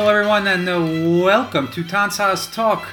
Hello, 0.00 0.16
everyone, 0.16 0.48
and 0.48 0.66
uh, 0.66 1.22
welcome 1.22 1.68
to 1.72 1.84
Táncház 1.84 2.50
Talk, 2.54 2.88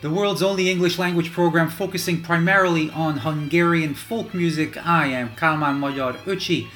the 0.00 0.10
world's 0.10 0.42
only 0.42 0.68
English 0.68 0.98
language 0.98 1.30
program 1.30 1.70
focusing 1.70 2.20
primarily 2.20 2.90
on 2.90 3.18
Hungarian 3.18 3.94
folk 3.94 4.34
music. 4.34 4.76
I 4.84 5.06
am 5.06 5.36
Kalman 5.36 5.78
Magyar 5.78 6.14
Öcsi, 6.24 6.66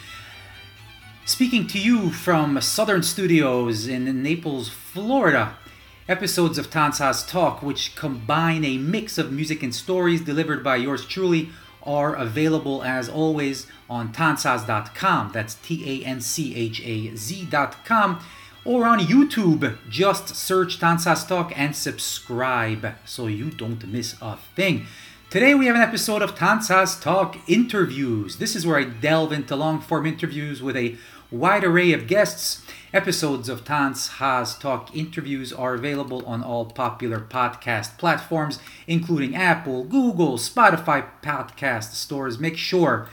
speaking 1.24 1.66
to 1.66 1.80
you 1.80 2.12
from 2.12 2.60
Southern 2.60 3.02
Studios 3.02 3.88
in 3.88 4.22
Naples, 4.22 4.68
Florida. 4.68 5.57
Episodes 6.08 6.58
of 6.58 6.71
Táncház 6.71 7.26
Talk, 7.29 7.60
which 7.60 7.96
combine 7.96 8.64
a 8.64 8.79
mix 8.79 9.18
of 9.18 9.32
music 9.32 9.64
and 9.64 9.74
stories 9.74 10.21
delivered 10.21 10.62
by 10.62 10.76
yours 10.76 11.04
truly, 11.04 11.48
are 11.82 12.14
available 12.14 12.85
as 12.85 13.08
always 13.08 13.66
on 13.90 14.12
tanchaz.com. 14.12 15.32
That's 15.32 15.57
T 15.57 16.02
A 16.04 16.07
N 16.07 16.21
C 16.21 16.54
H 16.54 16.80
A 16.85 17.16
Z.com 17.16 18.21
or 18.66 18.84
on 18.84 18.98
YouTube. 18.98 19.79
Just 19.88 20.34
search 20.34 20.80
Táncház 20.80 21.26
Talk 21.26 21.52
and 21.57 21.74
subscribe 21.74 22.94
so 23.04 23.29
you 23.29 23.50
don't 23.50 23.86
miss 23.86 24.16
a 24.20 24.36
thing. 24.36 24.86
Today 25.30 25.54
we 25.54 25.66
have 25.66 25.76
an 25.76 25.82
episode 25.82 26.20
of 26.20 26.34
Táncház 26.34 27.00
Talk 27.00 27.36
interviews. 27.46 28.38
This 28.38 28.57
is 28.57 28.66
where 28.66 28.79
I 28.79 28.84
delve 28.84 29.32
into 29.32 29.54
long 29.54 29.80
form 29.80 30.04
interviews 30.04 30.62
with 30.62 30.76
a 30.76 30.96
wide 31.30 31.62
array 31.62 31.93
of 31.93 32.08
guests. 32.08 32.64
Episodes 32.92 33.48
of 33.48 33.64
Táncház 33.64 34.58
Talk 34.58 34.94
interviews 34.96 35.52
are 35.52 35.74
available 35.74 36.27
on 36.27 36.42
all 36.42 36.64
popular 36.64 37.20
podcast 37.20 37.98
platforms, 37.98 38.58
including 38.88 39.36
Apple, 39.36 39.84
Google, 39.84 40.38
Spotify 40.38 41.06
podcast 41.22 41.92
stores. 41.92 42.41
Make 42.41 42.56
sure 42.56 43.08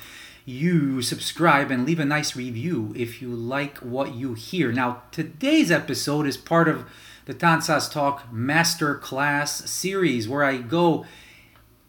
you 0.46 1.02
subscribe 1.02 1.72
and 1.72 1.86
leave 1.86 2.00
a 2.00 2.06
nice 2.06 2.36
review 2.36 2.94
if 2.98 3.22
you 3.22 3.30
like 3.30 3.78
what 3.78 4.14
you 4.14 4.34
hear. 4.34 4.72
Now, 4.72 5.04
today's 5.12 5.72
episode 5.72 6.28
is 6.28 6.36
part 6.36 6.68
of 6.68 6.86
the 7.26 7.34
Táncház 7.34 7.92
Talk 7.92 8.32
Master 8.32 8.96
Class 8.96 9.70
series 9.70 10.28
where 10.28 10.44
I 10.44 10.58
go 10.58 11.06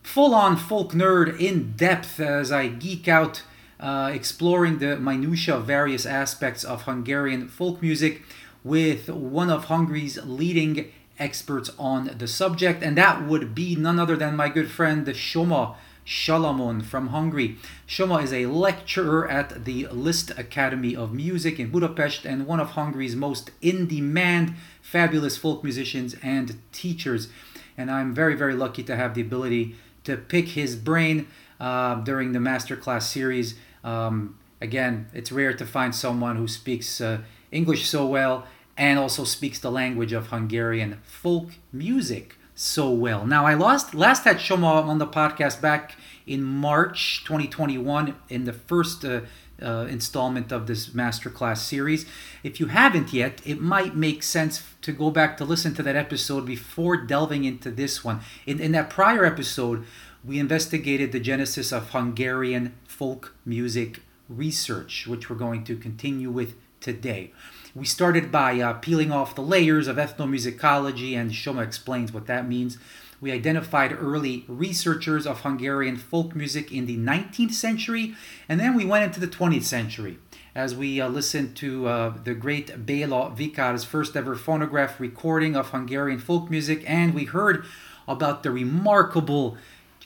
full 0.05 0.35
on 0.35 0.57
folk 0.57 0.93
nerd 0.93 1.41
in 1.41 1.73
depth 1.73 2.21
as 2.21 2.53
I 2.53 2.69
geek 2.69 3.09
out 3.09 3.43
uh, 3.81 4.11
exploring 4.15 4.79
the 4.79 4.97
minutiae 4.97 5.57
of 5.57 5.67
various 5.67 6.07
aspects 6.07 6.63
of 6.63 6.83
Hungarian 6.83 7.49
folk 7.49 7.83
music 7.83 8.23
with 8.63 9.09
one 9.09 9.51
of 9.51 9.65
Hungary's 9.65 10.17
leading 10.25 10.93
experts 11.19 11.71
on 11.79 12.11
the 12.17 12.29
subject, 12.29 12.83
and 12.83 12.97
that 12.97 13.27
would 13.27 13.55
be 13.55 13.77
none 13.77 13.99
other 13.99 14.17
than 14.17 14.37
my 14.37 14.49
good 14.49 14.71
friend 14.71 15.15
Soma 15.17 15.77
Salamon 16.07 16.85
from 16.85 17.09
Hungary. 17.09 17.57
Soma 17.87 18.17
is 18.17 18.33
a 18.33 18.47
lecturer 18.47 19.29
at 19.29 19.65
the 19.65 19.87
Liszt 19.89 20.31
Academy 20.39 20.95
of 20.95 21.13
Music 21.13 21.59
in 21.59 21.71
Budapest 21.71 22.25
and 22.25 22.47
one 22.47 22.61
of 22.61 22.71
Hungary's 22.71 23.17
most 23.17 23.51
in 23.63 23.87
demand, 23.87 24.55
fabulous 24.83 25.37
folk 25.37 25.65
musicians 25.65 26.15
and 26.23 26.61
teachers. 26.73 27.29
And 27.77 27.91
I'm 27.91 28.15
very, 28.15 28.35
very 28.35 28.55
lucky 28.55 28.83
to 28.85 28.97
have 28.97 29.15
the 29.15 29.21
ability 29.21 29.77
to 30.05 30.17
pick 30.17 30.49
his 30.49 30.77
brain 30.77 31.27
uh, 31.59 31.97
during 31.97 32.33
the 32.33 32.39
masterclass 32.39 33.03
series. 33.03 33.55
Um, 33.83 34.39
again, 34.61 35.09
it's 35.15 35.33
rare 35.33 35.55
to 35.55 35.67
find 35.67 35.95
someone 35.95 36.37
who 36.37 36.47
speaks 36.47 37.01
uh, 37.01 37.19
English 37.51 37.89
so 37.89 38.07
well 38.07 38.47
and 38.77 38.99
also 38.99 39.25
speaks 39.25 39.59
the 39.59 39.71
language 39.71 40.13
of 40.13 40.29
Hungarian 40.29 41.01
folk 41.05 41.51
music 41.73 42.37
so 42.55 42.91
well. 42.91 43.27
Now, 43.27 43.47
I 43.47 43.55
lost 43.55 43.95
last 43.95 44.25
had 44.25 44.41
Soma 44.41 44.67
on 44.67 44.99
the 44.99 45.07
podcast 45.07 45.61
back 45.61 45.97
in 46.27 46.43
March 46.43 47.23
2021 47.25 48.15
in 48.29 48.45
the 48.45 48.53
first 48.53 49.05
uh, 49.05 49.21
uh, 49.63 49.87
installment 49.89 50.53
of 50.53 50.67
this 50.67 50.91
masterclass 50.91 51.59
series. 51.59 52.07
If 52.43 52.61
you 52.61 52.67
haven't 52.67 53.13
yet, 53.13 53.41
it 53.45 53.61
might 53.61 53.97
make 53.97 54.23
sense 54.23 54.63
to 54.83 54.93
go 54.93 55.11
back 55.11 55.37
to 55.39 55.45
listen 55.45 55.75
to 55.75 55.83
that 55.83 55.97
episode 55.97 56.47
before 56.47 56.97
delving 56.97 57.45
into 57.45 57.71
this 57.71 58.05
one. 58.05 58.21
In, 58.47 58.61
in 58.61 58.73
that 58.73 58.91
prior 58.91 59.25
episode, 59.25 59.85
we 60.25 60.39
investigated 60.39 61.13
the 61.13 61.21
genesis 61.21 61.73
of 61.73 61.91
Hungarian 61.91 62.75
folk 62.87 63.35
music 63.45 64.01
research, 64.29 65.07
which 65.07 65.29
we're 65.29 65.37
going 65.37 65.65
to 65.65 65.77
continue 65.77 66.31
with 66.31 66.55
today. 66.81 67.33
We 67.77 67.87
started 67.87 68.31
by 68.31 68.61
uh, 68.61 68.75
peeling 68.75 69.11
off 69.11 69.35
the 69.35 69.43
layers 69.43 69.89
of 69.89 69.97
ethnomusicology, 69.97 71.17
and 71.17 71.35
Soma 71.35 71.63
explains 71.63 72.13
what 72.13 72.29
that 72.29 72.49
means. 72.49 72.79
We 73.21 73.33
identified 73.33 73.93
early 73.93 74.45
researchers 74.47 75.27
of 75.27 75.41
Hungarian 75.41 75.97
folk 75.97 76.37
music 76.37 76.71
in 76.71 76.87
the 76.87 76.97
19th 76.97 77.53
century, 77.53 78.15
and 78.49 78.61
then 78.61 78.77
we 78.77 78.85
went 78.85 79.03
into 79.03 79.19
the 79.19 79.27
20th 79.27 79.65
century 79.65 80.19
as 80.55 80.77
we 80.77 81.01
uh, 81.01 81.09
listened 81.09 81.57
to 81.57 81.89
uh, 81.89 82.15
the 82.23 82.35
great 82.35 82.87
Bela 82.87 83.33
Vikar's 83.37 83.83
first 83.83 84.17
ever 84.17 84.37
phonograph 84.37 85.01
recording 85.01 85.57
of 85.57 85.71
Hungarian 85.71 86.21
folk 86.21 86.49
music, 86.49 86.85
and 86.87 87.13
we 87.13 87.25
heard 87.25 87.65
about 88.07 88.45
the 88.45 88.53
remarkable 88.53 89.57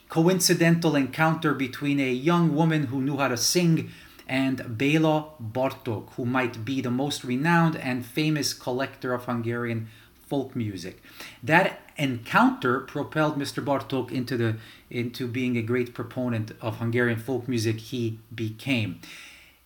coincidental 0.08 0.96
encounter 0.96 1.52
between 1.52 2.00
a 2.00 2.10
young 2.10 2.54
woman 2.54 2.84
who 2.86 3.02
knew 3.02 3.18
how 3.18 3.28
to 3.28 3.36
sing 3.36 3.90
and 4.28 4.76
Bela 4.76 5.30
Bartok, 5.42 6.12
who 6.14 6.24
might 6.24 6.64
be 6.64 6.80
the 6.80 6.90
most 6.90 7.24
renowned 7.24 7.76
and 7.76 8.04
famous 8.04 8.52
collector 8.52 9.14
of 9.14 9.24
Hungarian 9.24 9.88
folk 10.26 10.54
music. 10.54 11.02
That 11.42 11.80
encounter 11.96 12.80
propelled 12.80 13.38
Mr. 13.38 13.64
Bartok 13.64 14.12
into 14.12 14.36
the 14.36 14.56
into 14.90 15.26
being 15.26 15.56
a 15.56 15.62
great 15.62 15.94
proponent 15.94 16.52
of 16.60 16.78
Hungarian 16.78 17.18
folk 17.18 17.48
music 17.48 17.78
he 17.78 18.18
became. 18.34 19.00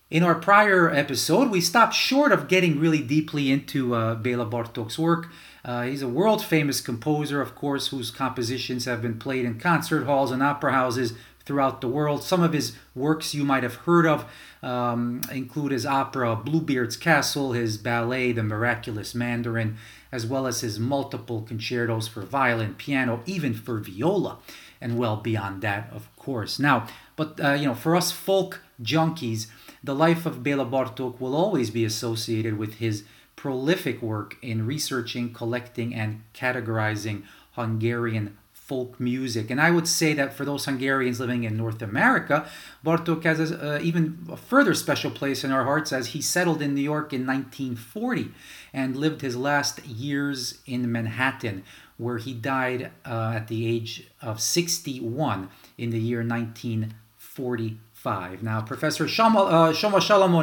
In 0.09 0.21
our 0.21 0.35
prior 0.35 0.91
episode, 0.91 1.49
we 1.49 1.59
stopped 1.59 1.95
short 1.95 2.31
of 2.31 2.47
getting 2.47 2.79
really 2.79 3.01
deeply 3.01 3.49
into 3.51 3.95
uh, 3.95 4.15
Bela 4.15 4.45
Bartok's 4.45 4.99
work. 4.99 5.29
Uh, 5.65 5.83
he's 5.83 6.01
a 6.01 6.07
world 6.07 6.43
famous 6.43 6.81
composer, 6.81 7.41
of 7.41 7.55
course, 7.55 7.87
whose 7.87 8.11
compositions 8.11 8.85
have 8.85 9.01
been 9.01 9.17
played 9.17 9.45
in 9.45 9.59
concert 9.59 10.03
halls 10.03 10.29
and 10.29 10.43
opera 10.43 10.71
houses 10.73 11.13
throughout 11.45 11.81
the 11.81 11.87
world. 11.87 12.23
Some 12.23 12.41
of 12.41 12.53
his 12.53 12.75
works 12.95 13.33
you 13.33 13.43
might 13.43 13.63
have 13.63 13.75
heard 13.75 14.05
of 14.05 14.25
um, 14.61 15.21
include 15.31 15.71
his 15.71 15.85
opera 15.85 16.35
Bluebeard's 16.35 16.97
Castle, 16.97 17.53
his 17.53 17.77
ballet 17.77 18.31
The 18.31 18.43
Miraculous 18.43 19.13
Mandarin, 19.13 19.77
as 20.11 20.25
well 20.25 20.47
as 20.47 20.61
his 20.61 20.79
multiple 20.79 21.41
concertos 21.41 22.07
for 22.07 22.21
violin, 22.21 22.75
piano, 22.75 23.21
even 23.25 23.53
for 23.53 23.79
viola, 23.79 24.37
and 24.79 24.97
well 24.97 25.17
beyond 25.17 25.61
that, 25.61 25.89
of 25.91 26.13
course. 26.15 26.59
Now, 26.59 26.87
but 27.15 27.39
uh, 27.43 27.53
you 27.53 27.65
know, 27.65 27.75
for 27.75 27.95
us 27.95 28.11
folk 28.11 28.61
junkies, 28.81 29.47
the 29.83 29.95
life 29.95 30.25
of 30.25 30.43
Bela 30.43 30.65
Bartok 30.65 31.19
will 31.19 31.35
always 31.35 31.69
be 31.69 31.83
associated 31.83 32.57
with 32.57 32.75
his 32.75 33.03
prolific 33.35 34.01
work 34.01 34.37
in 34.41 34.65
researching, 34.65 35.33
collecting, 35.33 35.93
and 35.93 36.21
categorizing 36.33 37.23
Hungarian 37.53 38.37
folk 38.73 38.99
music. 38.99 39.51
And 39.51 39.61
I 39.61 39.69
would 39.69 39.87
say 39.87 40.15
that 40.15 40.33
for 40.33 40.45
those 40.45 40.65
Hungarians 40.65 41.19
living 41.19 41.43
in 41.43 41.55
North 41.55 41.83
America, 41.83 42.49
Bartok 42.83 43.23
has 43.23 43.51
a, 43.51 43.75
uh, 43.75 43.79
even 43.89 44.25
a 44.31 44.35
further 44.35 44.73
special 44.73 45.11
place 45.11 45.43
in 45.43 45.51
our 45.51 45.63
hearts 45.63 45.93
as 45.93 46.07
he 46.07 46.21
settled 46.21 46.59
in 46.59 46.73
New 46.73 46.81
York 46.81 47.13
in 47.13 47.27
1940 47.27 48.31
and 48.73 48.97
lived 48.97 49.21
his 49.21 49.35
last 49.35 49.85
years 49.85 50.57
in 50.65 50.91
Manhattan, 50.91 51.63
where 51.97 52.17
he 52.17 52.33
died 52.33 52.89
uh, 53.05 53.33
at 53.35 53.47
the 53.47 53.67
age 53.67 54.09
of 54.23 54.41
61 54.41 55.49
in 55.77 55.91
the 55.91 55.99
year 55.99 56.25
1945. 56.25 58.41
Now, 58.41 58.61
Professor 58.61 59.07
Soma, 59.07 59.43
uh, 59.43 59.71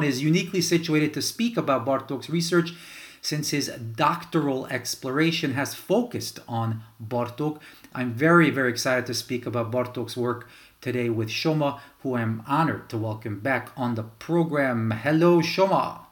is 0.05 0.23
uniquely 0.23 0.61
situated 0.61 1.13
to 1.15 1.21
speak 1.21 1.57
about 1.57 1.85
Bartok's 1.85 2.31
research 2.31 2.75
since 3.21 3.51
his 3.51 3.69
doctoral 3.69 4.67
exploration 4.69 5.55
has 5.55 5.75
focused 5.75 6.39
on 6.49 6.83
Bartok. 7.03 7.61
I'm 7.93 8.13
very, 8.13 8.51
very 8.51 8.71
excited 8.71 9.07
to 9.07 9.15
speak 9.15 9.47
about 9.47 9.73
Bartok's 9.73 10.17
work 10.17 10.49
today 10.81 11.11
with 11.11 11.31
Soma, 11.31 11.81
who 12.03 12.17
I'm 12.17 12.43
honored 12.47 12.89
to 12.91 12.97
welcome 12.97 13.41
back 13.41 13.71
on 13.77 13.97
the 13.97 14.05
program. 14.05 14.93
Hello, 14.93 15.43
Soma. 15.43 16.07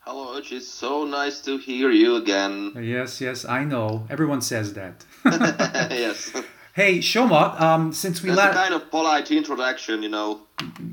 Hello, 0.00 0.36
it's 0.36 0.68
so 0.68 1.04
nice 1.04 1.40
to 1.42 1.58
hear 1.58 1.90
you 1.90 2.16
again. 2.16 2.72
Yes, 2.76 3.20
yes, 3.20 3.44
I 3.44 3.64
know. 3.64 4.06
Everyone 4.10 4.42
says 4.42 4.74
that. 4.74 5.04
yes. 5.24 6.32
Hey, 6.74 7.00
Soma, 7.00 7.56
um, 7.58 7.92
since 7.92 8.20
we 8.20 8.32
last... 8.32 8.50
a 8.50 8.54
kind 8.54 8.74
of 8.74 8.90
polite 8.90 9.30
introduction, 9.30 10.02
you 10.02 10.08
know. 10.08 10.40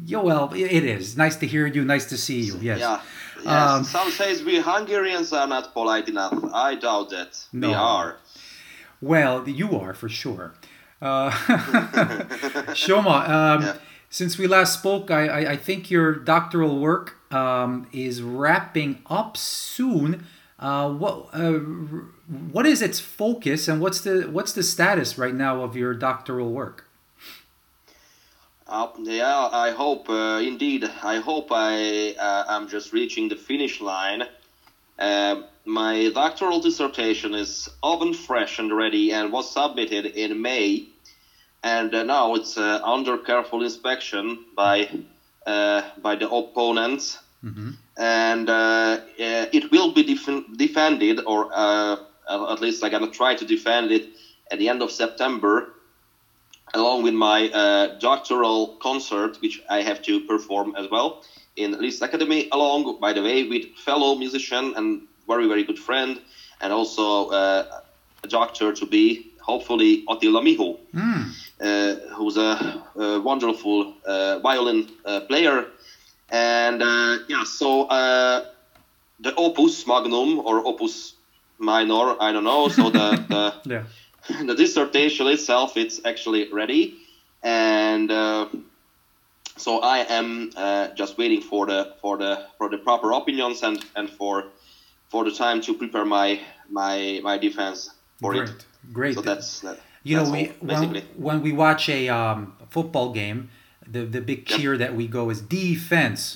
Yeah, 0.06 0.19
well, 0.19 0.54
it 0.54 0.84
is. 0.84 1.18
Nice 1.18 1.38
to 1.38 1.48
hear 1.48 1.66
you, 1.66 1.84
nice 1.84 2.06
to 2.10 2.18
see 2.18 2.42
you, 2.42 2.57
yes. 2.62 2.80
Yeah. 2.80 3.01
Yes. 3.44 3.48
Um, 3.48 3.84
Some 3.84 4.12
says 4.12 4.44
we 4.44 4.60
Hungarians 4.60 5.34
are 5.34 5.48
not 5.48 5.74
polite 5.74 6.07
enough. 6.07 6.38
I 6.54 6.75
doubt 6.75 7.10
that. 7.10 7.44
No. 7.51 7.69
We 7.69 7.74
are. 7.74 8.18
Well, 9.01 9.48
you 9.50 9.77
are 9.80 9.94
for 9.94 10.09
sure. 10.09 10.53
Uh, 11.01 11.31
Soma, 12.75 13.09
um, 13.09 13.62
yeah. 13.63 13.77
since 14.09 14.38
we 14.38 14.45
last 14.45 14.77
spoke, 14.77 15.09
I, 15.09 15.27
I, 15.27 15.51
I 15.53 15.57
think 15.57 15.89
your 15.89 16.13
doctoral 16.13 16.80
work 16.80 17.18
um, 17.33 17.88
is 17.92 18.21
wrapping 18.21 19.01
up 19.09 19.36
soon. 19.38 20.25
Uh, 20.59 20.92
what 20.92 21.30
uh, 21.33 21.53
what 21.53 22.68
is 22.68 22.83
its 22.83 23.00
focus, 23.00 23.68
and 23.68 23.81
what's 23.81 24.01
the 24.01 24.30
what's 24.30 24.53
the 24.53 24.62
status 24.62 25.18
right 25.18 25.33
now 25.33 25.63
of 25.63 25.75
your 25.75 25.95
doctoral 25.95 26.51
work? 26.51 26.86
Uh, 28.68 28.88
yeah, 29.00 29.50
I 29.51 29.71
hope 29.71 30.07
uh, 30.09 30.39
indeed. 30.42 30.86
I 31.03 31.18
hope 31.18 31.48
I 31.51 32.15
uh, 32.19 32.45
am 32.48 32.68
just 32.69 32.94
reaching 32.94 33.27
the 33.27 33.36
finish 33.36 33.81
line 33.81 34.24
Um, 35.00 35.45
my 35.66 36.10
doctoral 36.13 36.60
dissertation 36.60 37.34
is 37.34 37.68
oven 37.84 38.13
fresh 38.13 38.60
and 38.60 38.75
ready 38.75 39.12
and 39.12 39.31
was 39.31 39.52
submitted 39.52 40.06
in 40.06 40.42
May, 40.42 40.84
and 41.63 41.94
uh, 41.94 42.04
now 42.04 42.34
it's 42.36 42.58
uh, 42.58 42.80
under 42.84 43.18
careful 43.18 43.63
inspection 43.63 44.38
by 44.56 44.88
uh, 45.46 45.81
by 45.98 46.16
the 46.16 46.30
opponents, 46.30 47.18
Mm-hmm. 47.44 47.72
and 47.98 48.50
uh, 48.50 48.98
uh, 49.19 49.46
it 49.52 49.69
will 49.72 49.88
be 49.90 50.04
def- 50.04 50.44
defended, 50.56 51.19
or 51.25 51.48
uh, 51.54 51.96
at 52.30 52.60
least 52.62 52.84
I'm 52.84 52.90
gonna 52.92 53.08
try 53.08 53.34
to 53.36 53.46
defend 53.46 53.92
it 53.92 54.06
at 54.52 54.58
the 54.60 54.69
end 54.69 54.81
of 54.81 54.92
September, 54.92 55.66
along 56.74 57.02
with 57.04 57.13
my 57.13 57.48
uh, 57.50 57.88
doctoral 58.00 58.72
concert, 58.81 59.38
which 59.42 59.60
I 59.69 59.81
have 59.81 60.02
to 60.02 60.19
perform 60.22 60.74
as 60.78 60.88
well 60.90 61.16
in 61.56 61.72
Liszt 61.80 62.02
Academy, 62.02 62.46
along, 62.52 62.94
by 63.00 63.13
the 63.13 63.22
way, 63.22 63.44
with 63.44 63.63
fellow 63.75 64.16
musician 64.16 64.74
and 64.75 65.02
very, 65.31 65.48
very 65.48 65.63
good 65.69 65.80
friend, 65.80 66.19
and 66.62 66.69
also 66.74 67.06
uh, 67.30 67.63
a 68.24 68.28
doctor 68.28 68.68
to 68.80 68.86
be, 68.86 69.04
hopefully, 69.50 69.92
Attila 70.10 70.42
Miho, 70.42 70.69
Mm. 70.94 71.24
uh, 71.68 71.94
who's 72.16 72.38
a, 72.38 72.51
a 73.06 73.19
wonderful 73.30 73.78
uh, 74.06 74.39
violin 74.39 74.80
uh, 75.06 75.22
player. 75.30 75.57
And 76.30 76.81
uh, 76.83 77.13
yeah, 77.30 77.44
so 77.45 77.69
uh, 78.00 78.38
the 79.25 79.33
opus 79.36 79.86
magnum 79.88 80.39
or 80.48 80.56
opus 80.72 81.13
minor, 81.60 82.06
I 82.27 82.31
don't 82.34 82.44
know. 82.51 82.68
So 82.69 82.89
the, 82.89 83.07
the 83.34 83.44
Yeah. 83.66 83.84
the 84.50 84.56
dissertation 84.56 85.27
itself 85.27 85.77
it's 85.84 85.98
actually 86.06 86.44
ready 86.54 86.94
and 87.44 88.12
uh, 88.12 88.45
so 89.57 89.72
i 89.80 90.00
am 90.19 90.51
uh, 90.56 90.86
just 91.01 91.18
waiting 91.18 91.42
for 91.42 91.66
the 91.72 91.80
for 92.01 92.18
the 92.18 92.31
for 92.57 92.69
the 92.69 92.77
proper 92.77 93.10
opinions 93.19 93.63
and 93.63 93.77
and 93.95 94.07
for 94.19 94.44
for 95.12 95.24
the 95.28 95.31
time 95.31 95.60
to 95.62 95.74
prepare 95.81 96.06
my 96.06 96.40
my 96.69 97.19
my 97.24 97.38
defense 97.38 97.80
for 98.19 98.31
Great. 98.34 98.50
it 98.50 98.66
Great. 98.94 99.16
so 99.16 99.22
that's 99.22 99.60
that, 99.66 99.78
you 100.04 100.16
know, 100.18 100.24
that's 100.25 100.36
we 100.63 100.75
all, 100.75 100.88
when, 100.88 101.04
when 101.28 101.38
we 101.42 101.52
watch 101.66 101.90
a 101.90 102.10
um, 102.10 102.54
football 102.69 103.12
game, 103.22 103.50
the 103.94 104.02
the 104.16 104.22
big 104.22 104.40
Yep. 104.50 104.60
cheer 104.60 104.74
that 104.78 104.92
we 104.96 105.06
go 105.08 105.30
is 105.34 105.40
defense, 105.42 106.34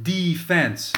defense. 0.00 0.92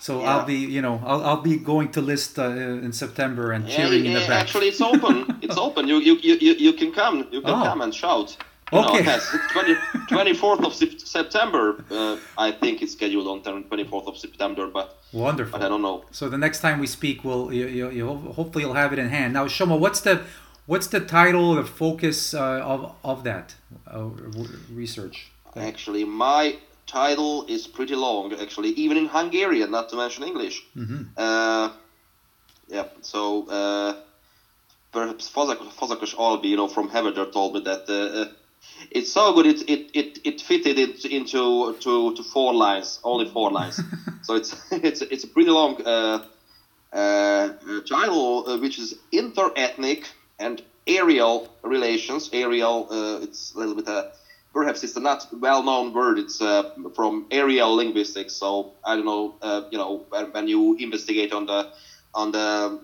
So 0.00 0.20
Yeah. 0.20 0.30
I'll 0.36 0.46
be, 0.46 0.54
you 0.76 0.80
know, 0.80 1.02
I'll, 1.04 1.22
I'll 1.28 1.42
be 1.42 1.56
going 1.56 1.90
to 1.92 2.00
Liszt 2.00 2.38
uh, 2.38 2.44
in 2.86 2.92
September 2.92 3.50
and 3.52 3.68
Yeah, 3.68 3.76
cheering 3.76 4.06
in 4.06 4.12
the 4.14 4.20
back. 4.20 4.40
actually 4.42 4.68
it's 4.68 4.80
open 4.80 5.16
it's 5.42 5.56
open 5.66 5.88
you 5.88 5.96
you, 5.98 6.14
you 6.22 6.34
you 6.46 6.52
you 6.66 6.72
can 6.72 6.92
come 6.92 7.16
you 7.32 7.40
can 7.42 7.50
Oh. 7.50 7.64
come 7.68 7.80
and 7.84 7.92
shout 7.94 8.36
Okay. 8.72 9.04
yes, 9.04 9.34
20, 9.52 9.74
24th 10.10 10.64
of 10.66 10.74
September. 11.00 11.84
Uh, 11.90 12.18
I 12.36 12.52
think 12.52 12.82
it's 12.82 12.92
scheduled 12.92 13.26
on 13.26 13.42
24th 13.42 14.06
of 14.08 14.18
September, 14.18 14.66
but 14.66 14.98
Wonderful. 15.12 15.58
but 15.58 15.64
I 15.64 15.68
don't 15.68 15.82
know. 15.82 16.04
So 16.10 16.28
the 16.28 16.38
next 16.38 16.60
time 16.60 16.78
we 16.78 16.86
speak, 16.86 17.24
we'll 17.24 17.52
you, 17.52 17.66
you, 17.66 17.90
you 17.90 18.06
hopefully 18.06 18.64
you'll 18.64 18.74
have 18.74 18.92
it 18.92 18.98
in 18.98 19.08
hand. 19.08 19.32
Now, 19.32 19.46
Soma, 19.48 19.76
what's 19.76 20.00
the 20.02 20.20
what's 20.66 20.88
the 20.88 21.00
title, 21.00 21.54
the 21.54 21.64
focus 21.64 22.34
uh, 22.34 22.60
of 22.72 22.94
of 23.02 23.24
that 23.24 23.54
uh, 23.90 24.04
research? 24.70 25.30
Actually, 25.56 26.04
my 26.04 26.56
title 26.86 27.46
is 27.48 27.66
pretty 27.66 27.94
long. 27.94 28.34
Actually, 28.34 28.70
even 28.70 28.96
in 28.98 29.06
Hungarian, 29.06 29.70
not 29.70 29.88
to 29.90 29.96
mention 29.96 30.24
English. 30.24 30.62
hmm 30.74 31.02
Uh, 31.16 31.70
yeah. 32.68 32.84
So 33.00 33.48
uh, 33.48 33.94
perhaps 34.92 35.30
Fazak- 35.30 35.72
Fazakas 35.78 36.14
Albi, 36.18 36.48
you 36.48 36.56
know, 36.56 36.68
from 36.68 36.90
Heveger, 36.90 37.32
told 37.32 37.54
me 37.54 37.60
that 37.60 37.88
uh, 37.88 38.26
it's 38.90 39.12
so 39.12 39.32
good. 39.32 39.46
It 39.46 39.68
it 39.68 39.90
it, 39.94 40.18
it 40.24 40.40
fitted 40.40 40.78
it 40.78 41.04
into 41.04 41.74
to, 41.80 42.14
to 42.14 42.22
four 42.22 42.54
lines, 42.54 43.00
only 43.04 43.28
four 43.28 43.50
lines. 43.50 43.80
so 44.22 44.34
it's 44.34 44.56
it's 44.72 45.02
it's 45.02 45.24
a 45.24 45.28
pretty 45.28 45.50
long 45.50 45.80
uh, 45.84 46.24
uh, 46.92 47.48
title, 47.88 48.48
uh, 48.48 48.58
which 48.58 48.78
is 48.78 48.94
interethnic 49.12 50.06
and 50.38 50.62
areal 50.86 51.48
relations. 51.62 52.30
Areal, 52.30 52.90
uh, 52.90 53.22
it's 53.22 53.54
a 53.54 53.58
little 53.58 53.74
bit. 53.74 53.88
Uh, 53.88 54.04
perhaps 54.52 54.82
it's 54.82 54.96
a 54.96 55.00
not 55.00 55.26
well-known 55.32 55.92
word. 55.92 56.18
It's 56.18 56.40
uh, 56.40 56.70
from 56.94 57.26
areal 57.30 57.76
linguistics. 57.76 58.34
So 58.34 58.72
I 58.84 58.96
don't 58.96 59.04
know. 59.04 59.34
Uh, 59.42 59.62
you 59.70 59.78
know, 59.78 60.04
when, 60.08 60.26
when 60.32 60.48
you 60.48 60.76
investigate 60.76 61.32
on 61.32 61.46
the 61.46 61.70
on 62.14 62.32
the 62.32 62.80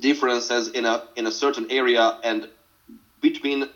differences 0.00 0.68
in 0.68 0.84
a 0.84 1.04
in 1.16 1.26
a 1.26 1.32
certain 1.32 1.70
area 1.70 2.18
and 2.22 2.48
between 3.20 3.68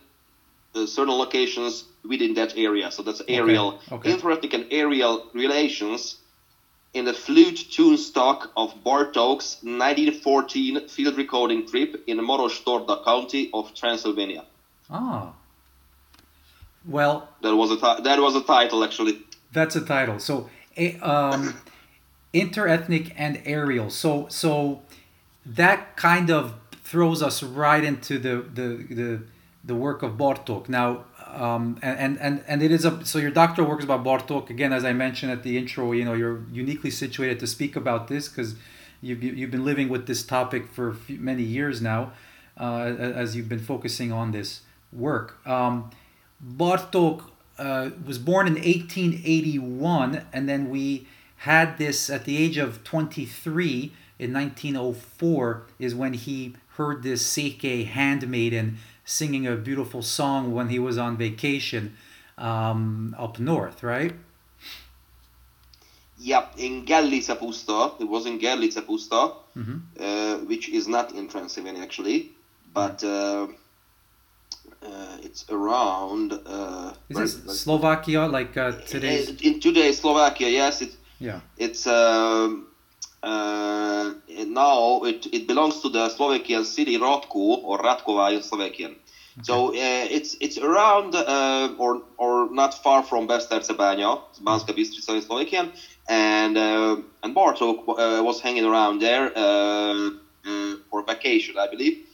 uh, 0.75 0.87
certain 0.87 1.15
locations 1.15 1.85
within 2.09 2.35
that 2.35 2.57
area. 2.57 2.91
So 2.91 3.03
that's 3.03 3.23
areal, 3.23 3.79
okay. 3.93 4.13
interethnic 4.13 4.55
and 4.55 4.65
areal 4.71 5.33
relations 5.35 6.17
in 6.93 7.05
the 7.05 7.13
flute 7.13 7.67
tune 7.71 7.97
stock 7.97 8.51
of 8.57 8.75
Bartok's 8.85 9.59
1914 9.63 10.89
field 10.89 11.17
recording 11.17 11.67
trip 11.67 12.03
in 12.07 12.25
Maros-Torda 12.25 13.05
County 13.05 13.51
of 13.55 13.75
Transylvania. 13.75 14.45
Ah. 14.91 15.33
Well, 16.87 17.29
That 17.43 17.55
was 17.55 17.71
a 17.71 17.77
ti- 17.77 18.03
that 18.03 18.19
was 18.21 18.35
a 18.35 18.43
title 18.43 18.83
actually. 18.83 19.21
That's 19.53 19.77
a 19.77 19.83
title. 19.83 20.19
So, 20.19 20.49
a, 20.77 20.97
um, 21.01 21.55
interethnic 22.35 23.13
and 23.17 23.37
areal. 23.45 23.91
So, 23.91 24.27
so 24.29 24.83
that 25.45 25.97
kind 25.97 26.31
of 26.31 26.55
throws 26.83 27.23
us 27.23 27.43
right 27.43 27.85
into 27.85 28.19
the 28.19 28.43
the 28.55 28.95
the, 28.95 29.23
the 29.65 29.75
work 29.75 30.03
of 30.03 30.13
Bartok. 30.13 30.69
Now, 30.69 31.05
um, 31.27 31.79
and 31.83 32.19
and 32.19 32.43
and 32.47 32.63
it 32.63 32.71
is 32.71 32.85
a 32.85 33.05
so 33.05 33.19
your 33.19 33.31
doctoral 33.31 33.69
work 33.69 33.79
is 33.81 33.85
about 33.85 34.05
Bartok 34.05 34.51
again, 34.51 34.73
as 34.73 34.85
I 34.85 34.93
mentioned 34.93 35.33
at 35.33 35.43
the 35.43 35.57
intro. 35.57 35.93
You 35.93 36.05
know, 36.05 36.15
you're 36.15 36.43
uniquely 36.53 36.91
situated 36.91 37.39
to 37.41 37.47
speak 37.47 37.77
about 37.77 38.09
this 38.09 38.29
because 38.29 38.55
you've 39.01 39.23
you've 39.23 39.51
been 39.51 39.65
living 39.65 39.89
with 39.89 40.07
this 40.07 40.23
topic 40.23 40.69
for 40.69 40.97
many 41.09 41.43
years 41.43 41.81
now, 41.81 42.13
uh, 42.59 42.95
as 42.99 43.37
you've 43.37 43.49
been 43.49 43.61
focusing 43.61 44.13
on 44.13 44.33
this 44.33 44.63
work. 44.93 45.39
Um, 45.47 45.91
Bartok 46.45 47.25
uh, 47.59 47.91
was 48.05 48.19
born 48.19 48.47
in 48.47 48.55
1881, 48.55 50.25
and 50.33 50.49
then 50.49 50.71
we 50.71 51.07
had 51.39 51.79
this 51.79 52.11
at 52.11 52.25
the 52.25 52.37
age 52.37 52.57
of 52.59 52.85
23 52.85 53.93
in 54.19 54.35
1904 54.35 55.63
is 55.79 55.95
when 55.95 56.13
he 56.13 56.55
heard 56.77 57.03
this 57.03 57.27
Székely 57.27 57.87
handmaiden 57.87 58.77
singing 59.05 59.47
a 59.47 59.57
beautiful 59.57 60.03
song 60.03 60.53
when 60.53 60.69
he 60.69 60.79
was 60.79 60.99
on 60.99 61.17
vacation 61.17 61.97
um, 62.39 63.15
up 63.19 63.39
north, 63.39 63.83
right? 63.83 64.15
Yeah, 66.19 66.47
in 66.59 66.85
Gerlice 66.85 67.35
Puszta. 67.39 67.93
It 67.99 68.09
was 68.09 68.27
in 68.27 68.39
Gerlice 68.39 68.81
Puszta, 68.83 69.33
Mhm. 69.57 69.81
uh, 69.99 70.37
which 70.47 70.69
is 70.69 70.87
not 70.87 71.13
in 71.13 71.29
Transylvania 71.29 71.83
actually, 71.83 72.31
but 72.75 73.03
uh, 73.03 73.47
uh, 74.83 75.17
it's 75.23 75.45
around. 75.51 76.33
Uh, 76.33 76.93
Is 77.09 77.17
where- 77.17 77.25
this 77.27 77.63
Slovakia 77.63 78.27
like 78.27 78.57
uh, 78.57 78.73
today's? 78.87 79.31
Uh, 79.31 79.35
in 79.49 79.61
today's 79.61 79.99
Slovakia? 80.01 80.49
Yes, 80.49 80.83
it, 80.83 80.93
Yeah. 81.21 81.41
it's 81.59 81.87
um, 81.87 82.67
now 83.23 85.03
it, 85.05 85.27
it 85.33 85.47
belongs 85.47 85.81
to 85.81 85.89
the 85.89 86.09
Slovakian 86.09 86.65
city 86.65 86.99
Radku 86.99 87.63
or 87.65 87.79
Radkova 87.79 88.35
in 88.35 88.43
Slovakian. 88.43 88.97
So 89.43 89.69
uh, 89.69 89.73
it's 89.75 90.37
it's 90.41 90.59
around 90.59 91.15
uh, 91.15 91.75
or 91.79 92.03
or 92.19 92.51
not 92.53 92.75
far 92.75 93.03
from 93.03 93.29
Besztercebánya, 93.29 94.21
Banska 94.43 94.75
Bystrica 94.75 95.15
in 95.15 95.23
Slovakian, 95.23 95.73
and 96.09 96.59
uh, 96.59 96.97
and 97.23 97.35
Bartok 97.35 97.89
uh, 97.89 98.23
was 98.23 98.41
hanging 98.41 98.65
around 98.65 99.01
there 99.01 99.33
uh, 99.37 100.11
uh, 100.45 100.75
for 100.91 101.05
vacation, 101.07 101.57
I 101.59 101.69
believe, 101.69 102.07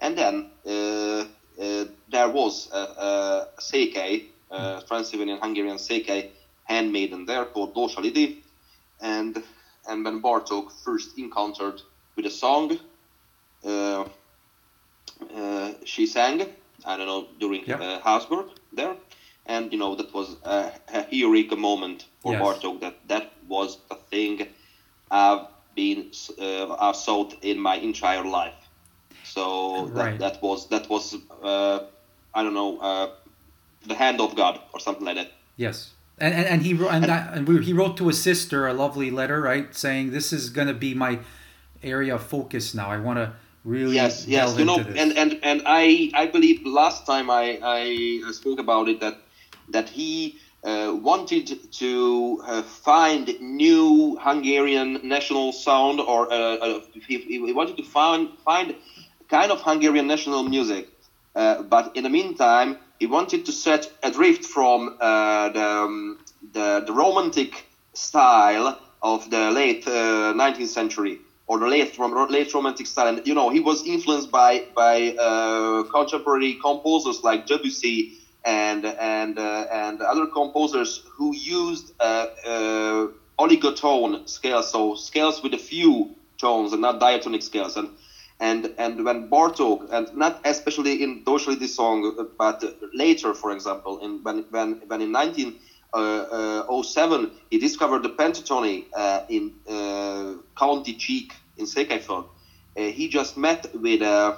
and 0.00 0.18
then 0.18 0.50
uh, 0.66 0.70
uh, 0.70 1.84
there 2.10 2.28
was 2.28 2.68
a, 2.72 2.76
a 2.76 3.48
Székely, 3.60 4.24
uh, 4.50 4.80
Transylvanian 4.82 5.38
Hungarian 5.40 5.78
Székely 5.78 6.30
handmaiden 6.64 7.24
there 7.26 7.44
called 7.44 7.74
Dósa 7.74 8.02
Lidi, 8.02 8.42
and 9.00 9.42
and 9.88 10.04
when 10.04 10.20
Bartok 10.22 10.72
first 10.84 11.18
encountered 11.18 11.80
with 12.16 12.26
a 12.26 12.30
song, 12.30 12.78
uh, 13.64 14.04
uh, 15.34 15.72
she 15.84 16.06
sang. 16.06 16.40
I 16.84 16.96
don't 16.96 17.06
know 17.06 17.28
during 17.40 17.64
Yep. 17.66 17.80
uh, 17.80 18.00
Habsburg 18.00 18.46
there, 18.72 18.96
and 19.46 19.72
you 19.72 19.78
know 19.78 19.94
that 19.96 20.12
was 20.12 20.36
a, 20.44 20.72
a 20.92 21.06
eureka 21.10 21.56
moment 21.56 22.06
for 22.20 22.32
Yes. 22.32 22.42
Bartok. 22.42 22.80
That 22.80 22.94
that 23.08 23.32
was 23.48 23.78
the 23.88 23.96
thing 24.10 24.48
I've 25.10 25.46
been 25.74 26.10
uh, 26.38 26.74
I've 26.74 26.96
sought 26.96 27.34
in 27.42 27.58
my 27.58 27.76
entire 27.76 28.24
life. 28.24 28.54
So 29.24 29.86
Right. 29.86 30.18
that, 30.18 30.34
that 30.34 30.42
was 30.42 30.68
that 30.68 30.88
was 30.88 31.14
uh, 31.42 31.78
I 32.34 32.42
don't 32.42 32.54
know 32.54 32.78
uh, 32.78 33.10
the 33.86 33.94
hand 33.94 34.20
of 34.20 34.34
God 34.34 34.60
or 34.72 34.80
something 34.80 35.04
like 35.06 35.16
that. 35.16 35.32
Yes. 35.56 35.92
And, 36.18 36.32
and, 36.34 36.46
and 36.46 36.62
he 36.62 36.74
wrote 36.74 36.92
and, 36.92 37.04
that, 37.04 37.34
and 37.34 37.48
we, 37.48 37.64
he 37.64 37.72
wrote 37.72 37.96
to 37.96 38.06
his 38.06 38.22
sister 38.22 38.66
a 38.66 38.72
lovely 38.72 39.10
letter, 39.10 39.40
right, 39.40 39.74
saying 39.74 40.12
this 40.12 40.32
is 40.32 40.50
going 40.50 40.68
to 40.68 40.74
be 40.74 40.94
my 40.94 41.18
area 41.82 42.14
of 42.14 42.22
focus 42.22 42.74
now. 42.74 42.90
I 42.90 42.98
want 42.98 43.18
to 43.18 43.32
really 43.64 43.94
yes 43.94 44.26
yes 44.26 44.58
you 44.58 44.64
know 44.64 44.82
this. 44.82 44.94
and 44.98 45.16
and 45.16 45.40
and 45.42 45.62
i 45.64 46.10
i 46.12 46.26
believe 46.26 46.60
last 46.66 47.06
time 47.06 47.30
i 47.30 47.58
i, 47.62 48.20
I 48.28 48.32
spoke 48.32 48.58
about 48.58 48.88
it 48.88 49.00
that 49.00 49.16
that 49.70 49.88
he 49.88 50.38
uh, 50.64 50.94
wanted 50.94 51.70
to 51.72 52.42
uh, 52.46 52.62
find 52.62 53.38
new 53.40 54.16
Hungarian 54.20 54.98
national 55.06 55.52
sound, 55.52 56.00
or 56.00 56.32
uh, 56.32 56.36
uh, 56.36 56.80
he, 57.06 57.18
he 57.18 57.52
wanted 57.52 57.76
to 57.76 57.82
find 57.82 58.30
find 58.44 58.74
kind 59.28 59.52
of 59.52 59.60
Hungarian 59.60 60.06
national 60.06 60.42
music. 60.42 60.88
Uh, 61.36 61.62
but 61.62 61.94
in 61.96 62.02
the 62.02 62.08
meantime, 62.08 62.78
he 62.98 63.06
wanted 63.06 63.44
to 63.46 63.52
set 63.52 63.88
adrift 64.02 64.44
from 64.44 64.90
uh, 65.00 65.48
the, 65.50 65.64
um, 65.84 66.16
the 66.52 66.82
the 66.86 66.92
romantic 66.92 67.66
style 67.94 68.74
of 69.02 69.28
the 69.30 69.50
late 69.50 69.84
19th 69.84 70.68
century 70.68 71.20
or 71.46 71.58
the 71.58 71.66
late 71.68 71.98
late 72.30 72.54
romantic 72.54 72.86
style. 72.86 73.08
And 73.08 73.20
you 73.24 73.34
know, 73.34 73.50
he 73.50 73.60
was 73.60 73.82
influenced 73.84 74.30
by 74.30 74.62
by 74.74 75.12
contemporary 75.90 76.56
composers 76.62 77.20
like 77.22 77.46
Debussy 77.46 78.06
and 78.44 78.84
and 78.98 79.38
uh, 79.38 79.66
and 79.70 80.00
other 80.02 80.26
composers 80.26 81.00
who 81.16 81.34
used 81.34 81.92
uh, 82.00 82.26
uh, 82.46 83.06
oligotone 83.40 84.18
scales, 84.26 84.70
so 84.70 84.94
scales 84.94 85.42
with 85.42 85.54
a 85.54 85.58
few 85.58 86.08
tones 86.40 86.72
and 86.72 86.82
not 86.82 86.98
diatonic 86.98 87.42
scales. 87.42 87.76
And 87.76 87.88
and 88.40 88.68
and 88.78 89.04
when 89.04 89.28
Bartok, 89.28 89.86
and 89.90 90.08
not 90.14 90.40
especially 90.44 91.02
in 91.02 91.22
Doshli 91.24 91.58
this 91.58 91.74
song, 91.74 92.12
but 92.38 92.62
later, 92.94 93.34
for 93.34 93.50
example, 93.52 93.98
in 93.98 94.20
when 94.22 94.44
when 94.50 94.76
when 94.86 95.00
in 95.00 95.12
1907 95.12 95.54
uh, 95.94 97.24
uh, 97.24 97.26
he 97.50 97.58
discovered 97.58 98.02
the 98.02 98.10
pentatonic 98.10 98.84
uh, 98.96 99.20
in 99.28 99.52
County 100.58 100.94
Csík 100.94 101.32
in 101.56 101.66
Székelyföld. 101.66 102.26
he 102.76 103.08
just 103.08 103.36
met 103.36 103.66
with 103.74 104.02
a, 104.02 104.34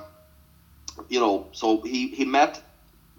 you 1.08 1.20
know, 1.20 1.46
so 1.52 1.80
he, 1.84 2.08
he 2.08 2.24
met 2.24 2.60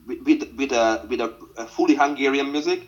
with 0.05 0.43
with 0.55 0.71
a 0.71 1.01
with 1.07 1.21
a, 1.21 1.31
fully 1.67 1.95
Hungarian 1.95 2.51
music, 2.51 2.87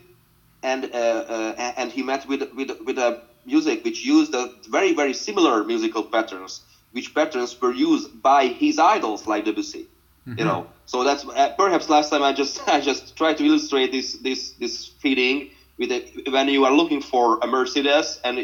and 0.62 0.84
uh, 0.94 1.24
uh, 1.28 1.72
and 1.76 1.92
he 1.92 2.02
met 2.02 2.26
with 2.26 2.42
with 2.52 2.70
with 2.84 2.98
a 2.98 3.18
music 3.44 3.84
which 3.84 4.04
used 4.04 4.34
a 4.34 4.50
very 4.68 4.92
very 4.92 5.14
similar 5.14 5.64
musical 5.64 6.04
patterns, 6.04 6.60
which 6.92 7.14
patterns 7.14 7.60
were 7.60 7.72
used 7.72 8.22
by 8.22 8.46
his 8.46 8.78
idols 8.78 9.26
like 9.26 9.44
Debussy. 9.44 9.86
Mm-hmm. 10.26 10.38
You 10.38 10.44
know, 10.44 10.66
so 10.86 11.02
that's 11.02 11.24
uh, 11.24 11.54
perhaps 11.56 11.88
last 11.88 12.10
time 12.10 12.22
I 12.22 12.32
just 12.32 12.68
I 12.76 12.80
just 12.80 13.16
tried 13.16 13.38
to 13.38 13.44
illustrate 13.44 13.92
this 13.92 14.14
this 14.14 14.52
this 14.52 14.86
feeling 14.86 15.50
with 15.80 15.90
a, 15.90 16.30
when 16.30 16.46
you 16.48 16.64
are 16.66 16.72
looking 16.72 17.00
for 17.00 17.38
a 17.40 17.46
Mercedes 17.46 18.20
and 18.22 18.38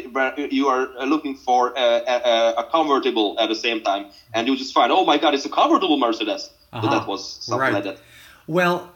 you 0.51 0.67
are 0.67 1.05
looking 1.05 1.35
for 1.35 1.71
a, 1.77 2.01
a, 2.07 2.53
a, 2.57 2.63
convertible 2.71 3.39
at 3.39 3.47
the 3.47 3.55
same 3.55 3.81
time, 3.81 4.07
and 4.33 4.47
you 4.47 4.57
just 4.57 4.73
find, 4.73 4.91
oh 4.91 5.05
my 5.05 5.19
God, 5.19 5.35
it's 5.35 5.45
a 5.45 5.49
convertible 5.49 5.99
Mercedes. 5.99 6.49
Uh-huh. 6.73 6.81
So 6.81 6.89
that 6.89 7.07
was 7.07 7.33
something 7.45 7.61
right. 7.61 7.73
like 7.73 7.83
that. 7.83 7.99
Well, 8.47 8.91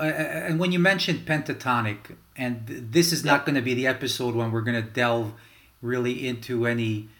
uh, 0.00 0.04
and 0.04 0.58
when 0.58 0.72
you 0.72 0.78
mentioned 0.78 1.26
pentatonic, 1.26 2.16
and 2.34 2.64
this 2.66 3.12
is 3.12 3.24
not 3.24 3.44
going 3.44 3.56
to 3.56 3.62
be 3.62 3.74
the 3.74 3.86
episode 3.86 4.34
when 4.34 4.50
we're 4.50 4.62
going 4.62 4.82
to 4.82 4.88
delve 4.88 5.34
really 5.82 6.26
into 6.26 6.66
any 6.66 7.10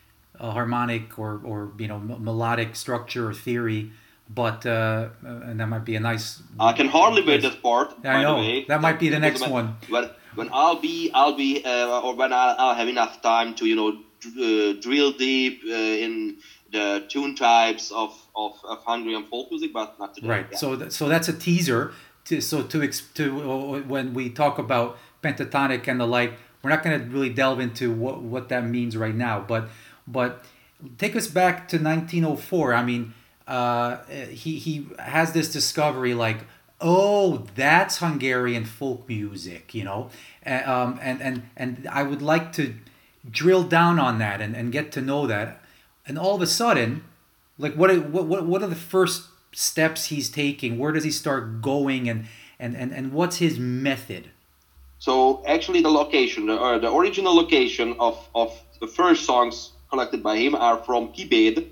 uh, 0.42 0.50
harmonic 0.50 1.18
or, 1.18 1.40
or 1.44 1.72
you 1.78 1.88
know 1.88 1.96
m- 1.96 2.24
melodic 2.24 2.74
structure 2.76 3.28
or 3.30 3.34
theory, 3.34 3.92
but 4.28 4.66
uh, 4.66 5.08
and 5.22 5.60
that 5.60 5.68
might 5.68 5.84
be 5.84 5.94
a 5.96 6.00
nice. 6.00 6.42
I 6.58 6.72
can 6.72 6.88
hardly 6.88 7.22
wait 7.22 7.42
that 7.42 7.62
part. 7.62 7.94
I 8.04 8.22
know 8.22 8.64
that 8.68 8.80
might 8.80 8.98
be 8.98 9.08
the 9.08 9.20
next 9.20 9.42
when, 9.42 9.50
one. 9.50 9.76
When, 9.88 10.10
when 10.34 10.48
I'll 10.52 10.80
be, 10.80 11.10
I'll 11.14 11.36
be, 11.36 11.64
uh, 11.64 12.00
or 12.00 12.14
when 12.14 12.32
I'll, 12.32 12.56
I'll, 12.58 12.74
have 12.74 12.88
enough 12.88 13.22
time 13.22 13.54
to 13.56 13.66
you 13.66 13.76
know 13.76 13.88
uh, 13.90 14.74
drill 14.80 15.12
deep 15.12 15.62
uh, 15.66 15.72
in 15.72 16.38
the 16.72 17.04
tune 17.08 17.36
types 17.36 17.92
of, 17.92 18.18
of, 18.34 18.58
of 18.64 18.82
Hungarian 18.84 19.24
folk 19.26 19.50
music, 19.50 19.72
but 19.72 19.98
not 19.98 20.14
today. 20.14 20.28
Right. 20.28 20.46
Yeah. 20.50 20.58
So 20.58 20.76
th- 20.76 20.90
so 20.90 21.08
that's 21.08 21.28
a 21.28 21.32
teaser. 21.32 21.92
To, 22.26 22.40
so 22.40 22.62
to 22.62 22.88
to 22.88 23.50
uh, 23.50 23.80
when 23.80 24.14
we 24.14 24.30
talk 24.30 24.58
about 24.58 24.98
pentatonic 25.22 25.86
and 25.88 26.00
the 26.00 26.06
like, 26.06 26.34
we're 26.62 26.70
not 26.70 26.82
going 26.82 26.98
to 27.00 27.06
really 27.06 27.30
delve 27.30 27.60
into 27.60 27.92
what 27.92 28.22
what 28.22 28.48
that 28.48 28.64
means 28.64 28.96
right 28.96 29.14
now. 29.14 29.40
But 29.40 29.68
but 30.12 30.44
take 30.98 31.16
us 31.16 31.26
back 31.26 31.68
to 31.68 31.76
1904. 31.76 32.74
I 32.74 32.84
mean, 32.84 33.14
uh, 33.46 33.98
he 34.30 34.58
he 34.58 34.86
has 34.98 35.32
this 35.32 35.52
discovery 35.52 36.14
like. 36.14 36.38
Oh, 36.84 37.46
that's 37.54 37.98
Hungarian 37.98 38.64
folk 38.64 39.08
music, 39.08 39.72
you 39.72 39.84
know, 39.84 40.10
um, 40.44 40.98
and 41.00 41.22
and 41.22 41.42
and 41.56 41.88
I 41.88 42.02
would 42.02 42.20
like 42.20 42.52
to 42.54 42.74
drill 43.30 43.62
down 43.62 44.00
on 44.00 44.18
that 44.18 44.40
and, 44.40 44.56
and 44.56 44.72
get 44.72 44.90
to 44.92 45.00
know 45.00 45.28
that 45.28 45.62
and 46.06 46.18
all 46.18 46.34
of 46.34 46.42
a 46.42 46.46
sudden, 46.46 47.04
like 47.58 47.74
what 47.74 47.96
what 48.08 48.46
what 48.46 48.62
are 48.62 48.68
the 48.68 48.74
first 48.74 49.28
steps 49.52 50.06
he's 50.06 50.28
taking? 50.28 50.78
Where 50.78 50.92
does 50.92 51.04
he 51.04 51.10
start 51.10 51.62
going, 51.62 52.08
and 52.08 52.26
and 52.58 52.76
and, 52.76 52.92
and 52.92 53.12
what's 53.12 53.36
his 53.36 53.58
method? 53.58 54.30
So 54.98 55.42
actually, 55.46 55.82
the 55.82 55.90
location, 55.90 56.46
the, 56.46 56.54
uh, 56.54 56.78
the 56.78 56.92
original 56.92 57.34
location 57.34 57.94
of 58.00 58.28
of 58.34 58.52
the 58.80 58.86
first 58.86 59.24
songs 59.24 59.71
collected 59.92 60.22
by 60.22 60.36
him 60.38 60.54
are 60.54 60.78
from 60.78 61.08
Kibed, 61.08 61.62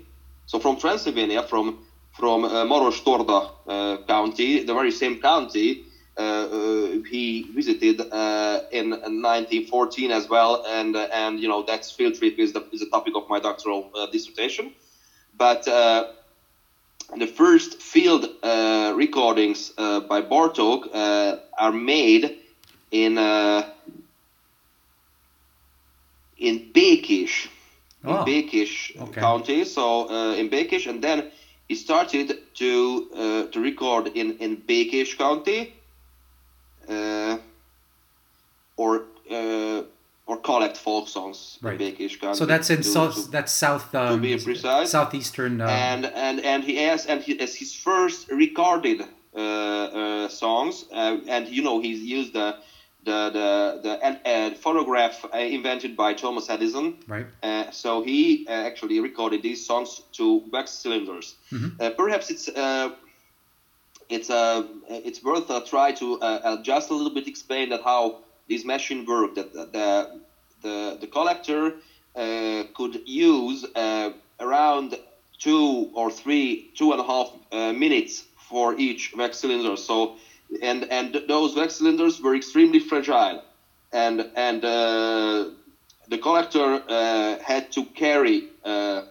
so 0.45 0.59
from 0.59 0.77
Transylvania, 0.77 1.41
from 1.41 1.73
from 2.11 2.45
uh, 2.45 2.65
Torda 3.05 3.39
uh, 3.67 3.97
county, 4.07 4.63
the 4.63 4.73
very 4.73 4.91
same 4.91 5.15
county 5.17 5.79
uh, 6.17 6.21
uh, 6.21 6.87
he 7.09 7.43
visited 7.55 7.99
uh, 8.11 8.59
in 8.69 8.89
1914 8.91 10.11
as 10.11 10.27
well, 10.29 10.59
and 10.67 10.95
and 10.95 11.39
you 11.39 11.47
know 11.47 11.63
that's 11.63 11.89
field 11.91 12.13
trip 12.13 12.35
is 12.37 12.51
the 12.51 12.61
is 12.71 12.81
the 12.81 12.85
topic 12.85 13.15
of 13.15 13.23
my 13.27 13.39
doctoral 13.39 13.89
dissertation, 14.11 14.71
but. 15.33 15.63
the 17.23 17.27
first 17.27 17.71
field 17.81 18.25
recordings 19.03 19.71
by 20.11 20.21
Bartok 20.21 20.81
are 21.63 21.71
made 21.73 22.31
in 22.91 23.17
in 26.37 26.55
Békés, 26.73 27.49
oh. 28.05 28.19
in 28.19 28.25
Békés 28.25 29.01
okay. 29.01 29.21
County. 29.21 29.63
So 29.65 30.09
uh, 30.09 30.35
in 30.35 30.49
Békés, 30.49 30.87
and 30.87 31.03
then 31.03 31.31
he 31.67 31.75
started 31.75 32.39
to 32.55 33.09
uh, 33.15 33.51
to 33.51 33.59
record 33.61 34.07
in 34.15 34.37
in 34.37 34.57
Békés 34.57 35.17
County, 35.17 35.73
uh, 36.89 37.37
or 38.77 39.03
uh, 39.31 39.83
or 40.25 40.37
collect 40.37 40.77
folk 40.77 41.07
songs 41.07 41.57
right. 41.61 41.79
In 41.79 41.93
Békés 41.93 42.19
County. 42.19 42.37
So 42.37 42.45
that's 42.45 42.69
in 42.69 42.77
to, 42.77 42.83
south. 42.83 43.25
To, 43.25 43.31
that's 43.31 43.51
south. 43.51 43.93
Um, 43.95 44.15
to 44.15 44.21
be 44.21 44.37
precise, 44.43 44.91
southeastern. 44.91 45.61
Um, 45.61 45.69
and 45.69 46.05
and 46.05 46.39
and 46.41 46.63
he 46.63 46.75
has 46.77 47.05
and 47.05 47.21
he, 47.21 47.39
as 47.39 47.55
his 47.55 47.73
first 47.73 48.29
recorded 48.29 49.01
uh, 49.35 49.39
uh 49.39 50.27
songs, 50.27 50.85
uh, 50.91 51.17
and 51.27 51.47
you 51.47 51.61
know 51.61 51.79
he's 51.81 51.99
used 51.99 52.33
the 52.33 52.57
the 53.03 53.29
the, 53.31 53.79
the 53.83 54.29
uh, 54.29 54.53
phonograph 54.55 55.25
invented 55.33 55.95
by 55.95 56.13
Thomas 56.13 56.49
Edison. 56.49 56.95
Right. 57.07 57.25
so 57.71 58.03
he 58.03 58.47
actually 58.47 58.99
recorded 58.99 59.41
these 59.41 59.65
songs 59.65 60.01
to 60.13 60.43
wax 60.51 60.71
cylinders. 60.71 61.35
Mm-hmm. 61.51 61.95
perhaps 61.95 62.29
it's 62.29 62.49
it's 64.11 64.29
uh, 64.29 64.63
it's 64.89 65.23
worth 65.23 65.49
a 65.49 65.61
try 65.61 65.91
to 65.93 66.19
uh, 66.19 66.61
just 66.61 66.89
a 66.89 66.93
little 66.93 67.13
bit 67.13 67.27
explain 67.27 67.69
that 67.69 67.81
how 67.81 68.19
this 68.49 68.65
machine 68.65 69.05
worked. 69.05 69.35
That 69.35 69.53
the 69.53 70.21
the, 70.61 70.97
the 71.01 71.07
collector 71.07 71.75
uh, 72.15 72.63
could 72.75 73.01
use 73.07 73.65
uh, 73.75 74.11
around 74.39 74.97
two 75.39 75.89
or 75.93 76.11
three, 76.11 76.71
two 76.75 76.91
and 76.91 77.01
a 77.01 77.03
half 77.03 77.31
uh, 77.51 77.73
minutes 77.73 78.25
for 78.49 78.75
each 78.77 79.13
wax 79.15 79.39
cylinder. 79.39 79.75
So 79.77 80.17
and 80.61 80.83
and 80.91 81.23
those 81.27 81.55
wax 81.55 81.75
cylinders 81.75 82.21
were 82.21 82.35
extremely 82.35 82.79
fragile, 82.79 83.43
and 83.91 84.29
and 84.35 84.65
uh, 84.65 85.45
the 86.07 86.17
collector 86.17 86.81
had 87.43 87.71
to 87.71 87.85
carry 87.85 88.49
the 88.63 89.07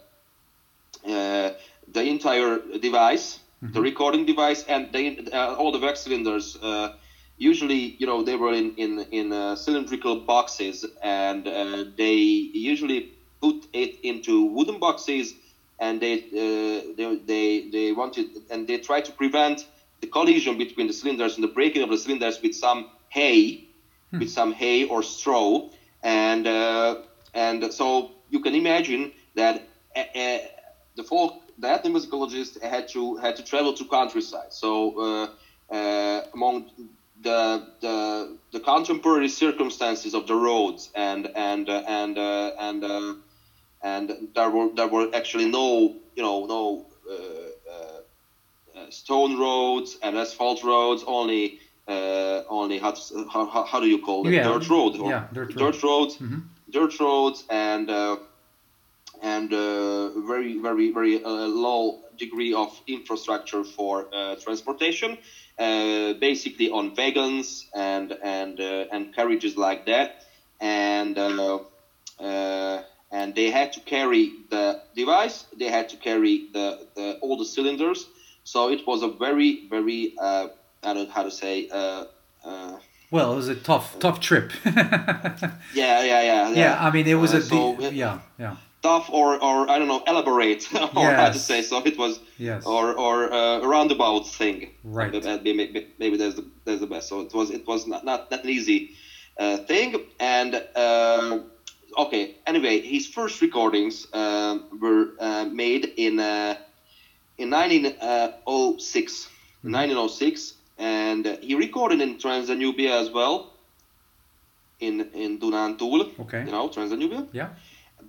entire 1.95 2.59
device 2.81 3.41
mm-hmm. 3.63 3.73
the 3.73 3.81
recording 3.81 4.27
device, 4.27 4.65
and 4.69 4.93
they 4.93 5.19
uh, 5.33 5.55
all 5.55 5.73
the 5.73 5.79
wax 5.79 6.01
cylinders. 6.01 6.57
Uh, 6.57 6.95
usually, 7.39 7.97
you 7.99 8.07
know, 8.07 8.23
they 8.23 8.37
were 8.37 8.53
in 8.53 8.75
in 8.77 9.01
in 9.11 9.33
uh, 9.33 9.57
cylindrical 9.57 10.21
boxes, 10.21 10.85
and 11.03 11.47
uh, 11.47 11.85
they 11.97 12.15
usually 12.15 13.13
put 13.41 13.67
it 13.73 13.99
into 14.03 14.45
wooden 14.45 14.79
boxes, 14.79 15.35
and 15.79 16.01
they 16.01 16.19
uh, 16.19 16.95
they 16.97 17.17
they 17.27 17.71
they 17.71 17.93
wanted 17.93 18.27
and 18.51 18.67
they 18.67 18.79
try 18.79 19.01
to 19.01 19.13
prevent 19.13 19.67
the 20.01 20.07
collision 20.07 20.59
between 20.59 20.87
the 20.87 20.93
cylinders 20.93 21.35
and 21.35 21.45
the 21.45 21.49
breaking 21.49 21.83
of 21.83 21.91
the 21.91 21.99
cylinders 21.99 22.41
with 22.43 22.55
some 22.55 22.91
hay, 23.09 23.69
hmm. 24.11 24.19
with 24.19 24.31
some 24.31 24.53
hay 24.53 24.85
or 24.85 25.03
straw, 25.03 25.69
and 26.03 26.47
uh, 26.47 27.03
and 27.35 27.73
so 27.73 28.13
you 28.31 28.41
can 28.41 28.55
imagine 28.55 29.13
that 29.35 29.63
the 29.95 31.05
folk 31.05 31.43
the 31.59 31.69
ethnomusicologist 31.69 32.63
had 32.63 32.89
to 32.89 33.17
had 33.17 33.37
to 33.37 33.43
travel 33.43 33.73
to 33.75 33.85
countryside. 33.85 34.53
So 34.53 34.99
uh, 34.99 35.75
uh, 35.75 36.23
among 36.35 36.71
the, 37.23 37.67
the 37.81 38.39
the 38.53 38.61
contemporary 38.61 39.29
circumstances 39.29 40.15
of 40.15 40.27
the 40.27 40.35
roads 40.35 40.91
and 40.95 41.31
and 41.35 41.69
uh, 41.69 41.83
and 41.87 42.19
uh, 42.19 42.53
and 42.59 42.85
uh, 42.85 43.15
and 43.83 44.29
there 44.35 44.51
were 44.51 44.71
there 44.75 44.89
were 44.89 45.11
actually 45.15 45.49
no 45.51 45.97
you 46.17 46.23
know 46.23 46.47
no 46.47 46.87
uh, 47.11 47.50
stone 48.89 49.37
roads 49.37 49.97
and 50.03 50.17
asphalt 50.17 50.63
roads 50.63 51.03
only 51.07 51.53
uh, 51.89 52.41
only 52.49 52.79
how, 52.79 52.91
to, 52.93 53.25
how, 53.31 53.65
how 53.65 53.81
do 53.81 53.87
you 53.87 53.99
call 53.99 54.27
it 54.27 54.35
Yeah, 54.35 54.43
dirt 54.43 54.69
road 54.69 54.97
or 54.99 55.11
yeah, 55.11 55.25
dirt 55.33 55.55
road. 55.57 55.75
dirt 55.75 55.83
roads 55.83 56.19
Mhm. 56.21 56.43
dirt 56.71 56.99
roads 56.99 57.45
and 57.49 57.89
uh, 57.91 58.17
and 59.23 59.53
uh, 59.53 60.11
very 60.21 60.57
very 60.57 60.91
very 60.91 61.21
uh, 61.23 61.47
low 61.47 61.93
degree 62.17 62.53
of 62.53 62.71
infrastructure 62.87 63.65
for 63.65 64.05
uh, 64.13 64.35
transportation 64.41 65.17
uh, 65.59 66.13
basically 66.15 66.69
on 66.71 66.91
wagons 66.97 67.67
and 67.75 68.15
and 68.23 68.61
uh, 68.61 68.85
and 68.91 69.11
carriages 69.13 69.57
like 69.57 69.85
that 69.85 70.11
and 70.61 71.17
uh, 71.19 71.59
uh, 72.21 72.81
and 73.11 73.35
they 73.35 73.51
had 73.51 73.71
to 73.73 73.81
carry 73.81 74.33
the 74.51 74.77
device 74.95 75.45
they 75.59 75.69
had 75.69 75.89
to 75.89 75.97
carry 75.97 76.43
the, 76.53 76.77
the 76.95 77.17
all 77.21 77.37
the 77.37 77.45
cylinders 77.45 78.09
so 78.45 78.71
it 78.71 78.87
was 78.87 79.03
a 79.03 79.09
very 79.09 79.69
very 79.69 80.15
uh, 80.21 80.49
I 80.83 80.95
don't 80.95 81.09
know 81.09 81.15
how 81.15 81.23
to 81.25 81.31
say 81.31 81.69
uh, 81.69 82.05
uh, 82.45 82.79
Well, 83.11 83.33
it 83.33 83.37
was 83.37 83.49
a 83.49 83.55
tough, 83.57 83.99
tough 83.99 84.19
trip. 84.21 84.53
yeah 84.65 86.03
yeah 86.03 86.23
yeah 86.23 86.51
yeah, 86.51 86.87
I 86.87 86.91
mean, 86.91 87.07
it 87.07 87.15
was 87.15 87.35
Uh, 87.35 87.39
a 87.39 87.43
so 87.43 87.77
de- 87.77 87.95
yeah, 87.95 88.21
yeah, 88.39 88.57
tough 88.83 89.11
or, 89.11 89.35
or 89.43 89.69
I 89.69 89.79
don't 89.79 89.89
know 89.89 90.03
elaborate 90.07 90.63
or 90.97 91.11
how 91.21 91.31
to 91.33 91.39
say. 91.39 91.63
So 91.63 91.83
it 91.85 91.99
was 91.99 92.21
yes. 92.39 92.65
or 92.65 92.95
or 92.95 93.33
uh, 93.33 93.61
a 93.65 93.69
roundabout 93.69 94.27
thing. 94.39 94.71
Right. 94.85 95.13
maybe, 95.13 95.53
maybe, 95.55 95.87
maybe 95.99 96.17
that's 96.17 96.37
the 96.37 96.45
that's 96.65 96.81
the 96.81 96.87
best. 96.87 97.09
So 97.09 97.21
it 97.21 97.33
was 97.35 97.51
it 97.51 97.67
was 97.67 97.87
not 97.87 98.05
not, 98.05 98.31
not 98.31 98.45
an 98.45 98.51
easy 98.51 98.91
uh, 99.39 99.59
thing. 99.71 99.97
And 100.19 100.55
uh, 100.77 101.41
okay 101.99 102.37
anyway 102.47 102.81
his 102.81 103.05
first 103.09 103.43
recordings 103.43 104.07
um, 104.15 104.55
were 104.81 105.05
uh, 105.19 105.45
made 105.47 105.85
in 105.97 106.21
uh, 106.21 106.55
in 107.41 107.51
1906 107.51 109.29
Mm-hmm. 109.65 109.85
1906 109.99 110.55
and 110.79 111.37
he 111.43 111.55
recorded 111.55 112.01
in 112.01 112.17
Transdanubia 112.17 112.99
as 113.01 113.11
well 113.11 113.47
in 114.81 115.01
in 115.13 115.39
Dunantul 115.39 116.07
Okay. 116.19 116.47
you 116.47 116.53
know 116.53 116.69
Transdanubia 116.69 117.25
Yeah. 117.33 117.49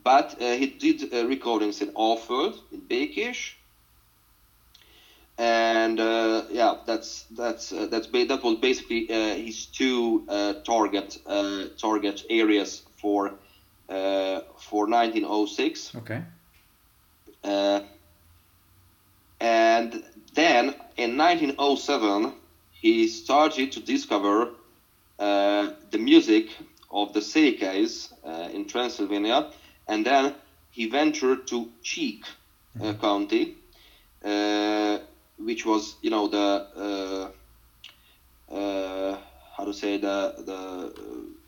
but 0.03 0.35
uh, 0.41 0.53
he 0.55 0.67
did 0.67 1.13
uh, 1.13 1.25
recordings 1.25 1.81
in 1.81 1.89
Alföld, 1.95 2.55
in 2.71 2.81
Békés, 2.87 3.55
and 5.37 5.99
uh, 5.99 6.43
yeah, 6.49 6.73
that's 6.85 7.25
that's 7.31 7.71
uh, 7.71 7.87
that's 7.89 8.07
ba- 8.07 8.25
that 8.25 8.43
was 8.43 8.55
basically 8.55 9.05
uh, 9.09 9.35
his 9.35 9.65
two 9.67 10.23
uh, 10.27 10.53
target 10.65 11.17
uh, 11.25 11.65
target 11.79 12.21
areas 12.29 12.83
for 13.01 13.31
uh, 13.89 14.39
for 14.59 14.87
1906. 14.87 15.93
Okay. 15.95 16.21
And 19.41 20.03
then 20.35 20.75
in 20.97 21.17
1907, 21.17 22.31
he 22.71 23.07
started 23.07 23.71
to 23.71 23.79
discover 23.79 24.49
uh, 25.17 25.71
the 25.89 25.97
music 25.97 26.49
of 26.91 27.13
the 27.13 27.21
Székelys 27.21 28.13
uh, 28.23 28.49
in 28.53 28.67
Transylvania, 28.67 29.51
and 29.87 30.05
then 30.05 30.35
he 30.69 30.87
ventured 30.87 31.47
to 31.47 31.69
Csík 31.83 32.23
uh, 32.79 32.93
County, 32.93 33.55
uh, 34.23 34.99
which 35.37 35.65
was, 35.65 35.95
you 36.01 36.11
know, 36.11 36.27
the 36.27 37.31
uh, 38.51 38.55
uh, 38.55 39.17
how 39.57 39.65
to 39.65 39.73
say 39.73 39.97
the 39.97 40.35
the 40.45 40.93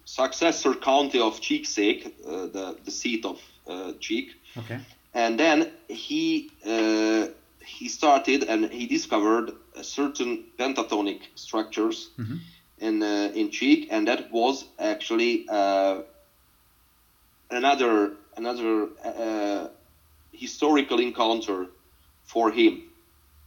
successor 0.06 0.74
county 0.74 1.20
of 1.20 1.36
uh, 1.36 2.48
the 2.48 2.78
the 2.86 2.92
seat 2.92 3.24
of 3.26 3.40
uh, 3.68 3.94
Csík. 4.00 4.32
Okay. 4.58 4.80
and 5.14 5.40
then 5.40 5.72
he 5.88 6.50
uh, 6.66 7.28
he 7.66 7.88
started 7.90 8.44
and 8.48 8.72
he 8.72 8.86
discovered 8.88 9.52
a 9.76 9.84
certain 9.84 10.40
pentatonic 10.60 11.22
structures 11.36 12.10
Mhm. 12.18 12.40
in 12.78 13.02
uh, 13.04 13.30
in 13.34 13.50
Csík, 13.50 13.86
and 13.90 14.08
that 14.08 14.32
was 14.32 14.66
actually 14.80 15.46
uh, 15.50 16.02
another 17.50 18.12
another 18.36 18.88
uh, 19.04 19.68
historical 20.32 21.00
encounter 21.00 21.68
for 22.24 22.50
him, 22.52 22.82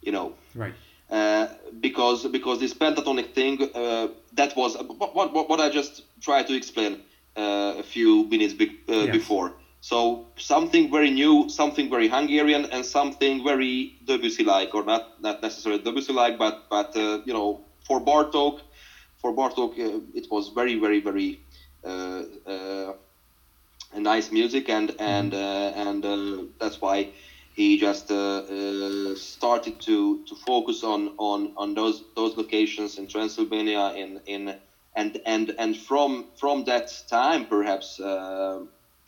you 0.00 0.12
know 0.12 0.35
Right. 0.55 0.74
uh, 1.11 1.46
because 1.81 2.26
because 2.26 2.59
this 2.59 2.72
pentatonic 2.74 3.33
thing 3.35 3.59
uh, 3.74 4.09
that 4.33 4.55
was 4.57 4.76
what, 4.98 5.33
what, 5.33 5.48
what 5.48 5.61
I 5.61 5.68
just 5.68 6.02
tried 6.20 6.46
to 6.46 6.55
explain 6.55 6.98
uh, 7.37 7.74
a 7.79 7.83
few 7.83 8.24
minutes 8.24 8.55
be- 8.55 8.70
uh, 8.88 9.07
Yes. 9.07 9.16
before. 9.18 9.52
So 9.90 9.99
something 10.37 10.90
very 10.90 11.11
new, 11.11 11.46
something 11.49 11.88
very 11.88 12.09
Hungarian, 12.09 12.66
and 12.72 12.85
something 12.85 13.44
very 13.51 13.92
Debussy-like, 14.05 14.75
or 14.75 14.83
not 14.83 15.03
not 15.27 15.37
necessarily 15.42 15.81
Debussy-like, 15.87 16.37
but 16.44 16.57
but 16.68 16.88
uh, 16.96 17.18
you 17.29 17.33
know 17.37 17.61
for 17.87 18.01
Bartok, 18.01 18.55
for 19.20 19.31
Bartok 19.33 19.70
uh, 19.79 20.01
it 20.20 20.27
was 20.35 20.49
very 20.49 20.75
very 20.85 21.01
very 21.09 21.31
uh, 21.85 22.22
uh, 22.55 22.92
nice 23.94 24.33
music, 24.33 24.68
and 24.68 24.90
and 24.99 25.33
uh, 25.35 25.70
and 25.87 26.05
uh, 26.05 26.44
that's 26.61 26.81
why 26.81 27.07
he 27.55 27.77
just 27.77 28.07
started 29.16 29.75
to, 29.81 30.18
to 30.27 30.35
focus 30.46 30.83
on, 30.85 31.09
on, 31.16 31.49
on 31.57 31.75
those 31.75 32.03
those 32.16 32.37
locations 32.37 32.99
in 32.99 33.07
Transylvania 33.07 33.92
in, 33.94 34.20
in 34.27 34.55
and 34.96 35.18
and 35.25 35.53
and 35.59 35.77
from 35.77 36.27
from 36.35 36.64
that 36.64 36.87
time 37.09 37.44
perhaps 37.44 37.99
uh, 38.01 38.59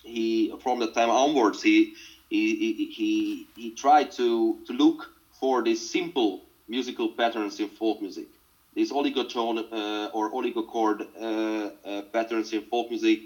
he 0.09 0.53
from 0.63 0.79
that 0.81 0.95
time 0.95 1.11
onwards 1.11 1.63
he 1.63 1.91
he, 2.31 2.89
he, 2.95 3.47
he, 3.57 3.71
tried 3.71 4.11
to, 4.13 4.59
to 4.67 4.73
look 4.75 5.11
for 5.41 5.63
these 5.63 5.81
simple 5.81 6.43
musical 6.69 7.09
patterns 7.09 7.59
in 7.61 7.69
folk 7.69 8.01
music 8.01 8.29
these 8.75 8.93
oligotone 8.93 9.65
uh, 9.73 10.09
or 10.13 10.31
oligochord 10.33 11.07
uh, 11.21 11.71
uh, 11.89 12.03
patterns 12.13 12.53
in 12.53 12.63
folk 12.63 12.91
music 12.91 13.21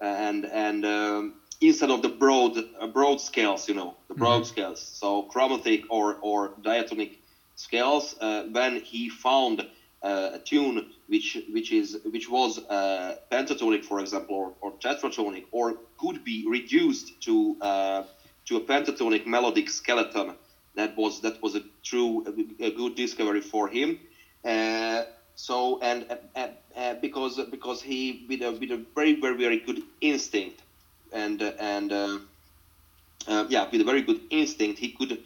and 0.00 0.44
and 0.46 0.84
um, 0.84 1.34
instead 1.60 1.90
of 1.90 2.02
the 2.02 2.08
broad 2.08 2.56
uh, 2.80 2.86
broad 2.86 3.20
scales, 3.20 3.68
you 3.68 3.74
know, 3.74 3.94
the 4.08 4.14
broad 4.14 4.46
scales, 4.46 4.80
so 4.80 5.22
chromatic 5.24 5.84
or 5.90 6.16
or 6.20 6.52
diatonic 6.60 7.18
scales. 7.56 8.14
Uh, 8.20 8.42
when 8.44 8.76
he 8.76 9.08
found 9.08 9.64
uh, 10.04 10.32
a 10.34 10.38
tune 10.38 10.84
which 11.06 11.38
which 11.50 11.72
is 11.72 11.96
which 12.04 12.28
was 12.28 12.58
uh, 12.68 13.14
pentatonic, 13.32 13.84
for 13.84 14.00
example, 14.00 14.36
or, 14.36 14.52
or 14.60 14.72
tetratonic, 14.78 15.44
or 15.50 15.76
could 15.98 16.22
be 16.22 16.44
reduced 16.46 17.18
to 17.22 17.56
uh, 17.62 18.02
to 18.44 18.56
a 18.56 18.60
pentatonic 18.60 19.24
melodic 19.24 19.70
skeleton, 19.70 20.36
that 20.74 20.94
was 20.96 21.22
that 21.22 21.42
was 21.42 21.54
a 21.54 21.62
true 21.82 22.22
a, 22.60 22.70
good 22.70 22.94
discovery 22.94 23.40
for 23.40 23.66
him. 23.66 23.98
Uh, 24.44 25.04
so 25.36 25.78
and 25.80 26.04
uh, 26.36 26.94
because 27.00 27.40
because 27.50 27.80
he 27.80 28.26
with 28.28 28.42
a 28.42 28.52
with 28.52 28.70
a 28.70 28.84
very 28.94 29.18
very 29.18 29.36
very 29.36 29.56
good 29.56 29.80
instinct 30.02 30.62
and 31.12 31.40
and 31.58 31.90
yeah 33.48 33.66
with 33.72 33.80
a 33.80 33.84
very 33.84 34.02
good 34.02 34.20
instinct 34.30 34.78
he 34.78 34.90
could 34.90 35.18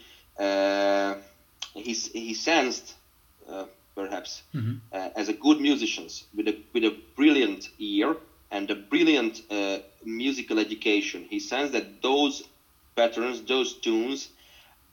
he 1.74 1.92
he 1.92 2.32
sensed 2.32 2.94
uh, 3.48 3.64
perhaps 3.98 4.32
Mhm. 4.54 4.80
uh, 4.96 5.08
as 5.20 5.28
a 5.28 5.34
good 5.44 5.58
musicians 5.68 6.24
with 6.36 6.48
a 6.52 6.54
with 6.74 6.84
a 6.84 6.94
brilliant 7.20 7.62
ear 7.78 8.08
and 8.50 8.70
a 8.70 8.76
brilliant 8.92 9.34
uh, 9.50 9.78
musical 10.04 10.58
education 10.66 11.20
he 11.32 11.38
sensed 11.40 11.72
that 11.72 11.88
those 12.08 12.42
patterns 12.96 13.42
those 13.52 13.70
tunes 13.84 14.30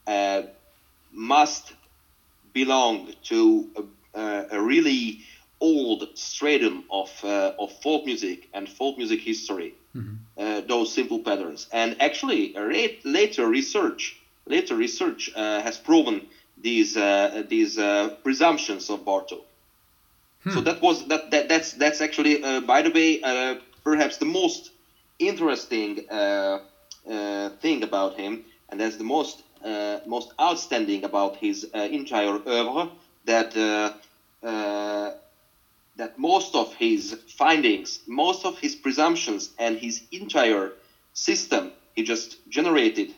uh, 0.06 0.42
must 1.10 1.74
belong 2.52 3.12
to 3.22 3.64
a, 3.76 3.82
a, 4.20 4.44
a 4.52 4.62
really 4.62 5.16
old 5.60 6.06
stratum 6.14 6.82
of 6.90 7.10
uh, 7.24 7.50
of 7.58 7.70
folk 7.82 8.04
music 8.04 8.48
and 8.52 8.68
folk 8.68 8.96
music 8.96 9.20
history. 9.22 9.74
Mhm. 9.94 10.22
Uh, 10.38 10.60
those 10.66 10.92
simple 10.92 11.20
patterns, 11.20 11.66
and 11.72 11.94
actually, 12.00 12.50
late, 12.54 12.94
later 13.04 13.46
research 13.48 14.16
later 14.46 14.74
research 14.76 15.28
uh, 15.34 15.60
has 15.60 15.78
proven 15.78 16.22
these 16.56 16.96
uh, 16.96 17.42
these 17.48 17.78
uh, 17.78 18.10
presumptions 18.24 18.90
of 18.90 19.04
Bartok. 19.04 19.42
So 20.48 20.60
that 20.62 20.80
was 20.80 21.04
that, 21.06 21.30
that 21.30 21.48
that's 21.48 21.72
that's 21.72 22.00
actually 22.00 22.42
uh, 22.42 22.60
by 22.60 22.82
the 22.82 22.90
way 22.90 23.20
uh, 23.22 23.56
perhaps 23.84 24.18
the 24.18 24.26
most 24.26 24.70
interesting 25.18 25.98
uh, 26.10 26.58
uh, 27.08 27.50
thing 27.60 27.82
about 27.82 28.14
him, 28.14 28.44
and 28.68 28.80
that's 28.80 28.96
the 28.96 29.04
most 29.04 29.42
uh, 29.64 29.98
most 30.06 30.32
outstanding 30.40 31.04
about 31.04 31.36
his 31.36 31.66
uh, 31.74 31.78
entire 31.78 32.38
oeuvre 32.46 32.90
that 33.24 33.56
uh, 33.56 34.46
uh, 34.46 35.10
that 35.96 36.18
most 36.18 36.54
of 36.54 36.72
his 36.74 37.16
findings, 37.26 38.00
most 38.06 38.44
of 38.44 38.58
his 38.58 38.74
presumptions, 38.74 39.50
and 39.58 39.76
his 39.78 40.02
entire 40.12 40.72
system 41.12 41.72
he 41.94 42.02
just 42.02 42.36
generated 42.48 43.12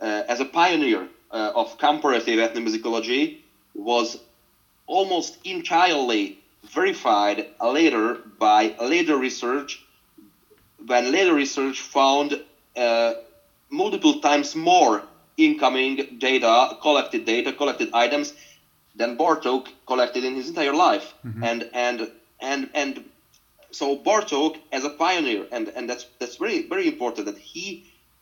uh, 0.00 0.22
as 0.28 0.40
a 0.40 0.44
pioneer 0.44 1.08
uh, 1.30 1.50
of 1.54 1.76
comparative 1.78 2.38
ethnomusicology 2.38 3.30
was 3.74 4.16
almost 4.86 5.38
entirely 5.44 6.34
verified 6.64 7.44
later 7.62 8.18
by 8.38 8.72
later 8.80 9.16
research 9.16 9.80
when 10.86 11.10
later 11.10 11.34
research 11.34 11.80
found 11.80 12.36
uh, 12.76 13.12
multiple 13.70 14.14
times 14.14 14.54
more 14.54 15.02
incoming 15.36 15.96
data 16.18 16.68
collected 16.80 17.24
data 17.24 17.52
collected 17.52 17.88
items 17.92 18.32
than 18.94 19.16
Bartok 19.16 19.68
collected 19.86 20.24
in 20.24 20.34
his 20.34 20.48
entire 20.48 20.72
life. 20.74 21.14
And 21.40 21.64
and 21.72 22.08
and 22.40 22.68
and 22.74 23.04
so 23.72 23.96
Bartok 23.96 24.56
as 24.72 24.84
a 24.84 24.90
pioneer, 24.90 25.46
and 25.50 25.70
and 25.74 25.88
that's 25.88 26.06
that's 26.18 26.36
very 26.36 26.62
very 26.62 26.86
important 26.86 27.26
that 27.26 27.38
he 27.38 27.78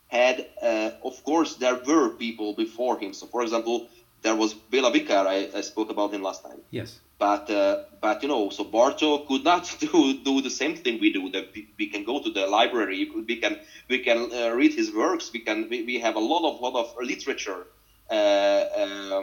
had, 0.09 0.47
uh, 0.62 0.90
of 1.05 1.23
course, 1.25 1.57
there 1.57 1.75
were 1.75 2.11
people 2.11 2.55
before 2.55 2.99
him. 2.99 3.12
So, 3.12 3.27
for 3.27 3.42
example, 3.42 3.88
there 4.23 4.37
was 4.37 4.55
Bela 4.55 4.90
Vikar. 4.90 5.27
I, 5.27 5.49
I 5.57 5.61
spoke 5.61 5.90
about 5.90 6.12
him 6.12 6.23
last 6.23 6.42
time. 6.42 6.61
Yes. 6.71 7.01
But 7.19 7.49
uh, 7.51 7.85
but 8.01 8.23
you 8.23 8.29
know, 8.29 8.51
so 8.51 8.62
Bartok 8.64 9.27
could 9.27 9.42
not 9.42 9.75
do 9.81 10.19
do 10.23 10.42
the 10.42 10.51
same 10.51 10.77
thing 10.77 11.01
we 11.01 11.12
do. 11.12 11.31
That 11.31 11.49
we, 11.55 11.69
we 11.79 11.87
can 11.87 12.05
go 12.05 12.21
to 12.23 12.31
the 12.31 12.47
library. 12.47 13.11
We 13.27 13.37
can 13.37 13.59
we 13.88 14.01
can 14.01 14.31
uh, 14.33 14.51
read 14.51 14.75
his 14.75 14.92
works. 14.92 15.31
We 15.33 15.40
can 15.40 15.69
we, 15.71 15.83
we 15.83 15.99
have 16.01 16.16
a 16.16 16.21
lot 16.33 16.45
of 16.51 16.61
lot 16.61 16.75
of 16.75 16.95
literature. 17.01 17.66
Uh, 18.11 18.14
uh, 18.14 19.23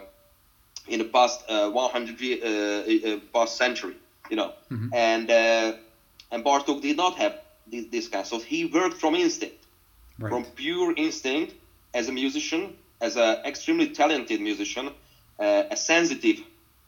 in 0.87 0.99
the 0.99 1.05
past 1.05 1.43
uh, 1.47 1.69
100 1.69 2.43
uh, 2.43 2.45
uh, 3.13 3.17
past 3.33 3.55
century, 3.57 3.95
you 4.29 4.35
know, 4.35 4.53
and 4.93 5.29
uh, 5.31 5.73
and 6.31 6.43
Bartok 6.43 6.81
did 6.81 6.97
not 6.97 7.15
have 7.15 7.39
this, 7.67 7.85
this 7.85 8.07
kind. 8.09 8.25
So 8.25 8.39
he 8.39 8.65
worked 8.65 8.97
from 8.97 9.15
instinct, 9.15 9.62
Right. 10.19 10.29
from 10.29 10.45
pure 10.55 10.93
instinct 10.95 11.53
as 11.93 12.07
a 12.07 12.11
musician, 12.11 12.73
as 13.01 13.15
an 13.15 13.35
extremely 13.45 13.87
talented 13.87 14.39
musician, 14.39 14.91
uh, 15.39 15.63
a 15.69 15.75
sensitive 15.75 16.41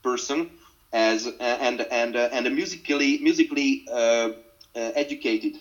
person, 0.04 0.48
as 0.92 1.28
and 1.40 1.86
and 1.92 2.16
uh, 2.16 2.30
and 2.32 2.48
a 2.48 2.50
musically 2.50 3.18
musically 3.22 3.82
uh, 3.92 4.30
uh, 4.76 4.92
educated 4.96 5.56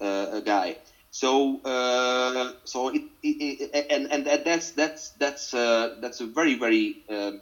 uh, 0.00 0.40
guy. 0.40 0.76
So 1.10 1.58
uh, 1.64 2.52
so 2.64 2.88
it, 2.88 3.02
it, 3.22 3.70
it 3.72 3.86
and 3.90 4.06
and 4.10 4.24
that's 4.44 4.72
that's 4.72 5.10
that's 5.16 5.54
uh, 5.54 5.88
that's 6.00 6.20
a 6.20 6.26
very 6.26 6.54
very 6.54 6.96
um, 7.10 7.40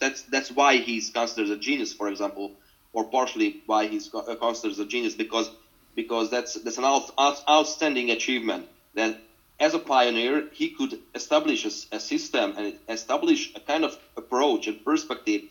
that's 0.00 0.24
that's 0.28 0.50
why 0.50 0.76
he's 0.76 1.10
considered 1.10 1.50
a 1.50 1.56
genius, 1.56 1.92
for 1.92 2.08
example, 2.08 2.52
or 2.92 3.04
partially 3.04 3.56
why 3.66 3.86
he's 3.86 4.08
uh, 4.14 4.34
considered 4.36 4.78
a 4.78 4.86
genius 4.86 5.14
because 5.14 5.50
because 5.94 6.30
that's 6.30 6.54
that's 6.62 6.78
an 6.78 6.84
out, 6.84 7.08
out, 7.18 7.40
outstanding 7.48 8.10
achievement 8.10 8.66
that 8.96 9.16
as 9.60 9.74
a 9.74 9.80
pioneer 9.80 10.44
he 10.50 10.68
could 10.68 10.98
establish 11.14 11.64
a 11.64 12.00
system 12.00 12.54
and 12.56 12.74
establish 12.88 13.50
a 13.54 13.60
kind 13.60 13.84
of 13.84 13.96
approach 14.16 14.66
and 14.68 14.82
perspective 14.84 15.42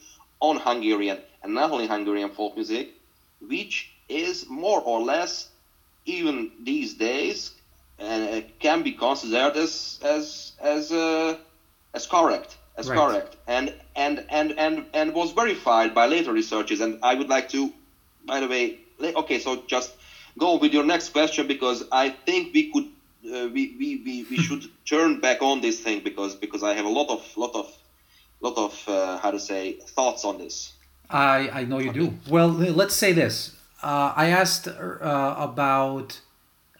on 0.42 0.58
Hungarian 0.58 1.20
and 1.44 1.54
not 1.54 1.72
only 1.72 1.88
Hungarian 1.88 2.30
folk 2.30 2.56
music, 2.56 2.88
which 3.40 3.88
is 4.10 4.46
more 4.50 4.82
or 4.82 5.02
less 5.02 5.48
even 6.06 6.50
these 6.60 6.94
days 6.96 7.52
uh, 8.00 8.42
can 8.60 8.82
be 8.84 8.92
considered 8.92 9.56
as 9.58 10.00
as 10.04 10.54
as 10.60 10.92
uh, 10.92 11.36
as 11.94 12.06
correct 12.08 12.58
as 12.78 12.90
Right. 12.90 12.90
correct 12.90 13.36
and 13.48 13.72
and 13.96 14.24
and 14.30 14.54
and 14.58 14.86
and 14.94 15.14
was 15.14 15.32
verified 15.32 15.94
by 15.94 16.06
later 16.08 16.34
researchers 16.34 16.82
and 16.82 16.96
I 17.02 17.16
would 17.16 17.30
like 17.30 17.48
to 17.50 17.72
by 18.26 18.40
the 18.40 18.48
way 18.48 18.76
okay 19.16 19.40
so 19.40 19.58
just 19.68 19.94
go 20.38 20.56
with 20.58 20.74
your 20.74 20.84
next 20.84 21.10
question 21.10 21.48
because 21.48 21.84
I 21.92 22.10
think 22.26 22.50
we 22.54 22.64
could 22.72 22.86
uh, 23.26 23.48
we, 23.48 23.76
we, 23.80 24.02
we, 24.06 24.26
we 24.30 24.38
should 24.38 24.66
turn 24.86 25.20
back 25.20 25.42
on 25.42 25.62
this 25.62 25.80
thing 25.80 26.02
because 26.04 26.36
because 26.36 26.64
I 26.64 26.74
have 26.74 26.86
a 26.86 26.90
lot 26.90 27.10
of 27.10 27.38
lot 27.38 27.56
of 27.56 27.72
lot 28.42 28.58
of 28.58 28.84
uh, 28.88 29.18
how 29.18 29.32
to 29.32 29.40
say 29.40 29.74
thoughts 29.74 30.26
on 30.26 30.38
this 30.38 30.74
I, 31.10 31.50
I 31.50 31.66
know 31.66 31.80
you 31.80 31.92
do. 31.92 32.14
Well, 32.30 32.50
let's 32.50 32.96
say 32.96 33.14
this. 33.14 33.56
Uh, 33.84 34.14
I 34.16 34.28
asked 34.28 34.68
uh, 34.68 35.36
about 35.38 36.22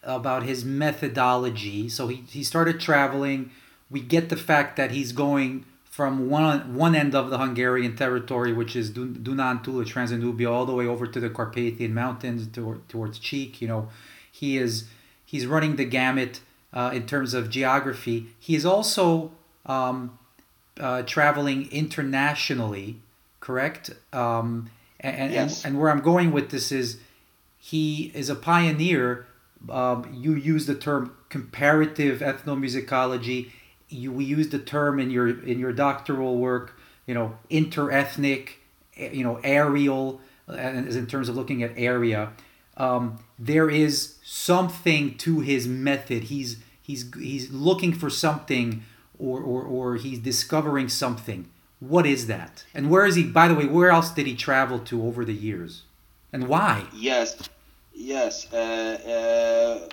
about 0.04 0.44
his 0.44 0.64
methodology. 0.64 1.90
So 1.90 2.08
he, 2.08 2.24
he 2.30 2.44
started 2.44 2.80
traveling. 2.80 3.52
We 3.90 4.02
get 4.02 4.30
the 4.30 4.36
fact 4.36 4.78
that 4.78 4.92
he's 4.92 5.12
going 5.12 5.66
from 5.90 6.30
one 6.30 6.76
one 6.76 6.96
end 6.96 7.16
of 7.16 7.30
the 7.30 7.38
Hungarian 7.38 7.96
territory, 7.96 8.54
which 8.54 8.76
is 8.76 8.90
Dun- 8.90 9.20
Dunan, 9.22 9.64
Tula, 9.64 9.86
Transdanubia, 9.86 10.52
all 10.52 10.66
the 10.66 10.74
way 10.74 10.88
over 10.88 11.06
to 11.08 11.20
the 11.20 11.30
Carpathian 11.30 11.94
Mountains 11.94 12.48
to, 12.48 12.82
towards 12.88 13.20
Csík. 13.20 13.62
You 13.62 13.68
know, 13.68 13.90
he 14.32 14.58
is 14.58 14.86
he's 15.36 15.46
running 15.56 15.76
the 15.76 15.86
gamut 15.86 16.34
uh, 16.74 16.92
in 16.98 17.04
terms 17.06 17.34
of 17.34 17.50
geography. 17.50 18.18
He 18.48 18.54
is 18.56 18.66
also 18.66 19.32
um, 19.66 20.18
uh, 20.80 21.02
traveling 21.04 21.60
internationally, 21.72 22.88
correct? 23.40 23.84
Um, 24.14 24.70
and, 25.00 25.16
and, 25.22 25.34
Yes. 25.34 25.66
and 25.66 25.78
where 25.80 25.90
I'm 25.92 26.02
going 26.02 26.32
with 26.32 26.50
this 26.50 26.72
is 26.72 26.98
he 27.58 28.12
is 28.22 28.30
a 28.30 28.36
pioneer. 28.36 29.26
Um, 29.70 29.98
you 30.24 30.32
use 30.54 30.66
the 30.72 30.76
term 30.76 31.02
comparative 31.30 32.20
ethnomusicology. 32.20 33.50
You, 33.90 34.12
we 34.12 34.24
use 34.26 34.50
the 34.50 34.60
term 34.60 35.00
in 35.00 35.10
your 35.12 35.28
in 35.52 35.58
your 35.60 35.74
doctoral 35.74 36.38
work. 36.38 36.68
You 37.08 37.14
know, 37.18 37.38
interethnic. 37.50 38.44
eh, 38.98 39.10
You 39.12 39.24
know, 39.24 39.36
areal, 39.44 40.20
and 40.48 40.88
in 40.88 41.08
terms 41.08 41.30
of 41.30 41.36
looking 41.36 41.64
at 41.64 41.72
area. 41.78 42.32
Um, 42.78 43.20
there 43.40 43.70
is 43.70 44.16
something 44.24 45.18
to 45.20 45.40
his 45.40 45.68
method. 45.68 46.26
He's 46.26 46.58
he's 46.82 47.14
he's 47.16 47.52
looking 47.52 47.94
for 47.94 48.10
something, 48.10 48.84
or 49.18 49.40
or, 49.42 49.64
or 49.64 49.96
he's 49.96 50.20
discovering 50.20 50.90
something. 50.90 51.50
What 51.80 52.06
is 52.06 52.28
that? 52.28 52.66
And 52.74 52.90
where 52.90 53.06
is 53.06 53.16
he? 53.16 53.24
By 53.24 53.48
the 53.48 53.56
way, 53.56 53.66
where 53.66 53.90
else 53.90 54.12
did 54.12 54.28
he 54.28 54.36
travel 54.36 54.80
to 54.80 55.04
over 55.04 55.26
the 55.26 55.34
years, 55.34 55.84
and 56.34 56.48
why? 56.48 56.86
Yes, 56.94 57.38
yes. 57.94 58.52
Uh, 58.52 59.88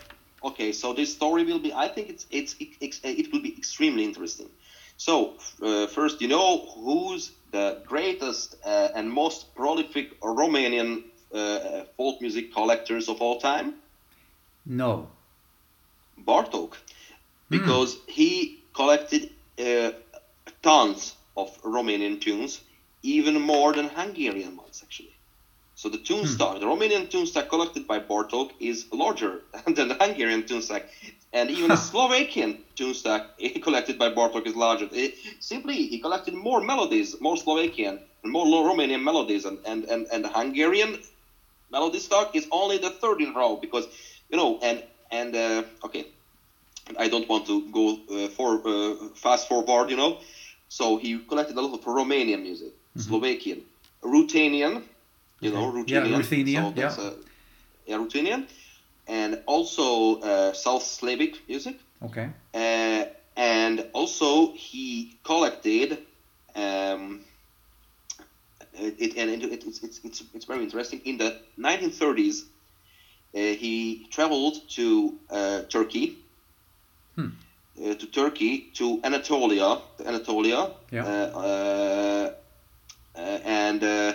uh, 0.44 0.48
okay, 0.48 0.72
so 0.72 0.92
this 0.92 1.12
story 1.12 1.44
will 1.44 1.58
be. 1.58 1.72
I 1.72 1.88
think 1.88 2.08
it's 2.08 2.26
it's 2.30 2.54
it, 2.60 3.00
it 3.04 3.32
will 3.32 3.42
be 3.42 3.56
extremely 3.56 4.04
interesting. 4.04 4.48
So 4.96 5.34
uh, 5.62 5.86
first, 5.88 6.20
you 6.20 6.28
know 6.28 6.66
who's 6.76 7.32
the 7.50 7.82
greatest 7.86 8.56
uh, 8.64 8.88
and 8.94 9.10
most 9.10 9.54
prolific 9.54 10.20
Romanian 10.20 11.04
uh, 11.34 11.84
folk 11.96 12.20
music 12.20 12.50
collectors 12.52 13.08
of 13.08 13.20
all 13.20 13.36
time? 13.36 13.74
No. 14.64 15.10
Bartok, 16.18 16.74
because 17.50 17.96
he 18.06 18.52
collected 18.74 19.26
uh, 19.58 19.90
tons 20.62 21.14
of 21.36 21.48
Romanian 21.62 22.20
tunes, 22.20 22.60
even 23.02 23.40
more 23.40 23.72
than 23.72 23.88
Hungarian 23.88 24.56
ones 24.56 24.80
actually. 24.82 25.16
So 25.74 25.88
the 25.88 25.98
tune 25.98 26.26
stock, 26.26 26.58
the 26.58 26.66
Romanian 26.66 27.08
tune 27.08 27.26
stock 27.26 27.48
collected 27.48 27.86
by 27.86 27.98
Bartok 28.00 28.50
is 28.58 28.86
larger 28.92 29.42
than 29.66 29.88
the 29.88 29.96
Hungarian 29.98 30.42
tune 30.44 30.62
stock, 30.62 30.82
and 31.32 31.50
even 31.50 31.70
the 31.70 31.76
Slovakian 31.76 32.56
tune 32.76 32.94
stock 32.94 33.22
collected 33.62 33.98
by 33.98 34.08
Bartok 34.10 34.46
is 34.46 34.54
larger. 34.56 34.88
It- 34.92 35.14
simply, 35.40 35.86
he 35.86 35.98
collected 35.98 36.34
more 36.34 36.60
melodies, 36.60 37.14
more 37.20 37.36
Slovakian 37.36 38.00
and 38.22 38.32
more 38.32 38.46
Romanian 38.46 39.02
melodies, 39.02 39.44
and 39.44 39.58
and 39.64 39.84
and, 39.84 40.06
and 40.12 40.26
Hungarian 40.26 40.96
melody 41.72 41.98
stock 41.98 42.28
is 42.34 42.46
only 42.50 42.78
the 42.78 42.90
third 42.90 43.20
in 43.20 43.32
row 43.34 43.56
because 43.56 43.86
you 44.30 44.36
know 44.36 44.58
and 44.62 44.82
and 45.10 45.34
uh, 45.34 45.62
okay 45.86 46.04
I 46.98 47.08
don't 47.08 47.28
want 47.28 47.46
to 47.46 47.62
go 47.78 47.84
uh, 48.10 48.28
for 48.28 48.60
uh, 48.66 48.94
fast 49.14 49.48
forward 49.48 49.90
you 49.90 49.96
know 49.96 50.12
so 50.68 50.96
he 50.96 51.18
collected 51.28 51.56
a 51.56 51.60
lot 51.60 51.74
of 51.74 51.80
Romanian 51.84 52.42
music 52.42 52.72
Slovakian 52.96 53.62
Ruthenian 54.02 54.82
you 55.40 55.50
know 55.50 55.66
Okay. 55.68 55.92
Yeah, 55.92 56.00
Ruthenian 56.00 56.18
Ruthenian, 56.18 56.64
so 56.74 56.80
yeah. 56.80 56.94
uh, 56.98 57.10
yeah 57.86 57.96
Ruthenian 57.96 58.44
and 59.06 59.36
also 59.46 60.16
uh, 60.16 60.52
South 60.52 60.82
Slavic 60.82 61.34
music 61.48 61.76
Okay. 62.02 62.28
uh, 62.54 63.04
and 63.36 63.84
also 63.92 64.52
he 64.54 65.10
collected 65.24 65.98
um, 66.54 67.20
it, 68.74 69.16
and 69.16 69.30
it, 69.30 69.42
it's, 69.66 69.82
it's, 69.82 70.00
it's, 70.04 70.22
it's 70.34 70.44
very 70.44 70.62
interesting. 70.62 71.00
In 71.04 71.16
the 71.18 71.34
1930s, 71.56 72.44
uh, 73.34 73.38
he 73.38 74.06
traveled 74.10 74.56
to 74.76 75.14
uh, 75.30 75.62
Turkey, 75.68 76.12
Hmm. 77.16 77.28
uh, 77.82 77.94
to 77.94 78.06
Turkey, 78.06 78.66
to 78.74 78.98
Anatolia, 79.04 79.78
to 79.98 80.06
Anatolia, 80.08 80.70
Yeah. 80.90 81.04
uh, 81.04 81.38
uh, 81.38 82.30
uh, 83.16 83.38
and 83.44 83.82
uh, 83.82 84.12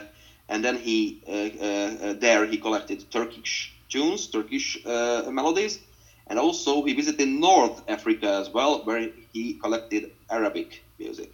and 0.50 0.64
then 0.64 0.76
he 0.76 1.18
uh, 1.28 1.32
uh, 1.32 1.66
uh, 1.66 2.14
there 2.20 2.46
he 2.46 2.58
collected 2.58 3.04
Turkish 3.12 3.74
tunes, 3.90 4.28
Turkish 4.28 4.78
uh, 4.86 5.24
melodies, 5.32 5.80
and 6.28 6.40
also 6.40 6.84
he 6.84 6.94
visited 6.94 7.28
North 7.28 7.82
Africa 7.88 8.28
as 8.42 8.50
well, 8.50 8.80
where 8.84 9.08
he 9.34 9.54
collected 9.62 10.06
Arabic 10.30 10.84
music. 11.00 11.32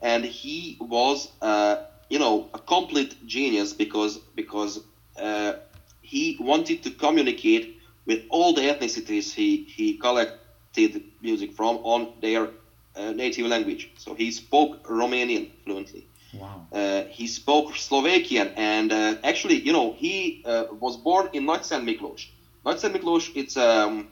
And 0.00 0.24
he 0.24 0.76
was, 0.80 1.28
uh, 1.40 1.76
you 2.08 2.18
know, 2.18 2.48
a 2.54 2.58
complete 2.58 3.26
genius 3.26 3.72
because 3.72 4.18
because 4.34 4.80
uh, 5.20 5.54
he 6.02 6.36
wanted 6.40 6.82
to 6.82 6.90
communicate 6.90 7.78
with 8.06 8.22
all 8.30 8.54
the 8.54 8.62
ethnicities 8.62 9.32
he 9.32 9.64
he 9.64 9.94
collected 9.98 11.02
music 11.20 11.52
from 11.52 11.76
on 11.82 12.12
their 12.20 12.48
uh, 12.96 13.12
native 13.12 13.46
language. 13.46 13.90
So 13.96 14.14
he 14.14 14.30
spoke 14.30 14.82
Romanian 14.88 15.50
fluently. 15.64 16.06
Wow. 16.34 16.66
Uh, 16.72 17.02
he 17.04 17.26
spoke 17.26 17.74
Slovakian, 17.76 18.48
and 18.56 18.92
uh, 18.92 19.14
actually, 19.24 19.60
you 19.60 19.72
know, 19.72 19.94
he 19.96 20.42
uh, 20.44 20.64
was 20.78 20.96
born 20.96 21.30
in 21.32 21.46
Nagy 21.46 21.76
Miklós. 21.76 22.26
Nagy 22.66 22.88
Miklós, 22.88 23.30
it's 23.34 23.56
um, 23.56 24.08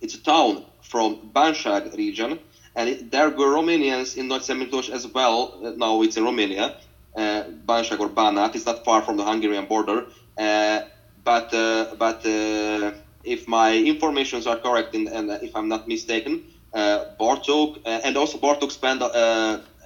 it's 0.00 0.14
a 0.14 0.22
town 0.22 0.64
from 0.82 1.30
Banság 1.34 1.96
region, 1.96 2.38
and 2.76 2.88
it, 2.88 3.10
there 3.10 3.30
were 3.30 3.50
Romanians 3.54 4.16
in 4.16 4.28
Nagy 4.28 4.52
Miklós 4.54 4.88
as 4.88 5.06
well. 5.08 5.58
Uh, 5.64 5.70
now 5.76 6.02
it's 6.02 6.16
in 6.16 6.24
Romania, 6.24 6.76
uh, 7.16 7.42
Bánság 7.66 8.00
or 8.00 8.08
Banat. 8.08 8.54
It's 8.54 8.66
not 8.66 8.84
far 8.84 9.02
from 9.02 9.16
the 9.16 9.24
Hungarian 9.24 9.66
border. 9.66 10.06
Uh, 10.38 10.80
but 11.24 11.52
uh, 11.54 11.94
but 11.98 12.24
uh, 12.24 12.92
if 13.24 13.48
my 13.48 13.76
informations 13.76 14.46
are 14.46 14.56
correct 14.56 14.94
and, 14.94 15.08
and 15.08 15.30
if 15.42 15.56
I'm 15.56 15.68
not 15.68 15.88
mistaken, 15.88 16.44
uh, 16.72 17.04
Bartok 17.18 17.78
uh, 17.84 18.00
and 18.04 18.16
also 18.16 18.38
Bartok 18.38 18.70
spent 18.70 19.02
uh, 19.02 19.06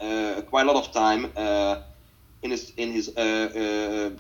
uh, 0.01 0.43
quite 0.43 0.67
a 0.67 0.73
lot 0.73 0.77
of 0.77 0.93
time 0.93 1.33
uh, 1.37 1.83
in 2.43 2.51
his 2.51 2.73
in 2.77 2.93
his 2.93 3.09
uh, 3.17 3.21
uh, 3.23 4.11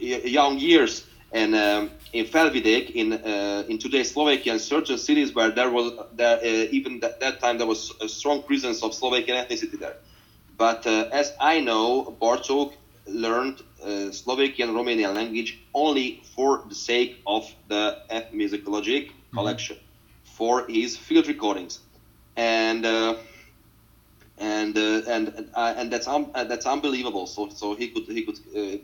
young 0.00 0.58
years 0.58 1.04
and 1.32 1.54
um, 1.54 1.90
in 2.12 2.24
Felvidek 2.24 2.90
in 2.90 3.12
uh, 3.12 3.64
in 3.68 3.78
today's 3.78 4.10
Slovakia 4.10 4.52
and 4.52 4.60
certain 4.60 4.98
cities 4.98 5.34
where 5.34 5.50
there 5.50 5.70
was 5.70 5.92
there 6.16 6.38
uh, 6.38 6.66
even 6.70 7.00
that, 7.00 7.20
that 7.20 7.40
time 7.40 7.58
there 7.58 7.66
was 7.66 7.92
a 8.00 8.08
strong 8.08 8.42
presence 8.42 8.82
of 8.82 8.94
Slovakian 8.94 9.36
ethnicity 9.36 9.78
there. 9.78 9.96
But 10.58 10.86
uh, 10.86 11.08
as 11.12 11.32
I 11.40 11.60
know, 11.60 12.16
Bartok 12.20 12.72
learned 13.06 13.62
uh, 13.82 14.10
Slovakian 14.10 14.70
Romanian 14.70 15.14
language 15.14 15.60
only 15.72 16.22
for 16.34 16.64
the 16.68 16.74
sake 16.74 17.22
of 17.26 17.48
the 17.68 17.98
ethnomusicologic 18.10 19.12
collection, 19.32 19.76
for 20.24 20.66
his 20.68 20.96
field 20.96 21.28
recordings, 21.28 21.78
and 22.36 22.84
uh, 22.84 23.14
and 24.38 24.76
uh, 24.76 25.02
and 25.08 25.50
uh, 25.54 25.74
and 25.76 25.92
that's 25.92 26.08
um, 26.08 26.30
uh, 26.34 26.42
that's 26.44 26.66
unbelievable. 26.66 27.26
So 27.28 27.48
so 27.50 27.74
he 27.74 27.88
could 27.88 28.04
he 28.06 28.22
could. 28.24 28.38
Uh, 28.54 28.78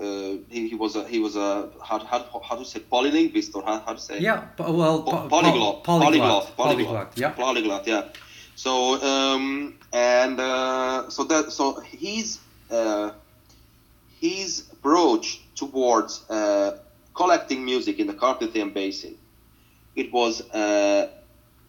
uh, 0.00 0.36
he, 0.48 0.68
he 0.68 0.74
was 0.74 0.96
a 0.96 1.06
he 1.06 1.18
was 1.20 1.36
a 1.36 1.68
how, 1.84 1.98
how, 1.98 2.24
how 2.42 2.56
to 2.56 2.64
say 2.64 2.80
polylinguist 2.80 3.54
or 3.54 3.62
how, 3.62 3.78
how 3.86 3.92
to 3.92 4.00
say 4.00 4.18
Yeah, 4.20 4.44
well, 4.58 5.02
Po- 5.02 5.10
po- 5.10 5.28
polyglot, 5.28 5.84
po- 5.84 5.96
polyglot, 6.02 6.56
polyglot, 6.56 7.18
yeah. 7.18 7.30
polyglot, 7.30 7.86
yeah. 7.86 8.08
So 8.56 9.00
um, 9.02 9.74
and 9.92 10.40
uh, 10.40 11.08
so 11.10 11.24
that 11.24 11.52
so 11.52 11.80
his 11.80 12.40
uh, 12.70 13.10
his 14.20 14.64
approach 14.72 15.42
towards 15.54 16.22
uh, 16.30 16.72
collecting 17.14 17.64
music 17.64 17.98
in 17.98 18.06
the 18.06 18.14
Carpathian 18.14 18.70
Basin, 18.70 19.18
it 19.94 20.12
was 20.12 20.40
uh, 20.50 21.06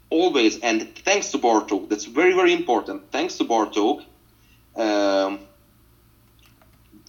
always 0.09 0.57
and 0.59 0.87
thanks 1.05 1.31
to 1.31 1.37
Bartok, 1.37 1.89
that's 1.89 2.05
very 2.05 2.33
very 2.33 2.53
important. 2.53 3.03
Thanks 3.11 3.37
to 3.37 3.45
Bartok. 3.45 3.99
Um, 4.75 5.39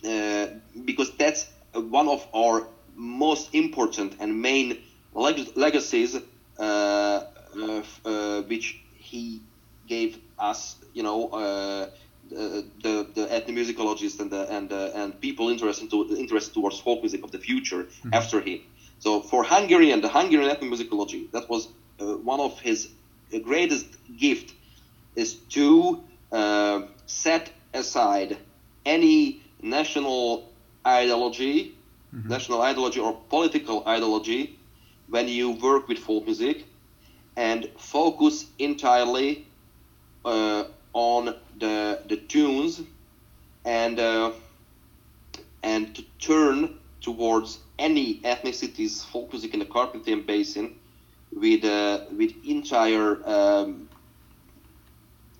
uh, 0.04 0.46
because 0.84 1.10
that's 1.16 1.46
one 1.72 2.08
of 2.08 2.26
our 2.34 2.66
most 2.94 3.48
important 3.54 4.14
and 4.20 4.40
main 4.40 4.76
leg- 5.14 5.50
legacies, 5.56 6.16
uh, 6.58 7.20
which 8.46 8.76
he 8.92 9.42
gave 9.86 10.18
us, 10.38 10.76
you 10.94 11.02
know, 11.02 11.28
uh, 11.28 11.90
the, 12.30 12.64
the 12.82 13.06
the 13.14 13.26
ethnomusicologists 13.26 14.18
and 14.20 14.30
the, 14.30 14.50
and 14.50 14.72
uh, 14.72 14.90
and 14.94 15.20
people 15.20 15.50
interested 15.50 15.90
to 15.90 16.16
interested 16.16 16.54
towards 16.54 16.78
folk 16.80 17.02
music 17.02 17.22
of 17.22 17.30
the 17.30 17.38
future 17.38 17.86
after 18.12 18.40
him. 18.40 18.60
So 19.00 19.20
for 19.20 19.44
Hungarian, 19.44 20.00
the 20.00 20.08
Hungarian 20.08 20.50
ethnomusicology, 20.54 21.30
that 21.32 21.48
was 21.50 21.68
uh, 22.00 22.04
one 22.32 22.40
of 22.40 22.58
his 22.60 22.88
greatest 23.42 23.86
gift 24.16 24.54
is 25.16 25.34
to 25.50 26.02
uh, 26.32 26.82
set 27.06 27.50
aside 27.74 28.38
any 28.86 29.42
national 29.62 30.48
ideology, 30.86 31.74
national 32.28 32.62
ideology 32.62 33.00
or 33.00 33.12
political 33.28 33.82
ideology 33.86 34.58
when 35.08 35.28
you 35.28 35.50
work 35.50 35.88
with 35.88 35.98
folk 35.98 36.24
music 36.24 36.64
and 37.36 37.68
focus 37.78 38.46
entirely 38.58 39.46
uh, 40.24 40.64
on 40.94 41.34
the, 41.58 42.00
the 42.08 42.16
tunes 42.16 42.82
and 43.64 44.00
uh, 44.00 44.32
and 45.62 45.94
to 45.94 46.02
turn 46.20 46.70
towards 47.00 47.58
any 47.78 48.20
ethnicities 48.22 49.04
folk 49.04 49.32
music 49.32 49.54
in 49.54 49.60
the 49.60 49.66
Carpathian 49.66 50.22
Basin 50.22 50.72
with 51.32 51.64
uh, 51.64 52.00
with 52.16 52.32
entire 52.44 53.20
um, 53.28 53.88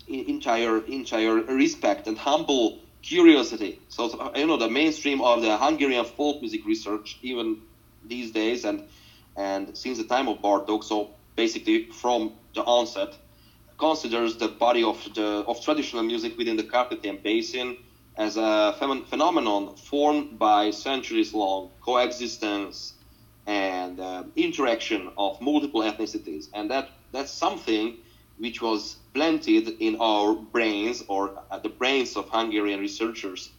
entire 0.07 0.79
entire 0.79 1.35
respect 1.43 2.07
and 2.07 2.17
humble 2.17 2.79
curiosity. 3.03 3.79
So 3.89 4.09
so, 4.09 4.31
you 4.35 4.47
know 4.47 4.57
the 4.57 4.69
mainstream 4.69 5.21
of 5.21 5.41
the 5.41 5.57
Hungarian 5.57 6.05
folk 6.05 6.41
music 6.41 6.65
research 6.65 7.17
even 7.21 7.57
these 8.03 8.31
days 8.31 8.65
and 8.65 8.83
and 9.35 9.77
since 9.77 9.97
the 9.97 10.05
time 10.05 10.27
of 10.27 10.41
Bartok, 10.41 10.83
so 10.83 11.09
basically 11.35 11.87
from 11.91 12.31
the 12.55 12.63
onset, 12.63 13.17
considers 13.77 14.37
the 14.37 14.47
body 14.47 14.83
of 14.83 14.97
the 15.15 15.43
of 15.47 15.61
traditional 15.61 16.03
music 16.03 16.37
within 16.37 16.57
the 16.57 16.63
Carpathian 16.63 17.19
Basin 17.23 17.77
as 18.17 18.37
a 18.37 18.75
phenom- 18.79 19.05
phenomenon 19.05 19.75
formed 19.75 20.39
by 20.39 20.71
centuries-long 20.71 21.71
coexistence 21.81 22.93
and 23.45 23.99
uh, 23.99 24.23
interaction 24.35 25.09
of 25.17 25.39
multiple 25.41 25.81
ethnicities, 25.81 26.47
and 26.53 26.71
that 26.71 26.89
that's 27.11 27.31
something 27.31 27.95
which 28.37 28.61
was 28.61 28.97
planted 29.13 29.69
in 29.79 29.95
our 29.99 30.35
brains 30.35 31.03
or 31.07 31.31
at 31.51 31.63
the 31.63 31.69
brains 31.69 32.15
of 32.17 32.27
Hungarian 32.29 32.79
researchers 32.79 33.51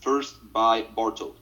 first 0.00 0.36
by 0.52 0.82
Bartok. 0.96 1.36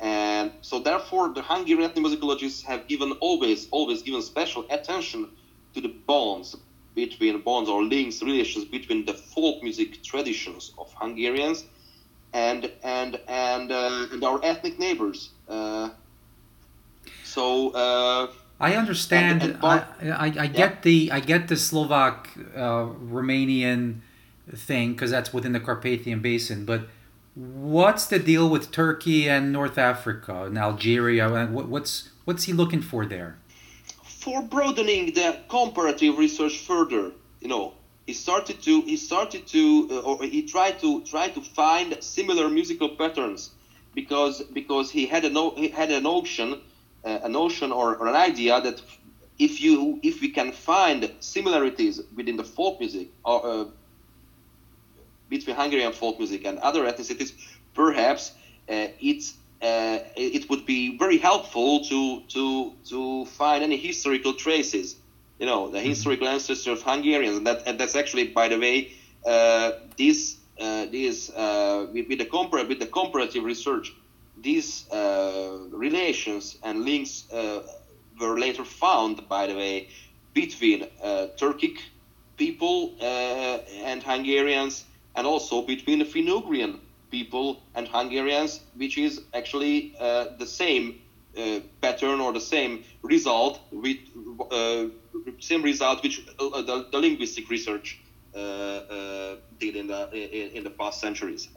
And 0.00 0.52
so 0.60 0.78
therefore 0.80 1.32
the 1.34 1.42
Hungarian 1.42 1.90
ethnomusicologists 1.90 2.64
have 2.64 2.86
given 2.86 3.12
always 3.20 3.68
always 3.70 4.02
given 4.02 4.22
special 4.22 4.64
attention 4.70 5.30
to 5.74 5.80
the 5.80 5.88
bonds 6.06 6.54
between 6.96 7.42
bonds 7.42 7.68
or 7.70 7.84
links, 7.84 8.22
relations 8.22 8.64
between 8.64 9.04
the 9.04 9.14
folk 9.14 9.62
music 9.62 10.02
traditions 10.02 10.72
of 10.80 10.88
Hungarians 10.96 11.58
and 12.32 12.72
and 12.82 13.20
and 13.28 13.70
uh, 13.70 14.08
and 14.12 14.24
our 14.24 14.40
ethnic 14.42 14.78
neighbors. 14.80 15.30
Uh, 15.48 15.90
so 17.22 17.70
uh, 17.70 18.32
I 18.58 18.74
understand. 18.74 19.42
And- 19.42 19.58
and 20.02 20.12
I, 20.12 20.26
I, 20.26 20.44
I 20.44 20.46
get 20.48 20.82
the 20.82 21.12
I 21.12 21.20
get 21.20 21.46
the 21.48 21.56
Slovak 21.56 22.32
uh, 22.56 22.86
Romanian 23.16 24.00
thing 24.54 24.92
because 24.92 25.10
that's 25.10 25.32
within 25.32 25.52
the 25.52 25.60
Carpathian 25.60 26.20
Basin. 26.20 26.64
But 26.64 26.88
what's 27.34 28.06
the 28.06 28.18
deal 28.18 28.48
with 28.48 28.72
Turkey 28.72 29.28
and 29.28 29.52
North 29.52 29.76
Africa 29.78 30.44
and 30.44 30.56
Algeria? 30.56 31.28
What, 31.28 31.68
what's 31.68 32.10
what's 32.24 32.44
he 32.48 32.52
looking 32.52 32.80
for 32.82 33.04
there? 33.04 33.36
For 34.26 34.42
broadening 34.42 35.12
the 35.12 35.36
comparative 35.48 36.18
research 36.18 36.58
further, 36.58 37.12
you 37.40 37.46
know, 37.46 37.74
he 38.06 38.12
started 38.12 38.60
to 38.60 38.80
he 38.80 38.96
started 38.96 39.46
to 39.46 39.88
uh, 39.88 40.00
or 40.00 40.24
he 40.24 40.42
tried 40.42 40.80
to 40.80 41.00
try 41.04 41.28
to 41.28 41.40
find 41.40 41.96
similar 42.00 42.48
musical 42.48 42.88
patterns 42.88 43.50
because 43.94 44.42
because 44.52 44.90
he 44.90 45.06
had 45.06 45.24
a 45.24 45.30
no, 45.30 45.54
he 45.54 45.68
had 45.68 45.92
a 45.92 46.00
notion 46.00 46.60
uh, 47.04 47.20
a 47.22 47.28
notion 47.28 47.70
or, 47.70 47.94
or 47.94 48.08
an 48.08 48.16
idea 48.16 48.60
that 48.60 48.82
if 49.38 49.60
you 49.60 50.00
if 50.02 50.20
we 50.20 50.28
can 50.28 50.50
find 50.50 51.08
similarities 51.20 52.00
within 52.16 52.36
the 52.36 52.44
folk 52.44 52.80
music 52.80 53.06
or 53.24 53.46
uh, 53.46 53.64
between 55.28 55.54
Hungarian 55.54 55.92
folk 55.92 56.18
music 56.18 56.44
and 56.44 56.58
other 56.58 56.82
ethnicities, 56.82 57.30
perhaps 57.74 58.32
uh, 58.68 58.88
it's 59.00 59.34
uh, 59.62 59.98
it 60.16 60.48
would 60.50 60.66
be 60.66 60.98
very 60.98 61.18
helpful 61.18 61.84
to 61.84 62.22
to 62.28 62.72
to 62.90 63.24
find 63.26 63.62
any 63.62 63.76
historical 63.76 64.34
traces. 64.34 64.96
You 65.38 65.46
know, 65.46 65.70
the 65.70 65.80
historical 65.80 66.28
ancestor 66.28 66.72
of 66.72 66.82
Hungarians, 66.82 67.36
and 67.38 67.46
that 67.46 67.62
and 67.66 67.78
that's 67.78 67.96
actually, 67.96 68.28
by 68.28 68.48
the 68.48 68.58
way, 68.58 68.92
uh, 69.26 69.72
this 69.96 70.38
uh, 70.60 70.86
this 70.86 71.30
uh, 71.30 71.86
with, 71.92 72.08
with 72.08 72.18
the 72.18 72.26
compar- 72.26 72.68
with 72.68 72.78
the 72.78 72.86
comparative 72.86 73.44
research, 73.44 73.92
these 74.36 74.88
uh, 74.90 75.58
relations 75.70 76.58
and 76.62 76.84
links 76.84 77.30
uh, 77.32 77.62
were 78.20 78.38
later 78.38 78.64
found, 78.64 79.28
by 79.28 79.46
the 79.46 79.54
way, 79.54 79.88
between 80.34 80.84
uh, 81.02 81.28
Turkic 81.38 81.78
people 82.36 82.94
uh, 83.00 83.58
and 83.84 84.02
Hungarians, 84.02 84.84
and 85.14 85.26
also 85.26 85.62
between 85.62 85.98
the 85.98 86.04
Finno-Ugrian 86.04 86.80
people 87.10 87.62
and 87.74 87.86
Hungarians, 87.88 88.60
which 88.76 88.98
is 88.98 89.20
actually 89.34 89.94
uh, 90.00 90.26
the 90.38 90.46
same 90.46 91.00
uh, 91.38 91.60
pattern 91.80 92.20
or 92.20 92.32
the 92.32 92.40
same 92.40 92.82
result 93.02 93.60
with 93.70 93.98
uh, 94.50 94.86
same 95.40 95.62
result 95.62 96.02
which 96.02 96.26
uh, 96.40 96.62
the, 96.62 96.86
the 96.90 96.98
linguistic 96.98 97.48
research 97.50 98.00
uh, 98.34 98.38
uh, 98.38 99.36
did 99.58 99.76
in 99.76 99.86
the 99.86 100.10
in, 100.12 100.56
in 100.58 100.64
the 100.64 100.70
past 100.70 101.00
centuries. 101.00 101.48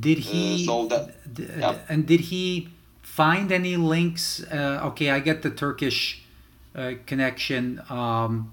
Did 0.00 0.18
he? 0.18 0.64
so 0.66 0.86
that- 0.88 1.14
yeah. 1.58 1.78
And 1.88 2.06
did 2.06 2.20
he 2.20 2.68
find 3.02 3.52
any 3.52 3.76
links? 3.76 4.42
Uh, 4.42 4.80
okay, 4.88 5.10
I 5.10 5.20
get 5.20 5.42
the 5.42 5.50
Turkish 5.50 6.22
uh, 6.74 6.94
connection 7.06 7.80
um, 7.88 8.52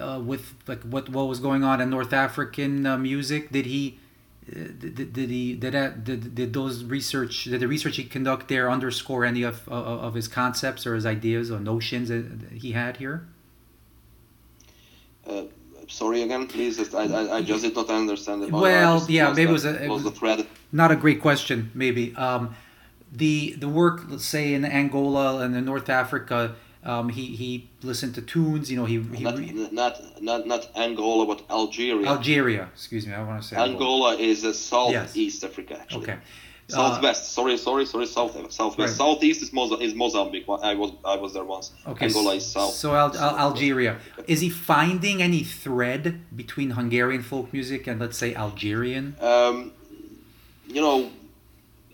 uh, 0.00 0.20
with 0.24 0.54
like 0.66 0.82
what 0.82 1.08
what 1.08 1.26
was 1.28 1.38
going 1.40 1.64
on 1.64 1.80
in 1.80 1.90
North 1.90 2.12
African 2.12 2.86
uh, 2.86 2.98
music. 2.98 3.50
Did 3.52 3.66
he? 3.66 3.98
Did, 4.50 5.12
did 5.12 5.30
he 5.30 5.54
did, 5.54 5.74
that, 5.74 6.04
did 6.04 6.34
did 6.34 6.52
those 6.52 6.84
research 6.84 7.44
did 7.44 7.60
the 7.60 7.68
research 7.68 7.96
he 7.96 8.04
conduct 8.04 8.48
there 8.48 8.70
underscore 8.70 9.24
any 9.24 9.42
of 9.42 9.68
of 9.68 10.00
of 10.00 10.14
his 10.14 10.28
concepts 10.28 10.86
or 10.86 10.94
his 10.94 11.04
ideas 11.06 11.50
or 11.50 11.60
notions 11.60 12.08
that 12.08 12.24
he 12.52 12.72
had 12.72 12.96
here? 12.96 13.26
uh, 15.26 15.42
Sorry 15.88 16.22
again, 16.22 16.46
please. 16.46 16.94
I, 16.94 17.04
I, 17.04 17.36
I 17.36 17.42
just 17.42 17.64
did 17.64 17.74
not 17.74 17.88
understand 17.88 18.42
it. 18.42 18.52
Well, 18.52 19.06
yeah, 19.08 19.32
maybe 19.32 19.48
it 19.48 19.52
was 19.52 19.64
a, 19.64 19.82
it 19.82 19.88
was 19.88 20.04
was 20.04 20.12
the 20.12 20.18
thread. 20.18 20.46
not 20.70 20.92
a 20.92 20.96
great 20.96 21.20
question. 21.22 21.70
Maybe 21.74 22.14
um, 22.16 22.54
the 23.10 23.54
the 23.54 23.68
work, 23.68 24.02
let's 24.08 24.26
say 24.26 24.52
in 24.52 24.64
Angola 24.66 25.38
and 25.38 25.56
in 25.56 25.64
North 25.64 25.88
Africa, 25.88 26.56
um, 26.84 27.08
he 27.08 27.26
he 27.36 27.68
listened 27.82 28.14
to 28.14 28.22
tunes. 28.22 28.70
You 28.70 28.76
know, 28.78 28.84
he, 28.84 29.00
he 29.00 29.24
Not, 29.24 29.38
re- 29.38 29.68
not 29.72 30.22
not 30.22 30.46
not 30.46 30.68
Angola, 30.76 31.26
but 31.26 31.42
Algeria. 31.50 32.06
Algeria. 32.08 32.68
Excuse 32.74 33.06
me, 33.06 33.14
I 33.14 33.22
want 33.24 33.42
to 33.42 33.48
say 33.48 33.56
Angola 33.56 34.16
is 34.16 34.44
uh, 34.44 34.52
southeast 34.52 35.44
Africa, 35.44 35.78
actually. 35.80 36.02
Okay. 36.02 36.18
Uh, 36.70 36.76
Southwest. 36.76 37.32
sorry, 37.32 37.56
sorry, 37.56 37.86
sorry. 37.86 38.04
South, 38.04 38.32
southwest. 38.52 38.78
Right. 38.78 38.90
Southeast 38.90 39.40
is, 39.40 39.50
Moza- 39.52 39.80
is 39.80 39.94
Mozambique. 39.94 40.44
I 40.62 40.74
was, 40.74 40.92
I 41.02 41.16
was 41.16 41.32
there 41.32 41.44
once. 41.44 41.72
Okay. 41.86 42.06
Angola 42.06 42.34
is 42.34 42.44
south. 42.44 42.74
So 42.74 42.94
Al- 42.94 43.16
Al- 43.16 43.38
Algeria. 43.38 43.96
Is 44.26 44.42
he 44.42 44.50
finding 44.50 45.22
any 45.22 45.42
thread 45.44 46.20
between 46.36 46.72
Hungarian 46.72 47.22
folk 47.22 47.54
music 47.54 47.86
and 47.86 47.98
let's 47.98 48.18
say 48.18 48.34
Algerian? 48.34 49.16
Um, 49.18 49.72
you 50.66 50.82
know, 50.82 51.10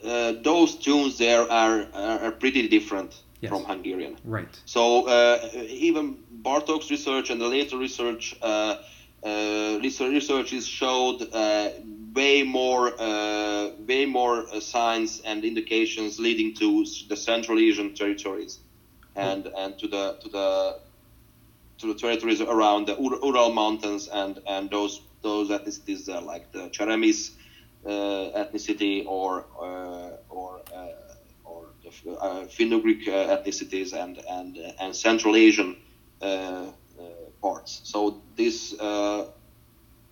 uh, 0.05 0.33
those 0.42 0.75
tunes 0.75 1.18
there 1.18 1.42
are 1.42 1.87
are, 1.94 2.18
are 2.25 2.33
pretty 2.33 2.66
different 2.66 3.23
Yes. 3.44 3.50
from 3.50 3.64
Hungarian. 3.64 4.16
Right. 4.24 4.48
So 4.64 5.07
uh, 5.07 5.48
even 5.68 6.18
Bartok's 6.42 6.90
research 6.90 7.30
and 7.30 7.40
the 7.40 7.48
later 7.48 7.76
research 7.76 8.35
uh, 8.42 8.76
uh, 9.24 9.78
researches 9.80 10.66
showed 10.66 11.18
uh, 11.33 11.70
way 12.14 12.42
more 12.42 12.92
uh, 12.98 13.70
way 13.87 14.07
more 14.07 14.46
uh, 14.52 14.61
signs 14.61 15.20
and 15.20 15.44
indications 15.44 16.18
leading 16.18 16.54
to 16.57 16.85
the 17.09 17.16
Central 17.16 17.59
Asian 17.59 17.94
territories 17.94 18.61
and 19.16 19.46
and 19.46 19.78
to 19.78 19.87
the 19.88 20.18
to 20.22 20.28
the 20.28 20.80
to 21.78 21.87
the 21.88 21.94
territories 21.94 22.40
around 22.40 22.87
the 22.87 22.94
Ur- 22.94 23.20
Ural 23.22 23.50
Mountains 23.50 24.09
and 24.09 24.38
and 24.46 24.70
those 24.70 25.00
those 25.22 25.50
ethnicities 25.50 26.04
there 26.07 26.20
like 26.20 26.52
the 26.52 26.68
Cheremis 26.70 27.30
uh, 27.87 27.90
ethnicity 28.42 29.04
or 29.07 29.46
uh, 29.61 30.16
or 30.28 30.61
uh, 30.74 30.88
or 31.44 31.62
the 31.64 31.64
F- 31.64 31.70
uh, 31.70 31.74
Finno-Ugric 31.90 33.09
uh, 33.09 33.37
ethnicities 33.37 33.92
and 33.92 34.18
and 34.29 34.59
uh, 34.59 34.73
and 34.81 34.94
Central 34.97 35.37
Asian 35.37 35.77
uh, 36.23 36.25
uh, 36.25 36.70
parts. 37.42 37.81
So 37.85 38.23
this 38.37 38.75
uh, 38.81 39.27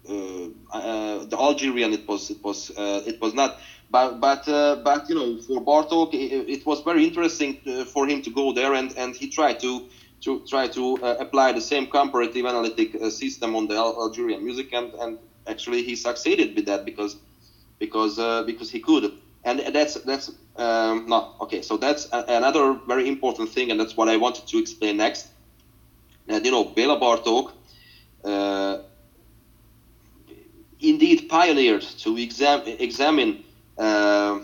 uh, 0.08 0.46
uh, 0.72 1.24
the 1.26 1.36
Algerian 1.38 1.92
it 1.92 2.06
was 2.08 2.30
it 2.30 2.38
was 2.42 2.70
uh, 2.76 3.02
it 3.06 3.20
was 3.20 3.34
not 3.34 3.58
but 3.90 4.20
but 4.20 4.46
uh, 4.48 4.76
but 4.84 5.08
you 5.08 5.14
know 5.14 5.40
for 5.42 5.60
Bartok 5.64 6.14
it, 6.14 6.48
it 6.48 6.66
was 6.66 6.80
very 6.82 7.04
interesting 7.04 7.58
uh, 7.66 7.84
for 7.84 8.06
him 8.06 8.22
to 8.22 8.30
go 8.30 8.52
there 8.52 8.74
and 8.74 8.92
and 8.96 9.14
he 9.14 9.28
tried 9.28 9.60
to 9.60 9.88
to 10.24 10.40
try 10.48 10.66
to 10.68 10.96
uh, 11.02 11.16
apply 11.20 11.52
the 11.52 11.60
same 11.60 11.86
comparative 11.86 12.46
analytic 12.46 12.94
uh, 12.94 13.10
system 13.10 13.54
on 13.56 13.66
the 13.68 13.74
Al- 13.76 13.96
Algerian 14.02 14.44
music 14.44 14.72
and 14.72 14.92
and 14.94 15.18
actually 15.46 15.82
he 15.82 15.94
succeeded 15.96 16.54
with 16.56 16.66
that 16.66 16.84
because 16.84 17.16
because 17.78 18.18
uh, 18.18 18.42
because 18.44 18.70
he 18.70 18.80
could 18.80 19.12
and 19.44 19.60
that's 19.74 19.94
that's 20.04 20.30
um, 20.56 21.06
no 21.08 21.34
okay 21.40 21.62
so 21.62 21.76
that's 21.76 22.08
a, 22.12 22.24
another 22.28 22.78
very 22.86 23.08
important 23.08 23.48
thing 23.48 23.70
and 23.70 23.80
that's 23.80 23.96
what 23.96 24.08
I 24.08 24.16
wanted 24.16 24.46
to 24.48 24.58
explain 24.58 24.96
next 24.96 25.28
and 26.28 26.44
you 26.44 26.50
know 26.50 26.64
Bela 26.64 26.98
Bartok 27.00 27.52
uh, 28.24 28.82
indeed 30.80 31.28
pioneered 31.28 31.82
to 31.82 32.18
exam- 32.18 32.62
examine 32.66 33.44
uh, 33.78 34.40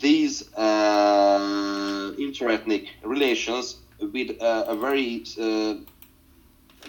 these 0.00 0.52
uh, 0.54 2.12
interethnic 2.18 2.88
relations 3.02 3.76
with 4.12 4.40
uh, 4.42 4.64
a 4.68 4.76
very 4.76 5.24
uh, 5.40 5.74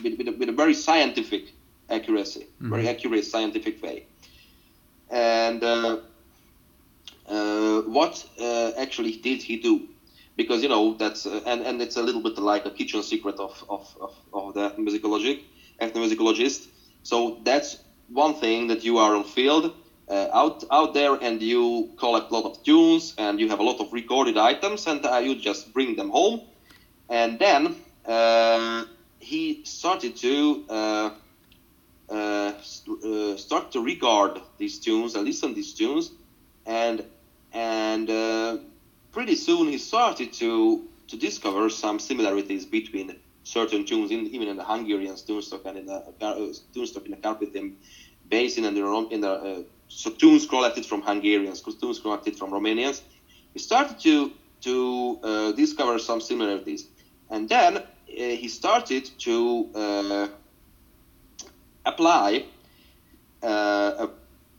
with, 0.04 0.18
with, 0.18 0.28
a, 0.28 0.32
with 0.32 0.50
a 0.50 0.52
very 0.52 0.74
scientific 0.74 1.54
accuracy, 1.90 2.48
very 2.60 2.90
accurate 2.90 3.26
scientific 3.26 3.82
way. 3.82 4.06
And 5.10 5.64
uh, 7.28 7.82
what 7.82 8.24
uh, 8.40 8.72
actually 8.78 9.12
did 9.14 9.42
he 9.42 9.58
do? 9.58 9.82
Because 10.36 10.62
you 10.62 10.70
know 10.70 10.94
that's 10.94 11.26
uh, 11.26 11.42
and 11.46 11.62
and 11.62 11.82
it's 11.82 11.96
a 11.96 12.02
little 12.02 12.22
bit 12.22 12.38
like 12.38 12.66
a 12.66 12.72
kitchen 12.72 13.02
secret 13.04 13.40
of 13.40 13.64
of, 13.70 13.82
of, 14.00 14.12
of 14.34 14.54
the 14.54 14.72
musicologic 14.78 15.38
ethnomusicologist. 15.82 16.68
So 17.04 17.38
that's 17.44 17.76
one 18.08 18.34
thing 18.34 18.68
that 18.68 18.84
you 18.84 18.98
are 18.98 19.16
on 19.16 19.24
field 19.24 19.72
uh, 20.10 20.28
out 20.34 20.64
out 20.72 20.94
there 20.94 21.18
and 21.22 21.42
you 21.42 21.90
collect 21.98 22.32
a 22.32 22.34
lot 22.34 22.46
of 22.46 22.62
tunes 22.64 23.14
and 23.18 23.40
you 23.40 23.48
have 23.50 23.60
a 23.60 23.64
lot 23.64 23.80
of 23.80 23.92
recorded 23.92 24.38
items 24.38 24.86
and 24.88 25.04
uh, 25.06 25.18
you 25.18 25.36
just 25.36 25.72
bring 25.74 25.96
them 25.96 26.10
home 26.10 26.40
and 27.10 27.40
then 27.40 27.74
uh, 28.06 28.84
he 29.20 29.60
started 29.64 30.16
to 30.16 30.62
uh, 32.10 32.52
st- 32.62 33.04
uh, 33.04 33.36
start 33.38 33.72
to 33.72 33.82
regard 33.82 34.42
these 34.58 34.80
tunes 34.80 35.16
and 35.16 35.26
listen 35.26 35.54
these 35.54 35.74
tunes 35.74 36.12
and 36.66 37.04
and 37.56 38.10
uh, 38.10 38.58
pretty 39.14 39.36
soon 39.36 39.70
he 39.70 39.78
started 39.78 40.34
to 40.34 40.86
to 41.08 41.18
discover 41.18 41.70
some 41.70 42.00
similarities 42.00 42.66
between 42.66 43.16
certain 43.44 43.86
tunes 43.86 44.12
in, 44.12 44.28
even 44.28 44.48
in 44.48 44.58
the 44.58 44.64
Hungarian 44.64 45.16
tune 45.16 45.42
stock 45.42 45.62
and 45.66 45.78
in 45.78 45.86
the 45.86 46.04
uh, 46.22 46.54
tunestock 46.74 47.06
in 47.06 47.12
the 47.12 47.18
Carpathian 47.18 47.78
basin 48.28 48.66
and 48.66 48.76
the, 48.76 49.08
in 49.12 49.22
the 49.22 49.32
uh, 49.32 49.62
so 49.88 50.10
tunes 50.10 50.48
collected 50.48 50.86
from 50.86 51.02
Hungarians, 51.02 51.62
tunes 51.62 52.00
collected 52.00 52.36
from 52.36 52.52
Romanians. 52.52 53.02
He 53.54 53.60
started 53.60 54.00
to 54.00 54.32
to 54.62 55.20
uh, 55.24 55.52
discover 55.54 56.00
some 56.00 56.20
similarities, 56.20 56.88
and 57.30 57.48
then 57.48 57.78
uh, 57.78 57.84
he 58.08 58.48
started 58.48 59.10
to 59.20 59.70
uh, 59.76 60.28
apply 61.86 62.46
uh, 63.44 64.08
a, 64.08 64.10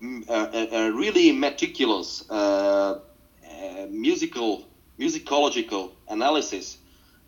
a, 0.02 0.68
a 0.72 0.92
really 0.92 1.32
meticulous 1.32 2.28
uh, 2.30 2.34
uh, 2.34 3.86
musical 3.90 4.66
musicological 4.98 5.92
analysis 6.08 6.78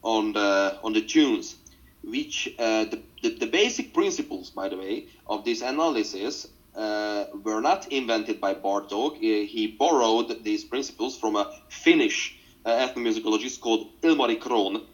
on 0.02 0.32
the 0.32 0.78
on 0.82 0.92
the 0.92 1.02
tunes, 1.02 1.56
which 2.02 2.54
uh, 2.58 2.84
the, 2.84 3.02
the 3.22 3.30
the 3.30 3.46
basic 3.46 3.92
principles, 3.94 4.50
by 4.50 4.68
the 4.68 4.76
way, 4.76 5.06
of 5.26 5.44
this 5.44 5.62
analysis 5.62 6.48
uh, 6.76 7.24
were 7.42 7.60
not 7.60 7.90
invented 7.92 8.40
by 8.40 8.54
Bartok. 8.54 9.16
He, 9.18 9.66
borrowed 9.78 10.44
these 10.44 10.64
principles 10.64 11.18
from 11.18 11.36
a 11.36 11.50
Finnish 11.68 12.38
uh, 12.64 12.70
ethnomusicologist 12.70 13.60
called 13.60 14.00
Ilmari 14.02 14.38
Krohn, 14.38 14.84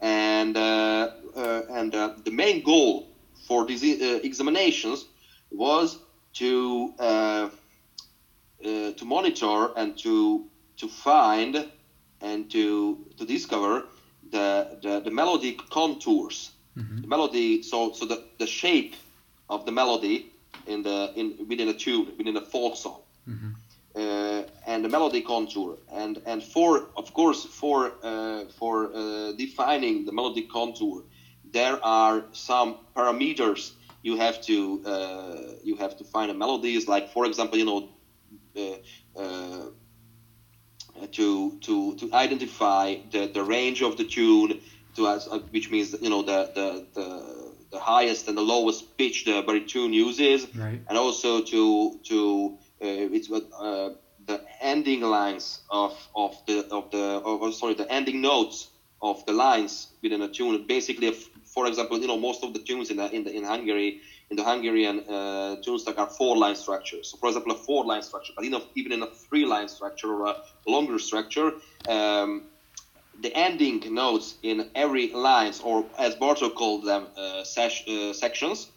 and 0.00 0.56
uh, 0.56 1.10
uh, 1.36 1.62
and 1.70 1.94
uh, 1.94 2.14
the 2.24 2.30
main 2.30 2.62
goal 2.62 3.08
for 3.46 3.66
these 3.66 3.82
uh, 3.84 4.20
examinations 4.22 5.06
was 5.50 5.98
to 6.36 6.92
uh, 6.98 7.48
uh, 8.64 8.92
to 8.92 9.04
monitor 9.04 9.70
and 9.76 9.96
to 9.98 10.44
to 10.76 10.88
find 10.88 11.66
and 12.20 12.50
to 12.50 12.98
to 13.18 13.24
discover 13.24 13.84
the 14.30 14.78
the, 14.82 15.00
the 15.00 15.10
melodic 15.10 15.58
contours, 15.70 16.52
the 17.02 17.08
melody. 17.08 17.62
So 17.62 17.92
so 17.92 18.04
the, 18.06 18.24
the 18.38 18.46
shape 18.46 18.94
of 19.48 19.64
the 19.66 19.72
melody 19.72 20.30
in 20.66 20.82
the 20.82 21.12
in 21.16 21.46
within 21.48 21.68
a 21.68 21.74
tune 21.74 22.06
within 22.18 22.36
a 22.36 22.44
folk 22.52 22.76
song. 22.76 23.00
Uh, 23.96 24.42
and 24.66 24.84
the 24.84 24.88
melody 24.90 25.22
contour 25.22 25.78
and 25.90 26.20
and 26.26 26.42
for 26.42 26.88
of 26.96 27.14
course 27.14 27.44
for 27.46 27.92
uh, 28.02 28.44
for 28.58 28.74
uh, 28.94 29.32
defining 29.32 30.04
the 30.04 30.12
melody 30.12 30.42
contour 30.42 31.02
there 31.52 31.78
are 31.82 32.24
some 32.32 32.76
parameters 32.94 33.72
you 34.06 34.16
have 34.16 34.40
to 34.40 34.56
uh, 34.92 35.36
you 35.68 35.74
have 35.76 35.94
to 36.00 36.04
find 36.04 36.30
a 36.30 36.34
melodies 36.34 36.86
like 36.94 37.06
for 37.08 37.26
example 37.26 37.58
you 37.58 37.66
know 37.70 37.80
uh, 38.62 39.20
uh, 39.22 39.66
to 41.18 41.26
to 41.66 41.74
to 41.96 42.04
identify 42.14 42.84
the, 43.10 43.22
the 43.36 43.42
range 43.42 43.82
of 43.82 43.96
the 43.96 44.04
tune 44.04 44.60
to 44.94 45.06
us 45.06 45.26
uh, 45.30 45.38
which 45.50 45.70
means 45.70 45.88
you 46.00 46.10
know 46.12 46.22
the 46.22 46.38
the, 46.58 46.68
the 46.96 47.08
the 47.72 47.80
highest 47.80 48.28
and 48.28 48.36
the 48.38 48.46
lowest 48.54 48.96
pitch 48.96 49.24
the 49.24 49.42
baritone 49.46 49.92
uses. 49.92 50.46
Right. 50.54 50.80
and 50.88 50.96
also 50.96 51.42
to 51.52 51.98
to 52.04 52.18
uh, 52.82 53.16
it's 53.16 53.28
what 53.28 53.44
uh, 53.58 53.90
the 54.24 54.40
ending 54.60 55.02
lines 55.02 55.60
of 55.70 55.92
of 56.14 56.32
the 56.46 56.58
of 56.70 56.90
the 56.90 57.04
of, 57.24 57.54
sorry 57.54 57.74
the 57.74 57.90
ending 57.92 58.20
notes 58.20 58.68
of 59.02 59.24
the 59.26 59.32
lines 59.32 59.88
within 60.02 60.22
a 60.22 60.28
tune. 60.28 60.64
Basically 60.66 61.08
for 61.56 61.66
example 61.66 61.98
you 62.00 62.08
know 62.08 62.18
most 62.18 62.44
of 62.44 62.54
the 62.54 62.60
tunes 62.68 62.90
in 62.90 62.98
the, 62.98 63.08
in 63.16 63.24
the 63.24 63.32
in 63.38 63.44
Hungary 63.44 63.96
in 64.30 64.36
the 64.36 64.44
Hungarian 64.44 65.00
uh, 65.08 65.56
tune 65.64 65.78
stack 65.78 65.98
are 65.98 66.08
four 66.18 66.36
line 66.38 66.56
structures 66.56 67.10
so 67.10 67.18
for 67.18 67.28
example 67.30 67.52
a 67.52 67.56
four 67.68 67.84
line 67.86 68.02
structure 68.02 68.34
but 68.36 68.44
even 68.76 68.92
in 68.92 69.02
a 69.04 69.08
three 69.28 69.46
line 69.46 69.68
structure 69.68 70.10
or 70.14 70.26
a 70.30 70.36
longer 70.68 70.98
structure 71.00 71.52
um, 71.88 72.42
the 73.20 73.36
ending 73.36 73.82
notes 73.90 74.36
in 74.42 74.64
every 74.74 75.08
lines, 75.14 75.60
or 75.60 75.86
as 75.98 76.16
Bartok 76.16 76.54
called 76.54 76.84
them, 76.84 77.08
uh, 77.16 77.44
sesh, 77.44 77.82
uh, 77.88 78.12
sections, 78.14 78.68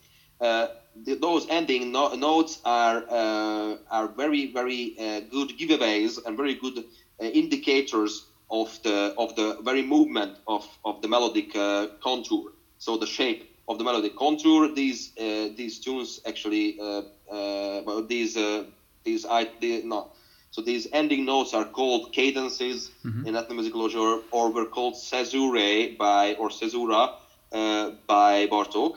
uh, 0.41 0.67
th- 1.05 1.19
those 1.21 1.45
ending 1.49 1.91
no- 1.91 2.09
notes 2.15 2.59
are 2.65 3.03
uh, 3.09 3.75
are 3.91 4.09
very 4.09 4.47
very 4.47 4.93
uh, 4.99 5.21
good 5.21 5.49
giveaways 5.59 6.19
and 6.25 6.37
very 6.37 6.55
good 6.55 6.83
indicators 7.21 8.23
of 8.51 8.77
the 8.83 9.13
of 9.17 9.35
the 9.35 9.55
very 9.61 9.83
movement 9.83 10.39
of, 10.47 10.65
of 10.85 11.01
the 11.01 11.09
melodic 11.09 11.55
uh, 11.55 11.87
contour. 12.03 12.43
So 12.79 12.97
the 12.97 13.07
shape 13.07 13.43
of 13.69 13.77
the 13.79 13.85
melody 13.85 14.09
contour. 14.09 14.69
These 14.69 15.11
uh, 15.19 15.49
these 15.55 15.79
tunes 15.79 16.19
actually, 16.27 16.75
uh, 16.79 17.03
uh, 17.31 17.81
well, 17.85 18.03
these 18.03 18.37
uh, 18.37 18.63
these 19.05 19.25
I 19.25 19.47
the, 19.59 19.81
no. 19.83 20.07
So 20.51 20.61
these 20.61 20.87
ending 20.93 21.25
notes 21.25 21.53
are 21.53 21.65
called 21.65 22.11
cadences 22.11 22.91
in 23.23 23.35
ethnomusicology, 23.35 24.19
or 24.31 24.51
were 24.51 24.65
called 24.65 24.95
caesurae 24.95 25.95
by 25.97 26.33
or 26.33 26.49
caesura 26.49 27.09
uh, 27.53 27.91
by 28.07 28.47
Bartok. 28.47 28.91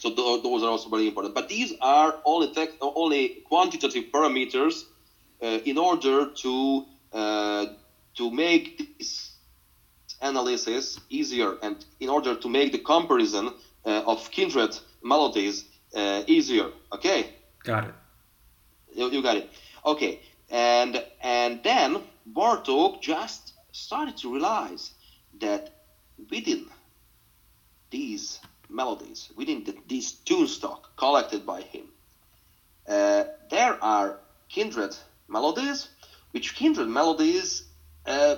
So 0.00 0.10
th- 0.10 0.42
those 0.42 0.62
are 0.62 0.70
also 0.70 0.90
very 0.90 1.06
important. 1.06 1.34
But 1.34 1.48
these 1.48 1.72
are 1.80 2.14
only 2.24 2.48
tech- 2.48 2.76
only 2.80 3.32
quantitative 3.44 4.04
parameters 4.14 4.84
uh, 5.42 5.58
in 5.64 5.78
order 5.78 6.26
to 6.42 6.82
uh, 7.12 7.66
to 8.16 8.30
make 8.30 8.72
this 8.78 9.31
analysis 10.22 10.98
easier 11.10 11.56
and 11.62 11.84
in 12.00 12.08
order 12.08 12.34
to 12.34 12.48
make 12.48 12.72
the 12.72 12.78
comparison 12.78 13.50
uh, 13.84 14.02
of 14.06 14.30
kindred 14.30 14.76
melodies 15.02 15.64
uh, 15.94 16.22
easier. 16.26 16.70
Okay, 16.92 17.30
Got 17.64 17.84
it. 17.88 17.94
you, 18.94 19.10
you 19.10 19.22
got 19.22 19.36
it. 19.36 19.50
Okay, 19.84 20.20
and 20.50 21.02
and 21.22 21.60
then 21.62 22.02
Bartok 22.32 23.00
just 23.00 23.52
started 23.72 24.16
to 24.18 24.32
realize 24.32 24.92
that 25.40 25.70
within 26.30 26.66
these 27.90 28.38
melodies, 28.68 29.30
within 29.36 29.64
the, 29.64 29.74
this 29.88 30.12
tune 30.12 30.46
stock 30.46 30.96
collected 30.96 31.44
by 31.44 31.60
him, 31.62 31.86
uh, 32.88 33.24
there 33.50 33.82
are 33.82 34.18
kindred 34.48 34.96
melodies, 35.28 35.88
which 36.32 36.54
kindred 36.54 36.88
melodies 36.88 37.64
uh, 38.06 38.36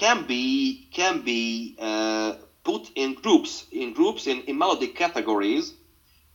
can 0.00 0.26
be 0.26 0.88
can 0.90 1.20
be 1.20 1.76
uh, 1.78 2.32
put 2.64 2.90
in 2.94 3.14
groups, 3.14 3.66
in 3.70 3.92
groups 3.92 4.26
in, 4.26 4.40
in 4.48 4.56
melodic 4.56 4.94
categories, 4.94 5.74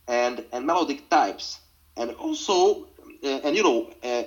and 0.06 0.44
and 0.52 0.64
melodic 0.64 1.10
types, 1.10 1.58
and 1.96 2.10
also 2.12 2.86
uh, 3.24 3.44
and 3.44 3.56
you 3.56 3.64
know 3.68 3.90
uh, 4.04 4.22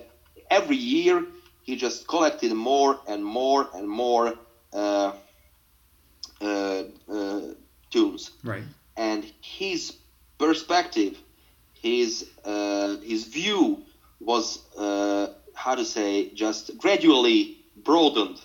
every 0.52 0.76
year 0.76 1.26
he 1.64 1.76
just 1.78 2.08
collected 2.08 2.52
more 2.54 3.00
and 3.08 3.24
more 3.24 3.70
and 3.74 3.88
more 3.88 4.34
uh, 4.74 5.14
uh, 6.42 6.84
uh, 7.08 7.42
tunes. 7.92 8.32
Right. 8.44 8.64
and 8.98 9.24
his 9.42 9.94
perspective, 10.38 11.18
his 11.82 12.28
uh, 12.44 12.98
his 12.98 13.24
view 13.24 13.80
was 14.20 14.46
uh, 14.78 15.28
how 15.54 15.76
to 15.76 15.86
say 15.86 16.30
just 16.34 16.78
gradually 16.78 17.58
broadened, 17.84 18.38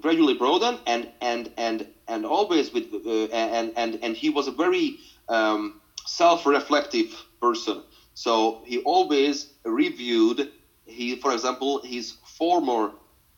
gradually 0.00 0.34
broadened, 0.34 0.80
and 0.86 1.08
and 1.20 1.48
and 1.56 1.86
and 2.08 2.24
always 2.26 2.72
with 2.72 2.84
uh, 2.92 3.26
and 3.32 3.72
and 3.76 3.98
and 4.02 4.16
he 4.16 4.30
was 4.30 4.46
a 4.48 4.52
very 4.52 4.94
um, 5.28 5.74
self-reflective 6.06 7.26
person. 7.40 7.82
So 8.14 8.58
he 8.64 8.78
always 8.78 9.46
reviewed 9.64 10.46
he, 10.84 11.16
for 11.16 11.32
example, 11.32 11.80
his 11.84 12.14
former 12.24 12.92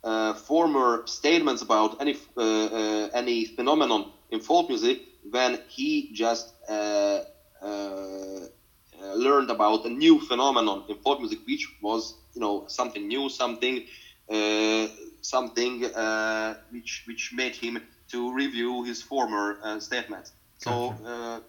uh, 0.05 0.35
former 0.35 1.03
statements 1.07 1.63
about 1.63 1.97
any 2.01 2.15
uh, 2.37 2.41
uh, 2.41 3.09
any 3.13 3.45
phenomenon 3.45 4.07
in 4.31 4.41
folk 4.41 4.69
music 4.69 4.99
when 5.23 5.59
he 5.67 6.09
just 6.13 6.53
uh, 6.69 7.21
uh, 7.63 8.47
learned 9.15 9.51
about 9.51 9.85
a 9.85 9.89
new 9.91 10.19
phenomenon 10.19 10.83
in 10.89 10.97
folk 10.97 11.19
music, 11.21 11.41
which 11.47 11.69
was 11.81 12.15
you 12.35 12.41
know 12.41 12.65
something 12.69 13.07
new, 13.07 13.29
something 13.29 13.81
something 15.23 15.85
uh, 15.87 16.55
which 16.71 17.05
which 17.07 17.33
made 17.33 17.55
him 17.55 17.83
to 18.13 18.33
review 18.33 18.83
his 18.85 19.03
former 19.03 19.59
uh, 19.63 19.81
statements. 19.81 20.33
So. 20.59 20.95
Uh, 21.05 21.41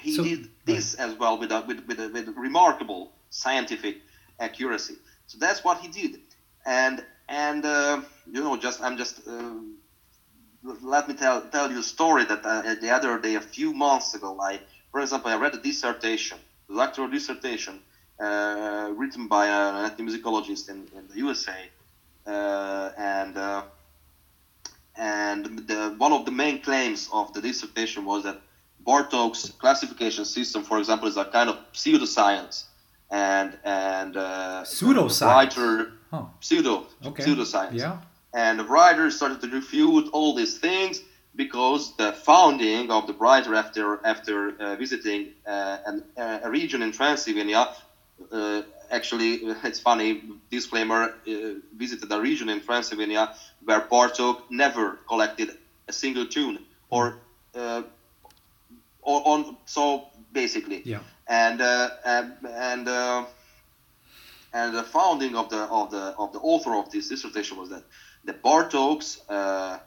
he 0.00 0.12
So- 0.16 0.24
did 0.24 0.48
this 0.64 0.94
as 0.94 1.14
well 1.18 1.36
with 1.38 1.52
a, 1.52 1.60
with, 1.68 1.86
with, 1.86 2.00
a, 2.00 2.08
with 2.08 2.28
remarkable 2.36 3.12
scientific 3.28 3.98
accuracy. 4.40 4.96
So 5.26 5.36
that's 5.38 5.62
what 5.62 5.78
he 5.80 5.88
did, 5.88 6.20
and 6.64 7.04
and 7.28 7.64
uh, 7.64 8.00
you 8.32 8.42
know, 8.42 8.56
just 8.56 8.80
I'm 8.80 8.96
just 8.96 9.26
uh, 9.28 9.56
let 10.82 11.08
me 11.08 11.14
tell 11.14 11.42
tell 11.42 11.70
you 11.70 11.80
a 11.80 11.82
story 11.82 12.24
that 12.24 12.44
uh, 12.44 12.74
the 12.80 12.90
other 12.90 13.18
day, 13.18 13.34
a 13.34 13.40
few 13.40 13.72
months 13.72 14.14
ago, 14.14 14.38
I, 14.40 14.60
for 14.90 15.00
example, 15.00 15.30
I 15.30 15.36
read 15.36 15.54
a 15.54 15.58
dissertation, 15.60 16.38
a 16.70 16.74
doctoral 16.74 17.08
dissertation, 17.08 17.80
uh, 18.20 18.90
written 18.96 19.28
by 19.28 19.46
an 19.48 19.90
ethnomusicologist 19.90 20.68
in, 20.68 20.86
in 20.96 21.08
the 21.08 21.16
USA, 21.18 21.68
and 22.30 23.36
uh, 23.36 23.62
and 24.96 25.66
the, 25.66 25.94
one 25.98 26.12
of 26.12 26.24
the 26.24 26.30
main 26.30 26.60
claims 26.60 27.08
of 27.12 27.32
the 27.32 27.40
dissertation 27.40 28.04
was 28.04 28.22
that 28.24 28.40
Bartok's 28.86 29.50
classification 29.50 30.24
system, 30.24 30.62
for 30.62 30.78
example, 30.78 31.08
is 31.08 31.16
a 31.16 31.24
kind 31.24 31.50
of 31.50 31.58
pseudoscience, 31.72 32.64
and 33.10 33.58
and 33.64 34.16
uh, 34.16 34.62
Pseudoscience? 34.64 35.26
writer 35.26 35.92
Oh, 36.12 36.30
pseudo 36.38 36.86
okay. 37.04 37.24
pseudoscience. 37.24 37.72
Yeah. 37.74 37.98
And 38.34 38.60
the 38.60 38.64
writer 38.64 39.10
started 39.10 39.40
to 39.40 39.48
refute 39.48 40.10
all 40.12 40.32
these 40.34 40.58
things 40.58 41.02
because 41.34 41.96
the 41.96 42.12
founding 42.12 42.90
of 42.92 43.08
the 43.08 43.14
writer 43.14 43.54
after 43.56 44.04
after 44.06 44.56
uh, 44.60 44.76
visiting 44.76 45.30
uh, 45.46 45.78
an, 45.86 46.04
uh, 46.16 46.38
a 46.44 46.50
region 46.50 46.82
in 46.82 46.92
Transylvania, 46.92 47.74
uh, 48.30 48.62
actually 48.90 49.34
it's 49.64 49.80
funny 49.80 50.20
disclaimer 50.50 51.04
uh, 51.28 51.54
visited 51.76 52.10
a 52.12 52.20
region 52.20 52.48
in 52.48 52.60
Transylvania 52.60 53.30
where 53.62 53.80
Bartok 53.80 54.36
never 54.50 55.00
collected 55.08 55.50
a 55.88 55.92
single 55.92 56.26
tune 56.26 56.58
or 56.90 57.14
uh, 57.54 57.82
or 59.02 59.22
on 59.26 59.56
so 59.66 60.04
basically 60.32 60.82
Yeah. 60.84 61.02
and 61.28 61.60
uh, 61.60 61.90
and 62.04 62.36
and, 62.46 62.88
uh, 62.88 63.24
and 64.52 64.74
the 64.74 64.84
founding 64.84 65.36
of 65.36 65.48
the 65.48 65.62
of 65.64 65.90
the 65.90 66.14
of 66.18 66.32
the 66.32 66.38
author 66.40 66.74
of 66.74 66.90
this 66.90 67.08
dissertation 67.08 67.56
was 67.58 67.70
that 67.70 67.84
the 68.24 68.34
Bartok's 68.34 69.18
uh, 69.28 69.78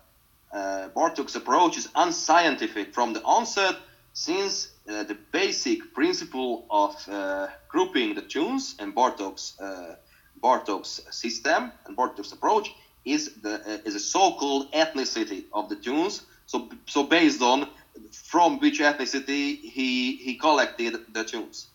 uh, 0.54 0.90
Bartok's 0.96 1.36
approach 1.36 1.78
is 1.78 1.88
unscientific 1.96 2.94
from 2.94 3.14
the 3.14 3.22
onset, 3.24 3.76
since 4.14 4.70
uh, 4.90 5.04
the 5.04 5.18
basic 5.32 5.80
principle 5.94 6.66
of 6.70 6.94
uh, 7.08 7.48
grouping 7.70 8.14
the 8.16 8.22
tunes 8.22 8.76
and 8.80 8.96
Bartok's 8.96 9.54
uh, 9.60 9.96
Bartok's 10.42 11.00
system 11.12 11.72
and 11.86 11.98
Bartok's 11.98 12.32
approach 12.32 12.72
is 13.06 13.32
the 13.42 13.56
uh, 13.66 13.78
is 13.86 13.96
a 13.96 14.00
so-called 14.00 14.66
ethnicity 14.74 15.46
of 15.54 15.70
the 15.70 15.76
tunes. 15.76 16.22
So 16.46 16.70
so 16.88 17.04
based 17.04 17.42
on 17.42 17.68
from 18.12 18.60
which 18.60 18.80
ethnicity 18.80 19.60
he 19.62 20.14
he 20.16 20.36
collected 20.36 20.98
the 21.12 21.24
tunes, 21.24 21.70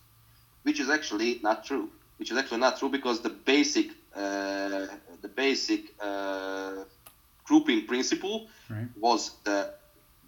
which 0.62 0.80
is 0.80 0.88
actually 0.88 1.38
not 1.42 1.64
true. 1.64 1.90
Which 2.18 2.30
is 2.30 2.36
actually 2.38 2.58
not 2.60 2.76
true 2.78 2.90
because 2.90 3.20
the 3.20 3.30
basic 3.46 3.86
uh, 4.14 4.86
the 5.22 5.30
basic 5.34 5.80
uh, 6.00 6.84
grouping 7.44 7.86
principle 7.86 8.46
Right. 8.70 8.88
was 8.94 9.30
the, 9.44 9.68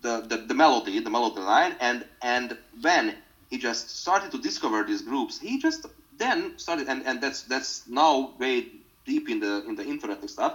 the 0.04 0.14
the 0.30 0.36
the 0.50 0.56
melody, 0.64 1.00
the 1.00 1.14
melody 1.18 1.40
line, 1.40 1.74
and 1.80 1.98
and 2.22 2.48
when 2.86 3.04
he 3.50 3.56
just 3.68 3.84
started 4.02 4.30
to 4.34 4.38
discover 4.48 4.78
these 4.90 5.02
groups, 5.02 5.34
he 5.46 5.52
just 5.66 5.86
then 6.18 6.38
started, 6.64 6.88
and, 6.88 7.00
and 7.08 7.20
that's 7.22 7.40
that's 7.52 7.72
now 7.88 8.12
way 8.38 8.54
deep 9.10 9.28
in 9.28 9.38
the 9.40 9.64
in 9.68 9.74
the 9.80 9.84
internet 9.94 10.18
and 10.20 10.30
stuff. 10.30 10.52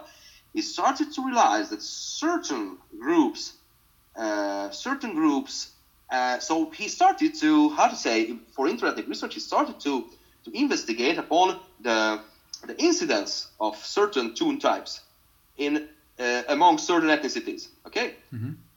He 0.54 0.62
started 0.62 1.08
to 1.16 1.20
realize 1.30 1.70
that 1.70 1.82
certain 1.82 2.78
groups 3.06 3.41
uh, 4.20 4.70
certain 4.72 5.14
groups. 5.14 5.72
Uh, 6.12 6.39
so 6.39 6.70
he 6.72 6.88
started 6.88 7.36
to, 7.36 7.70
how 7.70 7.88
to 7.88 7.95
say, 7.95 8.36
for 8.56 8.68
interactive 8.68 9.08
research, 9.08 9.36
he 9.36 9.39
started 9.39 9.80
to, 9.80 10.06
to 10.43 10.52
investigate 10.54 11.18
upon 11.18 11.60
the, 11.80 12.20
the 12.66 12.76
incidence 12.82 13.47
of 13.60 13.78
certain 13.78 14.34
tune 14.34 14.60
types 14.60 15.02
in 15.58 15.88
uh, 16.20 16.41
among 16.50 16.78
certain 16.80 17.10
ethnicities. 17.10 17.70
Okay, 17.88 18.16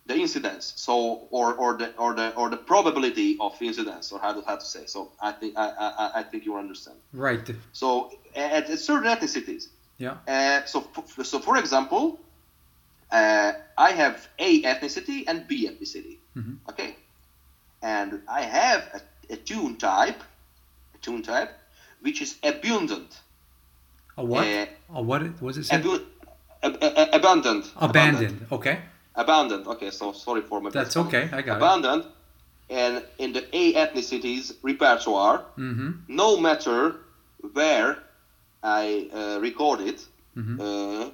the 0.07 0.17
incidence. 0.17 0.73
So 0.77 1.27
or, 1.31 1.55
or 1.55 1.77
the 1.77 1.95
or 1.97 2.15
the 2.15 2.35
or 2.35 2.51
the 2.51 2.57
probability 2.57 3.37
of 3.41 3.61
incidence, 3.63 4.11
or 4.13 4.19
how 4.21 4.33
to 4.33 4.43
how 4.47 4.57
to 4.57 4.65
say. 4.65 4.87
So 4.87 5.13
I 5.21 5.33
think 5.33 5.57
I, 5.57 5.67
I, 5.69 6.11
I 6.21 6.23
think 6.25 6.45
you 6.45 6.57
understand. 6.57 6.97
Right. 7.13 7.49
So 7.73 8.13
at, 8.35 8.71
at 8.71 8.79
certain 8.79 9.09
ethnicities, 9.15 9.69
Yeah. 9.99 10.17
uh, 10.27 10.65
so, 10.67 10.79
so 11.23 11.39
for 11.39 11.57
example, 11.57 12.19
uh, 13.11 13.53
I 13.79 13.91
have 13.93 14.29
A 14.39 14.63
ethnicity 14.63 15.25
and 15.29 15.47
B 15.47 15.69
ethnicity. 15.69 16.17
Okay, 16.71 16.97
and 17.83 18.23
I 18.27 18.41
have 18.43 18.81
a, 18.95 19.35
a 19.35 19.37
tune 19.37 19.77
type, 19.77 20.21
a 20.95 20.99
tune 20.99 21.23
type, 21.23 21.51
which 22.01 22.23
is 22.23 22.39
abundant. 22.43 23.21
A 24.17 24.25
what? 24.25 24.47
Uh, 24.47 24.67
a 24.95 25.03
what? 25.03 25.23
Was 25.43 25.59
it 25.59 25.65
said? 25.67 25.81
Abu- 25.81 26.05
ab- 26.63 26.79
ab- 26.83 27.09
abundant. 27.13 27.71
Abandoned. 27.77 28.47
Okay. 28.51 28.79
Abundant. 29.15 29.67
Okay, 29.67 29.91
so 29.91 30.13
sorry 30.13 30.43
for 30.43 30.61
my. 30.61 30.71
That's 30.71 30.97
okay. 30.97 31.29
I 31.33 31.43
got 31.43 31.57
it. 31.57 32.07
And 32.71 33.03
in 33.19 33.33
the 33.33 33.45
A 33.53 33.75
ethnicities 33.75 34.55
repertoire, 34.63 35.45
Mm-hmm. 35.59 35.91
no 36.09 36.39
matter 36.41 36.97
where 37.53 37.99
I 38.63 39.09
uh, 39.13 39.41
record 39.41 39.81
it, 39.81 40.07
Mm-hmm. 40.37 40.61
uh, 40.61 41.11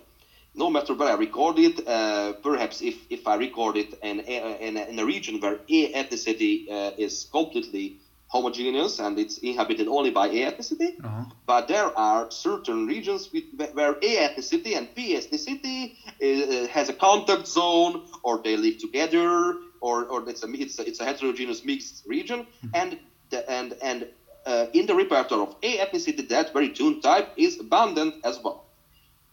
no 0.55 0.71
matter 0.71 0.95
where 0.95 1.09
I 1.09 1.15
record 1.15 1.59
it, 1.59 1.87
uh, 1.89 2.33
perhaps 2.35 2.83
if, 2.83 2.95
if 3.11 3.27
I 3.27 3.35
record 3.37 3.77
it 3.77 3.95
in, 4.03 4.21
in, 4.21 4.77
a, 4.77 4.89
in 4.91 4.99
a 4.99 5.05
region 5.05 5.41
where 5.41 5.55
a 5.69 5.93
ethnicity 5.93 6.71
uh, 6.71 6.93
is 6.97 7.29
completely 7.33 7.97
homogeneous 8.29 8.99
and 8.99 9.19
it's 9.19 9.39
inhabited 9.39 9.89
only 9.89 10.11
by 10.11 10.27
A 10.29 10.41
ethnicity, 10.51 10.91
Uh-huh. 11.05 11.25
but 11.47 11.67
there 11.67 11.91
are 11.97 12.27
certain 12.31 12.87
regions 12.87 13.29
with, 13.33 13.45
where 13.73 13.95
A 14.03 14.17
ethnicity 14.29 14.77
and 14.77 14.89
B 14.95 15.15
ethnicity 15.19 15.91
uh, 16.23 16.67
has 16.69 16.89
a 16.89 16.93
contact 16.95 17.47
zone, 17.47 17.97
or 18.23 18.39
they 18.45 18.57
live 18.57 18.77
together, 18.79 19.55
or, 19.81 20.07
or 20.11 20.23
it's 20.27 20.43
a 20.43 20.49
it's 20.65 20.79
a, 20.79 20.83
it's 20.89 21.01
a 21.01 21.05
heterogeneous 21.05 21.63
mixed 21.65 22.03
region, 22.07 22.45
and 22.73 22.97
the, 23.31 23.41
and 23.51 23.75
and 23.81 24.05
uh, 24.47 24.67
in 24.73 24.87
the 24.87 24.95
repertoire 24.95 25.43
of 25.43 25.51
A 25.63 25.79
ethnicity, 25.79 26.27
that 26.29 26.51
very 26.53 26.69
tune 26.71 26.97
type 26.97 27.27
is 27.37 27.57
abundant 27.61 28.17
as 28.25 28.39
well. 28.43 28.59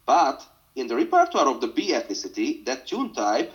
But 0.06 0.48
in 0.76 0.88
the 0.88 0.96
repertoire 0.96 1.48
of 1.48 1.60
the 1.60 1.68
B 1.68 1.92
ethnicity, 1.94 2.58
that 2.66 2.86
tune 2.86 3.10
type 3.10 3.52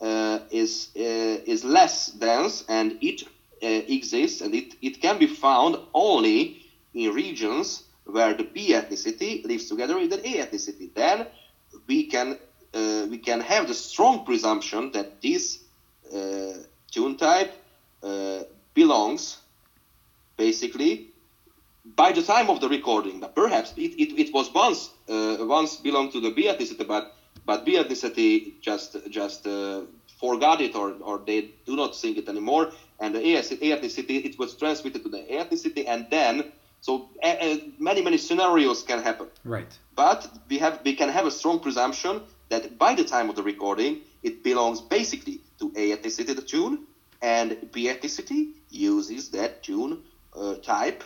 uh, 0.00 0.38
is 0.50 0.88
uh, 0.96 1.38
is 1.44 1.64
less 1.64 2.06
dense 2.06 2.62
and 2.68 2.94
it 3.00 3.22
exists 3.62 4.40
and 4.40 4.54
it, 4.54 4.74
it 4.80 5.00
can 5.00 5.18
be 5.18 5.26
found 5.26 5.76
only 5.94 6.56
in 6.94 7.12
regions 7.12 7.82
where 8.04 8.34
the 8.34 8.44
B 8.44 8.72
ethnicity 8.72 9.44
lives 9.44 9.66
together 9.66 9.96
with 9.96 10.10
the 10.10 10.18
A 10.26 10.46
ethnicity. 10.46 10.92
Then 10.94 11.26
we 11.86 12.04
can 12.04 12.36
uh, 12.74 13.06
we 13.08 13.18
can 13.18 13.40
have 13.40 13.66
the 13.66 13.74
strong 13.74 14.24
presumption 14.24 14.90
that 14.92 15.20
this 15.22 15.58
uh, 16.14 16.58
tune 16.90 17.16
type 17.16 17.52
uh, 18.02 18.44
belongs 18.74 19.38
basically 20.36 21.04
by 21.84 22.12
the 22.12 22.22
time 22.22 22.50
of 22.50 22.60
the 22.60 22.68
recording. 22.68 23.22
Perhaps 23.34 23.72
it, 23.76 23.94
it, 23.98 24.18
it 24.18 24.32
was 24.32 24.52
once 24.52 24.90
uh, 25.08 25.36
once 25.40 25.76
belonged 25.76 26.12
to 26.12 26.20
the 26.20 26.30
B 26.30 26.46
ethnicity, 26.46 26.86
but 26.86 27.10
but 27.44 27.64
B 27.64 27.76
ethnicity 27.76 28.52
just 28.60 28.96
just 29.08 29.46
uh, 29.46 29.82
forgot 30.18 30.60
it 30.60 30.74
or, 30.74 30.94
or 31.00 31.18
they 31.18 31.42
do 31.66 31.76
not 31.76 31.94
sing 31.94 32.16
it 32.16 32.28
anymore. 32.28 32.68
And 33.00 33.14
the 33.14 33.20
A 33.20 33.40
ethnicity 33.40 34.24
it 34.24 34.38
was 34.38 34.54
transmitted 34.56 35.02
to 35.04 35.08
the 35.08 35.22
A 35.32 35.44
ethnicity, 35.44 35.84
and 35.86 36.06
then 36.10 36.52
so 36.80 37.08
uh, 37.22 37.56
many 37.78 38.02
many 38.02 38.18
scenarios 38.18 38.82
can 38.82 39.02
happen. 39.02 39.28
Right. 39.44 39.72
But 39.94 40.28
we 40.48 40.58
have 40.58 40.80
we 40.84 40.94
can 40.94 41.08
have 41.08 41.26
a 41.26 41.30
strong 41.30 41.60
presumption 41.60 42.22
that 42.48 42.78
by 42.78 42.94
the 42.94 43.04
time 43.04 43.28
of 43.30 43.36
the 43.36 43.42
recording 43.42 44.00
it 44.22 44.42
belongs 44.42 44.80
basically 44.80 45.40
to 45.58 45.72
A 45.76 45.96
ethnicity 45.96 46.34
the 46.34 46.42
tune, 46.42 46.86
and 47.22 47.70
B 47.72 47.86
ethnicity 47.86 48.52
uses 48.70 49.30
that 49.30 49.62
tune 49.62 50.02
uh, 50.34 50.54
type 50.56 51.04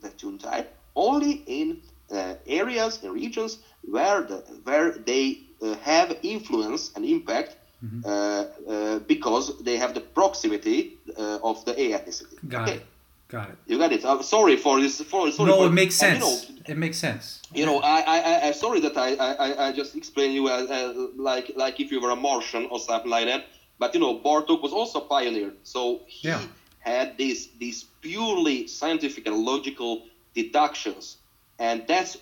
that 0.00 0.18
tune 0.18 0.38
type 0.38 0.74
only 0.94 1.42
in 1.46 1.80
uh, 2.10 2.34
areas 2.46 3.02
and 3.02 3.12
regions 3.12 3.58
where 3.82 4.22
the, 4.22 4.36
where 4.64 4.92
they 4.92 5.40
uh, 5.62 5.74
have 5.76 6.16
influence 6.22 6.92
and 6.94 7.04
impact 7.04 7.56
Mhm. 7.84 8.04
uh, 8.04 8.08
uh, 8.08 8.98
because 9.00 9.58
they 9.62 9.76
have 9.76 9.92
the 9.94 10.00
proximity 10.00 10.78
uh, 11.18 11.38
of 11.50 11.64
the 11.64 11.72
A 11.82 11.90
ethnicity. 11.98 12.36
Got 12.48 12.68
okay, 12.68 12.76
it. 12.78 12.86
Got 13.28 13.48
it. 13.50 13.56
you 13.66 13.78
got 13.78 13.92
it. 13.92 14.04
I'm 14.04 14.22
sorry 14.22 14.56
for 14.56 14.80
this. 14.80 15.00
For, 15.02 15.30
sorry 15.32 15.50
no, 15.50 15.56
for, 15.58 15.66
it 15.66 15.72
makes 15.72 15.96
sense. 15.96 16.18
you 16.18 16.24
know, 16.24 16.62
it 16.72 16.76
makes 16.78 16.98
sense. 16.98 17.40
you 17.54 17.66
know, 17.66 17.78
I, 17.80 17.98
I, 18.14 18.18
I, 18.18 18.46
I'm 18.46 18.54
sorry 18.54 18.80
that 18.80 18.96
I, 18.96 19.14
I, 19.14 19.68
I 19.68 19.72
just 19.72 19.96
explained 19.96 20.34
you 20.34 20.48
as, 20.48 20.70
uh, 20.70 21.08
like, 21.16 21.50
like 21.56 21.80
if 21.80 21.90
you 21.90 22.00
were 22.00 22.10
a 22.10 22.16
Martian 22.16 22.66
or 22.70 22.78
something 22.78 23.10
like 23.10 23.26
that. 23.26 23.46
But 23.78 23.94
you 23.94 24.00
know, 24.00 24.18
Bartok 24.18 24.62
was 24.62 24.72
also 24.72 25.00
a 25.00 25.06
pioneer, 25.16 25.52
so 25.64 26.02
he 26.06 26.28
Yeah. 26.28 26.40
had 26.78 27.16
these 27.16 27.48
these 27.58 27.78
purely 28.00 28.68
scientific 28.68 29.26
and 29.26 29.36
logical 29.52 29.92
deductions, 30.34 31.16
and 31.58 31.84
that's 31.88 32.16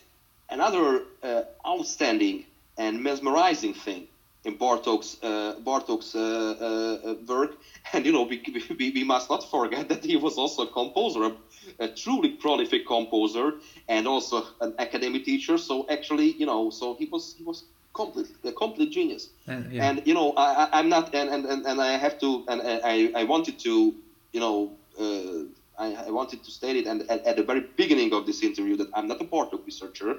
another 0.48 1.02
uh, 1.22 1.42
outstanding 1.66 2.46
and 2.78 3.02
mesmerizing 3.02 3.74
thing 3.74 4.06
in 4.44 4.56
Bartok's 4.56 5.16
uh, 5.22 5.54
Bartok's 5.64 6.14
uh, 6.14 6.98
uh, 7.04 7.14
work. 7.26 7.56
And 7.92 8.06
you 8.06 8.12
know, 8.12 8.22
we, 8.22 8.42
we, 8.78 8.90
we 8.90 9.04
must 9.04 9.30
not 9.30 9.42
forget 9.50 9.88
that 9.88 10.04
he 10.04 10.16
was 10.16 10.36
also 10.38 10.62
a 10.62 10.66
composer, 10.66 11.22
a, 11.24 11.32
a 11.78 11.88
truly 11.88 12.30
prolific 12.30 12.86
composer, 12.86 13.54
and 13.88 14.06
also 14.06 14.44
an 14.60 14.74
academic 14.78 15.24
teacher. 15.24 15.58
So 15.58 15.86
actually, 15.88 16.34
you 16.38 16.46
know, 16.46 16.70
so 16.70 16.94
he 16.94 17.06
was 17.06 17.34
he 17.36 17.44
was 17.44 17.64
complete 17.92 18.28
a 18.44 18.52
complete 18.52 18.90
genius. 18.90 19.28
And, 19.46 19.72
yeah. 19.72 19.88
And 19.88 20.02
you 20.04 20.14
know, 20.14 20.32
I, 20.36 20.68
I'm 20.72 20.88
not, 20.88 21.14
and, 21.14 21.28
and, 21.30 21.44
and, 21.46 21.66
and 21.66 21.80
I 21.80 21.96
have 21.96 22.18
to, 22.20 22.44
and 22.48 22.60
I, 22.64 23.10
I 23.14 23.24
wanted 23.24 23.58
to, 23.60 23.94
you 24.32 24.40
know, 24.40 24.70
uh, 24.98 25.44
I, 25.78 26.06
I 26.06 26.10
wanted 26.10 26.44
to 26.44 26.50
state 26.50 26.76
it, 26.76 26.86
and 26.86 27.02
at, 27.10 27.24
at 27.26 27.36
the 27.36 27.42
very 27.42 27.64
beginning 27.76 28.12
of 28.12 28.26
this 28.26 28.42
interview, 28.42 28.76
that 28.76 28.88
I'm 28.94 29.06
not 29.08 29.20
a 29.20 29.24
Bartok 29.24 29.64
researcher. 29.64 30.16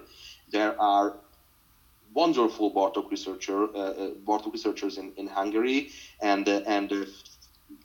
There 0.51 0.80
are 0.82 1.13
wonderful 2.14 2.72
Bartok 2.72 3.09
researcher, 3.12 3.64
uh, 3.76 3.78
uh, 3.78 4.09
Bartok 4.28 4.53
researchers 4.53 4.97
in, 4.97 5.12
in 5.18 5.28
Hungary, 5.28 5.88
and 6.22 6.47
uh, 6.47 6.62
and 6.66 6.89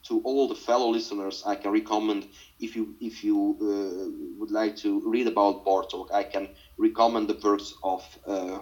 to 0.05 0.21
all 0.25 0.47
the 0.49 0.55
fellow 0.55 0.89
listeners, 0.89 1.43
I 1.47 1.57
can 1.57 1.71
recommend 1.73 2.27
if 2.59 2.75
you 2.77 2.95
if 3.01 3.23
you 3.23 3.57
uh, 3.61 4.39
would 4.39 4.51
like 4.51 4.77
to 4.77 5.01
read 5.05 5.27
about 5.27 5.65
Bartok, 5.65 6.07
I 6.13 6.25
can 6.25 6.49
recommend 6.79 7.29
the 7.29 7.37
works 7.43 7.73
of, 7.83 8.03
uh, 8.27 8.61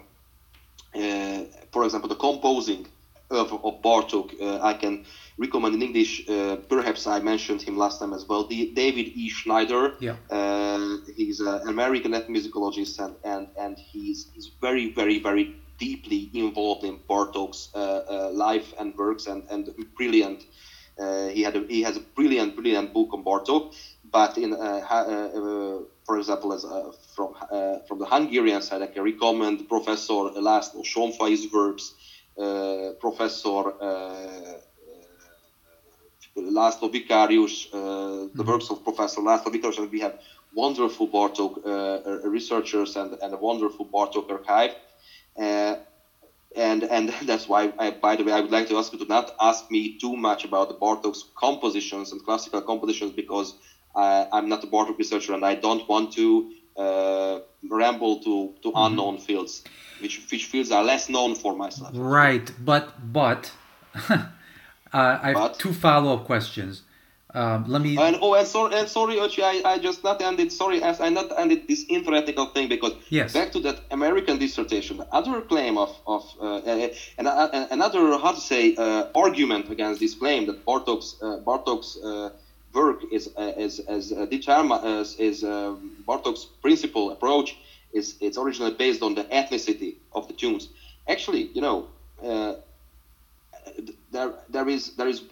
uh, 0.94 1.44
for 1.72 1.84
example, 1.84 2.08
the 2.08 2.14
composing 2.16 2.86
of, 3.30 3.52
of 3.64 3.82
Bartok. 3.82 4.40
Uh, 4.40 4.60
I 4.62 4.74
can 4.74 5.04
recommend 5.38 5.74
in 5.74 5.82
English. 5.82 6.28
Uh, 6.28 6.56
perhaps 6.68 7.06
I 7.06 7.20
mentioned 7.20 7.62
him 7.62 7.76
last 7.76 7.98
time 8.00 8.12
as 8.12 8.26
well. 8.26 8.46
The, 8.46 8.72
David 8.74 9.08
E. 9.14 9.28
Schneider. 9.28 9.94
Yeah. 10.00 10.16
Uh, 10.30 10.98
he's 11.16 11.40
an 11.40 11.68
American 11.68 12.12
ethnomusicologist, 12.12 12.98
and 13.04 13.14
and 13.24 13.48
and 13.58 13.78
he's 13.78 14.28
he's 14.34 14.50
very 14.60 14.92
very 14.92 15.18
very 15.18 15.56
deeply 15.78 16.30
involved 16.34 16.84
in 16.84 16.98
Bartok's 17.08 17.70
life 18.32 18.72
and 18.78 18.96
works, 18.96 19.26
and 19.26 19.44
and 19.50 19.74
brilliant. 19.96 20.44
Uh, 20.98 21.28
he 21.28 21.42
had 21.42 21.56
a, 21.56 21.66
he 21.66 21.82
has 21.82 21.96
a 21.96 22.00
brilliant 22.00 22.54
brilliant 22.54 22.94
book 22.94 23.08
on 23.12 23.24
Bartok, 23.24 23.74
but 24.12 24.38
in 24.38 24.52
uh, 24.52 24.56
uh, 24.56 24.94
uh, 24.94 25.78
for 26.06 26.18
example, 26.18 26.52
as 26.52 26.64
uh, 26.64 26.92
from 27.14 27.34
uh, 27.50 27.78
from 27.88 27.98
the 27.98 28.06
Hungarian 28.06 28.62
side, 28.62 28.82
I 28.82 28.86
can 28.86 29.02
recommend 29.02 29.68
Professor 29.68 30.30
László 30.36 30.84
Somfai's 30.84 31.52
works, 31.52 31.94
Professor 32.98 33.74
uh, 33.78 34.60
László 36.34 36.88
Vikárius, 36.88 37.68
uh, 37.72 38.28
the 38.34 38.42
works 38.44 38.68
of 38.70 38.82
Professor 38.82 39.22
László 39.22 39.50
Vikárius, 39.50 39.78
and 39.78 39.90
we 39.90 40.00
have 40.00 40.14
wonderful 40.54 41.06
Bartok 41.08 41.56
uh, 41.64 41.70
uh, 42.04 42.30
researchers 42.30 42.96
and, 42.96 43.16
and 43.20 43.32
a 43.32 43.36
wonderful 43.36 43.86
Bartok 43.86 44.30
archive. 44.30 44.74
Uh, 45.36 45.74
and 46.56 46.84
and 46.84 47.08
that's 47.26 47.48
why, 47.48 47.72
I, 47.78 47.90
by 47.90 48.16
the 48.16 48.24
way, 48.24 48.32
I 48.32 48.40
would 48.40 48.50
like 48.50 48.66
to 48.68 48.76
ask 48.76 48.92
you 48.92 48.98
to 48.98 49.06
not 49.06 49.30
ask 49.40 49.64
me 49.70 49.88
too 50.00 50.16
much 50.16 50.44
about 50.44 50.68
the 50.68 50.74
Bartok's 50.74 51.24
compositions 51.34 52.12
and 52.12 52.22
classical 52.22 52.62
compositions 52.62 53.12
because 53.12 53.54
I, 53.94 54.26
I'm 54.32 54.48
not 54.48 54.64
a 54.64 54.66
Bartok 54.66 54.98
researcher 54.98 55.34
and 55.34 55.44
I 55.44 55.54
don't 55.54 55.86
want 55.88 56.12
to 56.12 56.44
uh, 56.76 57.38
ramble 57.70 58.16
to, 58.18 58.52
to 58.62 58.72
unknown 58.74 59.18
fields, 59.18 59.62
which 60.00 60.20
which 60.30 60.44
fields 60.46 60.70
are 60.70 60.84
less 60.84 61.08
known 61.08 61.34
for 61.34 61.54
myself. 61.56 61.90
Right, 61.94 62.50
but 62.64 63.12
but 63.12 63.52
uh, 64.08 64.18
I 64.92 65.28
have 65.28 65.34
But? 65.34 65.58
two 65.58 65.72
follow-up 65.72 66.24
questions. 66.24 66.82
Um, 67.34 67.64
let 67.66 67.82
me. 67.82 67.96
And 67.98 68.16
oh, 68.22 68.34
and 68.34 68.46
sorry, 68.46 68.76
and 68.76 68.88
sorry, 68.88 69.16
Ochi, 69.16 69.42
I, 69.42 69.72
I 69.72 69.78
just 69.78 70.04
not 70.04 70.22
ended. 70.22 70.52
Sorry, 70.52 70.80
as 70.82 71.00
I 71.00 71.08
not 71.08 71.36
ended 71.36 71.66
this 71.66 71.82
theoretical 71.82 72.46
thing 72.46 72.68
because 72.68 72.92
Yes. 73.10 73.32
back 73.32 73.50
to 73.52 73.60
that 73.60 73.80
American 73.90 74.38
dissertation. 74.38 74.98
The 74.98 75.08
other 75.12 75.40
claim 75.40 75.76
of 75.76 75.90
of 76.06 76.22
uh, 76.40 76.44
uh, 76.58 76.88
and 77.18 77.26
uh, 77.26 77.66
another 77.72 78.16
how 78.18 78.32
to 78.32 78.40
say 78.40 78.76
uh, 78.76 79.06
argument 79.16 79.68
against 79.68 79.98
this 79.98 80.14
claim 80.14 80.46
that 80.46 80.64
Bartok's 80.64 81.16
uh, 81.20 81.40
Bartok's 81.44 81.96
uh, 82.04 82.30
work 82.72 83.00
is 83.10 83.28
uh, 83.36 83.52
is 83.56 83.80
as 83.80 84.12
uh, 84.12 84.26
as 85.00 85.16
is 85.18 85.42
um, 85.42 85.90
Bartok's 86.06 86.44
principal 86.62 87.10
approach 87.10 87.56
is 87.94 88.16
it's 88.20 88.36
originally 88.36 88.74
based 88.74 89.02
on 89.02 89.14
the 89.14 89.24
ethnicity 89.24 89.94
of 90.12 90.28
the 90.28 90.34
tunes. 90.34 90.68
Actually, 91.08 91.50
you 91.54 91.62
know. 91.62 91.88
Uh, 92.22 92.54
there 94.10 94.34
there 94.48 94.68
is 94.68 94.96
there 94.96 95.08
is 95.08 95.22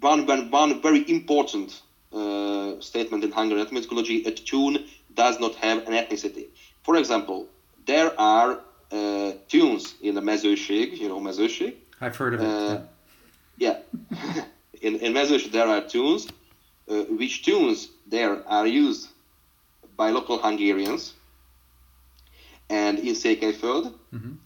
one 0.00 0.26
one, 0.26 0.50
one 0.50 0.82
very 0.82 1.04
important 1.10 1.82
uh, 2.12 2.80
statement 2.80 3.24
in 3.24 3.32
Hungarian 3.32 3.66
ethnomusicology. 3.66 4.26
A 4.26 4.30
tune 4.30 4.86
does 5.14 5.38
not 5.40 5.54
have 5.56 5.86
an 5.86 5.92
ethnicity. 5.92 6.46
For 6.82 6.96
example, 6.96 7.46
there 7.86 8.12
are 8.18 8.60
uh, 8.92 9.32
tunes 9.48 9.94
in 10.00 10.14
the 10.14 10.20
mezőség, 10.20 11.00
you 11.00 11.08
know 11.08 11.20
mezőség. 11.20 11.74
I've 12.00 12.16
heard 12.16 12.34
of 12.34 12.40
it. 12.40 12.46
Uh, 12.46 12.80
yeah, 13.58 13.76
in 14.86 14.94
in 15.00 15.12
mezőség 15.12 15.50
there 15.50 15.68
are 15.68 15.86
tunes, 15.86 16.26
uh, 16.86 17.04
which 17.18 17.42
tunes 17.42 17.88
there 18.08 18.42
are 18.46 18.66
used 18.66 19.08
by 19.96 20.10
local 20.10 20.38
Hungarians, 20.38 21.12
and 22.70 22.98
in 22.98 23.14
Székelyföld, 23.14 23.92
Mhm. 24.12 24.38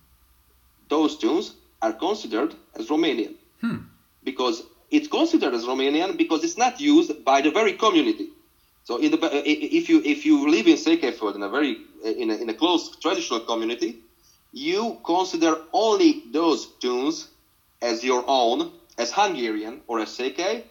those 0.89 1.17
tunes 1.17 1.53
are 1.79 1.93
considered 1.97 2.55
as 2.73 2.87
Romanian 2.89 3.35
Hmm. 3.61 3.77
because 4.23 4.65
it's 4.91 5.09
considered 5.09 5.55
as 5.55 5.65
Romanian 5.65 6.17
because 6.17 6.45
it's 6.47 6.57
not 6.57 6.81
used 6.81 7.13
by 7.25 7.41
the 7.43 7.51
very 7.51 7.73
community. 7.77 8.29
So 8.85 8.97
in 8.99 9.11
the, 9.11 9.19
if 9.45 9.89
you 9.89 10.01
if 10.05 10.25
you 10.25 10.49
live 10.51 10.67
in 10.71 10.77
Székelyföld 10.77 11.35
in 11.35 11.43
a 11.43 11.49
very 11.49 11.77
in 12.05 12.31
a, 12.31 12.35
in 12.35 12.49
a 12.49 12.55
close 12.55 12.91
traditional 13.01 13.41
community, 13.41 13.95
you 14.53 14.97
consider 15.03 15.57
only 15.73 16.17
those 16.33 16.69
tunes 16.81 17.29
as 17.83 18.03
your 18.03 18.23
own, 18.27 18.69
as 18.99 19.11
Hungarian 19.11 19.81
or 19.87 20.01
as 20.01 20.11
Székely, 20.11 20.63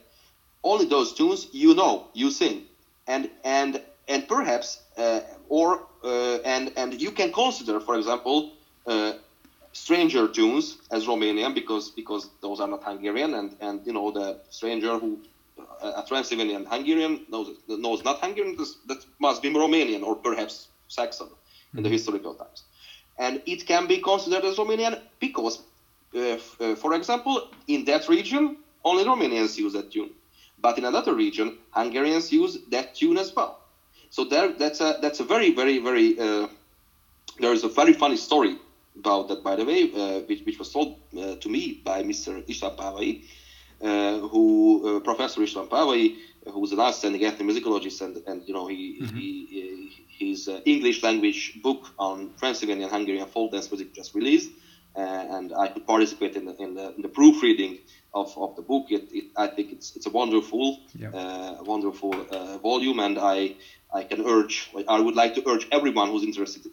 only 0.64 0.86
those 0.86 1.14
tunes 1.14 1.48
you 1.52 1.74
know, 1.74 2.02
you 2.14 2.30
sing, 2.30 2.62
and 3.08 3.28
and 3.44 3.80
and 4.08 4.28
perhaps 4.28 4.78
uh, 4.98 5.20
or 5.50 5.78
uh, 5.78 5.80
and 6.04 6.72
and 6.76 7.02
you 7.02 7.12
can 7.12 7.32
consider, 7.32 7.80
for 7.80 7.96
example, 7.96 8.54
uh, 8.86 9.14
stranger 9.72 10.28
tunes 10.28 10.78
as 10.92 11.06
Romanian 11.06 11.54
because 11.54 11.90
because 11.90 12.30
those 12.42 12.60
are 12.60 12.68
not 12.68 12.84
Hungarian, 12.84 13.34
and 13.34 13.56
and 13.62 13.86
you 13.86 13.94
know 13.94 14.12
the 14.12 14.40
stranger 14.50 14.98
who 15.00 15.20
uh, 15.58 16.02
a 16.04 16.04
Transylvanian 16.08 16.66
Hungarian 16.66 17.26
knows 17.30 17.50
knows 17.68 18.04
not 18.04 18.20
Hungarian 18.20 18.58
that 18.88 19.06
must 19.20 19.42
be 19.42 19.50
Romanian 19.50 20.04
or 20.04 20.16
perhaps 20.16 20.68
Saxon 20.88 21.28
mm-hmm. 21.28 21.78
in 21.78 21.84
the 21.84 21.90
mm-hmm. 21.90 21.94
historical 21.94 22.36
times, 22.36 22.64
and 23.18 23.42
it 23.46 23.66
can 23.66 23.88
be 23.88 23.98
considered 23.98 24.46
as 24.46 24.58
Romanian 24.58 25.00
because, 25.20 25.60
uh, 26.16 26.20
f- 26.20 26.62
uh, 26.62 26.76
for 26.76 26.94
example, 26.94 27.50
in 27.68 27.86
that 27.86 28.08
region 28.10 28.58
only 28.86 29.04
Romanians 29.04 29.58
use 29.58 29.74
that 29.74 29.92
tune, 29.92 30.12
but 30.60 30.78
in 30.78 30.86
another 30.86 31.14
region 31.14 31.58
Hungarians 31.72 32.32
use 32.32 32.60
that 32.70 32.94
tune 32.96 33.18
as 33.18 33.34
well. 33.36 33.63
So 34.14 34.26
there, 34.26 34.52
that's 34.52 34.80
a 34.80 35.00
that's 35.02 35.22
a 35.22 35.24
very 35.24 35.56
very 35.56 35.80
very 35.80 36.20
uh, 36.20 36.48
there 37.40 37.52
is 37.52 37.64
a 37.64 37.68
very 37.68 37.94
funny 37.94 38.16
story 38.16 38.58
about 38.96 39.28
that, 39.30 39.44
by 39.44 39.56
the 39.56 39.66
way, 39.66 39.90
uh, 39.92 40.20
which, 40.28 40.46
which 40.46 40.60
was 40.60 40.72
told 40.72 41.00
uh, 41.18 41.36
to 41.38 41.50
me 41.50 41.82
by 41.84 42.04
Mr. 42.04 42.46
István 42.46 42.78
Pávai, 42.78 43.24
uh, 43.82 44.20
who 44.28 44.98
uh, 44.98 45.00
Professor 45.00 45.42
István 45.42 45.68
Pávai, 45.68 46.16
who 46.46 46.64
is 46.64 46.72
an 46.74 46.80
outstanding 46.80 47.22
ethnomusicologist, 47.22 48.02
and 48.02 48.22
and 48.28 48.48
you 48.48 48.54
know 48.54 48.68
he, 48.68 49.00
mm-hmm. 49.02 49.18
he 49.18 50.06
his 50.20 50.48
uh, 50.48 50.62
English 50.64 51.02
language 51.02 51.60
book 51.64 51.90
on 51.98 52.30
Transylvanian 52.38 52.92
Hungarian 52.92 53.26
folk 53.26 53.52
dance 53.52 53.72
music 53.72 53.96
just 53.96 54.14
released, 54.14 54.52
and 54.96 55.54
I 55.54 55.68
could 55.70 55.86
participate 55.88 56.36
in 56.36 56.46
the, 56.46 56.56
in 56.62 56.76
the, 56.76 56.96
in 56.96 57.02
the 57.02 57.10
proofreading 57.10 57.80
of, 58.14 58.38
of 58.38 58.56
the 58.56 58.62
book. 58.62 58.86
It, 58.90 59.04
it, 59.12 59.26
I 59.36 59.48
think 59.48 59.72
it's 59.72 59.96
it's 59.96 60.06
a 60.06 60.12
wonderful, 60.12 60.80
wonderful 61.66 62.14
volume, 62.62 63.00
and 63.00 63.18
I 63.18 63.56
I 63.94 64.04
can 64.04 64.26
urge, 64.26 64.70
I 64.88 65.00
would 65.00 65.16
like 65.16 65.36
to 65.36 65.48
urge 65.48 65.68
everyone 65.72 66.10
who's 66.10 66.24
interested 66.24 66.64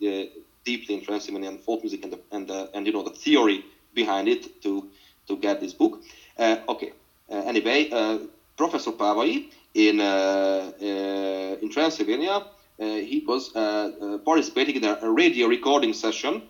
deeply 0.64 0.94
in 0.94 1.04
Transylvanian 1.04 1.58
folk 1.58 1.82
music 1.82 2.02
and 2.04 2.12
the, 2.14 2.20
and 2.32 2.48
the, 2.48 2.70
and 2.74 2.86
you 2.86 2.92
know 2.92 3.02
the 3.02 3.10
theory 3.10 3.64
behind 3.94 4.28
it 4.28 4.62
to 4.62 4.88
to 5.28 5.36
get 5.36 5.60
this 5.60 5.74
book. 5.74 6.02
Uh, 6.38 6.56
okay. 6.68 6.92
Uh, 7.30 7.36
anyway, 7.52 7.88
uh, 7.90 8.18
Professor 8.56 8.92
Pávai 8.92 9.46
in 9.74 10.00
uh, 10.00 10.72
uh, 10.80 11.62
in 11.62 11.70
Transylvania, 11.70 12.46
he 12.78 13.22
was 13.26 13.50
participating 14.24 14.76
in 14.76 14.84
a 14.84 15.10
radio 15.10 15.46
recording 15.46 15.92
session 15.92 16.42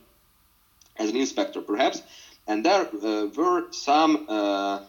as 1.00 1.10
an 1.10 1.16
inspector, 1.16 1.60
perhaps, 1.60 2.02
and 2.46 2.64
there 2.64 2.86
uh, 2.86 3.26
were 3.40 3.60
some 3.72 4.12
uh, 4.28 4.80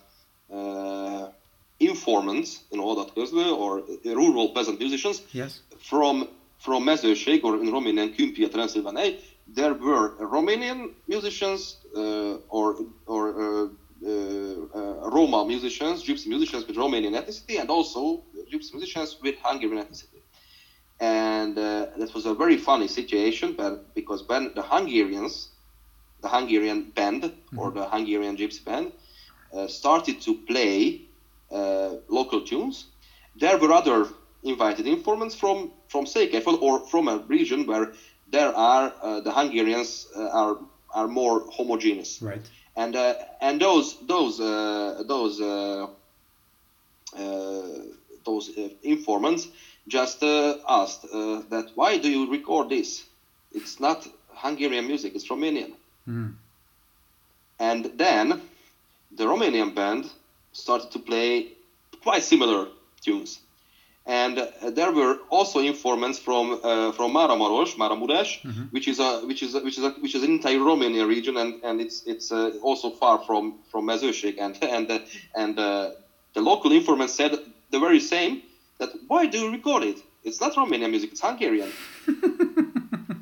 uh, 0.53 1.29
informants 1.79 2.49
in 2.71 2.79
Adat 2.79 3.09
or 3.63 3.83
rural 4.05 4.49
peasant 4.55 4.77
musicians 4.79 5.17
yes. 5.31 5.61
from 5.89 6.27
from 6.61 6.83
Mezőség, 6.85 7.43
or 7.43 7.55
in 7.63 7.71
Romanian 7.71 8.13
Câmpia 8.15 8.47
Transylvania, 8.47 9.17
there 9.47 9.73
were 9.73 10.13
Romanian 10.19 10.91
musicians 11.07 11.77
uh, 11.95 12.37
or, 12.49 12.77
or 13.07 13.23
uh, 13.29 13.67
uh, 14.05 15.09
Roma 15.09 15.43
musicians, 15.45 16.03
gypsy 16.03 16.27
musicians 16.27 16.67
with 16.67 16.75
Romanian 16.75 17.15
ethnicity, 17.19 17.59
and 17.59 17.69
also 17.69 18.23
gypsy 18.51 18.73
musicians 18.75 19.17
with 19.23 19.35
Hungarian 19.41 19.83
ethnicity. 19.83 20.21
And 20.99 21.55
that 21.55 22.11
was 22.13 22.27
a 22.27 22.35
very 22.35 22.57
funny 22.57 22.87
situation, 22.87 23.55
but 23.57 23.95
because 23.95 24.27
when 24.27 24.51
the 24.53 24.61
Hungarians, 24.61 25.49
the 26.21 26.29
Hungarian 26.29 26.91
band 26.95 27.23
mm-hmm. 27.23 27.59
or 27.59 27.71
the 27.71 27.85
Hungarian 27.85 28.37
gypsy 28.37 28.63
band, 28.63 28.91
started 29.67 30.21
to 30.21 30.35
play 30.47 31.01
local 32.09 32.41
tunes, 32.41 32.85
there 33.35 33.57
were 33.57 33.71
other 33.71 34.07
invited 34.43 34.87
informants 34.87 35.35
from 35.35 35.71
from 35.87 36.05
Székelyföld 36.05 36.61
or 36.61 36.79
from 36.87 37.07
a 37.07 37.17
region 37.27 37.65
where 37.65 37.93
there 38.29 38.55
are 38.55 38.93
uh, 39.01 39.19
the 39.21 39.31
Hungarians 39.31 40.07
uh, 40.15 40.29
are 40.29 40.57
are 40.93 41.07
more 41.07 41.45
homogeneous. 41.51 42.21
Right. 42.21 42.41
And 42.75 42.95
uh, 42.95 43.15
and 43.41 43.61
those 43.61 43.97
those 44.07 44.39
uh, 44.39 45.03
those 45.05 45.41
uh, 45.41 45.87
uh, 47.17 47.61
those 48.25 48.51
informants 48.83 49.47
just 49.87 50.23
asked 50.23 51.03
that 51.49 51.71
why 51.75 51.97
do 51.97 52.09
you 52.09 52.31
record 52.31 52.69
this? 52.69 53.03
It's 53.51 53.79
not 53.79 54.07
Hungarian 54.29 54.87
music; 54.87 55.15
it's 55.15 55.27
Romanian. 55.27 55.73
Mm. 56.07 56.33
And 57.59 57.85
then 57.97 58.41
the 59.15 59.25
Romanian 59.25 59.75
band 59.75 60.09
started 60.53 60.91
to 60.91 60.99
play 60.99 61.53
quite 62.01 62.23
similar 62.23 62.67
tunes 63.01 63.39
and 64.05 64.39
uh, 64.39 64.71
there 64.71 64.91
were 64.91 65.19
also 65.29 65.59
informants 65.59 66.17
from 66.17 66.59
uh, 66.63 66.91
from 66.91 67.13
Máramaros, 67.13 67.75
Maramureș, 67.75 68.41
mm-hmm. 68.41 68.63
which 68.71 68.87
is 68.87 68.99
a 68.99 69.21
which 69.25 69.43
is 69.43 69.53
a, 69.53 69.59
which 69.59 69.77
is 69.77 69.83
a, 69.83 69.89
which 70.01 70.15
is 70.15 70.23
an 70.23 70.31
entire 70.31 70.59
Romanian 70.59 71.07
region, 71.07 71.37
and 71.37 71.63
and 71.63 71.79
it's 71.79 72.03
it's 72.07 72.31
uh, 72.31 72.51
also 72.63 72.89
far 72.89 73.19
from 73.19 73.59
from 73.69 73.85
Mezőség, 73.85 74.39
and 74.39 74.57
and 74.63 74.89
uh, 74.89 74.99
and 75.35 75.59
uh, 75.59 75.91
the 76.33 76.41
local 76.41 76.71
informants 76.71 77.13
said 77.13 77.37
the 77.69 77.79
very 77.79 77.99
same 77.99 78.41
that 78.79 78.89
why 79.07 79.27
do 79.27 79.37
you 79.37 79.51
record 79.51 79.83
it? 79.83 79.97
It's 80.23 80.41
not 80.41 80.55
Romanian 80.55 80.89
music; 80.89 81.11
it's 81.11 81.21
Hungarian. 81.21 81.71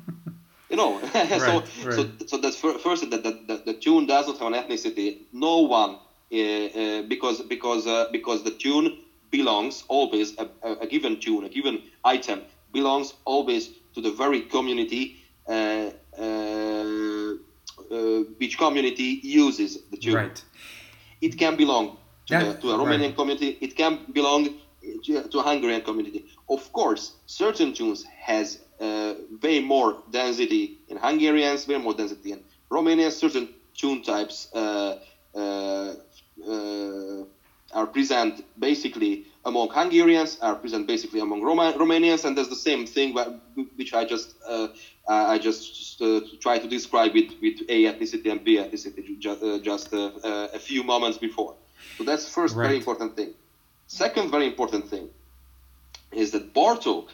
know, 0.80 1.00
so, 1.12 1.60
right. 1.84 1.94
so 1.94 2.10
so 2.26 2.36
that's 2.38 2.56
first 2.56 3.10
that 3.10 3.22
the, 3.22 3.32
the, 3.48 3.62
the, 3.66 3.74
tune 3.74 4.06
does 4.06 4.26
not 4.26 4.38
have 4.38 4.52
an 4.52 4.54
ethnicity. 4.60 5.18
No 5.32 5.58
one, 5.60 5.92
uh, 5.92 7.02
because 7.08 7.42
because 7.42 7.84
because 8.10 8.44
the 8.44 8.52
tune 8.64 8.98
belongs 9.30 9.84
always 9.88 10.36
a, 10.38 10.48
a, 10.84 10.86
given 10.86 11.20
tune, 11.20 11.44
a 11.44 11.48
given 11.48 11.82
item 12.04 12.42
belongs 12.72 13.14
always 13.24 13.70
to 13.94 14.00
the 14.00 14.10
very 14.10 14.42
community 14.42 15.16
uh, 15.48 15.90
uh, 16.18 17.34
uh, 17.90 18.20
which 18.38 18.58
community 18.58 19.20
uses 19.22 19.78
the 19.90 19.96
tune. 19.96 20.14
Right. 20.14 20.44
It 21.20 21.38
can 21.38 21.56
belong 21.56 21.98
to, 22.26 22.34
yeah, 22.34 22.52
to 22.52 22.70
a 22.70 22.78
Romanian 22.78 23.00
right. 23.00 23.16
community. 23.16 23.58
It 23.60 23.76
can 23.76 24.00
belong 24.12 24.48
to, 25.04 25.22
to, 25.28 25.38
a 25.38 25.42
Hungarian 25.42 25.82
community. 25.82 26.26
Of 26.48 26.72
course, 26.72 27.14
certain 27.26 27.72
tunes 27.72 28.04
has 28.04 28.60
uh, 28.80 29.14
way 29.42 29.60
more 29.60 29.98
density 30.10 30.78
in 30.88 30.96
Hungarians, 30.96 31.68
way 31.68 31.78
more 31.78 31.94
density 31.94 32.32
in 32.32 32.40
Romanians. 32.70 33.12
Certain 33.12 33.48
tune 33.76 34.02
types 34.02 34.48
uh, 34.54 34.96
uh, 35.34 35.94
are 37.72 37.86
present 37.86 38.44
basically 38.58 39.26
among 39.44 39.68
Hungarians, 39.70 40.38
are 40.40 40.56
present 40.56 40.86
basically 40.86 41.20
among 41.20 41.42
Roma- 41.42 41.74
Romanians, 41.76 42.24
and 42.24 42.36
there's 42.36 42.48
the 42.48 42.56
same 42.56 42.86
thing 42.86 43.16
which 43.76 43.94
I 43.94 44.04
just 44.04 44.34
uh, 44.46 44.68
I 45.06 45.38
just 45.38 46.00
uh, 46.02 46.20
try 46.40 46.58
to 46.58 46.68
describe 46.68 47.12
with, 47.14 47.30
with 47.42 47.60
A 47.68 47.84
ethnicity 47.84 48.30
and 48.30 48.44
B 48.44 48.56
ethnicity 48.56 49.18
just, 49.18 49.42
uh, 49.42 49.58
just 49.58 49.92
uh, 49.92 50.10
uh, 50.22 50.48
a 50.54 50.58
few 50.58 50.82
moments 50.82 51.18
before. 51.18 51.54
So 51.96 52.04
that's 52.04 52.28
first 52.28 52.54
right. 52.54 52.66
very 52.66 52.76
important 52.76 53.16
thing. 53.16 53.34
Second 53.86 54.30
very 54.30 54.46
important 54.46 54.88
thing 54.88 55.10
is 56.12 56.30
that 56.32 56.54
Bartok, 56.54 57.08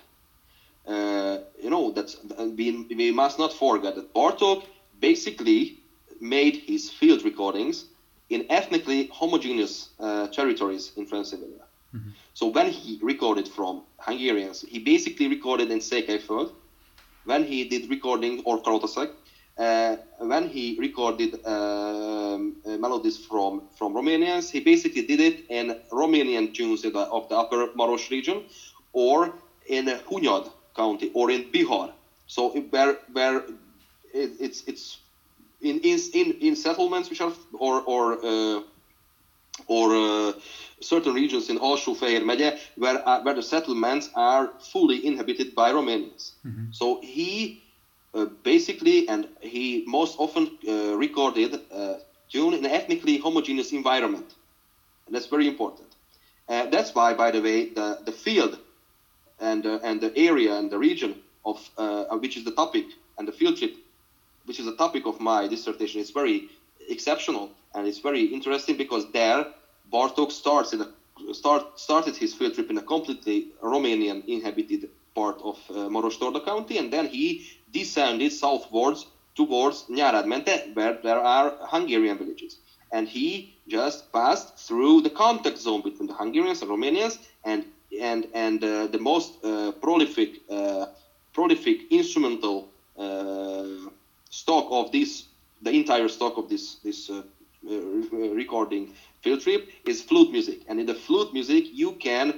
uh, 0.86 1.38
you 1.62 1.70
know, 1.70 1.90
that 1.90 2.14
we, 2.56 2.86
we 2.94 3.10
must 3.10 3.38
not 3.38 3.52
forget 3.52 3.94
that 3.96 4.12
Bartok 4.14 4.64
basically 5.00 5.78
made 6.20 6.56
his 6.56 6.90
field 6.90 7.24
recordings 7.24 7.86
in 8.30 8.46
ethnically 8.50 9.08
homogeneous 9.12 9.90
uh, 10.00 10.26
territories 10.28 10.92
in 10.96 11.06
Transylvania. 11.06 11.64
Mm-hmm. 11.94 12.10
So 12.34 12.46
when 12.46 12.70
he 12.70 12.98
recorded 13.02 13.48
from 13.48 13.82
Hungarians, 13.98 14.62
he 14.62 14.78
basically 14.78 15.28
recorded 15.28 15.70
in 15.70 15.78
Székelyföld. 15.78 16.52
When 17.24 17.44
he 17.44 17.64
did 17.64 17.90
recording 17.90 18.42
or 18.44 18.62
Kalotaszeg, 18.62 19.10
uh, 19.58 19.96
when 20.18 20.48
he 20.48 20.76
recorded 20.78 21.44
um, 21.46 22.56
uh, 22.64 22.76
melodies 22.76 23.16
from, 23.16 23.62
from 23.76 23.94
Romanians, 23.94 24.50
he 24.50 24.60
basically 24.60 25.02
did 25.06 25.20
it 25.20 25.44
in 25.48 25.80
Romanian 25.90 26.52
tunes 26.52 26.82
the, 26.82 26.90
of 26.92 27.28
the 27.28 27.36
Upper 27.36 27.70
Maros 27.74 28.10
region, 28.10 28.44
or 28.92 29.32
in 29.66 29.86
Hunyad 29.86 30.50
County, 30.76 31.10
or 31.14 31.30
in 31.30 31.44
Bihar. 31.52 31.90
So 32.26 32.50
where 32.70 32.96
where 33.12 33.36
it, 34.14 34.30
it's 34.40 34.62
it's 34.66 34.98
in 35.60 35.80
in 35.80 35.98
in 36.40 36.56
settlements 36.56 37.10
which 37.10 37.20
are 37.20 37.32
or 37.58 37.82
or 37.82 38.04
uh, 38.24 38.60
or 39.66 39.94
uh, 39.94 40.32
certain 40.80 41.14
regions 41.14 41.48
in 41.48 41.58
Alsó-Fehér 41.58 42.22
megye 42.22 42.58
where 42.76 42.98
uh, 43.08 43.20
where 43.22 43.34
the 43.34 43.42
settlements 43.42 44.10
are 44.14 44.52
fully 44.72 45.04
inhabited 45.06 45.54
by 45.54 45.72
Romanians. 45.72 46.32
Mm-hmm. 46.44 46.66
So 46.72 47.00
he 47.02 47.62
uh, 48.14 48.26
basically 48.42 49.08
and 49.08 49.26
he 49.40 49.82
most 49.86 50.16
often 50.18 50.50
uh, 50.68 50.96
recorded 50.96 51.60
uh, 51.70 51.94
tune 52.32 52.54
in 52.54 52.64
an 52.64 52.70
ethnically 52.70 53.18
homogeneous 53.18 53.72
environment, 53.72 54.34
and 55.06 55.14
that's 55.14 55.26
very 55.26 55.46
important. 55.46 55.88
that's 56.48 56.94
why, 56.94 57.14
by 57.14 57.30
the 57.30 57.40
way, 57.40 57.58
the 57.78 57.98
the 58.08 58.12
field 58.12 58.58
and 59.40 59.66
uh, 59.66 59.78
and 59.82 60.00
the 60.00 60.16
area 60.16 60.54
and 60.58 60.70
the 60.70 60.78
region 60.78 61.14
of 61.44 61.70
uh, 61.78 62.04
uh, 62.10 62.16
which 62.18 62.36
is 62.36 62.44
the 62.44 62.52
topic 62.52 62.86
and 63.18 63.26
the 63.28 63.32
field 63.32 63.56
trip 63.56 63.74
which 64.44 64.60
is 64.60 64.66
a 64.68 64.76
topic 64.76 65.06
of 65.06 65.18
my 65.20 65.48
dissertation, 65.48 66.00
is 66.00 66.10
very 66.10 66.48
exceptional 66.88 67.50
and 67.74 67.86
it's 67.86 67.98
very 67.98 68.22
interesting 68.22 68.76
because 68.76 69.10
there 69.12 69.44
Bartok 69.92 70.30
starts 70.30 70.72
in 70.72 70.80
a 70.80 70.88
start 71.32 71.78
started 71.78 72.16
his 72.16 72.34
field 72.34 72.54
trip 72.54 72.70
in 72.70 72.78
a 72.78 72.82
completely 72.82 73.48
Romanian 73.62 74.24
inhabited 74.26 74.88
part 75.14 75.40
of 75.42 75.58
uh, 75.70 75.88
Maros 75.88 76.18
Torda 76.18 76.44
County, 76.44 76.76
and 76.78 76.92
then 76.92 77.06
he 77.06 77.42
descended 77.72 78.32
southwards 78.32 79.06
towards 79.34 79.84
Nyáradmente, 79.84 80.74
where 80.74 80.98
there 81.02 81.18
are 81.18 81.54
Hungarian 81.60 82.18
villages. 82.18 82.58
And 82.92 83.08
he 83.08 83.56
just 83.66 84.12
passed 84.12 84.56
through 84.58 85.00
the 85.02 85.10
contact 85.10 85.58
zone 85.58 85.82
between 85.82 86.06
the 86.06 86.14
Hungarians 86.14 86.62
and 86.62 86.70
Romanians, 86.70 87.18
and 87.44 87.64
and 88.00 88.26
and 88.34 88.62
uh, 88.64 88.86
the 88.86 88.98
most 88.98 89.44
uh, 89.44 89.72
prolific 89.72 90.30
uh, 90.50 90.86
prolific 91.32 91.78
instrumental 91.90 92.68
stock 94.30 94.66
of 94.70 94.90
this, 94.90 95.24
the 95.62 95.70
entire 95.70 96.08
stock 96.08 96.36
of 96.38 96.48
this 96.48 96.76
this 96.84 97.10
recording 98.12 98.88
field 99.22 99.40
trip 99.40 99.68
is 99.84 100.02
flute 100.02 100.30
music. 100.30 100.60
And 100.68 100.80
in 100.80 100.86
the 100.86 100.94
flute 100.94 101.32
music, 101.32 101.64
you 101.72 101.92
can 101.92 102.34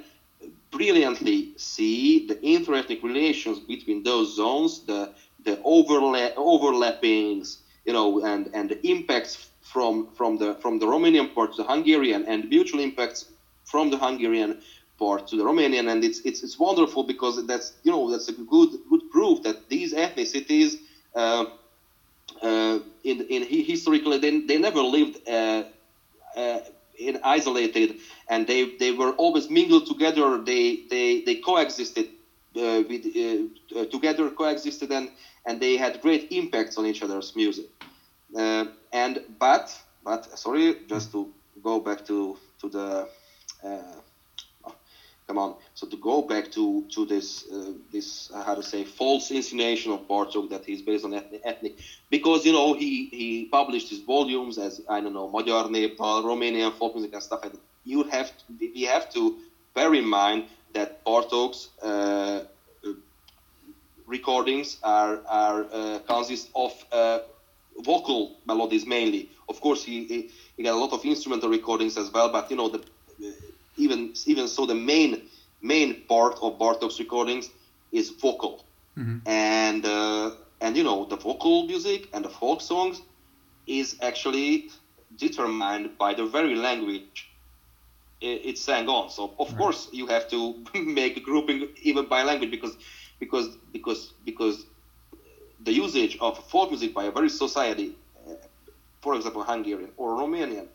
brilliantly 0.70 1.52
see 1.56 2.26
the 2.26 2.36
interethnic 2.36 3.02
relations 3.02 3.60
between 3.60 4.02
those 4.02 4.34
zones, 4.34 4.80
the 4.86 5.10
the 5.44 5.56
overla- 5.64 6.34
overlappings, 6.34 7.58
you 7.84 7.92
know, 7.92 8.20
and, 8.24 8.48
and 8.52 8.68
the 8.68 8.78
impacts 8.86 9.50
from 9.62 10.08
from 10.14 10.36
the 10.38 10.54
from 10.56 10.78
the 10.78 10.86
Romanian 10.86 11.32
part 11.34 11.52
to 11.52 11.62
the 11.62 11.68
Hungarian, 11.68 12.24
and 12.26 12.48
mutual 12.48 12.80
impacts 12.80 13.26
from 13.64 13.90
the 13.90 13.98
Hungarian 13.98 14.56
part 14.98 15.26
to 15.28 15.36
the 15.36 15.44
Romanian, 15.44 15.90
and 15.90 16.04
it's 16.04 16.20
it's, 16.24 16.42
it's 16.42 16.58
wonderful 16.58 17.02
because 17.04 17.44
that's 17.46 17.72
you 17.82 17.90
know 17.90 18.10
that's 18.10 18.28
a 18.28 18.32
good 18.32 18.70
good 18.90 19.08
proof 19.10 19.42
that 19.42 19.56
these 19.68 19.92
ethnicities. 19.94 20.76
Uh, 21.14 21.44
uh, 22.42 22.78
in 23.04 23.22
in 23.22 23.42
historically, 23.42 24.18
they, 24.18 24.40
they 24.40 24.58
never 24.58 24.82
lived 24.82 25.16
uh, 25.28 25.62
uh 26.36 26.58
in 26.98 27.16
isolated, 27.22 27.96
and 28.28 28.46
they, 28.46 28.66
they 28.78 28.90
were 28.90 29.12
always 29.12 29.48
mingled 29.48 29.86
together. 29.86 30.36
They 30.36 30.80
they, 30.90 31.20
they 31.20 31.36
coexisted 31.36 32.06
uh, 32.56 32.82
with 32.88 33.06
uh, 33.76 33.84
together, 33.86 34.30
coexisted, 34.30 34.90
and 34.92 35.08
and 35.46 35.60
they 35.60 35.76
had 35.76 36.00
great 36.00 36.26
impacts 36.30 36.76
on 36.76 36.86
each 36.86 37.02
other's 37.02 37.32
music. 37.36 37.66
And 38.92 39.20
but 39.38 39.70
but 40.04 40.38
sorry, 40.38 40.74
just 40.88 41.12
to 41.12 41.28
go 41.62 41.80
back 41.80 42.04
to 42.06 42.36
to 42.60 42.68
the 42.68 43.06
come 45.28 45.38
on. 45.38 45.54
So 45.74 45.86
to 45.86 45.96
go 45.98 46.22
back 46.22 46.50
to 46.52 46.84
to 46.94 47.06
this 47.06 47.44
uh, 47.52 47.74
this 47.92 48.30
uh, 48.34 48.42
how 48.42 48.54
to 48.56 48.62
say 48.62 48.84
false 48.84 49.30
insinuation 49.30 49.92
of 49.92 50.08
Bartok 50.08 50.50
that 50.50 50.64
he's 50.64 50.82
based 50.82 51.04
on 51.04 51.14
ethnic, 51.14 51.42
ethnic, 51.44 51.74
because 52.10 52.44
you 52.46 52.52
know 52.52 52.74
he 52.74 53.08
he 53.12 53.44
published 53.44 53.90
his 53.90 54.00
volumes 54.00 54.58
as 54.58 54.80
I 54.88 55.00
don't 55.00 55.14
know 55.14 55.28
Magyar 55.28 55.64
Népdal, 55.64 56.24
Romanian 56.24 56.72
folk 56.74 56.94
music 56.94 57.12
and 57.14 57.22
stuff. 57.22 57.40
You 57.84 58.04
have 58.04 58.30
to, 58.38 58.44
we 58.74 58.82
have 58.82 59.08
to 59.10 59.34
bear 59.74 59.94
in 59.94 60.06
mind 60.06 60.44
that 60.74 61.04
Bartok's 61.06 61.68
uh, 61.82 62.40
recordings 64.06 64.78
are 64.82 65.20
are 65.26 65.66
uh, 65.72 65.98
consist 66.06 66.50
of 66.54 66.72
uh, 66.92 67.18
vocal 67.84 68.32
melodies 68.46 68.86
mainly. 68.86 69.28
Of 69.48 69.60
course, 69.60 69.82
he, 69.84 70.04
he, 70.04 70.28
he 70.56 70.62
got 70.64 70.74
a 70.74 70.76
lot 70.78 70.92
of 70.92 71.04
instrumental 71.04 71.48
recordings 71.48 71.96
as 71.96 72.10
well, 72.12 72.28
but 72.28 72.50
you 72.50 72.56
know 72.56 72.68
the 72.68 72.80
even 73.78 74.14
even 74.26 74.48
so, 74.48 74.66
the 74.66 74.74
main 74.74 75.22
main 75.62 76.02
part 76.08 76.38
of 76.42 76.58
Bartok's 76.58 76.98
recordings 76.98 77.50
is 77.92 78.10
vocal, 78.10 78.64
mm-hmm. 78.96 79.18
and 79.26 79.84
uh, 79.84 80.30
and 80.60 80.76
you 80.76 80.84
know 80.84 81.04
the 81.04 81.16
vocal 81.16 81.66
music 81.66 82.08
and 82.12 82.24
the 82.24 82.28
folk 82.28 82.60
songs 82.60 83.02
is 83.66 83.96
actually 84.02 84.70
determined 85.16 85.96
by 85.98 86.14
the 86.14 86.24
very 86.26 86.54
language 86.54 87.28
it's 88.20 88.60
sang 88.60 88.88
on. 88.88 89.10
So 89.10 89.34
of 89.38 89.48
right. 89.48 89.58
course 89.58 89.88
you 89.92 90.06
have 90.06 90.28
to 90.30 90.56
make 90.74 91.16
a 91.16 91.20
grouping 91.20 91.68
even 91.82 92.06
by 92.06 92.22
language 92.22 92.50
because 92.50 92.76
because 93.18 93.56
because 93.72 94.12
because 94.24 94.66
the 95.64 95.72
usage 95.72 96.18
of 96.20 96.38
folk 96.48 96.70
music 96.70 96.94
by 96.94 97.04
a 97.04 97.10
very 97.10 97.28
society, 97.28 97.96
uh, 98.28 98.34
for 99.00 99.14
example 99.14 99.42
Hungarian 99.42 99.90
or 99.96 100.16
Romanian, 100.16 100.66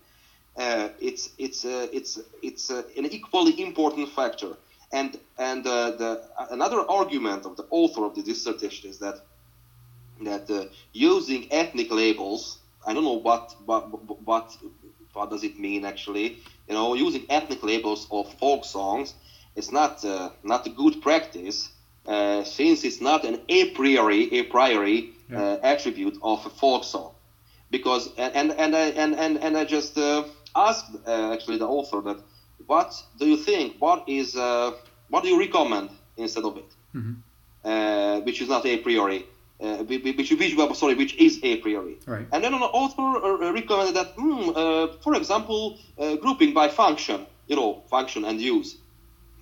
uh, 0.56 0.90
it's 1.00 1.30
it's 1.38 1.66
uh, 1.66 1.88
it's 1.92 2.20
it's 2.44 2.70
uh, 2.70 2.84
an 2.96 3.06
equally 3.06 3.60
important 3.62 4.10
factor. 4.10 4.56
And 4.92 5.18
and 5.40 5.66
uh, 5.66 5.92
the 5.92 6.22
another 6.52 6.86
argument 6.88 7.46
of 7.46 7.58
the 7.58 7.66
author 7.72 8.06
of 8.06 8.14
the 8.16 8.22
dissertation 8.22 8.90
is 8.90 9.00
that 9.00 9.16
that 10.24 10.50
uh, 10.50 10.66
using 10.92 11.48
ethnic 11.52 11.92
labels, 11.92 12.60
I 12.86 12.94
don't 12.94 13.04
know 13.04 13.20
what 13.20 13.56
what 13.66 13.90
what 14.24 14.56
what 15.14 15.30
does 15.32 15.44
it 15.44 15.58
mean 15.58 15.86
actually. 15.86 16.38
You 16.68 16.76
know, 16.76 16.94
using 16.94 17.26
ethnic 17.30 17.64
labels 17.64 18.08
of 18.12 18.32
folk 18.34 18.64
songs 18.64 19.16
is 19.56 19.72
not 19.72 20.06
uh, 20.06 20.30
not 20.44 20.68
a 20.68 20.70
good 20.70 21.02
practice 21.02 21.70
since 22.44 22.84
it's 22.84 23.02
not 23.02 23.24
an 23.26 23.40
a 23.50 23.72
priori 23.72 24.32
a 24.40 24.44
priori 24.44 25.10
yeah. 25.32 25.58
attribute 25.64 26.18
of 26.22 26.46
a 26.46 26.50
folk 26.50 26.84
song 26.84 27.14
because 27.72 28.10
and 28.18 28.36
and 28.36 28.52
and 28.52 28.76
and 28.76 29.16
and, 29.16 29.38
and 29.38 29.58
I 29.58 29.66
just 29.66 29.98
uh, 29.98 30.24
asked 30.56 30.96
uh, 31.08 31.34
actually 31.34 31.58
the 31.58 31.68
author 31.68 32.02
that 32.02 32.20
what 32.66 33.04
do 33.20 33.26
you 33.28 33.38
think? 33.38 33.76
What 33.80 34.08
is 34.08 34.36
uh, 34.36 34.72
what 35.10 35.24
do 35.24 35.30
you 35.30 35.40
recommend 35.40 35.90
instead 36.18 36.44
of 36.44 36.58
it? 36.58 36.72
Mm-hmm. 36.96 37.14
Uh, 37.64 38.20
which 38.22 38.42
is 38.42 38.50
not 38.50 38.66
a 38.66 38.78
priori. 38.78 39.26
Uh, 39.62 39.78
which, 39.78 40.04
which, 40.04 40.78
sorry, 40.78 40.96
which 40.96 41.16
is 41.16 41.40
a 41.44 41.58
priori. 41.58 41.98
Right. 42.06 42.28
And 42.34 42.44
then 42.44 42.54
an 42.54 42.64
author 42.64 43.24
uh, 43.24 43.54
recommended 43.54 43.96
that, 43.96 44.18
mm, 44.18 45.02
for 45.02 45.16
example, 45.16 45.78
grouping 46.20 46.54
by 46.54 46.68
function, 46.68 47.26
you 47.48 47.56
know, 47.56 47.84
function 47.90 48.26
and 48.26 48.42
use. 48.42 48.78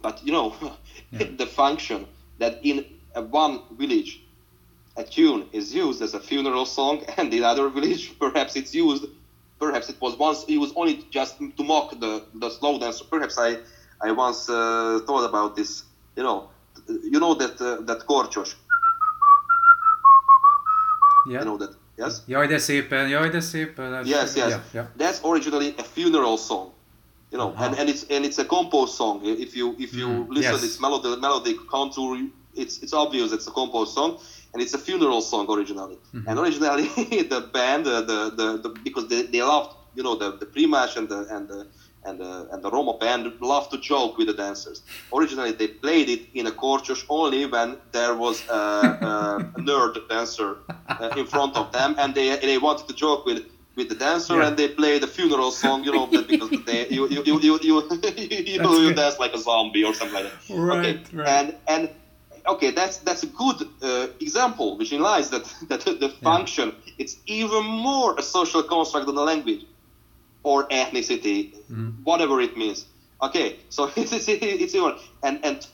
But 0.02 0.24
you 0.24 0.32
know, 0.32 0.56
yeah. 1.12 1.28
the 1.38 1.46
function 1.46 2.08
that 2.40 2.60
in 2.64 2.86
one 3.16 3.62
village 3.78 4.22
a 4.98 5.04
tune 5.04 5.48
is 5.54 5.74
used 5.74 6.02
as 6.02 6.14
a 6.14 6.20
funeral 6.20 6.66
song, 6.66 7.04
and 7.18 7.34
in 7.34 7.44
other 7.44 7.70
village 7.70 8.18
perhaps 8.20 8.56
it's 8.56 8.76
used 8.76 9.06
perhaps 9.62 9.90
it 9.90 9.98
was 10.02 10.14
once 10.18 10.40
it 10.48 10.58
was 10.58 10.72
only 10.76 11.06
just 11.18 11.34
to 11.58 11.64
mock 11.64 11.88
the 12.04 12.14
the 12.42 12.50
slow 12.50 12.80
dance. 12.80 12.98
Perhaps 13.14 13.36
I 13.38 13.50
I 14.08 14.10
once 14.12 14.50
uh, 14.50 15.00
thought 15.06 15.26
about 15.32 15.56
this. 15.56 15.72
You 16.18 16.24
know, 16.24 16.50
you 17.14 17.20
know 17.24 17.34
that 17.42 17.56
uh, 17.62 17.86
that 17.88 18.00
korcsos. 18.10 18.56
Yeah. 21.28 21.40
You 21.40 21.46
know 21.46 21.58
that. 21.58 21.74
Yes. 21.98 22.24
Jaj 22.28 22.48
de 22.48 22.58
szépen, 22.58 23.10
jaj 23.10 23.30
de 23.32 23.42
szépen. 23.42 24.06
Yes, 24.06 24.36
yes. 24.36 24.50
Yeah, 24.50 24.62
yeah. 24.74 24.86
That's 24.98 25.20
originally 25.24 25.76
a 25.78 25.84
funeral 25.84 26.38
song. 26.38 26.72
You 27.32 27.38
know, 27.38 27.50
uh-huh. 27.52 27.66
and, 27.66 27.80
and 27.80 27.90
it's 27.90 28.04
and 28.10 28.26
it's 28.26 28.40
a 28.40 28.46
composed 28.46 28.94
song. 28.94 29.22
If 29.24 29.56
you 29.56 29.76
if 29.78 29.94
you 29.94 30.08
mm, 30.08 30.30
listen 30.30 30.54
yes. 30.54 30.64
its 30.64 30.80
melody 30.80 31.16
melodic 31.22 31.58
contour, 31.68 32.18
it's 32.56 32.76
it's 32.84 32.94
obvious 32.94 33.32
it's 33.32 33.48
a 33.48 33.52
composed 33.52 33.94
song 33.94 34.20
and 34.54 34.62
it's 34.62 34.74
a 34.74 34.78
funeral 34.78 35.22
song 35.22 35.46
originally. 35.50 35.98
Mm-hmm. 36.14 36.28
And 36.28 36.40
originally, 36.40 36.88
the 37.36 37.50
band, 37.54 37.88
uh, 37.88 38.02
the, 38.02 38.32
the, 38.36 38.58
the 38.58 38.70
because 38.84 39.08
they, 39.08 39.24
they 39.24 39.42
loved, 39.42 39.76
you 39.96 40.04
know, 40.04 40.16
the 40.16 40.38
the 40.38 40.46
prímás 40.46 40.98
and 40.98 41.08
the 41.10 41.28
and 41.36 41.48
the 41.48 41.68
and 42.04 42.20
the 42.20 42.48
and 42.52 42.64
the 42.64 42.70
Roma 42.70 42.98
band 42.98 43.32
loved 43.42 43.72
to 43.72 43.78
joke 43.78 44.18
with 44.18 44.28
the 44.28 44.34
dancers. 44.34 44.82
Originally, 45.14 45.52
they 45.52 45.68
played 45.68 46.10
it 46.10 46.22
in 46.34 46.48
a 46.48 46.52
church 46.52 47.06
only 47.10 47.46
when 47.46 47.78
there 47.92 48.16
was 48.16 48.48
a, 48.50 48.54
a, 48.54 49.52
a 49.56 49.60
nerd 49.70 50.08
dancer 50.10 50.58
uh, 50.90 51.14
in 51.18 51.26
front 51.26 51.56
of 51.56 51.72
them, 51.72 51.96
and 51.98 52.16
they 52.16 52.36
they 52.38 52.58
wanted 52.58 52.88
to 52.88 52.94
joke 52.94 53.26
with 53.26 53.46
with 53.76 53.90
the 53.90 53.96
dancer 53.96 54.38
yeah. 54.38 54.48
and 54.48 54.58
they 54.58 54.68
play 54.68 55.00
the 55.00 55.08
funeral 55.08 55.52
song, 55.52 55.84
you 55.84 55.92
know, 55.92 56.06
because 56.08 56.50
they 56.66 56.88
you 56.90 57.08
you 57.10 57.24
you 57.24 57.40
you 57.40 57.60
you, 57.62 57.90
you, 58.18 58.80
you 58.80 58.94
dance 58.94 59.18
like 59.20 59.34
a 59.34 59.38
zombie 59.38 59.84
or 59.84 59.94
something 59.94 60.24
like 60.24 60.32
that. 60.32 60.54
Right, 60.54 60.86
okay. 60.86 61.18
right. 61.18 61.28
And 61.28 61.56
and 61.68 61.90
okay, 62.48 62.72
that's 62.72 62.98
that's 62.98 63.24
a 63.24 63.28
good 63.28 63.68
uh, 63.82 64.08
example, 64.20 64.78
which 64.78 64.92
implies 64.92 65.30
that 65.30 65.46
that 65.70 65.82
the 65.86 66.10
function 66.22 66.74
yeah. 66.86 66.94
it's 66.98 67.18
even 67.26 67.64
more 67.66 68.18
a 68.18 68.22
social 68.24 68.64
construct 68.64 69.06
than 69.06 69.16
the 69.16 69.24
language 69.24 69.66
or 70.44 70.68
ethnicity, 70.70 71.54
mm. 71.72 71.94
whatever 72.04 72.42
it 72.42 72.58
means. 72.58 72.86
Okay, 73.22 73.58
so 73.70 73.92
it's 73.96 74.12
it's, 74.12 74.28
it's 74.28 74.76
even 74.76 74.96
and 75.24 75.40
and 75.44 75.68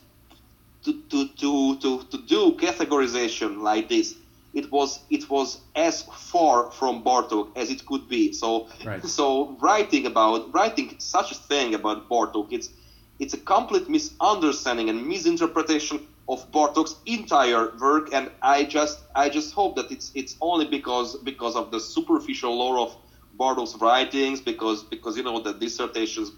to, 0.84 0.92
to 1.10 1.28
to 1.28 1.76
to 1.76 2.02
to 2.04 2.18
do 2.26 2.52
categorization 2.52 3.62
like 3.62 3.88
this, 3.88 4.14
it 4.54 4.70
was 4.70 5.00
it 5.10 5.28
was 5.30 5.60
as 5.74 6.02
far 6.02 6.70
from 6.70 7.02
Bartok 7.02 7.56
as 7.56 7.70
it 7.70 7.84
could 7.86 8.08
be. 8.08 8.32
So 8.32 8.68
right. 8.84 9.04
so 9.18 9.56
writing 9.60 10.06
about 10.06 10.52
writing 10.54 10.94
such 10.98 11.32
a 11.32 11.34
thing 11.34 11.74
about 11.74 12.08
Bartok, 12.08 12.48
it's 12.50 12.70
it's 13.18 13.34
a 13.34 13.38
complete 13.38 13.88
misunderstanding 13.88 14.88
and 14.88 15.06
misinterpretation 15.06 16.06
of 16.28 16.50
Bartok's 16.52 16.96
entire 17.06 17.72
work, 17.80 18.12
and 18.12 18.30
I 18.42 18.64
just 18.64 19.00
I 19.14 19.28
just 19.28 19.54
hope 19.54 19.76
that 19.76 19.90
it's 19.90 20.12
it's 20.14 20.36
only 20.40 20.66
because 20.66 21.16
because 21.16 21.56
of 21.56 21.70
the 21.70 21.80
superficial 21.80 22.56
lore 22.56 22.78
of 22.78 22.96
Bartok's 23.38 23.74
writings, 23.76 24.40
because 24.40 24.82
because 24.82 25.16
you 25.16 25.22
know 25.22 25.40
the 25.40 25.54
dissertation's 25.54 26.30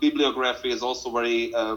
bibliography 0.00 0.70
is 0.70 0.82
also 0.82 1.10
very 1.10 1.54
uh, 1.54 1.76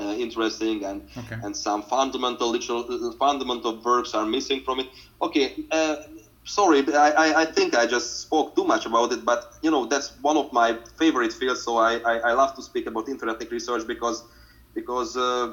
uh, 0.00 0.14
interesting, 0.18 0.84
and 0.84 1.02
okay. 1.16 1.36
and 1.42 1.56
some 1.56 1.82
fundamental 1.82 2.50
literal 2.50 3.12
fundamental 3.12 3.80
works 3.80 4.12
are 4.14 4.26
missing 4.26 4.60
from 4.60 4.80
it. 4.80 4.88
Okay, 5.22 5.54
uh, 5.70 5.96
sorry, 6.44 6.84
I, 6.88 7.10
I, 7.10 7.40
I 7.42 7.44
think 7.44 7.76
I 7.76 7.86
just 7.86 8.20
spoke 8.20 8.56
too 8.56 8.64
much 8.64 8.84
about 8.84 9.12
it, 9.12 9.24
but 9.24 9.54
you 9.62 9.70
know 9.70 9.86
that's 9.86 10.12
one 10.22 10.36
of 10.36 10.52
my 10.52 10.76
favorite 10.98 11.32
fields. 11.32 11.62
So 11.62 11.76
I, 11.78 11.98
I, 11.98 12.30
I 12.30 12.32
love 12.32 12.54
to 12.56 12.62
speak 12.62 12.86
about 12.86 13.06
interethnic 13.06 13.50
research 13.52 13.86
because 13.86 14.24
because 14.74 15.16
uh, 15.16 15.52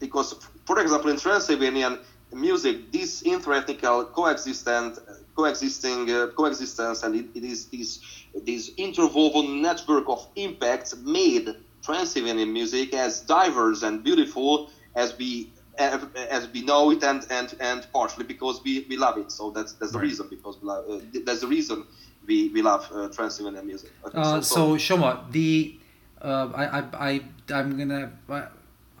because 0.00 0.34
for 0.66 0.78
example 0.80 1.10
in 1.10 1.16
Transylvanian 1.18 1.98
music, 2.32 2.92
this 2.92 3.22
interethnical 3.22 4.12
coexistent 4.12 4.98
coexisting 5.36 6.10
uh, 6.10 6.28
coexistence 6.36 7.02
and 7.04 7.14
it, 7.14 7.26
it 7.34 7.44
is 7.44 7.66
this 7.66 8.00
this 8.46 8.70
interwoven 8.76 9.62
network 9.62 10.04
of 10.08 10.26
impacts 10.36 10.96
made 10.96 11.48
Transylvanian 11.82 12.52
music 12.52 12.94
as 12.94 13.20
diverse 13.22 13.82
and 13.82 14.02
beautiful 14.02 14.70
as 14.94 15.16
we 15.18 15.52
as 15.78 16.46
we 16.52 16.62
know 16.62 16.90
it 16.90 17.02
and 17.04 17.26
and 17.30 17.54
and 17.60 17.86
partially 17.92 18.24
because 18.24 18.60
we, 18.64 18.86
we 18.88 18.96
love 18.96 19.16
it 19.18 19.30
so 19.32 19.50
that's 19.50 19.72
that's 19.74 19.92
the 19.92 19.98
Right. 19.98 20.08
reason 20.08 20.26
because 20.28 20.58
we 20.60 20.68
love, 20.68 20.84
uh, 20.90 20.98
that's 21.24 21.40
the 21.40 21.46
reason 21.46 21.84
we 22.26 22.48
we 22.50 22.60
love 22.62 22.86
uh, 22.92 23.08
Transylvanian 23.08 23.66
music 23.66 23.90
Okay, 24.04 24.18
Uh, 24.18 24.40
so 24.40 24.76
Soma, 24.76 25.24
the 25.30 25.78
uh, 26.20 26.48
I, 26.54 26.64
I 26.78 26.82
I 27.10 27.20
I'm 27.54 27.78
gonna 27.78 28.12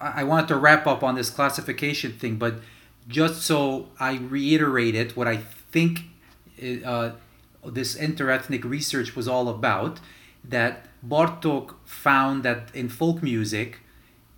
I, 0.00 0.24
wanted 0.24 0.48
to 0.48 0.56
wrap 0.56 0.86
up 0.86 1.02
on 1.02 1.14
this 1.14 1.30
classification 1.30 2.12
thing, 2.12 2.36
but 2.36 2.54
just 3.06 3.42
so 3.42 3.88
I 3.98 4.16
reiterate 4.16 4.94
it, 4.94 5.16
what 5.16 5.28
I 5.28 5.36
think 5.36 6.04
uh, 6.84 7.12
this 7.64 7.96
interethnic 7.96 8.64
research 8.64 9.14
was 9.14 9.28
all 9.28 9.48
about, 9.48 10.00
that 10.42 10.86
Bartok 11.06 11.74
found 11.84 12.42
that 12.44 12.74
in 12.74 12.88
folk 12.88 13.22
music, 13.22 13.80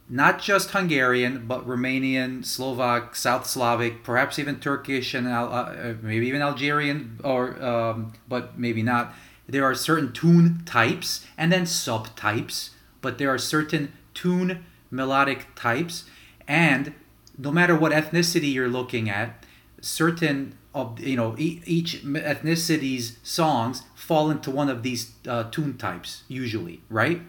not 0.08 0.40
just 0.40 0.70
Hungarian, 0.70 1.46
but 1.46 1.66
Romanian, 1.66 2.44
Slovak, 2.44 3.14
South 3.14 3.46
Slavic, 3.46 4.02
perhaps 4.02 4.38
even 4.38 4.58
Turkish 4.58 5.14
and 5.14 5.28
Al- 5.28 5.52
uh, 5.52 5.94
maybe 6.02 6.26
even 6.26 6.42
Algerian, 6.42 7.20
or 7.22 7.62
um, 7.64 8.12
but 8.28 8.58
maybe 8.58 8.82
not. 8.82 9.14
There 9.48 9.64
are 9.64 9.74
certain 9.74 10.12
tune 10.12 10.62
types 10.64 11.24
and 11.38 11.52
then 11.52 11.64
subtypes, 11.64 12.70
but 13.00 13.18
there 13.18 13.30
are 13.30 13.38
certain 13.38 13.92
tune 14.14 14.64
melodic 14.92 15.46
types, 15.56 16.04
and 16.46 16.94
no 17.38 17.50
matter 17.50 17.74
what 17.74 17.92
ethnicity 17.92 18.52
you're 18.52 18.68
looking 18.68 19.08
at, 19.08 19.44
certain 19.80 20.56
of 20.74 21.00
you 21.00 21.16
know 21.16 21.34
each 21.38 22.04
ethnicity's 22.04 23.18
songs 23.22 23.82
fall 23.94 24.30
into 24.30 24.50
one 24.50 24.68
of 24.68 24.82
these 24.82 25.12
uh, 25.28 25.44
tune 25.50 25.76
types 25.76 26.22
usually, 26.28 26.80
right? 26.88 27.22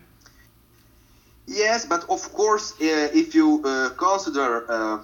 Yes, 1.46 1.86
but 1.86 2.10
of 2.10 2.22
course, 2.34 2.74
uh, 2.74 3.10
if 3.14 3.36
you 3.36 3.62
uh, 3.66 3.90
consider 3.98 4.72
uh, 4.72 5.00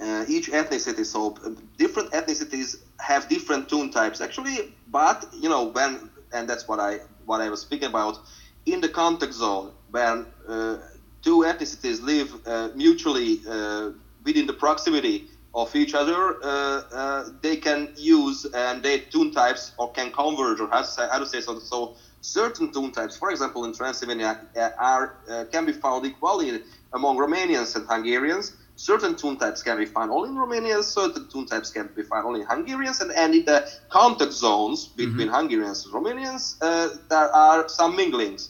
uh, 0.00 0.24
each 0.28 0.50
ethnicity, 0.50 1.04
so 1.04 1.36
uh, 1.44 1.50
different 1.78 2.10
ethnicities 2.12 2.76
have 2.98 3.28
different 3.28 3.68
tune 3.68 3.90
types 3.90 4.20
actually. 4.20 4.74
But 4.88 5.26
you 5.32 5.48
know 5.48 5.64
when, 5.64 6.10
and 6.32 6.48
that's 6.48 6.68
what 6.68 6.78
I 6.78 7.00
what 7.26 7.40
I 7.40 7.48
was 7.48 7.60
speaking 7.60 7.88
about 7.88 8.18
in 8.66 8.80
the 8.80 8.88
context 8.88 9.38
zone 9.38 9.72
when 9.90 10.26
uh, 10.48 10.76
two 11.22 11.38
ethnicities 11.40 12.02
live 12.02 12.34
uh, 12.46 12.68
mutually 12.74 13.40
uh, 13.48 13.90
within 14.24 14.46
the 14.46 14.52
proximity 14.52 15.24
of 15.54 15.74
each 15.76 15.94
other, 15.94 16.36
uh, 16.42 16.82
uh, 16.92 17.24
they 17.42 17.56
can 17.56 17.92
use 17.96 18.46
and 18.54 18.82
their 18.82 18.98
tune 19.12 19.30
types 19.30 19.72
or 19.78 19.92
can 19.92 20.10
converge 20.10 20.60
or 20.60 20.68
how 20.68 20.80
to 20.80 20.86
say, 20.86 21.06
how 21.10 21.18
to 21.18 21.26
say 21.26 21.40
so. 21.40 21.58
So 21.58 21.94
certain 22.22 22.72
tune 22.72 22.92
types, 22.92 23.16
for 23.16 23.30
example, 23.30 23.64
in 23.64 23.74
Transylvania, 23.74 24.40
uh, 24.56 24.70
are 24.78 25.14
uh, 25.30 25.44
can 25.52 25.66
be 25.66 25.72
found 25.72 26.06
equally 26.06 26.60
among 26.94 27.18
Romanians 27.18 27.76
and 27.76 27.86
Hungarians. 27.86 28.52
Certain 28.76 29.14
tune 29.14 29.36
types 29.36 29.62
can 29.62 29.76
be 29.76 29.84
found 29.84 30.10
only 30.10 30.30
in 30.30 30.36
Romanians. 30.36 30.84
Certain 30.84 31.28
tune 31.30 31.44
types 31.46 31.70
can 31.70 31.90
be 31.94 32.02
found 32.02 32.26
only 32.26 32.40
in 32.40 32.46
Hungarians, 32.46 33.00
and, 33.00 33.12
and 33.12 33.34
in 33.34 33.44
the 33.44 33.62
contact 33.90 34.32
zones 34.32 34.88
between 34.96 35.28
Hungarians 35.28 35.84
and 35.84 35.94
Romanians, 35.94 36.56
uh, 36.62 36.88
there 37.10 37.30
are 37.36 37.68
some 37.68 37.96
minglings 37.96 38.48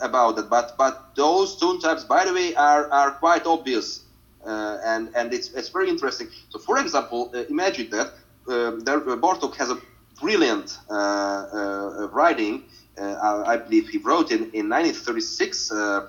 about 0.00 0.38
it. 0.38 0.48
But 0.48 0.76
but 0.76 1.14
those 1.14 1.56
tune 1.56 1.80
types, 1.80 2.04
by 2.04 2.24
the 2.24 2.32
way, 2.32 2.54
are, 2.54 2.90
are 2.90 3.12
quite 3.12 3.46
obvious, 3.46 4.04
uh, 4.46 4.78
and 4.84 5.10
and 5.16 5.32
it's, 5.32 5.52
it's 5.52 5.68
very 5.68 5.88
interesting. 5.88 6.28
So, 6.50 6.58
for 6.58 6.78
example, 6.78 7.30
uh, 7.34 7.44
imagine 7.48 7.90
that 7.90 8.08
um, 8.48 8.82
uh, 8.86 9.16
Bartok 9.16 9.56
has 9.56 9.70
a 9.70 9.78
brilliant 10.20 10.78
uh, 10.90 10.94
uh, 10.94 12.08
writing. 12.12 12.64
Uh, 12.98 13.02
I 13.02 13.52
I 13.52 13.56
believe 13.56 13.88
he 13.88 13.98
wrote 13.98 14.30
in, 14.30 14.50
in 14.52 14.68
1936, 14.68 15.72
uh, 15.72 16.08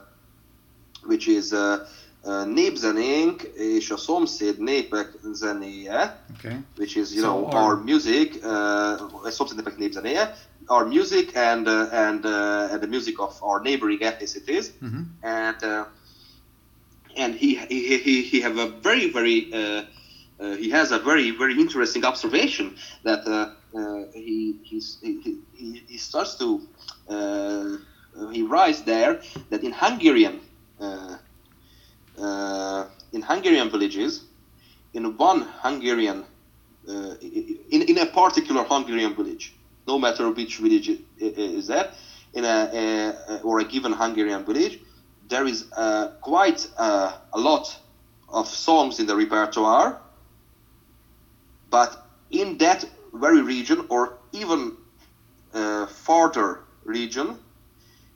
which 1.05 1.27
is 1.27 1.53
Népzenénk 2.45 3.41
és 3.55 3.89
a 3.91 3.97
szomszéd 3.97 4.57
népek 4.59 5.11
zenéje 5.33 6.23
Okay. 6.37 6.57
which 6.77 6.95
is 6.95 7.11
you 7.13 7.21
So 7.23 7.27
know 7.29 7.43
our- 7.45 7.55
our, 7.55 7.83
music, 7.83 8.35
uh, 8.43 9.23
a 9.25 9.29
szomszéd 9.29 9.55
népek 9.57 9.77
népzenéje, 9.77 10.35
our 10.67 10.85
music 10.87 11.35
and 11.35 11.67
uh, 11.67 11.93
and 11.93 12.25
uh, 12.25 12.71
and 12.71 12.79
the 12.81 12.87
music 12.87 13.19
of 13.19 13.35
our 13.41 13.61
neighboring 13.61 14.01
ethnicities, 14.01 14.65
Mhm. 14.79 14.99
and 15.21 15.63
uh, 15.63 15.85
and 17.23 17.33
he 17.35 17.55
he, 17.69 17.97
he 17.97 18.21
he 18.21 18.41
have 18.41 18.57
a 18.61 18.67
very 18.81 19.11
very 19.11 19.47
uh, 19.53 19.81
uh, 20.39 20.55
he 20.57 20.69
has 20.71 20.91
a 20.91 20.99
very 20.99 21.31
very 21.37 21.53
interesting 21.59 22.03
observation 22.05 22.75
that 23.03 23.25
uh, 23.27 23.33
uh, 23.73 24.03
he, 24.13 24.55
he's, 24.63 24.97
he 25.01 25.19
he 25.53 25.83
he 25.87 25.97
starts 25.97 26.35
to 26.37 26.59
uh, 27.09 27.77
he 28.31 28.41
writes 28.41 28.81
there 28.83 29.19
that 29.49 29.61
in 29.63 29.71
Hungarian 29.71 30.39
Hungarian 33.27 33.69
villages 33.69 34.23
in 34.93 35.17
one 35.17 35.41
Hungarian, 35.61 36.23
uh, 36.87 37.15
in, 37.21 37.81
in 37.81 37.97
a 37.97 38.05
particular 38.05 38.63
Hungarian 38.63 39.15
village, 39.15 39.53
no 39.87 39.99
matter 39.99 40.31
which 40.31 40.57
village 40.57 40.89
is 41.19 41.67
that, 41.67 41.93
in 42.33 42.45
a, 42.45 43.13
a 43.29 43.39
or 43.43 43.59
a 43.59 43.65
given 43.65 43.91
Hungarian 43.91 44.45
village, 44.45 44.79
there 45.27 45.45
is 45.45 45.65
uh, 45.75 46.11
quite 46.21 46.67
uh, 46.77 47.17
a 47.33 47.39
lot 47.39 47.77
of 48.29 48.47
songs 48.47 48.99
in 48.99 49.05
the 49.05 49.15
repertoire, 49.15 49.99
but 51.69 52.07
in 52.31 52.57
that 52.59 52.85
very 53.13 53.41
region 53.41 53.85
or 53.89 54.17
even 54.31 54.77
uh, 55.53 55.85
farther 55.87 56.61
region, 56.85 57.37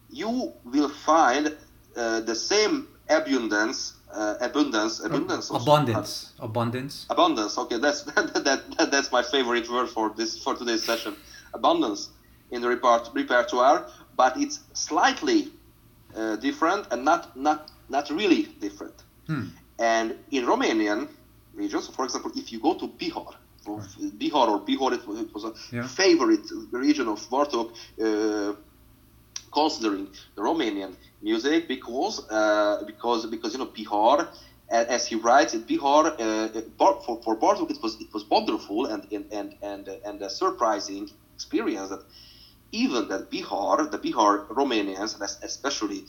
you 0.09 0.53
will 0.63 0.89
find 0.89 1.55
uh, 1.95 2.21
the 2.21 2.35
same 2.35 2.87
abundance, 3.09 3.93
uh, 4.13 4.35
abundance, 4.41 4.99
abundance, 4.99 5.49
of- 5.49 5.61
abundance 5.61 6.31
abundance. 6.39 7.05
Abundance 7.09 7.57
okay 7.57 7.77
that's 7.77 8.01
that, 8.15 8.43
that, 8.77 8.91
that's 8.91 9.11
my 9.11 9.23
favorite 9.23 9.69
word 9.69 9.89
for 9.89 10.13
this 10.15 10.37
for 10.43 10.55
today's 10.55 10.83
session. 10.83 11.15
Abundance 11.53 12.09
in 12.51 12.61
the 12.61 12.67
repertoire 12.67 13.85
but 14.15 14.37
it's 14.37 14.59
slightly 14.73 15.49
uh, 16.15 16.35
different 16.37 16.87
and 16.91 17.03
not 17.05 17.35
not 17.37 17.71
not 17.89 18.09
really 18.09 18.43
different. 18.59 18.95
Hmm. 19.27 19.45
and 19.79 20.15
in 20.31 20.45
romanian 20.45 21.07
regions 21.53 21.87
for 21.87 22.03
example 22.05 22.31
if 22.35 22.51
you 22.51 22.59
go 22.59 22.73
to 22.81 22.87
bihar 22.87 23.33
or 23.67 23.79
bihar 24.21 24.47
or 24.53 24.59
bihar 24.69 24.91
it 24.93 25.07
was, 25.07 25.19
it 25.25 25.33
was 25.33 25.43
a 25.45 25.53
Yeah. 25.75 25.87
favorite 25.87 26.45
region 26.71 27.07
of 27.07 27.19
bartok 27.29 27.67
uh, 28.01 28.53
considering 29.51 30.07
the 30.35 30.41
Romanian 30.41 30.95
music 31.21 31.67
because 31.67 32.25
uh, 32.29 32.83
because 32.85 33.25
because 33.27 33.53
you 33.53 33.59
know 33.59 33.67
Bihar, 33.67 34.27
as 34.69 35.05
he 35.07 35.15
writes, 35.15 35.53
in 35.53 35.63
Bihar 35.63 36.03
uh, 36.19 36.61
for 37.05 37.21
for 37.23 37.35
Bartok 37.37 37.71
it 37.71 37.77
was 37.81 37.99
it 37.99 38.13
was 38.13 38.25
wonderful 38.29 38.85
and 38.85 39.05
and 39.11 39.25
and 39.31 39.55
and, 39.61 39.87
and 40.05 40.21
a 40.21 40.29
surprising 40.29 41.09
experience 41.35 41.89
that 41.89 42.03
even 42.71 43.07
that 43.09 43.29
Bihar, 43.29 43.89
the 43.91 43.99
Bihar 43.99 44.47
Romanians, 44.47 45.13
and 45.15 45.23
especially 45.43 46.05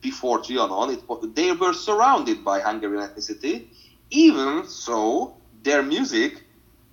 before 0.00 0.38
Trianon, 0.38 0.92
it, 0.92 1.34
they 1.34 1.52
were 1.52 1.72
surrounded 1.72 2.44
by 2.44 2.60
Hungarian 2.60 3.08
ethnicity. 3.08 3.64
Even 4.10 4.66
so, 4.66 5.34
their 5.62 5.82
music 5.82 6.44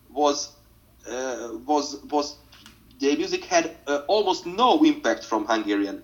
was 0.09 0.49
uh, 1.09 1.49
was 1.65 1.97
was 2.09 2.37
their 3.01 3.17
music 3.17 3.45
had 3.45 3.71
uh, 3.87 3.99
almost 4.07 4.45
no 4.45 4.83
impact 4.83 5.25
from 5.25 5.45
Hungarian 5.45 6.03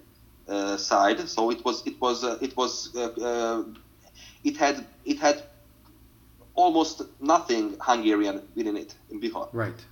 uh, 0.49 0.77
side. 0.77 1.29
So 1.29 1.51
it 1.51 1.61
was 1.65 1.83
it 1.85 1.95
was 2.01 2.23
uh, 2.23 2.37
it 2.41 2.55
was 2.57 2.89
uh, 2.95 3.09
uh, 3.21 3.63
it 4.43 4.57
had 4.57 4.85
it 5.05 5.19
had 5.19 5.41
almost 6.55 7.01
nothing 7.19 7.75
Hungarian 7.81 8.41
within 8.55 8.77
it 8.77 8.95
in 9.09 9.21
Bihar. 9.21 9.49
right 9.51 9.85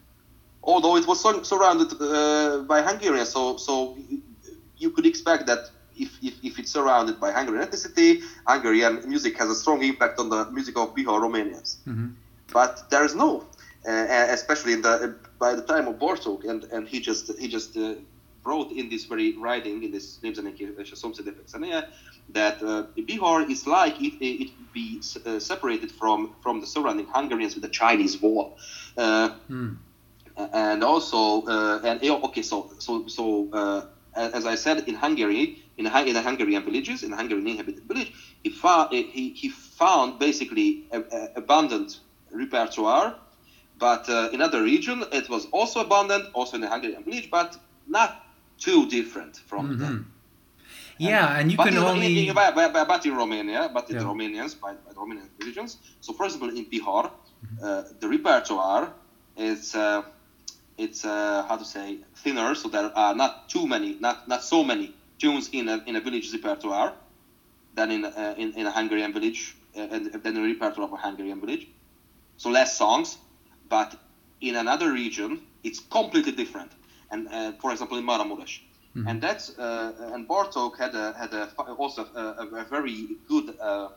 Although 0.63 0.95
it 0.97 1.07
was 1.07 1.21
sur- 1.21 1.43
surrounded 1.43 1.89
uh, 2.01 2.63
by 2.63 2.81
Hungarians, 2.81 3.29
so 3.29 3.57
so 3.57 3.95
you- 4.77 4.91
could 4.91 5.05
expect 5.05 5.45
that. 5.47 5.61
If, 5.97 6.17
if, 6.21 6.39
if 6.43 6.59
it's 6.59 6.71
surrounded 6.71 7.19
by 7.19 7.31
Hungarian 7.31 7.65
ethnicity, 7.67 8.17
Hungarian 8.47 8.99
music 9.05 9.37
has 9.37 9.49
a 9.49 9.55
strong 9.55 9.81
impact 9.83 10.19
on 10.19 10.29
the 10.29 10.45
music 10.51 10.77
of 10.77 10.93
Bihar 10.93 11.19
Romanians 11.25 11.77
hmm 11.85 12.07
but 12.51 12.81
there 12.89 13.03
is 13.05 13.15
no, 13.15 13.43
uh, 13.87 14.05
especially 14.37 14.73
in 14.73 14.81
the 14.81 15.15
by 15.39 15.55
the 15.55 15.61
time 15.61 15.87
of 15.87 15.95
Bartok, 15.99 16.45
and 16.45 16.63
and 16.71 16.87
he 16.87 16.99
just 16.99 17.31
he 17.39 17.47
just 17.47 17.77
uh, 17.77 17.95
wrote 18.45 18.71
in 18.71 18.89
this 18.89 19.05
very 19.05 19.35
writing 19.37 19.83
in 19.83 19.91
this 19.91 20.19
Népzenék 20.21 20.59
és 20.59 20.91
a 20.91 21.83
that 22.33 22.61
uh, 22.61 22.83
Bihar 23.05 23.49
is 23.49 23.65
like 23.65 23.99
it 23.99 24.13
it 24.21 24.49
would 24.57 24.71
be 24.71 25.01
uh, 25.25 25.39
separated 25.39 25.91
from 25.91 26.35
from 26.41 26.59
the 26.59 26.65
surrounding 26.65 27.07
Hungarians 27.13 27.55
with 27.55 27.65
a 27.65 27.69
Chinese 27.69 28.19
wall. 28.21 28.55
Uh, 28.97 29.29
Hmm. 29.47 29.73
and 30.53 30.83
also 30.83 31.43
uh, 31.43 31.79
and 31.83 32.01
okay, 32.03 32.41
so 32.41 32.69
so 32.79 33.07
so 33.07 33.49
uh, 33.53 33.81
as 34.15 34.45
I 34.45 34.55
said, 34.55 34.87
in 34.87 34.95
Hungary, 34.95 35.57
in, 35.77 35.85
in 35.87 36.13
the 36.13 36.21
Hungarian 36.21 36.63
villages, 36.63 37.03
in 37.03 37.11
the 37.11 37.17
Hungarian 37.17 37.47
inhabited 37.47 37.83
village, 37.87 38.11
he 38.43 38.49
found 38.49 38.91
he, 38.93 39.33
he 39.35 39.49
found 39.49 40.19
basically 40.19 40.83
a, 40.91 40.99
a 41.11 41.29
abundant 41.35 41.99
repertoire, 42.31 43.15
but 43.79 44.07
uh, 44.09 44.29
in 44.33 44.41
other 44.41 44.63
region 44.63 45.03
it 45.11 45.29
was 45.29 45.47
also 45.51 45.81
abundant, 45.81 46.25
also 46.33 46.55
in 46.55 46.61
the 46.61 46.69
Hungarian 46.69 47.03
village, 47.03 47.29
but 47.29 47.57
not 47.87 48.23
too 48.57 48.87
different 48.87 49.37
from 49.37 49.71
Mhm. 49.71 49.79
them. 49.79 50.11
Yeah, 50.97 51.39
and 51.39 51.51
you 51.51 51.57
but 51.57 51.65
can 51.67 51.77
in, 51.77 51.83
only. 51.83 52.29
in, 52.29 52.35
but, 52.35 52.55
but, 52.55 52.87
but 52.87 53.05
in 53.05 53.15
Romania, 53.15 53.69
but 53.73 53.89
in 53.89 53.95
Yeah. 53.95 54.03
the 54.03 54.07
Romanians, 54.07 54.59
by, 54.59 54.73
by 54.73 54.93
the 54.93 54.99
Romanian 54.99 55.29
religions. 55.39 55.77
So, 55.99 56.13
for 56.13 56.25
example, 56.25 56.49
in 56.49 56.65
Bihar, 56.65 57.11
Mm-hmm. 57.45 57.65
uh, 57.65 57.83
the 57.99 58.07
repertoire 58.09 58.93
is 59.37 59.75
uh, 59.75 60.01
it's 60.77 61.05
uh, 61.05 61.43
how 61.47 61.57
to 61.57 61.65
say 61.65 61.99
thinner, 62.23 62.55
so 62.55 62.69
there 62.69 62.91
are 62.97 63.13
not 63.13 63.49
too 63.49 63.67
many, 63.67 63.97
not 63.99 64.27
not 64.27 64.41
so 64.43 64.63
many 64.63 64.95
tunes 65.19 65.49
in 65.51 65.67
a 65.69 65.83
in 65.85 65.95
a 65.95 66.01
village 66.01 66.31
repertoire 66.33 66.93
than 67.75 67.91
in 67.91 68.05
uh, 68.05 68.33
in, 68.37 68.53
in 68.53 68.65
a 68.65 68.71
Hungarian 68.71 69.13
village, 69.13 69.55
uh, 69.77 69.81
and 69.81 70.11
than 70.23 70.33
the 70.33 70.41
repertoire 70.41 70.87
of 70.87 70.93
a 70.93 70.97
Hungarian 70.97 71.39
village. 71.39 71.67
So 72.37 72.49
less 72.49 72.77
songs, 72.77 73.17
but 73.69 73.95
in 74.41 74.55
another 74.55 74.91
region, 74.91 75.41
it's 75.63 75.79
completely 75.79 76.31
different. 76.31 76.71
And 77.11 77.27
uh, 77.27 77.51
for 77.61 77.71
example, 77.71 77.97
in 77.97 78.05
Maramureș, 78.05 78.59
and 79.07 79.21
that's 79.21 79.57
uh, 79.59 80.11
and 80.13 80.27
Bartok 80.27 80.77
had 80.77 80.95
a, 80.95 81.13
had 81.13 81.33
a, 81.33 81.49
also 81.77 82.05
a, 82.15 82.45
a, 82.45 82.63
very 82.63 83.17
good 83.27 83.53
uh, 83.59 83.89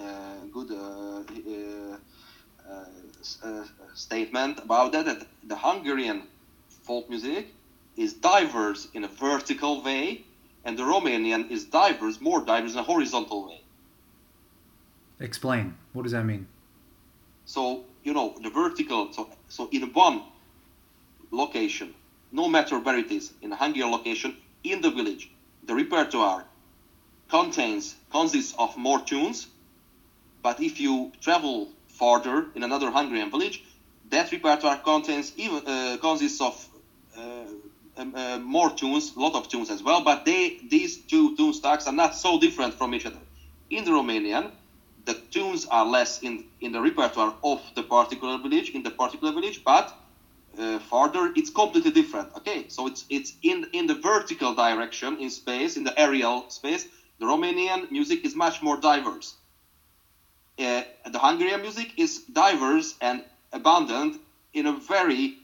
uh, 0.00 0.04
good 0.50 0.70
uh, 0.70 1.96
uh, 3.44 3.64
statement 3.94 4.58
about 4.60 4.92
that. 4.92 5.04
That 5.04 5.26
the 5.44 5.56
Hungarian 5.56 6.22
folk 6.84 7.10
music 7.10 7.48
is 7.96 8.14
diverse 8.14 8.88
in 8.94 9.04
a 9.04 9.08
vertical 9.08 9.82
way, 9.82 10.24
and 10.64 10.78
the 10.78 10.84
Romanian 10.84 11.50
is 11.50 11.64
diverse, 11.64 12.18
more 12.18 12.42
diverse 12.42 12.72
in 12.72 12.78
a 12.78 12.82
horizontal 12.82 13.46
way. 13.48 13.60
Explain. 15.20 15.76
What 15.92 16.04
does 16.04 16.12
that 16.12 16.24
mean? 16.24 16.46
So 17.44 17.84
you 18.04 18.12
know 18.12 18.34
the 18.42 18.50
vertical. 18.50 19.12
So 19.12 19.28
so 19.48 19.68
in 19.72 19.82
one 19.92 20.22
location, 21.30 21.94
no 22.30 22.48
matter 22.48 22.78
where 22.78 22.98
it 22.98 23.10
is, 23.10 23.32
in 23.42 23.52
a 23.52 23.56
Hungarian 23.56 23.90
location, 23.90 24.36
in 24.64 24.80
the 24.80 24.90
village, 24.90 25.30
the 25.64 25.74
repertoire 25.74 26.44
contains 27.28 27.96
consists 28.10 28.54
of 28.58 28.76
more 28.76 29.00
tunes. 29.00 29.46
But 30.42 30.60
if 30.60 30.80
you 30.80 31.12
travel 31.20 31.68
farther 31.88 32.46
in 32.54 32.62
another 32.62 32.90
Hungarian 32.90 33.30
village, 33.30 33.62
that 34.10 34.30
repertoire 34.32 34.76
contains 34.76 35.32
even 35.36 35.62
uh, 35.66 35.96
consists 36.00 36.40
of 36.40 36.68
uh, 37.16 37.44
um, 37.96 38.14
uh, 38.14 38.38
more 38.38 38.70
tunes, 38.70 39.12
a 39.16 39.20
lot 39.20 39.34
of 39.34 39.48
tunes 39.48 39.70
as 39.70 39.82
well. 39.82 40.00
But 40.02 40.24
they 40.24 40.56
these 40.62 40.96
two 40.96 41.34
tune 41.36 41.52
stacks 41.52 41.86
are 41.86 41.92
not 41.92 42.14
so 42.14 42.38
different 42.38 42.74
from 42.74 42.94
each 42.94 43.06
other. 43.06 43.20
In 43.70 43.84
the 43.84 43.90
Romanian, 43.92 44.50
the 45.04 45.14
tunes 45.30 45.66
are 45.66 45.84
less 45.84 46.20
in, 46.22 46.44
in 46.60 46.72
the 46.72 46.80
repertoire 46.80 47.34
of 47.42 47.60
the 47.74 47.82
particular 47.82 48.38
village, 48.38 48.70
in 48.70 48.82
the 48.82 48.90
particular 48.90 49.32
village, 49.32 49.62
but 49.64 49.92
uh, 50.58 50.78
farther 50.78 51.32
it's 51.34 51.50
completely 51.50 51.90
different. 51.90 52.28
Okay, 52.36 52.66
so 52.68 52.86
it's 52.86 53.04
it's 53.08 53.32
in 53.42 53.66
in 53.72 53.86
the 53.86 53.94
vertical 53.94 54.54
direction 54.54 55.16
in 55.18 55.30
space, 55.30 55.76
in 55.76 55.84
the 55.84 55.92
areal 55.92 56.50
space. 56.50 56.86
The 57.18 57.26
Romanian 57.26 57.90
music 57.90 58.24
is 58.24 58.34
much 58.34 58.62
more 58.62 58.76
diverse. 58.76 59.36
Uh, 60.58 60.82
the 61.10 61.18
Hungarian 61.18 61.62
music 61.62 61.92
is 61.96 62.20
diverse 62.32 62.94
and 63.00 63.22
abundant 63.52 64.16
in 64.52 64.66
a 64.66 64.72
very 64.72 65.34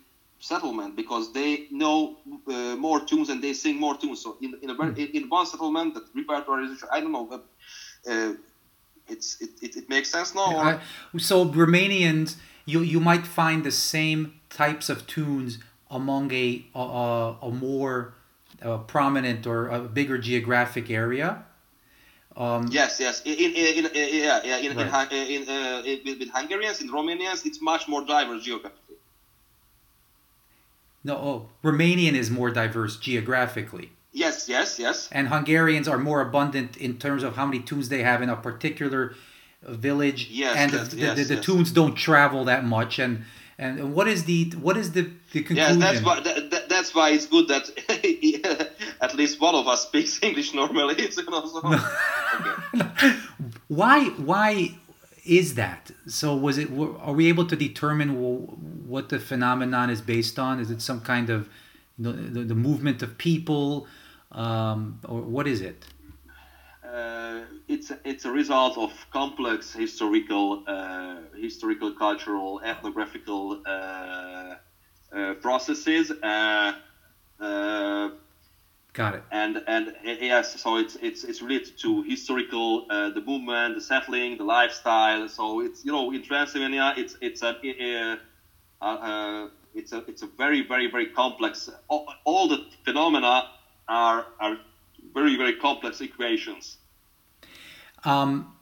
settlement 0.41 0.95
because 0.97 1.33
they 1.33 1.67
know 1.71 2.17
uh, 2.49 2.77
more 2.77 3.01
tunes 3.01 3.29
and 3.29 3.43
they 3.43 3.53
sing 3.53 3.77
more 3.77 3.97
tunes. 3.97 4.23
So 4.23 4.37
in 4.41 4.55
in, 4.63 4.71
a 4.71 4.75
in 5.17 5.29
one 5.29 5.47
settlement, 5.47 5.95
the 5.95 6.03
repertoire 6.15 6.63
is 6.63 6.85
I 6.93 7.01
don't 7.01 7.13
know. 7.13 7.43
Uh, 8.09 8.33
it's 9.09 9.41
it, 9.41 9.51
it, 9.63 9.77
it 9.77 9.89
makes 9.89 10.11
sense 10.11 10.35
now. 10.35 10.57
Or? 10.57 10.65
I, 10.65 10.81
so 11.19 11.47
Romanians, 11.47 12.37
you 12.65 12.81
you 12.81 13.01
might 13.01 13.27
find 13.27 13.65
the 13.65 13.73
same 13.73 14.41
types 14.51 14.89
of 14.89 15.07
tunes 15.07 15.59
among 15.91 16.33
a 16.33 16.65
a, 16.75 17.35
a, 17.43 17.51
more 17.51 18.15
uh, 18.63 18.79
prominent 18.79 19.47
or 19.47 19.69
a 19.69 19.81
bigger 19.81 20.19
geographic 20.19 20.91
area. 20.91 21.45
Um, 22.37 22.69
Yes, 22.71 23.01
yes. 23.01 23.23
In, 23.25 23.35
in, 23.35 23.51
in, 23.55 23.87
in 23.87 23.93
yeah, 23.95 24.41
yeah. 24.45 24.59
In, 24.59 24.79
in, 24.79 24.89
Right. 24.91 25.13
In, 25.13 25.49
uh, 25.49 25.83
in, 25.85 26.19
with 26.19 26.31
Hungarians, 26.31 26.81
in 26.81 26.89
Romanians, 26.89 27.45
it's 27.47 27.61
much 27.61 27.89
more 27.89 28.05
diverse 28.05 28.45
geographically. 28.45 28.97
No, 31.05 31.17
oh, 31.17 31.49
Romanian 31.65 32.13
is 32.13 32.31
more 32.31 32.51
diverse 32.51 32.97
geographically, 32.97 33.93
Yes, 34.19 34.49
yes, 34.49 34.79
yes. 34.79 35.09
and 35.13 35.29
Hungarians 35.29 35.87
are 35.89 35.99
more 35.99 36.21
abundant 36.21 36.77
in 36.77 36.99
terms 36.99 37.23
of 37.23 37.37
how 37.37 37.47
many 37.47 37.61
tunes 37.61 37.89
they 37.89 38.03
have 38.03 38.21
in 38.23 38.29
a 38.29 38.37
particular 38.37 39.15
village. 39.63 40.29
Yes, 40.31 40.57
and 40.57 40.73
yes, 40.73 40.89
the, 40.89 40.97
yes, 40.97 41.17
the, 41.17 41.25
the 41.25 41.35
yes. 41.35 41.45
tunes 41.45 41.73
don't 41.73 41.95
travel 41.95 42.45
that 42.45 42.65
much. 42.65 42.99
And 42.99 43.25
and 43.59 43.95
what 43.95 44.07
is 44.09 44.25
the 44.25 44.51
what 44.61 44.77
is 44.77 44.93
the 44.93 45.03
the 45.33 45.41
Yes, 45.41 45.47
conclusion? 45.49 45.79
that's 45.81 46.03
why 46.03 46.21
that, 46.21 46.51
that, 46.51 46.69
that's 46.69 46.95
why 46.95 47.11
it's 47.11 47.27
good 47.27 47.49
that 47.49 47.65
at 49.01 49.15
least 49.15 49.41
one 49.41 49.55
of 49.55 49.67
us 49.67 49.83
speaks 49.83 50.21
English 50.29 50.55
normally. 50.55 50.95
It's, 50.99 51.17
you 51.17 51.31
know, 51.31 51.47
so, 51.47 51.61
okay. 51.65 53.17
why 53.69 54.05
why 54.31 54.77
is 55.25 55.55
that 55.55 55.91
so 56.07 56.35
was 56.35 56.57
it 56.57 56.71
are 56.71 57.13
we 57.13 57.29
able 57.29 57.45
to 57.47 57.57
determine 57.57 58.11
what 58.89 59.11
the 59.11 59.19
phenomenon 59.19 59.91
is 59.91 60.01
based 60.01 60.39
on 60.39 60.59
is 60.59 60.71
it 60.71 60.81
some 60.81 61.01
kind 61.03 61.29
of 61.29 61.49
the, 61.99 62.13
the, 62.13 62.45
the 62.45 62.55
movement 62.55 63.03
of 63.03 63.19
people 63.19 63.87
um, 64.33 65.01
or 65.07 65.23
what 65.23 65.47
is 65.47 65.61
it 65.61 65.87
Uh, 66.85 67.45
it's 67.67 67.91
a, 67.91 67.99
it's 68.05 68.25
a 68.25 68.31
result 68.31 68.79
of 68.79 68.93
complex 69.11 69.73
historical, 69.75 70.63
uh, 70.67 71.17
historical, 71.37 71.93
cultural, 71.93 72.61
ethnographical 72.65 73.61
uh, 73.67 74.55
uh, 75.15 75.35
processes. 75.35 76.11
Uh, 76.11 76.73
uh, 77.41 78.11
got 78.93 79.15
it 79.15 79.25
and 79.31 79.63
and 79.67 79.95
yes, 80.05 80.61
so 80.61 80.77
it's 80.77 80.97
it's 80.97 81.25
it's 81.25 81.43
related 81.43 81.79
to 81.79 82.03
historical, 82.03 82.87
uh, 82.91 83.11
the 83.11 83.21
movement, 83.21 83.75
the 83.75 83.81
settling, 83.81 84.39
the 84.39 84.45
lifestyle. 84.45 85.29
So 85.29 85.61
it's 85.61 85.85
you 85.85 85.93
know 85.93 86.11
in 86.13 86.23
Transylvania, 86.23 86.95
it's 86.97 87.17
it's 87.21 87.43
a 87.43 88.17
uh, 88.81 88.85
uh, 88.85 89.49
it's 89.75 89.93
a 89.93 90.05
it's 90.09 90.23
a 90.23 90.27
very 90.39 90.67
very 90.67 90.91
very 90.91 91.07
complex. 91.07 91.69
All, 91.89 92.07
all 92.25 92.49
the 92.49 92.67
phenomena 92.85 93.45
are 93.89 94.27
are 94.41 94.57
very 95.15 95.37
very 95.37 95.55
complex 95.55 96.01
equations. 96.01 96.77
um, 98.05 98.55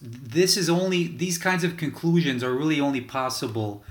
this 0.00 0.56
is 0.56 0.68
only 0.68 1.06
these 1.06 1.38
kinds 1.38 1.64
of 1.64 1.76
conclusions 1.76 2.42
are 2.42 2.52
really 2.52 2.80
only 2.80 3.00
possible 3.00 3.82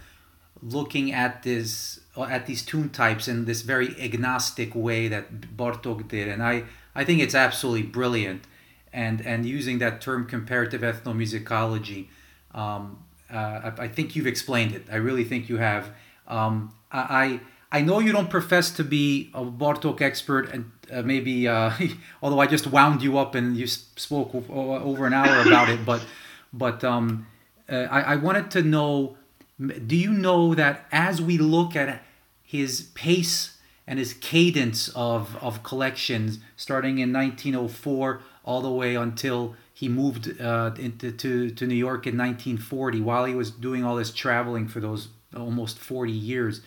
looking 0.61 1.11
at 1.11 1.43
this 1.43 1.99
uh, 2.15 2.23
at 2.23 2.45
these 2.45 2.63
tune 2.63 2.89
types 2.89 3.27
in 3.27 3.45
this 3.45 3.61
very 3.61 3.99
agnostic 3.99 4.75
way 4.75 5.07
that 5.07 5.57
Bartok 5.57 6.07
did. 6.07 6.27
And 6.27 6.43
I 6.43 6.63
I 6.93 7.03
think 7.03 7.21
it's 7.21 7.35
absolutely 7.35 7.83
brilliant. 7.83 8.43
And 8.91 9.25
and 9.25 9.45
using 9.45 9.79
that 9.79 10.01
term 10.01 10.27
comparative 10.27 10.81
ethnomusicology 10.81 12.07
um, 12.53 13.03
uh, 13.33 13.71
I, 13.77 13.83
I 13.83 13.87
think 13.87 14.15
you've 14.15 14.27
explained 14.27 14.73
it. 14.73 14.85
I 14.91 14.97
really 14.97 15.23
think 15.23 15.49
you 15.49 15.57
have. 15.57 15.91
Um, 16.27 16.73
I, 16.91 17.39
I 17.73 17.81
know 17.81 17.99
you 17.99 18.11
don't 18.11 18.29
profess 18.29 18.69
to 18.73 18.83
be 18.83 19.31
a 19.33 19.43
Bartok 19.43 19.99
expert, 19.99 20.47
and 20.53 20.71
uh, 20.91 21.01
maybe 21.01 21.47
uh, 21.47 21.71
although 22.21 22.39
I 22.39 22.45
just 22.45 22.67
wound 22.67 23.01
you 23.01 23.17
up 23.17 23.33
and 23.33 23.57
you 23.57 23.65
spoke 23.65 24.35
over 24.35 25.07
an 25.07 25.13
hour 25.13 25.41
about 25.41 25.69
it, 25.69 25.83
but 25.83 26.05
but 26.53 26.83
um, 26.83 27.25
uh, 27.67 27.87
I, 27.89 28.01
I 28.01 28.15
wanted 28.17 28.51
to 28.51 28.61
know: 28.61 29.17
Do 29.59 29.95
you 29.95 30.13
know 30.13 30.53
that 30.53 30.85
as 30.91 31.19
we 31.19 31.39
look 31.39 31.75
at 31.75 32.03
his 32.43 32.91
pace 32.93 33.57
and 33.87 33.97
his 33.97 34.13
cadence 34.13 34.89
of 34.89 35.35
of 35.37 35.63
collections, 35.63 36.37
starting 36.55 36.99
in 36.99 37.11
1904 37.11 38.21
all 38.45 38.61
the 38.61 38.69
way 38.69 38.93
until 38.93 39.55
he 39.73 39.89
moved 39.89 40.39
uh, 40.39 40.75
into 40.77 41.11
to, 41.11 41.49
to 41.49 41.65
New 41.65 41.73
York 41.73 42.05
in 42.05 42.15
1940, 42.15 43.01
while 43.01 43.25
he 43.25 43.33
was 43.33 43.49
doing 43.49 43.83
all 43.83 43.95
this 43.95 44.11
traveling 44.13 44.67
for 44.67 44.79
those 44.79 45.07
almost 45.35 45.79
40 45.79 46.11
years 46.11 46.61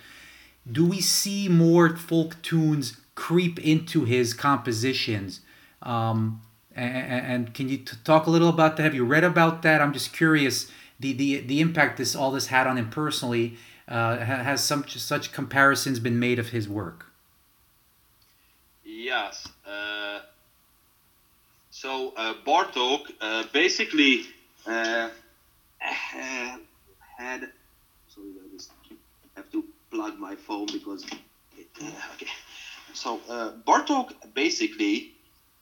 do 0.71 0.85
we 0.85 1.01
see 1.01 1.49
more 1.49 1.97
folk 1.97 2.41
tunes 2.43 2.97
creep 3.14 3.59
into 3.59 4.05
his 4.05 4.35
compositions? 4.35 5.41
Um, 5.83 6.43
and, 6.75 7.27
and 7.27 7.55
can 7.55 7.69
you 7.69 7.79
t- 7.79 7.97
talk 8.05 8.27
a 8.27 8.31
little 8.31 8.49
about 8.49 8.77
that? 8.77 8.83
Have 8.83 8.95
you 8.95 9.05
read 9.05 9.25
about 9.25 9.62
that? 9.62 9.81
I'm 9.81 9.93
just 9.93 10.12
curious 10.12 10.71
the 10.99 11.12
the, 11.12 11.41
the 11.41 11.61
impact 11.61 11.99
this 11.99 12.14
all 12.14 12.31
this 12.31 12.47
had 12.49 12.67
on 12.67 12.77
him 12.77 12.91
personally. 12.91 13.57
Uh, 13.89 14.17
has 14.19 14.64
some 14.64 14.85
such 14.89 15.31
comparisons 15.31 16.01
been 16.01 16.19
made 16.19 16.41
of 16.41 16.49
his 16.49 16.69
work? 16.69 17.07
Yes. 18.85 19.47
Uh, 19.64 20.21
so 21.71 22.12
uh, 22.17 22.35
Bartok 22.45 23.03
uh, 23.21 23.45
basically 23.53 24.25
uh, 24.67 25.11
had, 25.79 26.59
sorry, 28.09 28.33
I 28.45 28.57
just 28.57 28.73
my 29.97 30.36
phone 30.36 30.66
because. 30.66 31.05
It, 31.57 31.68
uh, 31.80 31.86
okay. 32.14 32.28
So 32.92 33.20
uh, 33.28 33.51
Bartok 33.66 34.12
basically, 34.34 35.12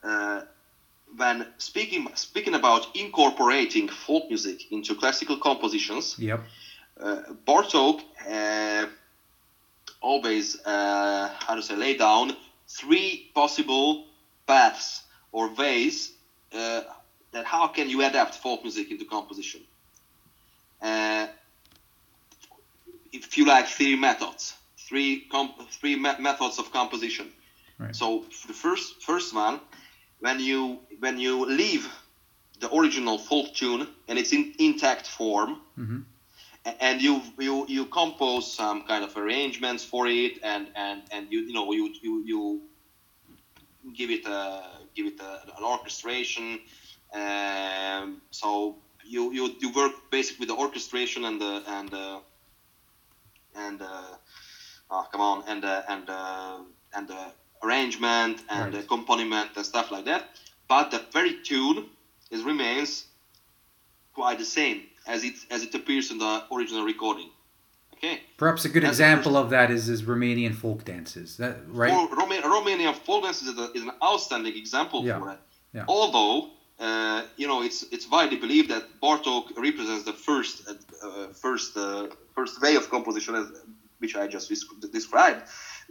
uh, 0.02 0.42
when 1.16 1.46
speaking 1.58 2.06
speaking 2.14 2.54
about 2.54 2.86
incorporating 2.94 3.88
folk 3.88 4.28
music 4.28 4.70
into 4.70 4.94
classical 4.94 5.36
compositions, 5.36 6.16
Yep. 6.18 6.40
uh, 7.00 7.20
Bartok 7.46 8.00
uh, 8.28 8.86
always 10.00 10.56
uh, 10.64 11.30
how 11.38 11.54
to 11.54 11.62
say 11.62 11.76
lay 11.76 11.94
down 11.96 12.36
three 12.68 13.30
possible 13.34 14.04
paths 14.46 15.02
or 15.32 15.48
ways 15.54 16.12
uh, 16.52 16.82
that 17.32 17.44
how 17.44 17.68
can 17.68 17.88
you 17.88 18.02
adapt 18.04 18.34
folk 18.34 18.62
music 18.62 18.90
into 18.90 19.04
composition. 19.04 19.60
If 23.14 23.36
you 23.38 23.44
like, 23.46 23.66
three 23.66 23.96
methods, 23.96 24.54
three 24.88 25.22
comp- 25.30 25.68
three 25.70 25.96
me- 25.96 26.18
methods 26.18 26.58
of 26.58 26.70
composition. 26.70 27.32
Right. 27.78 27.96
So 28.00 28.22
the 28.46 28.54
first 28.54 28.94
first 29.02 29.32
one, 29.34 29.60
when 30.20 30.38
you 30.40 30.80
when 30.98 31.18
you 31.18 31.44
leave 31.46 31.88
the 32.60 32.68
original 32.74 33.18
folk 33.18 33.46
tune 33.52 33.88
and 34.08 34.18
it's 34.18 34.32
in 34.32 34.44
intact 34.58 35.06
form, 35.06 35.58
hmm 35.76 36.00
and 36.80 37.00
you 37.02 37.20
you 37.38 37.64
you 37.68 37.86
compose 37.86 38.46
some 38.46 38.82
kind 38.82 39.04
of 39.04 39.16
arrangements 39.16 39.84
for 39.84 40.06
it 40.06 40.38
and 40.42 40.70
and 40.74 41.02
and 41.10 41.26
you 41.30 41.40
you 41.46 41.52
know 41.54 41.70
you 41.72 41.90
you 42.02 42.22
you 42.24 42.60
give 43.94 44.10
it 44.10 44.24
a 44.26 44.62
give 44.94 45.06
it 45.06 45.18
a, 45.20 45.30
an 45.58 45.64
orchestration 45.64 46.58
um, 47.14 48.20
so 48.30 48.76
you, 49.04 49.32
you 49.32 49.50
you 49.60 49.70
work 49.70 49.92
basically 50.10 50.42
with 50.42 50.48
the 50.48 50.54
orchestration 50.54 51.24
and 51.24 51.40
the 51.40 51.62
and 51.66 51.92
uh, 51.94 52.20
and 53.56 53.80
uh, 53.82 54.16
oh, 54.90 55.06
come 55.12 55.20
on 55.20 55.44
and 55.48 55.64
uh, 55.64 55.82
and 55.88 56.08
uh, 56.08 56.58
and 56.96 57.08
the 57.08 57.22
arrangement 57.62 58.42
and 58.50 58.74
Right. 58.74 58.84
accompaniment 58.84 59.50
and 59.56 59.64
stuff 59.64 59.90
like 59.90 60.04
that 60.04 60.22
but 60.68 60.90
the 60.90 61.00
very 61.12 61.34
tune 61.42 61.86
is 62.30 62.42
remains 62.42 63.06
quite 64.14 64.38
the 64.38 64.44
same 64.44 64.82
as 65.06 65.24
it 65.24 65.34
as 65.50 65.62
it 65.62 65.74
appears 65.74 66.10
in 66.10 66.18
the 66.18 66.42
original 66.52 66.84
recording. 66.84 67.30
Okay. 67.94 68.20
Perhaps 68.36 68.64
a 68.64 68.68
good 68.68 68.82
That's 68.82 68.98
example 68.98 69.36
of 69.36 69.50
that 69.50 69.70
is 69.70 69.88
is 69.88 70.02
Romanian 70.02 70.54
folk 70.54 70.84
dances. 70.84 71.36
That 71.36 71.56
right? 71.68 71.90
For 71.92 72.16
Roma- 72.16 72.42
Romanian 72.42 72.94
folk 72.94 73.24
dances 73.24 73.48
is, 73.48 73.58
a, 73.58 73.70
is 73.72 73.82
an 73.82 73.92
outstanding 74.02 74.56
example 74.56 75.04
Yeah. 75.04 75.18
for 75.18 75.26
that. 75.26 75.40
Yeah. 75.72 75.84
Although 75.88 76.50
uh, 76.80 77.22
you 77.36 77.46
know 77.46 77.62
it's 77.62 77.82
it's 77.92 78.10
widely 78.10 78.36
believed 78.36 78.70
that 78.70 78.84
Bartok 79.00 79.56
represents 79.56 80.04
the 80.04 80.12
first 80.12 80.68
uh, 80.68 80.74
uh, 81.06 81.28
first 81.32 81.76
uh, 81.76 82.08
first 82.34 82.60
way 82.60 82.74
of 82.76 82.90
composition, 82.90 83.34
as, 83.34 83.46
which 83.98 84.16
I 84.16 84.26
just 84.26 84.52
described 84.92 85.42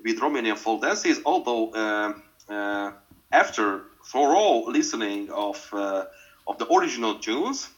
with 0.04 0.20
Romanian 0.20 0.58
folk 0.58 0.82
dances. 0.82 1.20
Although 1.26 1.74
um 1.74 2.24
uh, 2.50 2.92
after 3.32 3.86
thorough 4.06 4.64
listening 4.66 5.30
of 5.32 5.70
uh, 5.74 6.04
of 6.48 6.58
the 6.58 6.68
original 6.74 7.16
tunes, 7.16 7.70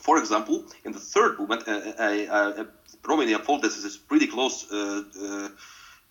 for 0.00 0.18
example, 0.18 0.64
in 0.84 0.92
the 0.92 1.00
third 1.00 1.38
movement, 1.38 1.66
uh, 1.66 1.72
uh, 1.98 2.02
uh, 2.02 2.64
Romanian 3.02 3.42
folk 3.42 3.62
dance 3.62 3.76
is 3.76 3.96
pretty 3.96 4.26
close 4.26 4.66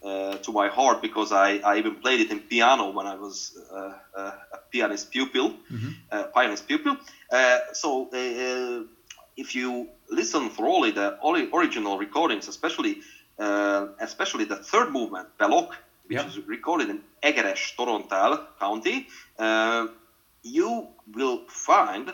uh, 0.04 0.38
to 0.38 0.52
my 0.52 0.68
heart 0.70 1.02
because 1.02 1.32
I, 1.32 1.60
I 1.64 1.78
even 1.78 1.96
played 1.96 2.20
it 2.20 2.32
in 2.32 2.40
piano 2.42 2.90
when 2.90 3.06
I 3.08 3.16
was 3.16 3.52
uh, 3.72 3.94
uh, 4.18 4.32
a 4.54 4.58
pianist 4.72 5.12
pupil, 5.12 5.54
Mhm. 5.72 5.96
uh, 6.12 6.26
pianist 6.36 6.68
pupil. 6.68 6.96
Uh, 7.32 7.58
so 7.74 8.08
uh, 8.14 8.84
if 9.38 9.56
you 9.56 9.88
listen 10.10 10.50
thoroughly 10.50 10.92
the 10.92 11.14
original 11.54 11.98
recordings, 11.98 12.48
especially 12.48 12.98
uh, 13.40 13.86
especially 14.00 14.46
the 14.46 14.58
third 14.58 14.90
movement, 14.92 15.28
Pe 15.40 15.46
loc, 15.48 15.68
which 16.08 16.20
Yeah. 16.20 16.28
is 16.28 16.40
recorded 16.48 16.90
in 16.90 17.02
Egeres, 17.24 17.74
Torontal 17.78 18.38
County, 18.60 19.06
uh, 19.40 19.88
you 20.44 20.88
will 21.08 21.40
find 21.50 22.14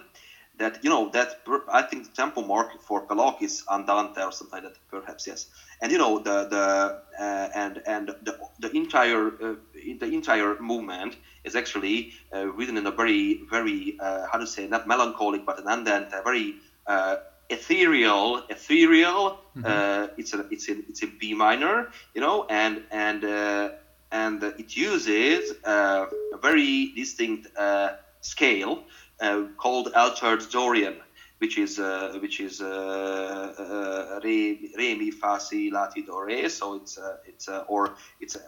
that 0.57 0.77
you 0.81 0.89
know 0.89 1.09
that 1.13 1.33
per, 1.45 1.59
I 1.71 1.81
think 1.81 2.03
the 2.03 2.09
tempo 2.15 2.41
mark 2.41 2.69
for 2.87 3.01
Pe 3.01 3.15
loc 3.15 3.41
is 3.41 3.61
Andante 3.69 4.21
or 4.21 4.31
something 4.31 4.61
like 4.61 4.63
that, 4.63 4.77
perhaps 4.89 5.27
yes. 5.27 5.47
And 5.81 5.91
you 5.91 5.97
know 5.97 6.19
the 6.19 6.45
the 6.49 6.93
uh, 7.19 7.47
and 7.53 7.79
and 7.85 8.11
the 8.21 8.33
the 8.59 8.75
entire 8.75 9.27
uh, 9.41 9.55
the 9.73 10.07
entire 10.07 10.55
movement 10.59 11.17
is 11.43 11.55
actually 11.55 12.07
uh, 12.33 12.47
written 12.47 12.77
in 12.77 12.85
a 12.85 12.91
very 12.91 13.37
very 13.49 13.95
uh, 13.99 14.25
how 14.31 14.37
to 14.37 14.47
say 14.47 14.67
not 14.67 14.85
melancholic 14.85 15.43
but 15.45 15.57
an 15.59 15.67
andante, 15.67 16.21
very 16.23 16.55
uh, 16.87 17.15
ethereal 17.49 18.39
ethereal. 18.49 19.33
Uh, 19.63 20.07
it's 20.17 20.33
a 20.33 20.43
it's 20.49 20.67
in 20.67 20.83
it's 20.87 21.01
in 21.01 21.13
B 21.19 21.33
minor, 21.33 21.85
you 22.13 22.21
know, 22.21 22.43
and 22.49 22.79
and 22.91 23.23
uh, 23.23 23.69
and 24.11 24.41
it 24.57 24.75
uses 24.75 25.53
uh, 25.65 26.05
a 26.33 26.37
very 26.37 26.89
distinct 26.95 27.47
uh, 27.57 27.89
scale 28.21 28.79
called 29.57 29.89
altered 29.95 30.43
Dorian, 30.51 30.95
which 31.39 31.57
is 31.57 31.79
uh, 31.79 32.17
which 32.21 32.39
is 32.39 32.61
uh, 32.61 33.53
uh, 33.59 34.19
re, 34.23 34.71
re 34.77 34.95
mi 34.95 35.11
fa 35.11 35.39
si 35.39 35.71
la 35.71 35.87
ti 35.87 36.01
do 36.01 36.21
re. 36.21 36.49
So 36.49 36.75
it's 36.75 36.97
uh, 36.97 37.17
it's 37.25 37.47
uh, 37.47 37.63
or 37.67 37.95
it's 38.19 38.35
uh, 38.35 38.39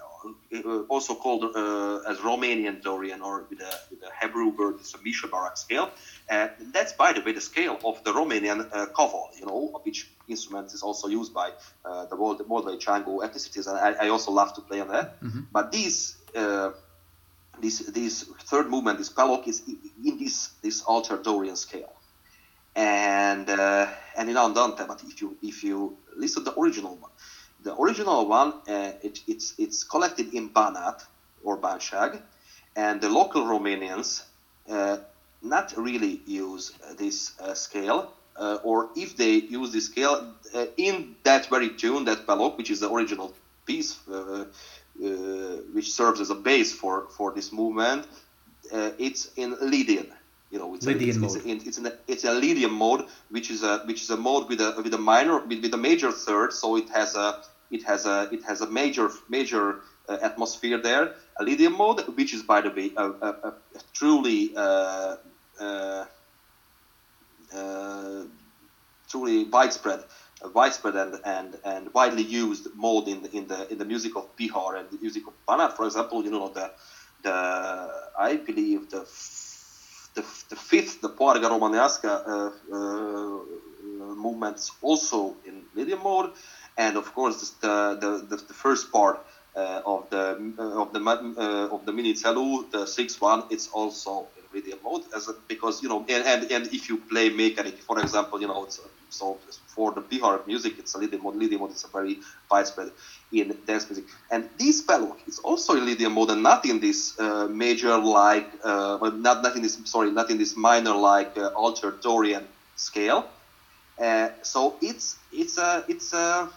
also 0.90 1.16
called 1.16 1.44
uh, 1.44 2.10
as 2.10 2.18
Romanian 2.18 2.82
Dorian 2.82 3.22
or 3.22 3.46
with 3.50 3.62
a, 3.62 3.74
with 3.90 4.02
a 4.04 4.12
Hebrew 4.22 4.50
word, 4.50 4.76
it's 4.80 4.94
a 4.94 4.98
Misheberach 4.98 5.58
scale. 5.58 5.90
Uh, 6.30 6.48
that's 6.74 6.94
by 6.94 7.14
the 7.14 7.22
way 7.22 7.34
the 7.34 7.42
scale 7.42 7.78
of 7.84 8.04
the 8.04 8.12
Romanian 8.12 8.68
uh, 8.72 8.86
you 9.40 9.46
know, 9.46 9.80
which 9.84 10.10
instrument 10.28 10.74
is 10.74 10.82
also 10.84 11.08
used 11.08 11.34
by 11.34 11.52
uh, 11.86 12.06
the 12.06 12.16
Mold- 12.16 12.48
Moldvai 12.48 12.80
Csángó 12.80 13.24
ethnicities, 13.24 13.68
and 13.68 13.78
I, 13.78 14.06
I 14.06 14.10
also 14.10 14.32
love 14.32 14.54
to 14.56 14.62
play 14.62 14.80
on 14.82 14.90
that. 14.90 15.16
But 15.52 15.72
these 15.72 16.18
uh, 16.36 16.72
this 17.62 17.80
this 17.80 18.24
third 18.46 18.70
movement, 18.70 18.98
this 18.98 19.10
Pe 19.10 19.24
loc, 19.24 19.48
is 19.48 19.64
in 19.68 20.18
this 20.18 20.50
this 20.62 20.82
altered 20.84 21.24
Dorian 21.24 21.56
scale, 21.56 21.94
and 22.76 23.50
uh, 23.50 23.88
and 24.18 24.30
in 24.30 24.38
Andante. 24.38 24.86
But 24.88 25.04
if 25.04 25.22
you 25.22 25.38
if 25.42 25.64
you 25.64 25.98
listen 26.16 26.44
to 26.44 26.52
the 26.52 26.60
original 26.60 26.96
one, 26.96 27.12
the 27.64 27.76
original 27.76 28.28
one 28.28 28.54
uh, 28.68 28.94
it, 29.02 29.22
it's 29.28 29.54
it's 29.58 29.84
collected 29.84 30.34
in 30.34 30.50
Banat 30.50 31.04
or 31.44 31.58
Bánság, 31.58 32.22
and 32.76 33.02
the 33.02 33.10
local 33.10 33.44
Romanians 33.44 34.24
uh, 34.70 34.98
not 35.42 35.74
really 35.78 36.22
use 36.26 36.74
uh, 36.84 36.94
this 36.94 37.40
uh, 37.40 37.54
scale. 37.54 38.14
Uh, 38.36 38.60
or 38.64 38.90
if 38.96 39.18
they 39.18 39.32
use 39.32 39.72
this 39.72 39.88
scale 39.88 40.32
in 40.78 41.16
that 41.24 41.48
very 41.48 41.70
tune, 41.70 42.06
that 42.06 42.28
Pe 42.28 42.34
loc, 42.34 42.56
which 42.56 42.70
is 42.70 42.80
the 42.80 42.92
original 42.92 43.34
piece, 43.66 43.98
which 45.74 45.92
serves 45.92 46.20
as 46.20 46.30
a 46.30 46.36
base 46.36 46.74
for, 46.74 47.08
for 47.16 47.32
this 47.32 47.52
movement, 47.52 48.08
uh, 48.74 48.92
it's 48.98 49.32
in 49.36 49.56
Lydian. 49.62 50.08
You 50.52 50.60
know, 50.60 50.76
it's 50.76 50.86
Lydian 50.86 51.04
a, 51.04 51.26
it's, 51.26 51.36
mode. 51.36 51.46
It's, 51.46 51.68
it's, 51.68 51.78
in 51.78 51.86
a, 51.88 51.94
it's 52.08 52.24
a 52.24 52.34
Lydian 52.34 52.72
mode, 52.72 53.06
which 53.30 53.52
is 53.52 53.64
a 53.64 53.80
which 53.80 54.02
is 54.02 54.10
a 54.10 54.18
mode 54.18 54.48
with 54.48 54.62
a 54.62 54.82
with 54.82 54.94
a 54.94 54.98
minor 54.98 55.40
with, 55.46 55.62
with 55.62 55.74
a 55.74 55.78
major 55.78 56.12
third. 56.12 56.54
So 56.54 56.78
it 56.78 56.90
has 56.90 57.16
a 57.16 57.44
it 57.70 57.84
has 57.84 58.06
a 58.06 58.30
it 58.32 58.44
has 58.46 58.62
a 58.62 58.70
major 58.70 59.10
major 59.28 59.82
uh, 60.08 60.18
atmosphere 60.22 60.78
there. 60.78 61.16
A 61.40 61.44
Lydian 61.44 61.74
mode, 61.74 62.00
which 62.16 62.34
is 62.34 62.44
by 62.44 62.62
the 62.62 62.70
way 62.70 62.92
a, 62.96 63.06
a, 63.06 63.30
a 63.50 63.54
truly 63.94 64.54
uh, 64.56 65.18
uh, 65.60 66.06
uh, 67.54 68.24
truly 69.10 69.44
widespread, 69.46 70.00
uh, 70.00 70.04
widespread 70.54 70.96
and, 70.96 71.20
and, 71.26 71.56
and 71.64 71.94
widely 71.94 72.24
used 72.24 72.68
mode 72.76 73.08
in 73.08 73.22
the, 73.24 73.36
in 73.36 73.48
the 73.48 73.72
in 73.72 73.78
the 73.78 73.86
music 73.86 74.16
of 74.16 74.36
Bihar 74.36 74.80
and 74.80 74.90
the 74.90 74.98
music 75.02 75.24
of 75.28 75.34
Banat. 75.48 75.74
For 75.76 75.86
example, 75.86 76.24
you 76.24 76.32
know 76.32 76.50
the 76.50 76.72
the 77.24 77.90
I 78.20 78.38
believe 78.38 78.90
the 78.90 79.06
the, 80.14 80.24
the 80.50 80.56
fifth, 80.56 81.02
the 81.02 81.10
Poarga 81.10 81.48
Românească 81.50 82.24
uh, 82.28 82.52
uh, 82.72 83.42
movements 84.16 84.72
also 84.82 85.36
in 85.44 85.64
Lydian 85.74 86.00
mode, 86.04 86.32
and 86.76 86.98
of 86.98 87.14
course 87.14 87.54
the 87.60 87.98
the, 88.00 88.26
the, 88.30 88.36
the 88.48 88.54
first 88.54 88.92
part. 88.92 89.20
Uh, 89.56 89.82
of 89.86 90.08
the 90.10 90.54
uh, 90.60 90.82
of 90.82 90.94
the 90.94 91.00
uh, 91.00 91.74
of 91.74 91.84
the 91.86 91.92
Mărunțel, 91.92 92.70
the 92.70 92.86
sixth 92.86 93.20
one, 93.20 93.44
it's 93.50 93.68
also 93.74 94.28
in 94.38 94.44
Lydian 94.54 94.78
mode 94.84 95.04
as 95.16 95.28
a, 95.30 95.34
because 95.48 95.82
you 95.82 95.90
know 95.90 96.06
and, 96.08 96.24
and, 96.28 96.52
and 96.52 96.68
if 96.72 96.90
you 96.90 96.98
play 97.10 97.30
mechanic, 97.30 97.82
for 97.82 97.98
example, 98.00 98.40
you 98.40 98.48
know 98.48 98.64
it's 98.66 98.80
so 99.10 99.40
for 99.68 99.92
the 99.92 100.02
Bihar 100.02 100.40
music, 100.46 100.74
it's 100.78 100.94
a 100.96 100.98
Lydian 100.98 101.22
mode. 101.24 101.36
Lydian 101.36 101.60
mode 101.60 101.72
is 101.72 101.84
a 101.84 101.90
very 101.90 102.18
widespread 102.50 102.90
in 103.32 103.54
dance 103.66 103.88
music, 103.90 104.06
and 104.30 104.46
this 104.58 104.82
Pe 104.82 104.98
loc 104.98 105.18
is 105.26 105.40
also 105.40 105.74
in 105.74 105.86
Lydian 105.86 106.12
mode 106.12 106.30
and 106.32 106.44
not 106.44 106.66
in 106.66 106.80
this 106.80 107.14
uh, 107.20 107.48
major 107.50 107.98
like 108.00 108.48
uh, 108.64 108.98
not 109.14 109.42
not 109.42 109.56
in 109.56 109.62
this 109.62 109.78
sorry 109.86 110.12
not 110.12 110.30
in 110.30 110.38
this 110.38 110.56
minor 110.56 110.94
like 110.96 111.32
uh, 111.38 111.48
altered 111.56 112.00
Dorian 112.02 112.48
scale. 112.76 113.26
Uh, 114.02 114.30
so 114.44 114.76
it's 114.82 115.18
it's 115.32 115.58
a 115.58 115.84
it's 115.88 116.14
a 116.14 116.50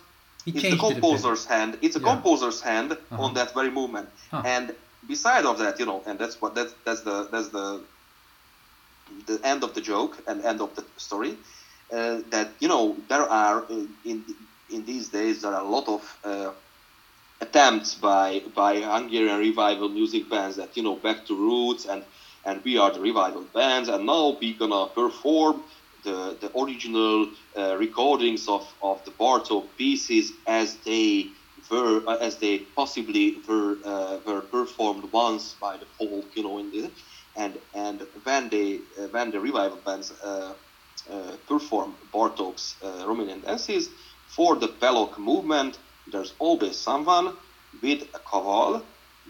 He 0.45 0.53
it's 0.53 0.69
the 0.69 0.77
composer's 0.77 1.45
hand. 1.45 1.77
It's 1.81 1.97
a 1.97 2.01
Yeah. 2.01 2.05
composer's 2.11 2.61
hand 2.61 2.93
Uh-huh. 3.11 3.25
on 3.25 3.33
that 3.35 3.51
very 3.53 3.71
movement. 3.71 4.11
Huh. 4.31 4.43
And 4.45 4.73
beside 5.07 5.45
of 5.47 5.59
that, 5.59 5.79
you 5.79 5.87
know, 5.87 6.03
and 6.07 6.19
that's 6.19 6.41
what 6.41 6.55
that's 6.55 6.75
that's 6.85 7.03
the 7.03 7.27
that's 7.31 7.49
the 7.51 7.85
the 9.27 9.39
end 9.43 9.63
of 9.65 9.73
the 9.75 9.81
joke 9.81 10.21
and 10.27 10.41
end 10.43 10.61
of 10.61 10.75
the 10.75 10.85
story. 10.97 11.37
Uh, 11.93 12.21
that 12.31 12.49
you 12.61 12.69
know 12.69 12.97
there 13.09 13.29
are 13.31 13.65
uh, 13.69 13.85
in 14.05 14.25
in 14.69 14.85
these 14.85 15.09
days 15.09 15.41
there 15.41 15.53
are 15.53 15.63
a 15.63 15.69
lot 15.69 15.89
of 15.89 16.03
uh, 16.25 16.53
attempts 17.41 17.95
by 17.95 18.41
by 18.55 18.81
Hungarian 18.81 19.39
revival 19.39 19.89
music 19.89 20.29
bands 20.29 20.57
that 20.57 20.77
you 20.77 20.83
know 20.83 20.97
back 20.97 21.25
to 21.27 21.37
roots 21.37 21.85
and 21.87 22.05
and 22.45 22.63
we 22.65 22.77
are 22.79 22.91
the 22.91 23.01
revival 23.01 23.47
bands 23.55 23.89
and 23.89 24.07
now 24.07 24.35
we 24.41 24.55
gonna 24.55 24.87
perform 24.89 25.63
the 26.05 26.37
the 26.41 26.51
original 26.57 27.27
uh, 27.57 27.77
recordings 27.77 28.49
of 28.49 28.63
of 28.83 29.03
the 29.05 29.13
Bartok 29.13 29.65
pieces 29.79 30.33
as 30.47 30.79
they 30.85 31.27
were 31.71 32.03
uh, 32.07 32.17
as 32.21 32.37
they 32.37 32.61
possibly 32.77 33.35
were 33.49 33.79
uh, 33.85 34.19
were 34.27 34.43
performed 34.43 35.05
once 35.13 35.57
by 35.61 35.77
the 35.79 35.87
folk 35.99 36.27
you 36.35 36.43
know 36.43 36.59
in 36.59 36.71
the 36.71 36.91
and 37.37 37.59
and 37.75 38.03
when 38.25 38.49
they 38.49 38.81
when 39.11 39.31
the 39.31 39.41
revival 39.41 39.81
bands 39.85 40.13
perform 41.47 41.95
Bartok's 42.13 42.77
uh, 42.83 43.05
Romanian 43.07 43.45
dances. 43.45 43.89
For 44.29 44.57
the 44.57 44.69
Pe 44.69 44.89
loc 44.89 45.19
movement, 45.19 45.79
there's 46.11 46.35
always 46.39 46.77
someone 46.79 47.37
with 47.83 48.03
a 48.15 48.19
kaval, 48.19 48.83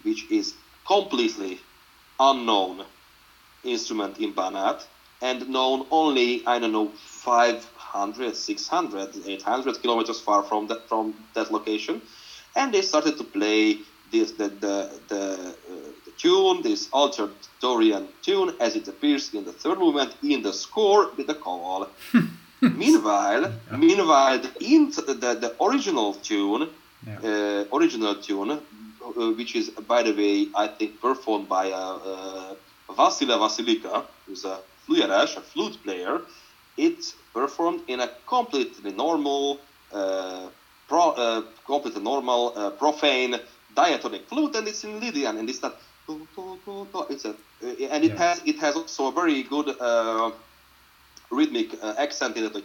which 0.02 0.30
is 0.30 0.54
completely 0.86 1.60
unknown 2.18 2.84
instrument 3.64 4.18
in 4.18 4.32
Banat 4.32 4.84
and 5.22 5.48
known 5.48 5.86
only 5.90 6.46
I 6.46 6.58
don't 6.58 6.72
know 6.72 6.92
500, 6.96 8.36
600, 8.36 9.16
800 9.26 9.82
kilometers 9.82 10.20
far 10.20 10.42
from 10.42 10.66
that 10.68 10.88
from 10.88 11.14
that 11.34 11.52
location, 11.52 12.00
and 12.56 12.72
they 12.72 12.82
started 12.82 13.18
to 13.18 13.24
play 13.24 13.78
this 14.12 14.32
the 14.32 14.48
the 14.48 14.90
the, 15.08 15.22
uh, 15.22 15.52
the 16.04 16.12
tune, 16.18 16.62
this 16.62 16.88
altered 16.92 17.32
Dorian 17.60 18.08
tune, 18.22 18.54
as 18.60 18.76
it 18.76 18.88
appears 18.88 19.32
in 19.34 19.44
the 19.44 19.52
third 19.52 19.78
movement 19.78 20.14
in 20.22 20.42
the 20.42 20.52
score 20.52 21.10
with 21.16 21.26
the 21.26 21.34
call. 21.34 21.88
meanwhile, 22.60 23.52
meanwhile, 23.76 24.38
the, 24.38 25.14
the 25.22 25.34
the 25.44 25.50
original 25.64 26.14
tune, 26.14 26.68
Yeah. 27.06 27.16
uh, 27.70 27.76
original 27.76 28.14
tune, 28.26 28.50
uh, 28.50 29.32
which 29.38 29.52
is 29.56 29.70
by 29.88 30.02
the 30.02 30.12
way, 30.12 30.48
I 30.54 30.66
think 30.78 31.00
performed 31.00 31.48
by 31.48 31.66
uh, 31.72 31.78
uh, 32.12 32.94
Vasile 32.96 33.38
Vasilika, 33.38 34.04
who's 34.26 34.44
a 34.44 34.58
fluerash, 34.86 35.36
a 35.36 35.40
flute 35.40 35.76
player. 35.84 36.20
It's 36.76 37.14
performed 37.32 37.80
in 37.88 38.00
a 38.00 38.08
completely 38.26 38.92
normal, 38.92 39.60
uh, 39.92 40.48
pro, 40.88 41.02
uh, 41.10 41.42
completely 41.66 42.02
normal, 42.02 42.52
uh, 42.56 42.70
profane 42.82 43.34
diatonic 43.74 44.28
flute, 44.28 44.56
and 44.56 44.68
it's 44.68 44.84
in 44.84 45.00
Lydian, 45.00 45.38
and 45.38 45.48
it's 45.48 45.62
not. 45.62 45.80
It's 47.10 47.24
a, 47.24 47.30
uh, 47.30 47.34
and 47.62 48.04
it 48.04 48.12
Yeah. 48.12 48.18
has 48.18 48.42
it 48.44 48.58
has 48.58 48.74
also 48.76 49.08
a 49.08 49.12
very 49.12 49.42
good 49.42 49.68
uh, 49.80 50.32
rhythmic 51.30 51.74
uh, 51.82 51.94
accent 51.98 52.36
in 52.36 52.44
it. 52.44 52.54
Like, 52.54 52.64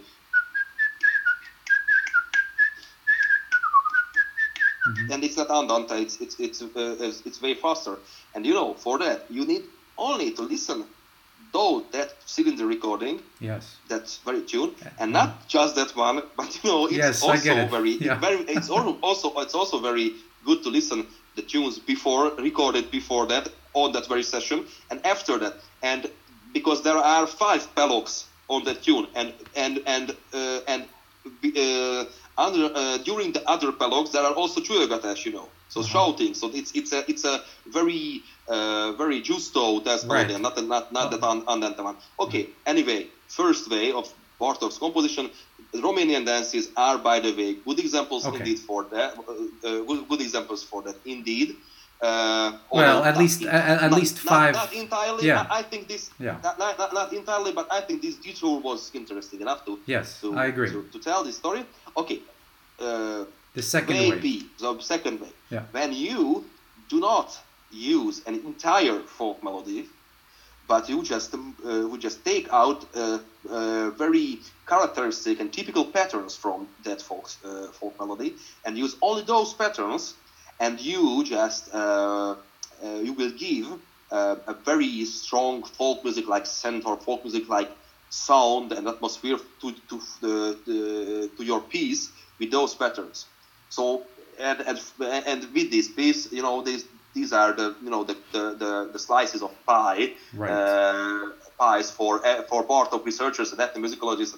and 5.11 5.23
it's 5.23 5.37
not 5.37 5.49
andante. 5.49 5.91
It's 6.01 6.17
it's 6.17 6.35
it's 6.39 6.61
uh, 6.61 6.67
it's, 6.75 7.21
it's 7.25 7.41
way 7.41 7.53
faster. 7.55 7.99
And 8.33 8.45
you 8.45 8.53
know, 8.53 8.75
for 8.75 8.97
that 8.99 9.25
you 9.29 9.45
need 9.45 9.63
only 9.97 10.31
to 10.33 10.41
listen, 10.41 10.85
though 11.53 11.89
that 11.93 12.13
cylinder 12.25 12.65
recording, 12.65 13.21
Yes. 13.39 13.79
that's 13.87 14.19
very 14.25 14.41
tuned, 14.43 14.75
and 14.99 15.11
not 15.11 15.47
just 15.47 15.75
that 15.75 15.95
one, 15.95 16.23
but 16.37 16.63
you 16.63 16.69
know, 16.69 16.85
it's 16.87 16.97
Yes, 16.97 17.23
also 17.23 17.55
it. 17.55 17.69
very 17.71 17.91
Yeah. 18.01 18.19
very. 18.19 18.37
It's 18.47 18.69
al- 18.69 18.99
also 19.01 19.33
it's 19.39 19.55
also 19.55 19.79
very 19.79 20.15
good 20.45 20.61
to 20.63 20.69
listen 20.69 21.03
the 21.35 21.43
tunes 21.43 21.79
before 21.79 22.31
recorded 22.39 22.85
before 22.91 23.27
that 23.27 23.47
on 23.73 23.91
that 23.93 24.07
very 24.07 24.23
session 24.23 24.63
and 24.91 24.99
after 25.05 25.39
that, 25.39 25.53
and 25.83 26.07
because 26.53 26.81
there 26.81 26.97
are 26.97 27.27
five 27.27 27.67
peloks 27.75 28.25
on 28.49 28.63
that 28.63 28.81
tune, 28.81 29.07
and 29.15 29.33
and 29.55 29.79
and 29.85 30.11
uh, 30.33 30.59
and 30.67 30.87
uh, 31.57 32.05
under 32.37 32.69
uh, 32.75 32.97
during 32.99 33.31
the 33.33 33.41
other 33.47 33.71
peloks 33.73 34.11
there 34.11 34.23
are 34.23 34.33
also 34.33 34.61
csujogatás, 34.61 35.25
you 35.25 35.31
know, 35.31 35.51
so 35.67 35.81
Uh-huh. 35.81 35.89
shouting. 35.93 36.33
So 36.35 36.49
it's 36.53 36.71
it's 36.73 36.91
a 36.93 37.03
it's 37.07 37.25
a 37.25 37.39
very 37.67 38.21
uh, 38.47 38.93
very 38.93 39.21
giusto 39.21 39.83
that's 39.83 40.05
Right. 40.09 40.29
not 40.39 40.53
not 40.63 40.85
not 40.91 41.09
that 41.11 41.23
un- 41.23 41.43
andante 41.47 41.83
one. 41.83 41.95
Okay. 42.19 42.47
Anyway, 42.65 43.07
first 43.27 43.67
way 43.69 43.91
of 43.91 44.05
Bartok's 44.39 44.77
composition. 44.77 45.29
Romanian 45.73 46.25
dances 46.25 46.69
are, 46.77 46.97
by 46.97 47.19
the 47.19 47.31
way, 47.35 47.53
good 47.65 47.79
examples 47.79 48.25
Okay. 48.25 48.37
indeed 48.37 48.59
for 48.59 48.83
that. 48.85 49.17
Uh, 49.17 49.21
uh, 49.67 49.81
good, 49.87 50.07
good 50.09 50.21
examples 50.21 50.63
for 50.63 50.81
that 50.83 50.95
indeed. 51.05 51.55
Uh, 52.01 52.51
Well, 52.71 53.03
at 53.03 53.17
least- 53.17 53.41
in- 53.41 53.47
at- 53.47 53.81
at 53.83 53.89
not- 53.91 53.99
least 53.99 54.19
five- 54.19 54.53
Not, 54.55 54.73
entirely. 54.73 55.25
Yeah. 55.27 55.47
I, 55.49 55.61
think 55.63 55.87
this. 55.87 56.09
Yeah. 56.19 56.37
Not, 56.43 56.59
not, 56.59 56.77
not, 56.77 56.93
not 56.93 57.13
entirely, 57.13 57.51
but 57.53 57.67
I 57.71 57.81
think 57.81 58.01
this 58.01 58.15
detour 58.15 58.59
was 58.59 58.91
interesting 58.93 59.39
enough 59.41 59.65
to. 59.65 59.79
Yes, 59.85 60.19
to, 60.21 60.37
I 60.37 60.45
agree. 60.47 60.69
To, 60.71 60.83
to 60.91 60.99
tell 60.99 61.23
this 61.23 61.37
story. 61.37 61.65
Okay. 61.95 62.19
Uh, 62.79 63.23
The 63.53 63.61
second 63.63 63.95
way 63.97 64.09
way. 64.11 64.19
B, 64.19 64.27
the 64.59 64.77
second 64.81 65.21
way. 65.21 65.31
Yeah. 65.49 65.63
When 65.71 65.93
you 65.93 66.43
do 66.89 66.99
not 66.99 67.27
use 67.71 68.21
an 68.27 68.35
entire 68.51 68.99
folk 69.17 69.41
melody, 69.41 69.87
but 70.67 70.89
you 70.89 71.03
just 71.03 71.33
um, 71.33 71.55
uh, 71.65 71.97
just 71.97 72.23
take 72.25 72.47
out 72.51 72.85
uh, 72.95 73.19
uh, 73.49 73.89
very 73.91 74.39
characteristic 74.67 75.39
and 75.39 75.51
typical 75.53 75.85
patterns 75.85 76.35
from 76.35 76.67
that 76.83 77.01
folk 77.01 77.29
uh, 77.43 77.67
folk 77.67 77.97
melody 77.99 78.35
and 78.65 78.77
use 78.77 78.95
only 79.01 79.23
those 79.23 79.53
patterns, 79.53 80.13
and 80.59 80.79
you 80.79 81.23
just 81.23 81.73
uh, 81.73 82.35
uh, 82.83 82.87
you 83.03 83.13
will 83.13 83.31
give 83.31 83.67
a 84.11 84.55
very 84.63 85.03
strong 85.03 85.63
folk 85.63 86.03
music 86.03 86.27
like 86.27 86.45
scent 86.45 86.85
or 86.85 86.95
folk 86.97 87.23
music 87.25 87.49
like 87.49 87.69
sound 88.09 88.71
and 88.71 88.87
atmosphere 88.87 89.37
to 89.59 89.71
to 89.89 89.99
the, 90.21 91.29
to 91.37 91.43
your 91.43 91.59
piece 91.61 92.11
with 92.39 92.51
those 92.51 92.73
patterns. 92.75 93.25
So 93.69 94.03
and 94.39 94.61
and 94.61 94.79
and 95.01 95.53
with 95.53 95.71
this 95.71 95.89
piece, 95.91 96.31
you 96.31 96.41
know, 96.41 96.61
these 96.61 96.85
these 97.15 97.31
are 97.33 97.53
the 97.53 97.67
you 97.85 97.89
know 97.89 98.03
the 98.03 98.15
the, 98.35 98.43
the, 98.63 98.71
the 98.93 98.99
slices 98.99 99.41
of 99.41 99.51
pie 99.65 100.03
Right. 100.33 100.51
uh, 100.51 101.29
pies 101.59 101.89
for 101.97 102.13
uh, 102.27 102.43
for 102.49 102.67
Bartok 102.67 103.03
researchers 103.05 103.51
and 103.53 103.59
ethnomusicologists. 103.65 104.35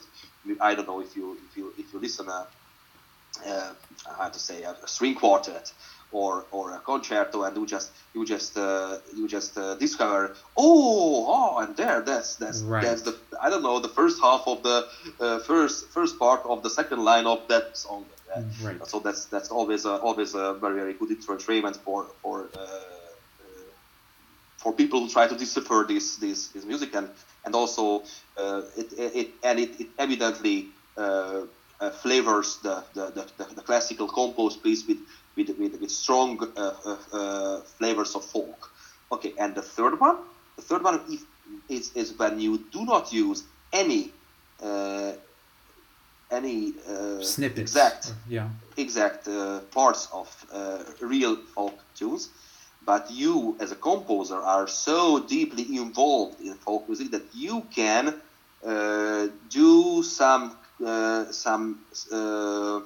I 0.61 0.75
don't 0.75 0.87
know 0.87 1.01
if 1.01 1.15
you 1.17 1.25
if 1.47 1.57
you 1.57 1.73
if 1.77 1.91
you 1.93 1.99
listen 1.99 2.27
a 2.29 2.47
uh, 3.45 3.73
how 4.17 4.29
to 4.29 4.39
say 4.39 4.63
a, 4.63 4.71
a 4.71 4.87
string 4.87 5.15
quartet 5.15 5.71
or 6.11 6.45
or 6.51 6.71
a 6.73 6.79
concerto 6.79 7.43
and 7.43 7.55
you 7.57 7.65
just 7.65 7.91
you 8.13 8.25
just 8.25 8.57
uh, 8.57 8.97
you 9.13 9.27
just 9.27 9.57
uh, 9.57 9.75
discover 9.75 10.35
oh 10.55 11.25
oh 11.35 11.57
and 11.59 11.75
there 11.77 12.01
that's 12.01 12.37
that's 12.37 12.61
Right. 12.63 12.81
that's 12.83 13.01
the 13.03 13.13
I 13.41 13.49
don't 13.49 13.63
know 13.63 13.79
the 13.79 13.89
first 13.99 14.21
half 14.21 14.43
of 14.47 14.63
the 14.63 14.77
uh, 15.19 15.39
first 15.39 15.91
first 15.93 16.17
part 16.17 16.41
of 16.45 16.63
the 16.63 16.69
second 16.69 16.99
line 17.03 17.27
of 17.27 17.47
that 17.49 17.77
song. 17.77 18.05
Right. 18.61 18.85
So 18.87 18.99
that's 18.99 19.25
that's 19.25 19.49
always 19.49 19.85
a, 19.85 19.95
always 19.97 20.35
a 20.35 20.53
very 20.53 20.75
very 20.75 20.93
good 20.93 21.11
entertainment 21.11 21.77
for 21.77 22.07
for 22.21 22.49
uh, 22.55 22.59
uh, 22.59 22.69
for 24.57 24.73
people 24.73 24.99
who 24.99 25.09
try 25.09 25.27
to 25.27 25.35
decipher 25.35 25.85
this 25.87 26.17
this, 26.17 26.49
this 26.49 26.65
music 26.65 26.93
and 26.95 27.09
and 27.45 27.55
also 27.55 28.03
uh, 28.37 28.61
it, 28.75 28.93
it, 28.97 29.29
and 29.43 29.59
it, 29.59 29.79
it 29.79 29.87
evidently 29.97 30.67
uh, 30.97 31.41
uh, 31.79 31.89
flavors 31.91 32.57
the, 32.63 32.83
the, 32.93 33.11
the, 33.37 33.53
the 33.55 33.61
classical 33.61 34.07
composed 34.07 34.61
piece 34.61 34.85
with 34.87 34.97
with, 35.35 35.49
with, 35.57 35.79
with 35.79 35.91
strong 35.91 36.39
uh, 36.57 37.61
flavors 37.77 38.15
of 38.15 38.25
folk. 38.25 38.71
Okay, 39.11 39.33
and 39.39 39.55
the 39.55 39.61
third 39.61 39.99
one, 39.99 40.17
the 40.57 40.61
third 40.61 40.83
one 40.83 40.99
is 41.69 41.91
is 41.95 42.13
when 42.17 42.39
you 42.39 42.57
do 42.71 42.83
not 42.85 43.13
use 43.13 43.43
any 43.71 44.11
any 46.31 46.73
uh, 46.87 47.21
Snippets. 47.21 47.61
exact 47.61 48.13
Yeah. 48.29 48.49
exact 48.77 49.27
uh, 49.27 49.59
parts 49.71 50.07
of 50.13 50.27
uh, 50.51 50.83
real 51.01 51.35
folk 51.55 51.79
tunes, 51.95 52.29
but 52.85 53.09
you 53.11 53.57
as 53.59 53.71
a 53.71 53.75
composer 53.75 54.37
are 54.37 54.67
so 54.67 55.19
deeply 55.19 55.75
involved 55.77 56.39
in 56.41 56.53
folk 56.55 56.87
music 56.87 57.11
that 57.11 57.23
you 57.33 57.63
can 57.73 58.21
uh, 58.65 59.27
do 59.49 60.03
some 60.03 60.57
uh, 60.85 61.31
some 61.31 61.79
uh, 62.11 62.81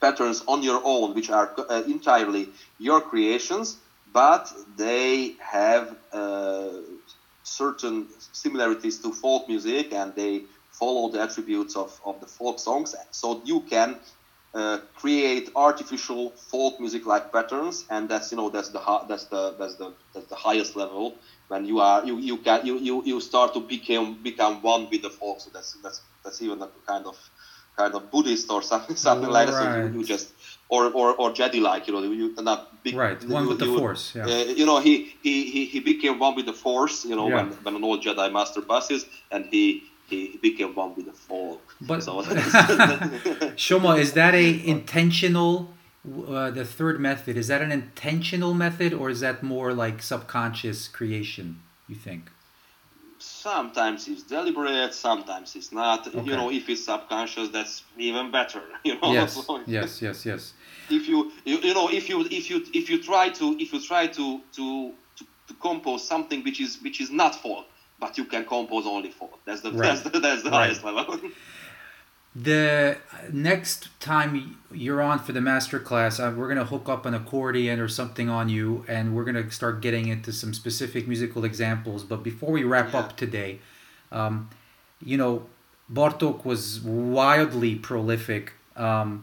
patterns 0.00 0.42
on 0.46 0.62
your 0.62 0.80
own, 0.84 1.14
which 1.14 1.30
are 1.30 1.52
uh, 1.58 1.82
entirely 1.86 2.48
your 2.78 3.00
creations, 3.00 3.78
but 4.12 4.52
they 4.76 5.34
have 5.40 5.96
uh, 6.12 6.70
certain 7.42 8.08
similarities 8.32 9.00
to 9.00 9.12
folk 9.12 9.48
music 9.48 9.92
and 9.92 10.14
they 10.14 10.42
follow 10.78 11.10
the 11.12 11.20
attributes 11.22 11.76
of, 11.76 11.90
of 12.04 12.20
the 12.20 12.26
folk 12.26 12.58
songs. 12.58 12.94
So 13.10 13.42
you 13.44 13.60
can 13.62 14.00
uh, 14.54 14.78
create 14.94 15.50
artificial 15.56 16.30
folk 16.50 16.78
music 16.80 17.06
like 17.06 17.32
patterns, 17.32 17.84
and 17.90 18.08
that's 18.08 18.30
you 18.30 18.36
know 18.38 18.50
that's 18.50 18.70
the 18.70 18.80
that's 19.08 19.26
the 19.26 19.56
that's 19.58 19.76
the 19.76 19.94
that's 20.14 20.28
the 20.28 20.36
highest 20.36 20.76
level 20.76 21.18
when 21.48 21.64
you 21.64 21.80
are 21.80 22.04
you 22.06 22.18
you 22.18 22.36
can 22.38 22.64
you, 22.64 22.78
you, 22.78 23.02
you 23.04 23.20
start 23.20 23.52
to 23.54 23.60
become 23.60 24.22
become 24.22 24.62
one 24.62 24.88
with 24.90 25.02
the 25.02 25.10
folk. 25.10 25.40
So 25.40 25.50
that's 25.52 25.76
that's 25.82 26.00
that's 26.24 26.40
even 26.40 26.62
a 26.62 26.68
kind 26.86 27.04
of 27.06 27.16
kind 27.76 27.94
of 27.94 28.10
Buddhist 28.12 28.48
or 28.50 28.62
something 28.62 28.96
something 29.08 29.28
like 29.30 29.48
that. 29.48 29.54
So 29.54 29.64
you, 29.64 29.98
you 29.98 30.04
just 30.04 30.32
or 30.68 30.86
or 30.86 31.14
or 31.20 31.32
Jedi 31.32 31.60
like 31.60 31.88
you 31.88 31.92
know 31.94 32.02
you 32.02 32.34
not 32.40 32.82
big, 32.84 32.94
Right, 32.94 33.20
one 33.28 33.42
you- 33.42 33.48
with 33.48 33.58
the 33.58 33.66
you- 33.66 33.78
Force, 33.78 34.14
yeah. 34.14 34.24
uh, 34.26 34.44
you 34.60 34.66
know 34.66 34.78
he, 34.78 34.94
he 35.22 35.50
he 35.50 35.64
he 35.66 35.80
became 35.80 36.18
one 36.20 36.34
with 36.36 36.46
the 36.46 36.52
Force. 36.52 37.04
You 37.04 37.16
know 37.16 37.28
Yeah. 37.28 37.36
when 37.36 37.46
when 37.64 37.74
an 37.76 37.84
old 37.84 38.04
Jedi 38.04 38.30
master 38.32 38.62
passes 38.62 39.04
and 39.32 39.46
he. 39.46 39.90
He, 40.14 40.26
he 40.32 40.38
became 40.38 40.74
one 40.74 40.94
with 40.96 41.06
the 41.06 41.12
folk. 41.12 41.62
But 41.80 42.02
So- 42.02 42.22
Soma, 43.56 43.90
is 44.04 44.12
that 44.20 44.34
a 44.34 44.46
intentional? 44.74 45.52
Uh, 46.04 46.50
the 46.50 46.66
third 46.66 47.00
method 47.00 47.34
is 47.42 47.46
that 47.48 47.62
an 47.62 47.72
intentional 47.72 48.52
method 48.64 48.92
or 48.92 49.08
is 49.14 49.20
that 49.20 49.42
more 49.42 49.72
like 49.72 50.02
subconscious 50.02 50.86
creation? 50.96 51.46
You 51.88 51.96
think? 52.08 52.24
sometimes 53.24 54.08
it's 54.08 54.22
deliberate, 54.22 54.92
sometimes 54.94 55.56
it's 55.56 55.72
not. 55.72 56.06
Okay. 56.06 56.20
You 56.22 56.36
know, 56.36 56.50
if 56.50 56.68
it's 56.68 56.84
subconscious, 56.84 57.48
that's 57.48 57.84
even 57.96 58.30
better. 58.30 58.62
You 58.84 59.00
know, 59.00 59.12
Yes, 59.12 59.32
So 59.34 59.60
yes, 59.66 60.02
yes, 60.02 60.26
yes. 60.26 60.52
if 60.90 61.08
you, 61.08 61.32
you 61.44 61.56
you 61.58 61.74
know 61.74 61.88
if 61.88 62.08
you 62.10 62.16
if 62.30 62.50
you 62.50 62.64
if 62.80 62.90
you 62.90 62.98
try 63.02 63.30
to 63.40 63.56
if 63.58 63.72
you 63.72 63.80
try 63.80 64.06
to 64.18 64.26
to 64.56 64.92
to, 65.16 65.22
to 65.48 65.54
compose 65.68 66.06
something 66.06 66.38
which 66.44 66.60
is 66.60 66.72
which 66.84 67.00
is 67.00 67.10
not 67.10 67.34
folk, 67.34 67.66
but 68.04 68.18
you 68.18 68.24
can 68.26 68.44
compose 68.44 68.86
only 68.86 69.10
folk. 69.10 69.38
That's 69.46 69.62
the 69.62 69.72
Right. 69.72 69.82
that's 69.88 70.02
the, 70.02 70.20
that's 70.20 70.42
the 70.42 70.50
Right. 70.50 70.66
highest 70.66 70.84
level. 70.84 71.18
The 72.36 72.96
next 73.32 73.88
time 74.00 74.58
you're 74.72 75.00
on 75.00 75.20
for 75.20 75.30
the 75.30 75.40
master 75.40 75.78
class, 75.78 76.18
uh, 76.18 76.34
we're 76.36 76.48
gonna 76.48 76.64
hook 76.64 76.88
up 76.88 77.06
an 77.06 77.14
accordion 77.14 77.78
or 77.78 77.86
something 77.86 78.28
on 78.28 78.48
you, 78.48 78.84
and 78.88 79.14
we're 79.14 79.22
gonna 79.22 79.48
start 79.52 79.80
getting 79.80 80.08
into 80.08 80.32
some 80.32 80.52
specific 80.52 81.06
musical 81.06 81.44
examples. 81.44 82.02
But 82.02 82.24
before 82.24 82.50
we 82.50 82.64
wrap 82.64 82.92
Yeah. 82.92 83.00
up 83.00 83.16
today, 83.16 83.60
um, 84.10 84.50
you 85.00 85.16
know, 85.16 85.46
Bartok 85.92 86.44
was 86.44 86.80
wildly 86.80 87.76
prolific, 87.76 88.54
um, 88.76 89.22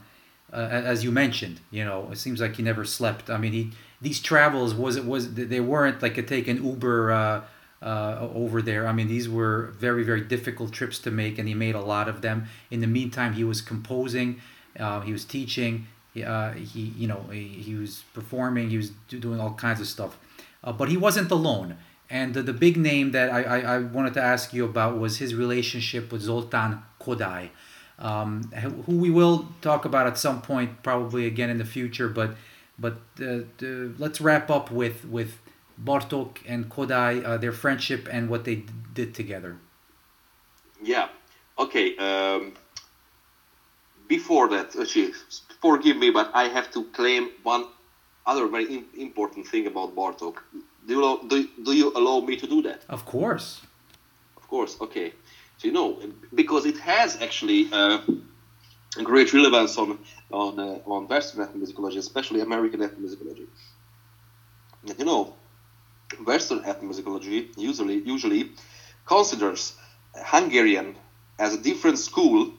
uh, 0.54 0.56
as 0.94 1.04
you 1.04 1.12
mentioned. 1.12 1.60
You 1.70 1.84
know, 1.84 2.08
it 2.14 2.18
seems 2.18 2.40
like 2.40 2.56
he 2.56 2.64
never 2.64 2.86
slept. 2.86 3.30
I 3.30 3.38
mean, 3.38 3.52
he 3.52 3.72
these 4.00 4.22
travels 4.22 4.74
was 4.74 4.96
it 4.96 5.06
was 5.06 5.34
they 5.34 5.60
weren't 5.60 6.02
like 6.02 6.18
a 6.18 6.24
take 6.24 6.48
an 6.48 6.64
Uber. 6.66 7.12
Uh, 7.12 7.42
uh, 7.82 8.30
over 8.34 8.62
there. 8.62 8.88
I 8.88 8.94
mean, 8.94 9.08
these 9.08 9.28
were 9.28 9.74
very, 9.78 10.04
very 10.04 10.22
difficult 10.22 10.72
trips 10.72 11.00
to 11.00 11.12
make, 11.12 11.40
and 11.40 11.48
he 11.48 11.54
made 11.54 11.76
a 11.76 11.82
lot 11.82 12.08
of 12.08 12.22
them. 12.22 12.46
In 12.70 12.82
the 12.82 12.88
meantime, 12.88 13.34
he 13.34 13.44
was 13.44 13.62
composing, 13.62 14.42
uh, 14.80 15.02
he 15.02 15.12
was 15.12 15.26
teaching, 15.26 15.88
uh, 16.26 16.52
he, 16.52 16.82
you 16.98 17.08
know, 17.08 17.26
he, 17.32 17.48
he 17.48 17.76
was 17.76 18.04
performing, 18.14 18.70
he 18.70 18.78
was 18.78 18.92
doing 19.10 19.40
all 19.40 19.54
kinds 19.54 19.80
of 19.80 19.88
stuff. 19.88 20.18
Uh, 20.64 20.72
but 20.72 20.90
he 20.90 20.98
wasn't 20.98 21.32
alone. 21.32 21.78
And 22.10 22.34
the, 22.34 22.44
the 22.44 22.54
big 22.54 22.76
name 22.78 23.12
that 23.12 23.32
I, 23.32 23.44
I, 23.44 23.60
I 23.60 23.78
wanted 23.80 24.14
to 24.16 24.22
ask 24.22 24.54
you 24.54 24.66
about 24.66 25.00
was 25.00 25.18
his 25.18 25.34
relationship 25.34 26.12
with 26.12 26.24
Zoltán 26.28 26.82
Kodály, 27.00 27.50
um, 27.98 28.44
who 28.86 28.98
we 28.98 29.10
will 29.10 29.48
talk 29.62 29.86
about 29.86 30.08
at 30.08 30.18
some 30.18 30.42
point, 30.42 30.84
probably 30.84 31.26
again 31.26 31.50
in 31.50 31.58
the 31.58 31.66
future. 31.66 32.10
But 32.10 32.36
but 32.78 32.94
uh, 33.20 33.48
the, 33.60 33.94
let's 33.98 34.20
wrap 34.20 34.50
up 34.50 34.72
with 34.72 35.06
with 35.06 35.40
Bartok 35.84 36.38
and 36.46 36.70
Kodály, 36.70 37.24
uh, 37.26 37.38
their 37.38 37.52
friendship 37.52 38.08
and 38.12 38.30
what 38.30 38.44
they 38.46 38.56
d- 38.56 38.74
did 38.94 39.14
together. 39.14 39.58
Yeah. 40.84 41.10
Okay. 41.58 41.96
Um, 41.98 42.54
before 44.08 44.48
that, 44.50 44.76
actually, 44.76 45.14
forgive 45.62 45.98
me, 45.98 46.10
but 46.12 46.32
I 46.34 46.46
have 46.50 46.72
to 46.72 46.84
claim 46.86 47.30
one 47.44 47.66
other 48.26 48.48
very 48.48 48.66
im- 48.66 48.86
important 48.98 49.48
thing 49.48 49.68
about 49.68 49.96
Bartok. 49.96 50.36
Do 50.88 50.94
you, 50.94 51.00
allow- 51.04 51.22
do, 51.28 51.48
do 51.64 51.72
you 51.74 51.92
allow 51.96 52.20
me 52.22 52.36
to 52.38 52.48
do 52.48 52.62
that? 52.64 52.84
Of 52.90 53.06
course. 53.06 53.62
Of 54.38 54.48
course. 54.48 54.78
Okay. 54.82 55.14
So 55.58 55.68
you 55.68 55.74
know, 55.74 56.00
because 56.34 56.66
it 56.66 56.78
has 56.80 57.22
actually 57.22 57.70
uh, 57.72 58.00
great 59.04 59.32
relevance 59.34 59.78
on 59.78 60.00
on 60.32 60.60
uh, 60.60 60.80
on 60.94 61.08
Western 61.08 61.46
ethnomusicology, 61.46 61.98
especially 61.98 62.42
American 62.42 62.80
ethnomusicology. 62.82 63.48
You 64.98 65.06
know, 65.06 65.36
Western 66.26 66.60
ethnomusicology 66.62 67.58
usually 67.58 68.00
usually 68.00 68.52
considers 69.06 69.74
Hungarian 70.16 70.96
as 71.40 71.56
a 71.56 71.58
different 71.58 71.98
school, 71.98 72.54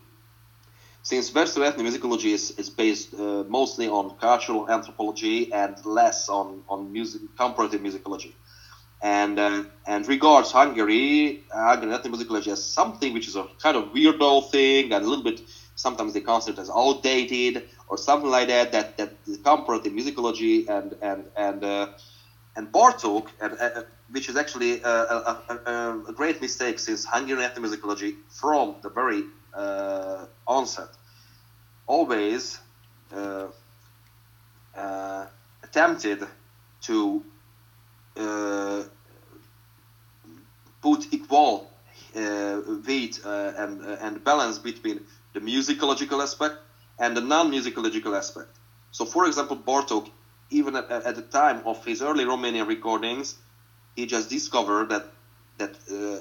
since 1.03 1.35
Western 1.35 1.63
ethnomusicology 1.65 2.33
is, 2.33 2.53
is 2.53 2.71
based 2.71 3.15
uh, 3.15 3.45
mostly 3.49 3.89
on 3.89 4.17
cultural 4.19 4.71
anthropology 4.71 5.53
and 5.53 5.75
less 5.85 6.29
on, 6.29 6.63
on 6.69 6.93
music, 6.93 7.23
comparative 7.37 7.81
musicology. 7.81 8.33
And, 9.03 9.39
uh, 9.39 9.65
and 9.87 10.07
regards 10.07 10.53
Hungary, 10.53 11.45
Hungarian 11.53 11.99
ethnomusicology 11.99 12.49
as 12.49 12.65
something 12.65 13.13
which 13.13 13.29
is 13.29 13.37
a 13.37 13.47
kind 13.61 13.77
of 13.77 13.93
weirdo 13.93 14.51
thing 14.51 14.93
and 14.93 15.05
a 15.05 15.09
little 15.09 15.25
bit, 15.25 15.43
sometimes 15.75 16.13
they 16.13 16.21
consider 16.21 16.61
it 16.61 16.63
as 16.63 16.71
outdated 16.71 17.69
or 17.89 17.99
something 17.99 18.31
like 18.31 18.49
that, 18.49 18.73
that, 18.73 18.97
that 18.97 19.25
the 19.25 19.39
comparative 19.39 19.93
musicology 19.93 20.69
and, 20.69 20.95
and, 21.03 21.25
and, 21.37 21.65
uh, 21.65 21.89
and 22.57 22.71
Bartok, 22.71 23.29
and, 23.41 23.57
uh, 23.59 23.83
which 24.11 24.29
is 24.29 24.37
actually 24.37 24.83
uh, 24.83 24.89
a, 24.91 25.43
a, 25.49 25.55
a, 25.55 26.05
a 26.09 26.13
great 26.13 26.41
mistake 26.41 26.79
since 26.79 27.07
Hungarian 27.07 27.51
ethnomusicology 27.51 28.17
from 28.29 28.77
the 28.83 28.91
very 28.91 29.25
uh, 29.55 30.27
onset 30.47 30.89
always 31.87 32.59
uh, 33.15 33.47
uh, 34.77 35.27
attempted 35.63 36.27
to 36.83 37.23
uh, 38.17 38.83
put 40.81 41.07
equal 41.13 41.71
uh, 42.17 42.61
weight 42.87 43.21
uh, 43.25 43.53
and, 43.57 43.85
uh, 43.85 43.97
and 44.01 44.23
balance 44.25 44.59
between 44.59 45.01
the 45.33 45.41
musicological 45.41 46.23
aspect 46.23 46.57
and 46.99 47.17
the 47.17 47.21
non-musicological 47.21 48.17
aspect. 48.17 48.51
So, 48.91 49.05
for 49.05 49.27
example, 49.27 49.57
Bartok, 49.57 50.11
even 50.53 50.77
at, 50.77 50.91
at 50.91 51.17
the 51.17 51.23
time 51.23 51.63
of 51.65 51.85
his 51.85 52.03
early 52.03 52.25
Romanian 52.25 52.67
recordings, 52.67 53.37
he 53.97 54.07
just 54.07 54.29
discovered 54.31 54.89
that 54.91 55.05
that 55.59 55.75
uh, 55.91 56.21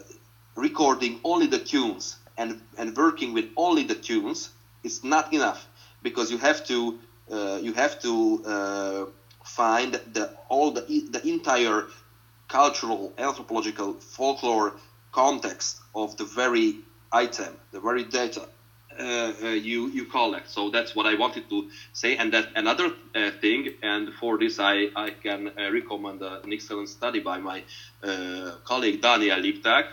recording 0.56 1.20
only 1.24 1.48
the 1.48 1.60
tunes 1.60 2.18
and 2.38 2.62
and 2.78 2.96
working 2.96 3.34
with 3.34 3.46
only 3.56 3.84
the 3.84 3.96
tunes 3.96 4.50
is 4.84 5.04
not 5.04 5.34
enough 5.34 5.68
because 6.02 6.32
you 6.32 6.38
have 6.38 6.64
to 6.66 6.98
uh, 7.32 7.60
you 7.62 7.74
have 7.74 8.00
to 8.02 8.44
uh, 8.46 9.06
find 9.44 9.94
the 10.14 10.30
all 10.50 10.72
the 10.72 10.82
the 11.16 11.22
entire 11.28 11.88
cultural 12.48 13.14
anthropological 13.18 13.94
folklore 13.94 14.74
context 15.12 15.80
of 15.96 16.18
the 16.18 16.26
very 16.26 16.76
item 17.12 17.58
the 17.72 17.80
very 17.80 18.04
data 18.04 18.48
you 19.00 19.90
you 19.90 20.06
collect. 20.06 20.50
So 20.50 20.70
that's 20.70 20.96
what 20.96 21.06
i 21.06 21.16
wanted 21.16 21.50
to 21.50 21.70
say. 21.94 22.16
And 22.18 22.34
that 22.34 22.50
another 22.56 22.92
uh, 23.16 23.32
thing. 23.42 23.70
And 23.82 24.14
for 24.14 24.38
this 24.38 24.60
i 24.60 24.90
i 24.96 25.10
can 25.12 25.48
uh, 25.58 25.72
recommend 25.72 26.22
uh, 26.22 26.40
an 26.44 26.54
excellent 26.54 26.90
study 26.90 27.20
by 27.20 27.38
my 27.40 27.64
uh, 28.04 28.52
colleague 28.64 29.02
daniel 29.02 29.40
liptak 29.40 29.86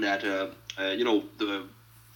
that 0.00 0.24
uh, 0.24 0.46
uh, 0.78 0.90
you 0.90 1.04
know 1.04 1.24
the 1.38 1.64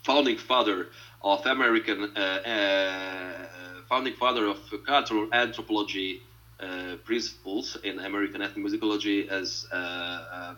founding 0.05 0.36
father 0.36 0.89
of 1.23 1.44
American 1.47 2.12
uh, 2.16 2.20
uh, 2.20 3.47
founding 3.89 4.15
father 4.15 4.47
of 4.47 4.59
cultural 4.86 5.28
anthropology 5.32 6.23
uh, 6.61 6.97
principles 7.05 7.77
in 7.82 7.98
American 7.98 8.40
ethnomusicology 8.40 9.28
as 9.28 9.66
uh, 9.73 9.77
uh, 9.77 10.55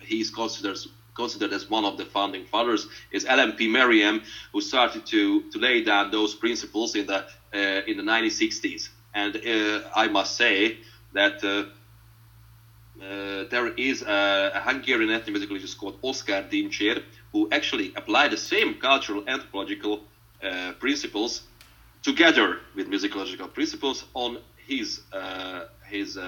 he's 0.00 0.30
considered 0.30 0.78
considered 1.16 1.52
as 1.52 1.68
one 1.70 1.84
of 1.84 1.96
the 1.96 2.04
founding 2.04 2.44
fathers 2.44 2.86
is 3.10 3.24
Alan 3.24 3.52
P. 3.52 3.68
Merriam 3.68 4.22
who 4.52 4.60
started 4.60 5.06
to, 5.06 5.42
to 5.50 5.58
lay 5.58 5.82
down 5.82 6.10
those 6.10 6.34
principles 6.34 6.94
in 6.94 7.06
the 7.06 7.24
uh, 7.54 7.90
in 7.90 7.96
the 7.96 8.02
1960s 8.02 8.90
and 9.14 9.36
uh, 9.36 9.80
I 9.94 10.08
must 10.08 10.36
say 10.36 10.78
that 11.14 11.42
uh, 11.42 11.64
uh, 13.02 13.44
there 13.50 13.68
is 13.76 14.02
a, 14.02 14.52
a 14.54 14.60
Hungarian 14.60 15.10
ethnomusicologist 15.10 15.78
called 15.78 16.00
Oszkár 16.02 16.48
Dincsér 16.50 17.02
who 17.32 17.48
actually 17.50 17.92
applied 17.96 18.30
the 18.30 18.36
same 18.36 18.74
cultural 18.74 19.22
anthropological 19.26 20.00
uh, 20.42 20.72
principles 20.78 21.42
together 22.02 22.60
with 22.74 22.88
musicological 22.88 23.52
principles 23.52 24.04
on 24.14 24.38
his 24.56 25.00
uh, 25.12 25.64
his 25.88 26.18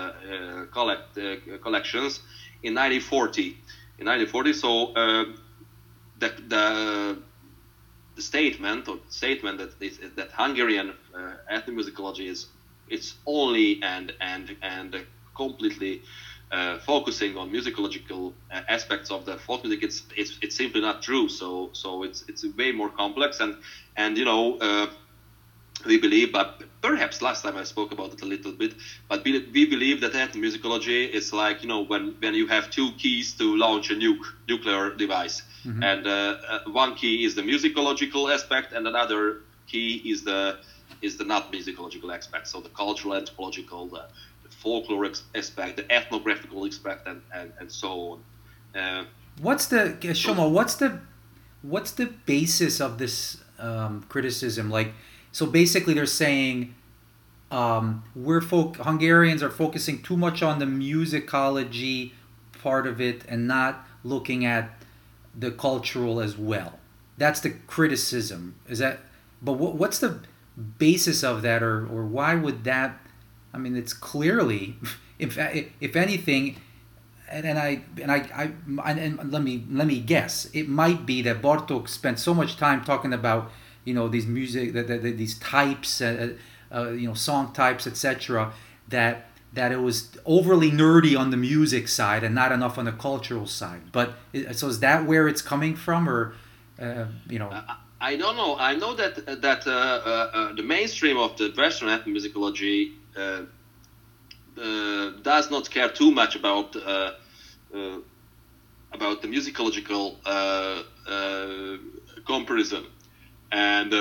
collect, 0.72 1.14
collections 1.62 2.20
in 2.62 2.74
1940. 2.74 3.56
In 3.98 4.06
1940, 4.06 4.52
so 4.52 4.92
uh, 4.94 5.24
the, 6.18 6.32
the 6.48 7.18
the 8.16 8.22
statement 8.22 8.88
or 8.88 8.98
statement 9.08 9.58
that 9.58 9.78
that 10.16 10.30
Hungarian 10.32 10.92
uh, 11.14 11.34
ethnomusicology 11.52 12.28
is 12.28 12.46
it's 12.88 13.14
only 13.26 13.80
and 13.82 14.12
and 14.20 14.56
and 14.62 15.04
completely 15.36 16.02
uh, 16.50 16.78
focusing 16.78 17.36
on 17.36 17.50
musicological 17.50 18.32
uh, 18.50 18.60
aspects 18.68 19.10
of 19.10 19.24
the 19.24 19.36
folk 19.36 19.62
music, 19.64 19.82
it's, 19.82 20.02
it's 20.16 20.38
it's 20.42 20.56
simply 20.56 20.80
not 20.80 21.02
true. 21.02 21.28
So 21.28 21.70
so 21.72 22.02
it's 22.02 22.24
it's 22.28 22.44
way 22.56 22.72
more 22.72 22.88
complex, 22.90 23.40
and 23.40 23.56
and 23.96 24.16
you 24.16 24.24
know 24.24 24.56
uh, 24.58 24.86
we 25.88 25.98
believe, 26.06 26.28
but 26.32 26.48
perhaps 26.80 27.20
last 27.28 27.40
time 27.44 27.56
I 27.56 27.64
spoke 27.64 27.90
about 27.96 28.12
it 28.14 28.20
a 28.22 28.28
little 28.34 28.52
bit, 28.52 28.72
but 29.08 29.24
we, 29.24 29.30
we 29.56 29.62
believe 29.74 30.00
that 30.02 30.12
ethnomusicology 30.12 31.00
is 31.18 31.32
like 31.32 31.56
you 31.62 31.68
know 31.72 31.82
when 31.90 32.14
when 32.22 32.34
you 32.40 32.46
have 32.54 32.64
two 32.70 32.88
keys 33.02 33.34
to 33.40 33.56
launch 33.56 33.90
a 33.90 33.96
nuke 34.02 34.26
nuclear 34.48 34.84
device, 35.04 35.42
and 35.82 36.06
uh, 36.06 36.36
uh, 36.48 36.58
one 36.84 36.94
key 36.94 37.24
is 37.26 37.34
the 37.34 37.42
musicological 37.42 38.22
aspect, 38.34 38.72
and 38.72 38.86
another 38.86 39.22
key 39.66 39.88
is 40.12 40.22
the 40.30 40.42
is 41.02 41.16
the 41.16 41.24
not 41.24 41.52
musicological 41.52 42.14
aspect, 42.14 42.44
so 42.48 42.60
the 42.60 42.70
cultural 42.70 43.14
anthropological, 43.14 43.86
the, 43.86 44.04
the 44.44 44.50
folklore 44.62 45.10
aspect, 45.34 45.76
the 45.76 45.86
ethnographical 45.92 46.66
aspect, 46.66 47.06
and, 47.06 47.20
and, 47.34 47.52
and 47.60 47.70
so 47.70 47.90
on. 48.74 48.80
Uh, 48.80 49.04
What's 49.40 49.66
the 49.66 49.96
Soma? 50.14 50.48
What's 50.48 50.74
the 50.74 51.00
what's 51.62 51.92
the 51.92 52.06
basis 52.26 52.80
of 52.80 52.98
this 52.98 53.38
um, 53.58 54.04
criticism? 54.08 54.68
Like, 54.68 54.92
so 55.38 55.46
basically, 55.46 55.94
they're 55.94 56.04
saying 56.04 56.74
um, 57.52 58.02
we're 58.16 58.40
folk 58.40 58.74
Hungarians 58.78 59.40
are 59.40 59.50
focusing 59.50 60.02
too 60.02 60.16
much 60.16 60.42
on 60.42 60.58
the 60.58 60.64
musicology 60.64 62.10
part 62.60 62.88
of 62.88 63.00
it 63.00 63.22
and 63.28 63.46
not 63.46 63.86
looking 64.02 64.44
at 64.44 64.68
the 65.38 65.52
cultural 65.52 66.18
as 66.18 66.36
well. 66.36 66.80
That's 67.18 67.38
the 67.38 67.50
criticism. 67.50 68.56
Is 68.68 68.80
that? 68.80 68.98
But 69.40 69.52
what, 69.52 69.76
what's 69.76 70.00
the 70.00 70.18
basis 70.76 71.22
of 71.22 71.42
that, 71.42 71.62
or 71.62 71.86
or 71.86 72.04
why 72.04 72.34
would 72.34 72.64
that? 72.64 72.98
I 73.54 73.58
mean, 73.58 73.76
it's 73.76 73.92
clearly, 73.92 74.74
if 75.20 75.38
if 75.80 75.94
anything, 75.94 76.56
and, 77.30 77.46
and 77.46 77.60
I 77.60 77.82
and 78.02 78.10
I, 78.10 78.28
I 78.82 78.90
and 78.90 79.30
let 79.30 79.44
me 79.44 79.64
let 79.70 79.86
me 79.86 80.00
guess. 80.00 80.46
It 80.52 80.68
might 80.68 81.06
be 81.06 81.22
that 81.22 81.40
Bartok 81.40 81.88
spent 81.88 82.18
so 82.18 82.34
much 82.34 82.56
time 82.56 82.84
talking 82.84 83.12
about 83.12 83.52
you 83.88 83.94
know 83.94 84.06
these 84.08 84.26
music 84.26 84.66
that, 84.74 84.86
these 85.02 85.38
types, 85.38 86.00
uh, 86.00 86.34
uh, 86.74 86.90
you 86.90 87.08
know, 87.08 87.14
song 87.14 87.52
types, 87.52 87.86
etc. 87.86 88.52
That 88.88 89.14
that 89.54 89.72
it 89.72 89.80
was 89.88 89.96
overly 90.26 90.70
nerdy 90.70 91.18
on 91.18 91.30
the 91.30 91.36
music 91.36 91.88
side 91.88 92.22
and 92.22 92.34
not 92.34 92.52
enough 92.52 92.76
on 92.80 92.84
the 92.84 92.92
cultural 92.92 93.46
side. 93.46 93.84
But 93.92 94.08
so 94.52 94.68
is 94.68 94.80
that 94.80 95.06
where 95.06 95.26
it's 95.26 95.42
coming 95.42 95.74
from, 95.74 96.08
or 96.08 96.34
uh, 96.78 97.06
you 97.28 97.38
know? 97.38 97.50
I 98.00 98.16
don't 98.16 98.36
know. 98.36 98.56
I 98.58 98.76
know 98.76 98.94
that 98.94 99.14
that 99.46 99.66
uh, 99.66 99.70
uh, 99.70 100.30
uh 100.38 100.52
the 100.54 100.62
mainstream 100.62 101.16
of 101.16 101.36
the 101.38 101.46
Western 101.56 101.88
ethnomusicology 101.88 102.92
uh, 103.16 103.42
uh, 104.60 105.10
does 105.22 105.50
not 105.50 105.70
care 105.70 105.88
too 105.88 106.10
much 106.10 106.36
about 106.36 106.76
about 108.96 109.22
the 109.22 109.28
musicological 109.28 110.04
comparison, 112.26 112.84
and 113.50 113.92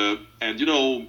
and 0.41 0.59
you 0.59 0.65
know 0.65 1.07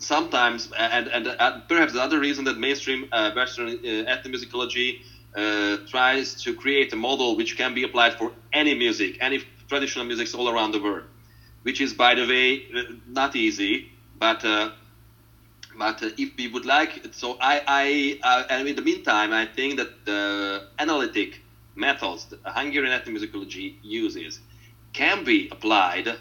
sometimes, 0.00 0.70
and, 0.76 1.08
and 1.08 1.28
uh, 1.28 1.60
perhaps 1.68 1.92
the 1.92 2.02
other 2.02 2.18
reason 2.18 2.44
that 2.44 2.58
mainstream 2.58 3.08
uh, 3.12 3.30
Western 3.32 3.68
uh, 3.68 3.72
ethnomusicology 3.72 5.02
uh, 5.36 5.76
tries 5.86 6.34
to 6.42 6.54
create 6.54 6.92
a 6.92 6.96
model 6.96 7.36
which 7.36 7.56
can 7.56 7.74
be 7.74 7.84
applied 7.84 8.14
for 8.14 8.32
any 8.52 8.74
music, 8.74 9.18
any 9.20 9.42
traditional 9.68 10.04
musics 10.04 10.34
all 10.34 10.48
around 10.48 10.72
the 10.72 10.82
world, 10.82 11.04
which 11.62 11.80
is, 11.80 11.92
by 11.92 12.14
the 12.14 12.26
way, 12.26 12.66
uh, 12.74 12.82
not 13.06 13.36
easy, 13.36 13.90
but 14.18 14.44
uh, 14.44 14.70
but 15.78 16.02
if 16.02 16.36
we 16.36 16.48
would 16.48 16.66
like, 16.66 17.06
so 17.12 17.36
I, 17.40 17.62
I 18.22 18.46
and 18.50 18.68
in 18.68 18.76
the 18.76 18.82
meantime, 18.82 19.32
I 19.32 19.46
think 19.46 19.76
that 19.76 20.04
the 20.04 20.66
analytic 20.78 21.40
methods 21.74 22.26
that 22.26 22.40
Hungarian 22.44 22.98
ethnomusicology 22.98 23.76
uses 23.82 24.40
can 24.92 25.24
be 25.24 25.48
applied 25.50 26.16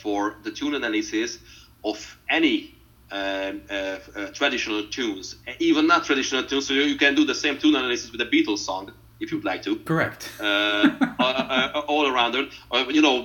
for 0.00 0.36
the 0.42 0.50
tune 0.50 0.74
analysis 0.74 1.38
of 1.84 2.18
any 2.28 2.74
um, 3.10 3.62
uh, 3.70 3.98
uh, 4.16 4.26
traditional 4.32 4.86
tunes, 4.88 5.36
even 5.58 5.86
not 5.86 6.04
traditional 6.04 6.42
tunes. 6.42 6.66
So 6.66 6.74
you 6.74 6.96
can 6.96 7.14
do 7.14 7.24
the 7.24 7.34
same 7.34 7.58
tune 7.58 7.76
analysis 7.76 8.10
with 8.10 8.20
a 8.20 8.26
Beatles 8.26 8.58
song 8.58 8.92
if 9.20 9.30
you'd 9.30 9.44
like 9.44 9.62
to. 9.62 9.76
Correct. 9.76 10.30
Uh, 10.40 11.82
all 11.86 12.08
around 12.08 12.34
it. 12.34 12.48
you 12.92 13.02
know, 13.02 13.24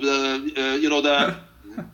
you 0.76 0.88
know 0.88 1.00
the. 1.00 1.36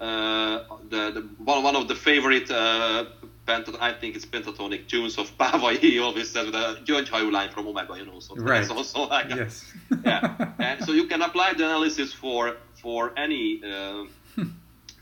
Uh, 0.00 0.64
the, 0.88 1.12
the 1.12 1.20
one, 1.44 1.62
one 1.62 1.76
of 1.76 1.86
the 1.86 1.94
favorite 1.94 2.50
uh, 2.50 3.04
pentat- 3.46 3.80
I 3.80 3.92
think 3.92 4.16
it's 4.16 4.26
pentatonic 4.26 4.88
tunes 4.88 5.18
of 5.18 5.36
Pava. 5.38 5.76
He 5.76 5.98
always 5.98 6.30
says 6.30 6.46
with 6.46 6.54
a 6.54 6.80
Gyöngyhajú 6.84 7.30
lány 7.30 7.52
from 7.52 7.66
Omega, 7.66 7.96
you 7.96 8.06
know. 8.06 8.20
So 8.20 8.34
right. 8.36 8.62
It's 8.62 8.70
also 8.70 9.08
like 9.08 9.30
yes. 9.30 9.64
yeah. 10.04 10.52
And 10.58 10.84
so 10.84 10.92
you 10.92 11.06
can 11.06 11.22
apply 11.22 11.54
the 11.54 11.64
analysis 11.64 12.12
for 12.12 12.56
for 12.80 13.12
any 13.16 13.62
uh, 13.64 14.04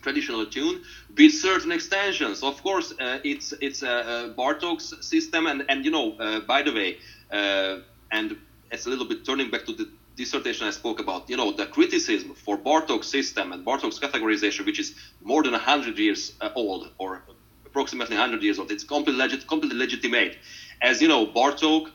traditional 0.03 0.47
tune 0.47 0.83
with 1.17 1.33
certain 1.33 1.73
extensions. 1.73 2.43
Of 2.43 2.63
course, 2.63 2.93
uh, 3.01 3.19
it's 3.25 3.53
it's 3.61 3.83
a, 3.83 4.35
Bartok's 4.37 4.95
system, 5.07 5.47
and 5.47 5.65
and 5.69 5.85
you 5.85 5.91
know, 5.91 6.17
uh, 6.19 6.41
by 6.41 6.63
the 6.63 6.73
way, 6.73 6.99
uh, 7.33 7.81
and 8.13 8.37
it's 8.71 8.87
a 8.87 8.91
little 8.91 9.07
bit 9.07 9.25
turning 9.25 9.51
back 9.51 9.65
to 9.67 9.73
the 9.73 9.89
dissertation 10.17 10.67
I 10.67 10.71
spoke 10.71 11.01
about. 11.01 11.31
You 11.31 11.37
know, 11.37 11.53
the 11.53 11.67
criticism 11.67 12.35
for 12.35 12.59
Bartok's 12.59 13.09
system 13.09 13.53
and 13.53 13.65
Bartok's 13.65 13.99
categorization, 13.99 14.67
which 14.67 14.79
is 14.79 14.95
more 15.23 15.43
than 15.43 15.55
hundred 15.55 15.99
years 15.99 16.33
uh, 16.41 16.51
old, 16.55 16.91
or 16.99 17.23
approximately 17.71 18.17
hundred 18.17 18.43
years 18.43 18.59
old. 18.59 18.71
It's 18.71 18.85
completely 18.85 19.21
legit, 19.23 19.47
completely 19.47 19.79
legitimate, 19.79 20.37
as 20.83 21.01
you 21.03 21.09
know, 21.09 21.27
Bartok. 21.27 21.87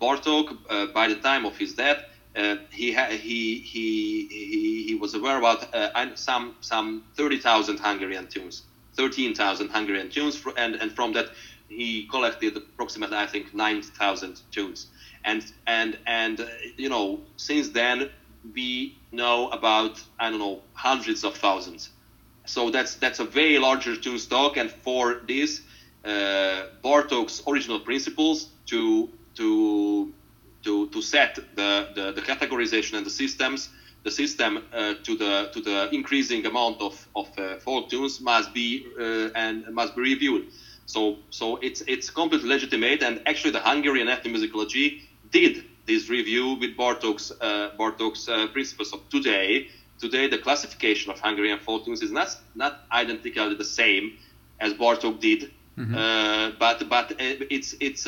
Bartok, 0.00 0.56
uh, 0.70 0.86
by 0.86 1.08
the 1.08 1.16
time 1.16 1.44
of 1.46 1.56
his 1.56 1.74
death, 1.74 1.98
uh, 2.36 2.56
he, 2.70 2.92
ha- 2.92 3.10
he, 3.10 3.58
he, 3.60 4.26
he, 4.30 4.84
he 4.88 4.94
was 4.94 5.14
aware 5.14 5.36
about 5.38 5.64
uh, 5.74 5.88
some, 6.16 6.54
some 6.60 7.04
30,000 7.16 7.78
Hungarian 7.80 8.26
tunes, 8.26 8.62
13,000 8.96 9.70
Hungarian 9.70 10.08
tunes, 10.08 10.36
for, 10.36 10.52
and, 10.56 10.76
and 10.76 10.92
from 10.92 11.12
that 11.12 11.26
he 11.68 12.04
collected 12.10 12.56
approximately, 12.56 13.16
I 13.16 13.26
think, 13.26 13.54
9,000 13.54 14.42
tunes. 14.52 14.86
And, 15.24 15.44
and, 15.66 15.98
and 16.06 16.40
uh, 16.40 16.46
you 16.76 16.88
know, 16.88 17.22
since 17.36 17.70
then, 17.70 18.08
we 18.54 18.96
know 19.12 19.48
about, 19.48 20.02
I 20.18 20.30
don't 20.30 20.38
know, 20.40 20.62
hundreds 20.74 21.24
of 21.24 21.34
thousands. 21.36 21.90
So 22.46 22.70
that's, 22.70 22.96
that's 22.96 23.20
a 23.20 23.24
way 23.24 23.58
larger 23.58 23.96
tune 23.96 24.18
stock, 24.18 24.56
and 24.56 24.70
for 24.70 25.20
this, 25.26 25.62
uh, 26.04 26.64
Bartok's 26.82 27.42
original 27.46 27.80
principles 27.80 28.48
to, 28.66 29.08
to 29.36 30.12
to, 30.64 30.88
to 30.88 31.02
set 31.02 31.34
the, 31.56 31.88
the, 31.94 32.12
the 32.12 32.22
categorization 32.22 32.96
and 32.96 33.04
the 33.04 33.10
systems 33.10 33.68
the 34.04 34.10
system 34.10 34.62
uh, 34.72 34.94
to 35.02 35.16
the 35.16 35.50
to 35.52 35.60
the 35.60 35.88
increasing 35.92 36.44
amount 36.46 36.80
of, 36.80 37.08
of 37.16 37.26
uh, 37.38 37.56
folk 37.56 37.88
tunes 37.88 38.20
must 38.20 38.52
be 38.52 38.86
uh, 39.00 39.30
and 39.34 39.66
must 39.72 39.96
be 39.96 40.02
reviewed. 40.02 40.46
So 40.86 41.16
so 41.30 41.56
it's 41.56 41.80
it's 41.88 42.10
completely 42.10 42.48
legitimate, 42.48 43.02
and 43.02 43.22
actually 43.26 43.52
the 43.52 43.60
Hungarian 43.60 44.08
ethnomusicology 44.08 45.00
did 45.30 45.64
this 45.86 46.10
review 46.10 46.54
with 46.60 46.76
Bartok's 46.76 47.32
uh, 47.40 47.70
Bartok's 47.78 48.28
uh, 48.28 48.46
principles 48.48 48.92
of 48.92 49.08
today. 49.08 49.68
Today 49.98 50.28
the 50.28 50.38
classification 50.38 51.10
of 51.12 51.20
Hungarian 51.20 51.58
folk 51.58 51.84
tunes 51.84 52.02
is 52.02 52.10
not 52.10 52.36
not 52.54 52.80
identically 52.92 53.54
the 53.54 53.64
same 53.64 54.18
as 54.60 54.74
Bartok 54.74 55.20
did, 55.20 55.52
mm-hmm. 55.78 55.94
Uh, 55.94 56.50
but 56.58 56.88
but 56.88 57.14
it's 57.18 57.74
it's 57.80 58.06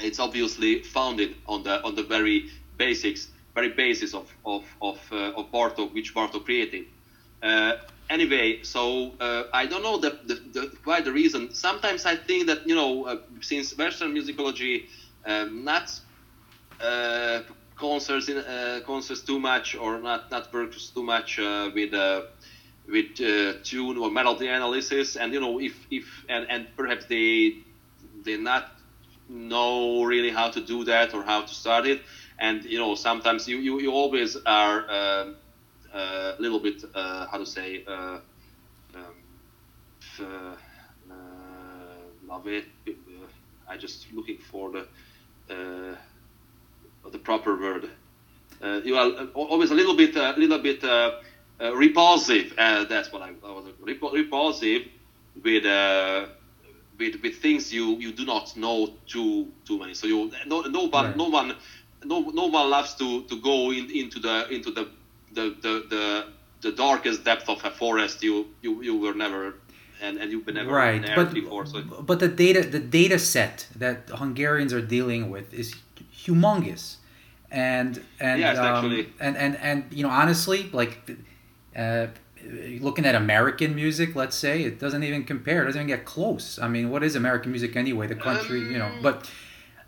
it's 0.00 0.18
obviously 0.18 0.82
founded 0.82 1.34
on 1.46 1.62
the 1.62 1.82
on 1.82 1.94
the 1.94 2.02
very 2.02 2.50
basics, 2.76 3.28
very 3.54 3.70
basis 3.70 4.14
of 4.14 4.32
of 4.44 4.64
of, 4.80 4.98
uh, 5.12 5.32
of 5.38 5.50
Bartok, 5.52 5.92
which 5.92 6.14
Bartok 6.14 6.44
created. 6.44 6.86
Uh, 7.42 7.76
anyway, 8.10 8.62
so 8.62 9.12
uh, 9.20 9.44
I 9.52 9.66
don't 9.66 9.82
know 9.82 9.98
the, 9.98 10.18
the, 10.26 10.34
the, 10.52 10.76
quite 10.82 11.04
the 11.04 11.12
reason. 11.12 11.54
Sometimes 11.54 12.06
I 12.06 12.16
think 12.16 12.46
that 12.46 12.66
you 12.66 12.74
know, 12.74 13.04
uh, 13.04 13.16
since 13.40 13.76
Western 13.76 14.14
musicology 14.14 14.86
um, 15.26 15.64
not 15.64 15.90
uh, 16.80 17.40
concerts 17.78 18.28
in, 18.28 18.38
uh, 18.38 18.80
concerts 18.86 19.22
too 19.22 19.38
much 19.40 19.76
or 19.76 19.98
not 20.00 20.30
not 20.30 20.52
works 20.52 20.90
too 20.90 21.02
much 21.04 21.38
with 21.38 21.94
with 22.88 23.14
tune 23.64 23.98
or 23.98 24.10
melody 24.10 24.48
analysis, 24.48 25.16
and 25.16 25.32
you 25.32 25.40
know, 25.40 25.60
if 25.60 25.86
if 25.90 26.24
and, 26.28 26.46
and 26.50 26.68
perhaps 26.76 27.06
they 27.06 27.54
they're 28.24 28.38
not 28.38 28.64
know 29.28 30.02
really 30.04 30.30
how 30.30 30.48
to 30.50 30.60
do 30.60 30.84
that 30.84 31.14
or 31.14 31.22
how 31.22 31.42
to 31.42 31.54
start 31.54 31.86
it. 31.86 32.00
And 32.38 32.64
you 32.64 32.78
know, 32.78 32.94
sometimes 32.94 33.48
you, 33.48 33.58
you, 33.58 33.80
you 33.80 33.92
always 33.92 34.36
are 34.46 34.84
uh, 34.88 35.24
uh, 35.94 36.32
a 36.38 36.40
little 36.40 36.60
bit 36.60 36.82
uh, 36.94 37.26
how 37.30 37.38
to 37.38 37.46
say 37.46 37.84
uh, 37.86 38.18
um, 38.94 39.14
uh, 40.20 40.56
love 42.26 42.46
it. 42.46 42.66
I 43.68 43.76
just 43.76 44.12
looking 44.12 44.38
for 44.38 44.70
the 44.70 45.96
the 47.12 47.18
proper 47.18 47.56
word. 47.56 47.90
Uh, 48.62 48.80
you 48.84 48.96
are 48.96 49.06
uh, 49.06 49.26
always 49.34 49.70
a 49.70 49.74
little 49.74 49.96
bit 49.96 50.16
a 50.16 50.34
little 50.36 50.58
bit 50.58 50.82
repulsive. 51.74 52.54
that's 52.56 53.12
what 53.12 53.22
I, 53.22 53.30
I 53.44 53.52
was 53.52 53.64
repulsive 54.12 54.82
with 55.42 55.64
with, 56.98 57.22
with 57.22 57.36
things 57.36 57.72
you, 57.72 57.96
you 57.96 58.12
do 58.12 58.24
not 58.24 58.56
know 58.56 58.92
too 59.06 59.48
too 59.64 59.78
many. 59.78 59.94
So 59.94 60.06
you 60.06 60.30
no 60.46 60.62
no 60.62 60.88
one 60.88 61.04
right. 61.06 61.16
no 61.16 61.28
one 61.28 61.56
no 62.04 62.20
no 62.20 62.46
one 62.46 62.70
loves 62.70 62.94
to, 62.96 63.22
to 63.24 63.40
go 63.40 63.70
in, 63.72 63.90
into 63.90 64.18
the 64.18 64.48
into 64.48 64.70
the 64.70 64.88
the, 65.32 65.56
the 65.62 65.86
the 65.90 66.24
the 66.60 66.72
darkest 66.72 67.24
depth 67.24 67.48
of 67.48 67.64
a 67.64 67.70
forest. 67.70 68.22
You 68.22 68.48
you, 68.62 68.82
you 68.82 68.98
were 68.98 69.14
never 69.14 69.54
and, 70.00 70.18
and 70.18 70.30
you've 70.30 70.46
been 70.46 70.56
never 70.56 70.70
right. 70.70 71.04
but, 71.14 71.32
before. 71.34 71.66
So. 71.66 71.82
But 71.82 72.20
the 72.20 72.28
data 72.28 72.62
the 72.62 72.80
data 72.80 73.18
set 73.18 73.68
that 73.76 74.08
Hungarians 74.10 74.72
are 74.72 74.82
dealing 74.82 75.30
with 75.30 75.52
is 75.54 75.74
humongous, 76.24 76.96
and 77.50 78.02
and 78.20 78.40
yes, 78.40 78.58
um, 78.58 79.06
and 79.20 79.36
and 79.36 79.56
and 79.56 79.84
you 79.90 80.02
know 80.02 80.10
honestly 80.10 80.68
like. 80.72 81.10
Uh, 81.76 82.08
looking 82.80 83.04
at 83.04 83.14
American 83.14 83.74
music, 83.74 84.14
let's 84.16 84.34
say, 84.34 84.62
it 84.62 84.78
doesn't 84.78 85.02
even 85.02 85.24
compare. 85.24 85.62
It 85.62 85.66
doesn't 85.66 85.82
even 85.82 85.96
get 85.96 86.04
close. 86.04 86.58
I 86.58 86.66
mean, 86.66 86.90
what 86.90 87.02
is 87.02 87.14
American 87.14 87.50
music 87.52 87.76
anyway? 87.76 88.06
The 88.06 88.14
country, 88.14 88.60
um, 88.60 88.72
you 88.72 88.78
know. 88.78 88.90
But 89.02 89.30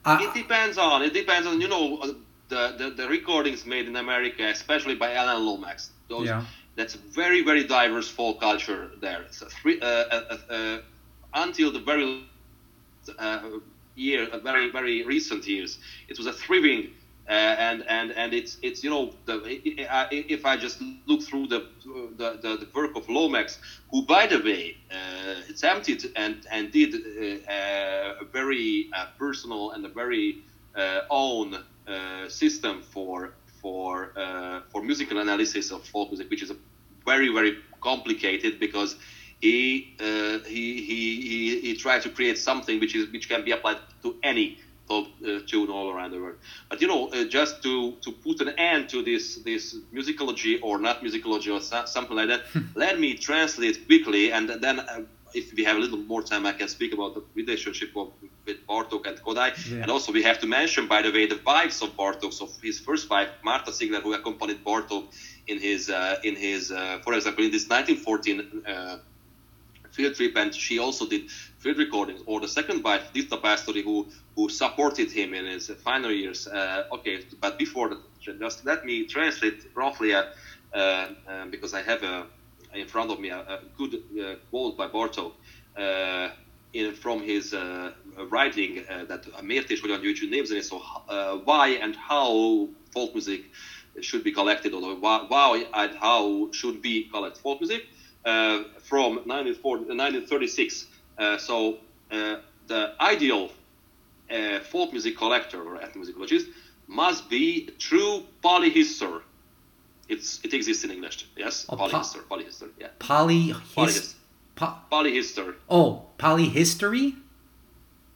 uh, 0.05 0.19
it 0.21 0.35
depends 0.35 0.77
on. 0.77 1.03
It 1.03 1.15
depends 1.15 1.47
on. 1.47 1.61
You 1.61 1.69
know, 1.69 2.15
the, 2.49 2.75
the, 2.77 2.91
the 2.91 3.09
recordings 3.09 3.65
made 3.65 3.87
in 3.87 3.97
America, 3.97 4.45
especially 4.49 4.95
by 4.95 5.15
Alan 5.15 5.45
Lomax. 5.47 5.91
Those, 6.09 6.27
Yeah. 6.27 6.45
That's 6.77 6.95
very 6.95 7.43
very 7.43 7.65
diverse 7.65 8.09
folk 8.09 8.41
culture 8.41 8.91
there. 9.01 9.27
So 9.33 9.47
three, 9.49 9.81
uh, 9.81 9.87
uh, 9.87 10.39
uh, 10.49 10.79
until 11.35 11.73
the 11.73 11.81
very 11.81 12.25
uh, 13.19 13.41
year, 13.97 14.29
uh, 14.33 14.39
very 14.39 14.71
very 14.71 15.05
recent 15.05 15.47
years, 15.47 15.79
it 16.09 16.17
was 16.17 16.27
a 16.27 16.33
thriving. 16.33 16.91
Uh, 17.31 17.33
and 17.33 17.85
and 17.89 18.11
and 18.11 18.35
it's 18.35 18.59
it's 18.61 18.83
you 18.83 18.91
know 18.91 19.15
the, 19.27 19.41
if 20.11 20.45
I 20.45 20.57
just 20.57 20.83
look 21.07 21.23
through 21.23 21.47
the 21.47 21.69
the, 22.17 22.39
the, 22.43 22.57
the 22.57 22.69
work 22.75 22.97
of 22.97 23.09
Lomax, 23.09 23.61
who 23.93 24.05
by 24.05 24.27
the 24.27 24.39
way 24.41 24.77
uh, 24.91 25.41
attempted 25.49 26.07
and 26.17 26.45
and 26.51 26.73
did 26.73 26.93
uh, 26.93 27.53
uh, 27.53 28.15
a 28.23 28.25
very 28.33 28.89
uh, 28.93 29.07
personal 29.17 29.71
and 29.71 29.87
a 29.87 29.89
very 29.89 30.39
uh, 30.75 31.03
own 31.09 31.55
uh, 31.87 32.29
system 32.29 32.83
for 32.83 33.35
for 33.63 34.13
uh, 34.17 34.63
for 34.73 34.83
musical 34.83 35.19
analysis 35.19 35.71
of 35.71 35.85
folk 35.85 36.11
music, 36.11 36.29
which 36.31 36.43
is 36.43 36.51
a 36.51 36.57
very 37.07 37.33
very 37.33 37.59
complicated 37.81 38.59
because 38.59 38.97
he 39.41 39.97
uh, 40.01 40.39
he, 40.49 40.83
he 40.83 41.21
he 41.23 41.61
he 41.61 41.75
tried 41.77 42.03
to 42.03 42.11
create 42.11 42.39
something 42.39 42.81
which 42.81 42.97
is 42.97 43.09
which 43.13 43.29
can 43.29 43.45
be 43.45 43.53
applied 43.53 43.79
to 44.03 44.17
any 44.25 44.59
folk 44.91 45.07
uh, 45.07 45.39
tune 45.51 45.71
all 45.77 45.89
around 45.95 46.11
the 46.15 46.21
world. 46.25 46.39
But 46.69 46.81
you 46.83 46.89
know, 46.93 47.03
uh, 47.09 47.25
just 47.39 47.63
to 47.67 47.73
to 48.05 48.11
put 48.27 48.37
an 48.45 48.51
end 48.71 48.83
to 48.95 48.99
this 49.11 49.25
this 49.49 49.65
musicology 49.99 50.55
or 50.67 50.75
not 50.87 50.97
musicology 51.07 51.51
or 51.57 51.63
so, 51.71 51.79
something 51.97 52.17
like 52.21 52.31
that, 52.33 52.43
let 52.85 52.95
me 53.05 53.11
translate 53.29 53.77
quickly, 53.89 54.25
and 54.37 54.45
then. 54.67 54.79
Uh, 54.81 55.03
if 55.33 55.55
we 55.57 55.63
have 55.69 55.77
a 55.77 55.83
little 55.85 56.03
more 56.13 56.23
time, 56.31 56.45
I 56.45 56.55
can 56.61 56.67
speak 56.77 56.93
about 56.93 57.15
the 57.15 57.23
relationship 57.41 57.91
of, 57.97 58.09
with 58.47 58.59
Bartok 58.67 59.07
and 59.09 59.17
Kodály. 59.25 59.53
Yeah. 59.53 59.83
And 59.83 59.89
also, 59.95 60.11
we 60.19 60.25
have 60.25 60.39
to 60.41 60.49
mention, 60.59 60.89
by 60.95 61.03
the 61.03 61.13
way, 61.17 61.25
the 61.35 61.39
wives 61.47 61.79
of 61.85 61.91
Bartok. 61.97 62.33
So 62.33 62.49
his 62.69 62.81
first 62.81 63.09
wife, 63.13 63.29
Márta 63.47 63.73
Ziegler, 63.73 64.01
who 64.01 64.13
accompanied 64.21 64.65
Bartok 64.65 65.05
in 65.47 65.61
his, 65.67 65.89
uh, 65.89 66.29
in 66.29 66.35
his, 66.47 66.73
uh, 66.73 66.99
for 67.05 67.13
example, 67.15 67.45
in 67.45 67.53
this 67.57 67.69
1914 67.69 68.65
uh, 68.67 68.97
field 69.91 70.15
trip, 70.15 70.37
and 70.37 70.55
she 70.55 70.79
also 70.79 71.07
did 71.07 71.31
field 71.59 71.79
recordings. 71.79 72.23
Or 72.27 72.41
the 72.41 72.49
second 72.49 72.83
wife, 72.83 73.13
Ditta 73.15 73.41
Pásztory, 73.41 73.83
who 73.85 74.07
who 74.41 74.49
supported 74.49 75.11
him 75.11 75.35
in 75.35 75.45
his 75.45 75.69
final 75.85 76.11
years. 76.11 76.47
Uh, 76.47 76.85
okay, 76.93 77.21
but 77.41 77.59
before 77.59 77.91
that, 77.91 77.99
just 78.41 78.65
let 78.65 78.85
me 78.87 79.05
translate 79.05 79.67
roughly, 79.75 80.15
uh, 80.15 80.23
uh, 80.75 81.07
because 81.51 81.75
I 81.75 81.83
have 81.83 82.03
a, 82.03 82.25
in 82.75 82.87
front 82.87 83.11
of 83.11 83.21
me 83.21 83.29
a, 83.29 83.41
a 83.41 83.61
good 83.77 84.03
quote 84.51 84.77
by 84.77 84.89
Bartok. 84.89 85.33
In, 86.73 86.95
from 86.95 87.21
his 87.21 87.53
uh, 87.53 87.91
writing 88.31 88.85
uh, 88.89 89.03
that 89.09 89.43
miért 89.43 89.71
és 89.71 89.81
hogyan 89.81 90.01
gyűjtsünk 90.01 90.31
népzenét, 90.31 90.63
so 90.63 90.77
uh, 90.77 90.83
why 91.45 91.79
and 91.83 91.97
how 92.09 92.69
folk 92.93 93.13
music 93.13 93.45
should 94.01 94.23
be 94.23 94.31
collected, 94.31 94.73
or 94.73 94.81
why, 95.01 95.27
why 95.29 95.67
and 95.73 95.95
how 95.99 96.49
should 96.53 96.81
be 96.81 97.09
collect 97.11 97.39
folk 97.39 97.59
music 97.59 97.89
from 98.83 99.23
1936. 99.27 100.87
Uh, 101.19 101.39
so 101.39 101.79
the 102.67 102.93
ideal 103.01 103.51
uh, 104.31 104.61
folk 104.61 104.93
music 104.93 105.17
collector 105.17 105.63
or 105.63 105.79
ethnomusicologist 105.79 106.47
must 106.87 107.29
be 107.31 107.67
a 107.69 107.71
true 107.79 108.23
polyhistor. 108.43 109.23
It's 110.09 110.41
it 110.45 110.53
exists 110.55 110.85
in 110.85 110.91
English. 110.91 111.27
Yes, 111.37 111.67
A 111.69 111.77
po- 111.77 111.89
polyhistor, 111.89 112.23
polyhistor. 112.29 112.69
Yeah, 112.79 112.89
Poly. 112.99 113.53
Polyhis- 113.77 114.15
po- 114.57 114.77
polyhistor, 114.91 115.55
oh, 115.69 116.05
polyhistory? 116.19 117.15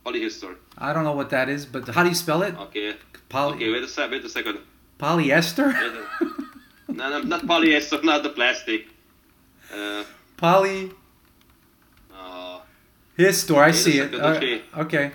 polyhistor. 0.05 0.57
I 0.77 0.93
don't 0.93 1.05
know 1.05 1.15
what 1.17 1.31
that 1.31 1.49
is, 1.49 1.65
but 1.67 1.89
how 1.89 2.03
do 2.03 2.09
you 2.09 2.15
spell 2.15 2.43
it? 2.43 2.55
Okay. 2.59 2.95
Poly- 3.29 3.55
Okay, 3.57 3.71
wait 3.73 3.83
a 3.83 3.89
second. 3.89 4.11
Wait 4.13 4.25
a 4.25 4.29
second. 4.29 4.59
Polyester? 4.99 5.73
No, 6.89 7.09
no, 7.11 7.21
not 7.23 7.43
polyester, 7.43 8.03
not 8.05 8.23
the 8.23 8.29
plastic. 8.31 8.87
Uh, 9.73 10.05
Poly. 10.37 10.91
uh, 12.15 12.61
Histor, 13.19 13.59
I 13.59 13.71
see 13.73 13.99
it. 13.99 14.11
second, 14.11 14.21
Uh, 14.21 14.35
okay. 14.37 14.63
okay. 14.79 15.13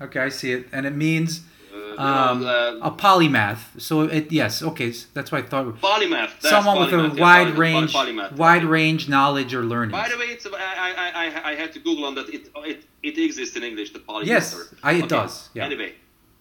Okay, 0.00 0.20
I 0.20 0.28
see 0.28 0.52
it. 0.52 0.66
And 0.72 0.86
it 0.86 0.94
means 0.94 1.42
uh, 1.74 2.00
um, 2.02 2.44
uh, 2.46 2.88
a 2.88 2.90
polymath. 2.90 3.80
So 3.80 4.02
it 4.02 4.30
yes, 4.30 4.62
okay, 4.62 4.92
that's 5.14 5.30
what 5.32 5.44
I 5.44 5.46
thought. 5.46 5.66
polymath. 5.80 6.32
That's 6.40 6.48
Someone 6.50 6.78
with 6.80 6.90
polymath, 6.90 7.12
a 7.12 7.16
yeah, 7.16 7.22
wide 7.22 7.46
polymath, 7.48 7.58
range, 7.58 7.92
polymath. 7.94 8.32
wide 8.36 8.64
range 8.64 9.08
knowledge 9.08 9.52
or 9.54 9.64
learning. 9.64 9.92
By 9.92 10.08
the 10.08 10.16
way, 10.18 10.26
it's, 10.26 10.46
I, 10.46 10.50
I, 10.52 11.26
I, 11.26 11.50
I 11.50 11.54
had 11.54 11.72
to 11.72 11.80
Google 11.80 12.04
on 12.04 12.14
that. 12.14 12.28
It, 12.28 12.48
it, 12.56 12.84
it 13.02 13.18
exists 13.18 13.56
in 13.56 13.62
English, 13.64 13.92
the 13.92 13.98
polyester. 14.00 14.26
Yes, 14.26 14.74
I- 14.82 14.92
it 14.94 15.08
does, 15.08 15.48
yeah. 15.54 15.64
Anyway, 15.64 15.94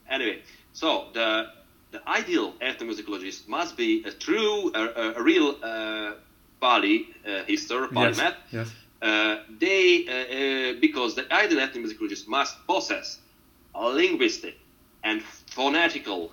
anyway, 0.09 0.41
so 0.73 1.07
the 1.13 1.47
the 1.91 2.01
ideal 2.09 2.51
ethnomusicologist 2.61 3.47
must 3.47 3.77
be 3.77 4.03
a 4.05 4.11
true, 4.11 4.71
a, 4.75 4.81
a, 5.03 5.13
a 5.19 5.23
real 5.23 5.55
uh, 5.63 6.11
poly 6.59 7.07
uh, 7.25 7.43
hister, 7.45 7.87
Yes, 7.91 8.19
polymath. 8.19 8.35
yes. 8.51 8.67
Uh, 9.01 9.37
they 9.59 10.05
uh, 10.07 10.11
uh, 10.11 10.79
because 10.81 11.15
the 11.15 11.25
ideal 11.33 11.59
ethnomusicologist 11.65 12.27
must 12.27 12.53
possess 12.67 13.19
a 13.19 13.26
linguistic 13.75 14.55
and 15.03 15.21
phonetical 15.55 16.31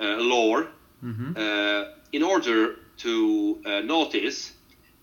uh, 0.00 0.16
lore 0.18 0.66
Mhm. 1.02 1.36
uh, 1.36 1.84
in 2.12 2.22
order 2.22 2.76
to 2.98 3.58
uh, 3.66 3.80
notice 3.80 4.52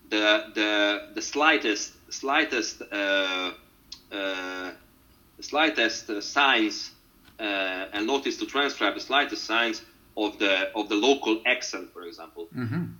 the 0.08 0.44
the 0.54 0.70
the 1.14 1.22
slightest 1.22 1.92
slightest 2.10 2.82
uh, 2.82 3.50
uh, 4.12 4.70
slightest 5.40 6.06
signs 6.22 6.90
uh, 7.38 7.42
and 7.94 8.06
notice 8.06 8.36
to 8.38 8.46
transcribe 8.46 8.94
the 8.94 9.00
slightest 9.00 9.44
signs 9.44 9.82
of 10.16 10.38
the 10.38 10.70
of 10.74 10.88
the 10.88 10.94
local 10.96 11.40
accent, 11.46 11.90
for 11.92 12.02
example. 12.02 12.48
Mhm. 12.54 12.94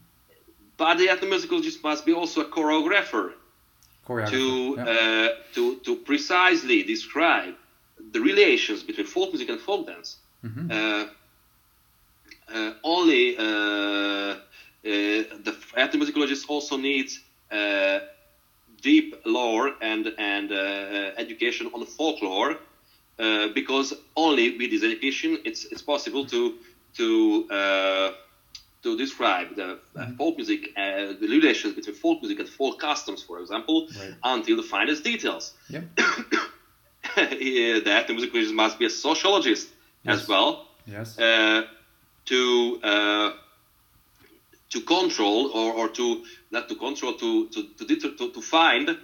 But 0.77 0.99
the 0.99 1.09
ethnomusicologist 1.09 1.83
must 1.83 2.05
be 2.07 2.13
also 2.13 2.41
a 2.41 2.45
choreographer 2.57 3.33
Choreographer. 4.07 4.31
to 4.31 4.75
yeah. 4.77 4.85
uh, 4.93 5.29
to 5.55 5.77
to 5.85 5.97
precisely 5.97 6.83
describe 6.83 7.55
the 8.13 8.21
relations 8.21 8.83
between 8.83 9.07
folk 9.07 9.33
music 9.33 9.49
and 9.51 9.61
folk 9.61 9.87
dance. 9.87 10.19
Mhm. 10.45 10.71
Uh, 10.71 11.05
uh, 12.53 12.71
only 12.85 13.37
uh, 13.37 13.43
uh, 13.43 14.37
the 14.85 15.53
ethnomusicologist 15.77 16.45
also 16.49 16.77
needs 16.77 17.21
uh, 17.51 17.99
deep 18.83 19.15
lore 19.27 19.71
and 19.81 20.11
and 20.19 20.51
education 21.17 21.69
on 21.75 21.85
folklore 21.85 22.57
uh, 23.19 23.49
because 23.49 23.93
only 24.17 24.51
with 24.51 24.71
this 24.71 24.83
education 24.83 25.39
it's 25.45 25.65
it's 25.71 25.83
possible 25.83 26.25
to 26.25 26.51
to 26.97 27.45
uh, 27.51 28.11
to 28.83 28.97
describe 28.97 29.55
the 29.57 29.77
uh, 29.99 30.07
folk 30.17 30.37
music, 30.37 30.71
uh, 30.77 31.13
the 31.21 31.27
relations 31.29 31.75
between 31.75 31.95
folk 31.95 32.19
music 32.23 32.39
and 32.39 32.49
folk 32.49 32.79
customs, 32.79 33.23
for 33.23 33.39
example, 33.41 33.85
Right. 33.95 34.15
until 34.25 34.57
the 34.57 34.63
finest 34.63 35.03
details. 35.05 35.53
Yeah, 35.69 35.83
the 38.07 38.13
musicologist 38.15 38.53
must 38.55 38.79
be 38.79 38.87
a 38.87 38.91
sociologist 38.91 39.69
Yes. 40.03 40.23
as 40.23 40.29
well 40.29 40.67
Yes. 40.87 41.19
uh, 41.19 41.63
to 42.25 42.81
uh, 42.83 43.31
to 44.71 44.81
control 44.81 45.51
or, 45.53 45.73
or 45.75 45.89
to 45.89 46.25
not 46.51 46.69
to 46.69 46.75
control 46.75 47.15
to 47.15 47.49
to 47.49 47.63
to, 47.79 48.17
to, 48.17 48.33
to 48.33 48.41
find 48.41 48.97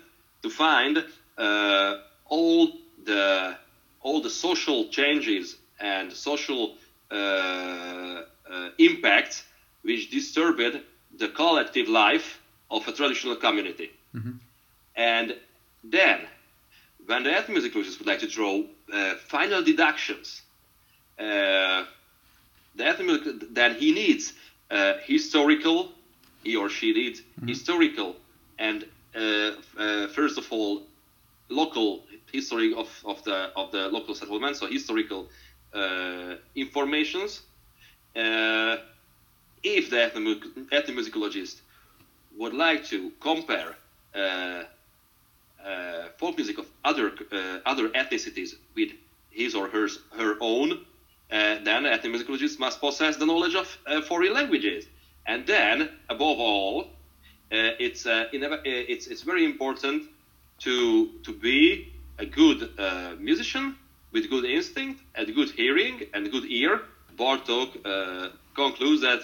to 0.43 0.51
find 0.51 1.05
uh, 1.37 1.95
all 2.27 2.73
the 3.05 3.57
all 4.01 4.21
the 4.23 4.31
social 4.31 4.89
changes 4.89 5.57
and 5.81 6.13
social 6.13 6.77
uh, 7.11 7.15
uh, 7.15 8.69
impacts 8.79 9.43
which 9.83 10.11
disturbed 10.11 10.81
the 11.19 11.29
collective 11.29 11.89
life 11.89 12.41
of 12.71 12.87
a 12.89 12.93
traditional 12.93 13.37
community. 13.37 13.91
Mhm. 14.15 14.39
And 14.97 15.37
then, 15.85 16.19
when 17.07 17.25
the 17.25 17.31
ethnomusicologist 17.31 17.99
would 17.99 18.07
like 18.09 18.21
to 18.21 18.29
draw 18.29 18.63
uh, 18.93 19.15
final 19.17 19.63
deductions 19.63 20.43
uh, 21.19 21.85
the 22.75 22.85
ethnomusic, 22.85 23.55
then 23.55 23.75
he 23.75 23.93
needs 23.93 24.33
uh, 24.71 24.95
historical, 25.05 25.93
he 26.43 26.57
or 26.57 26.69
she 26.69 26.93
needs 26.93 27.23
historical 27.47 28.17
and 28.59 28.85
uh, 29.15 29.53
uh, 29.79 30.07
first 30.09 30.39
of 30.39 30.47
all 30.53 30.83
local 31.49 32.05
history 32.33 32.73
of, 32.75 32.89
of 33.05 33.23
the 33.25 33.51
of 33.57 33.71
the 33.73 33.89
local 33.89 34.15
settlement, 34.15 34.57
so 34.57 34.67
historical 34.67 35.29
uh, 35.75 36.35
informations. 36.55 37.43
Uh, 38.17 38.77
if 39.63 39.91
the 39.91 39.97
ethnomu- 39.97 40.69
ethnomusicologist 40.73 41.63
would 42.37 42.53
like 42.55 42.85
to 42.85 43.13
compare 43.21 43.77
uh, 45.67 46.09
folk 46.19 46.37
music 46.37 46.59
of 46.59 46.67
other 46.85 47.13
uh, 47.33 47.59
other 47.67 47.89
ethnicities 47.91 48.55
with 48.75 48.91
his 49.31 49.55
or 49.55 49.69
hers 49.69 49.99
her 50.17 50.37
own, 50.41 50.73
uh, 50.73 50.77
then 51.65 51.83
the 51.83 51.91
ethnomusicologist 51.91 52.59
must 52.59 52.81
possess 52.81 53.17
the 53.17 53.27
knowledge 53.27 53.55
of 53.55 53.79
uh, 53.87 54.01
foreign 54.03 54.33
languages. 54.33 54.87
And 55.27 55.47
then, 55.47 55.89
above 56.09 56.39
all, 56.39 56.83
uh, 56.83 57.85
it's 57.87 58.07
it's 58.07 59.07
it's 59.07 59.23
very 59.23 59.45
important 59.45 60.05
to 60.61 61.11
to 61.25 61.33
be 61.33 61.93
a 62.19 62.27
good 62.27 62.71
musician 63.19 63.77
with 64.13 64.31
good 64.31 64.45
instinct 64.45 65.03
and 65.15 65.35
good 65.35 65.51
hearing 65.51 66.03
and 66.15 66.31
good 66.31 66.45
ear, 66.51 66.81
Bartok 67.19 68.31
concludes 68.55 69.03
that 69.03 69.21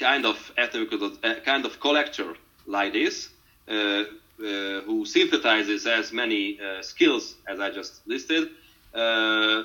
kind 0.00 0.24
of 0.24 0.52
ethnical, 0.56 1.12
uh, 1.22 1.34
kind 1.44 1.64
of 1.66 1.78
collector 1.78 2.34
like 2.66 2.92
this, 2.94 3.28
uh, 3.68 4.04
uh, 4.40 4.80
who 4.86 5.04
synthesizes 5.04 5.86
as 5.86 6.12
many 6.12 6.58
uh, 6.60 6.82
skills 6.82 7.34
as 7.46 7.60
I 7.60 7.70
just 7.70 8.06
listed, 8.06 8.48
uh, 8.94 9.62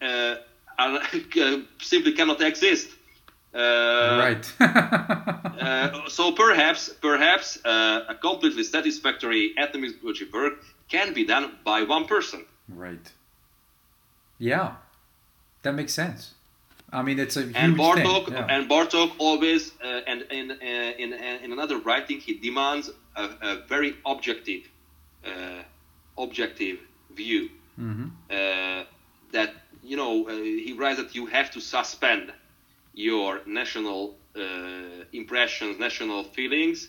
uh, 0.00 0.36
are, 0.78 1.00
simply 1.80 2.12
cannot 2.12 2.40
exist. 2.40 2.88
Uh, 3.54 3.58
right. 4.18 4.52
uh, 4.60 6.08
so 6.08 6.32
perhaps, 6.32 6.88
perhaps 7.00 7.58
uh, 7.64 8.04
a 8.08 8.14
completely 8.14 8.64
satisfactory 8.64 9.54
ethnography 9.58 10.26
work 10.32 10.54
can 10.88 11.12
be 11.12 11.24
done 11.24 11.52
by 11.64 11.82
one 11.82 12.06
person. 12.06 12.44
right. 12.68 13.12
Yeah, 14.38 14.72
that 15.62 15.72
makes 15.72 15.94
sense. 15.94 16.34
I 16.92 17.02
mean, 17.02 17.18
it's 17.18 17.36
a 17.36 17.42
huge 17.42 17.56
and 17.56 17.76
Bartok 17.76 18.26
thing. 18.26 18.34
Yeah. 18.34 18.46
and 18.50 18.68
Bartok 18.68 19.12
always 19.18 19.72
uh, 19.82 20.00
and 20.06 20.22
in 20.30 20.50
uh, 20.50 20.54
in 20.98 21.12
uh, 21.12 21.44
in 21.44 21.52
another 21.52 21.78
writing 21.78 22.18
he 22.20 22.34
demands 22.38 22.90
a, 23.16 23.28
a 23.42 23.56
very 23.68 23.94
objective 24.06 24.62
uh, 25.24 25.62
objective 26.18 26.78
view 27.10 27.48
Mhm. 27.76 28.12
uh, 28.30 28.84
that 29.32 29.50
you 29.82 29.96
know 29.96 30.26
uh, 30.28 30.32
he 30.66 30.72
writes 30.72 30.98
that 30.98 31.14
you 31.14 31.26
have 31.26 31.50
to 31.50 31.60
suspend 31.60 32.32
your 32.92 33.40
national 33.46 34.16
uh, 34.36 35.04
impressions 35.12 35.78
national 35.78 36.24
feelings 36.24 36.88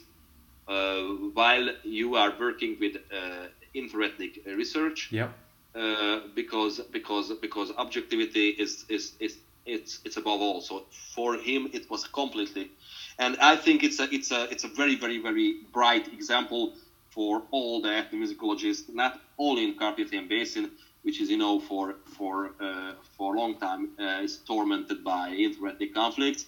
uh, 0.68 1.02
while 1.34 1.70
you 1.84 2.16
are 2.16 2.34
working 2.40 2.76
with 2.80 2.96
uh, 3.12 3.48
interethnic 3.76 4.38
research 4.46 5.12
Yep. 5.12 5.32
uh, 5.76 6.20
because 6.36 6.80
because 6.92 7.32
because 7.42 7.72
objectivity 7.78 8.50
is 8.50 8.86
is, 8.90 9.14
is 9.20 9.38
it's 9.66 10.00
it's 10.06 10.18
above 10.18 10.42
all. 10.42 10.62
So 10.62 10.86
for 11.16 11.36
him, 11.38 11.68
it 11.74 11.86
was 11.90 12.06
completely, 12.08 12.72
and 13.20 13.38
I 13.38 13.56
think 13.56 13.84
it's 13.84 14.00
a 14.00 14.14
it's 14.14 14.32
a 14.32 14.50
it's 14.52 14.64
a 14.64 14.68
very 14.68 14.96
very 14.96 15.20
very 15.20 15.58
bright 15.72 16.12
example 16.14 16.74
for 17.10 17.44
all 17.52 17.82
the 17.82 17.90
ethnomusicologists, 17.90 18.94
not 18.94 19.22
only 19.38 19.64
in 19.66 19.78
Carpathian 19.78 20.28
Basin, 20.28 20.72
which 21.04 21.22
is 21.22 21.30
you 21.30 21.38
know 21.38 21.60
for 21.60 21.96
for 22.06 22.52
uh, 22.60 22.94
for 23.18 23.36
a 23.36 23.40
long 23.40 23.58
time 23.60 23.90
uh, 24.00 24.24
is 24.24 24.38
tormented 24.38 25.04
by 25.04 25.30
interethnic 25.30 25.94
conflicts, 25.94 26.46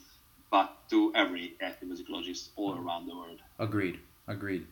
but 0.49 0.73
to 0.89 1.11
every 1.15 1.53
ethnomusicologist 1.61 2.49
all 2.55 2.77
around 2.77 3.07
the 3.07 3.15
world. 3.15 3.39
Agreed. 3.59 3.99
Agreed. 4.27 4.65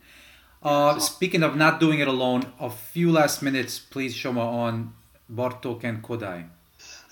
Uh, 0.62 0.98
speaking 0.98 1.42
of 1.42 1.56
not 1.56 1.78
doing 1.78 2.00
it 2.00 2.08
alone, 2.08 2.46
a 2.58 2.70
few 2.70 3.12
last 3.12 3.42
minutes, 3.42 3.78
please, 3.78 4.16
Soma, 4.20 4.40
on 4.40 4.94
Bartok 5.32 5.84
and 5.84 6.02
Kodály. 6.02 6.46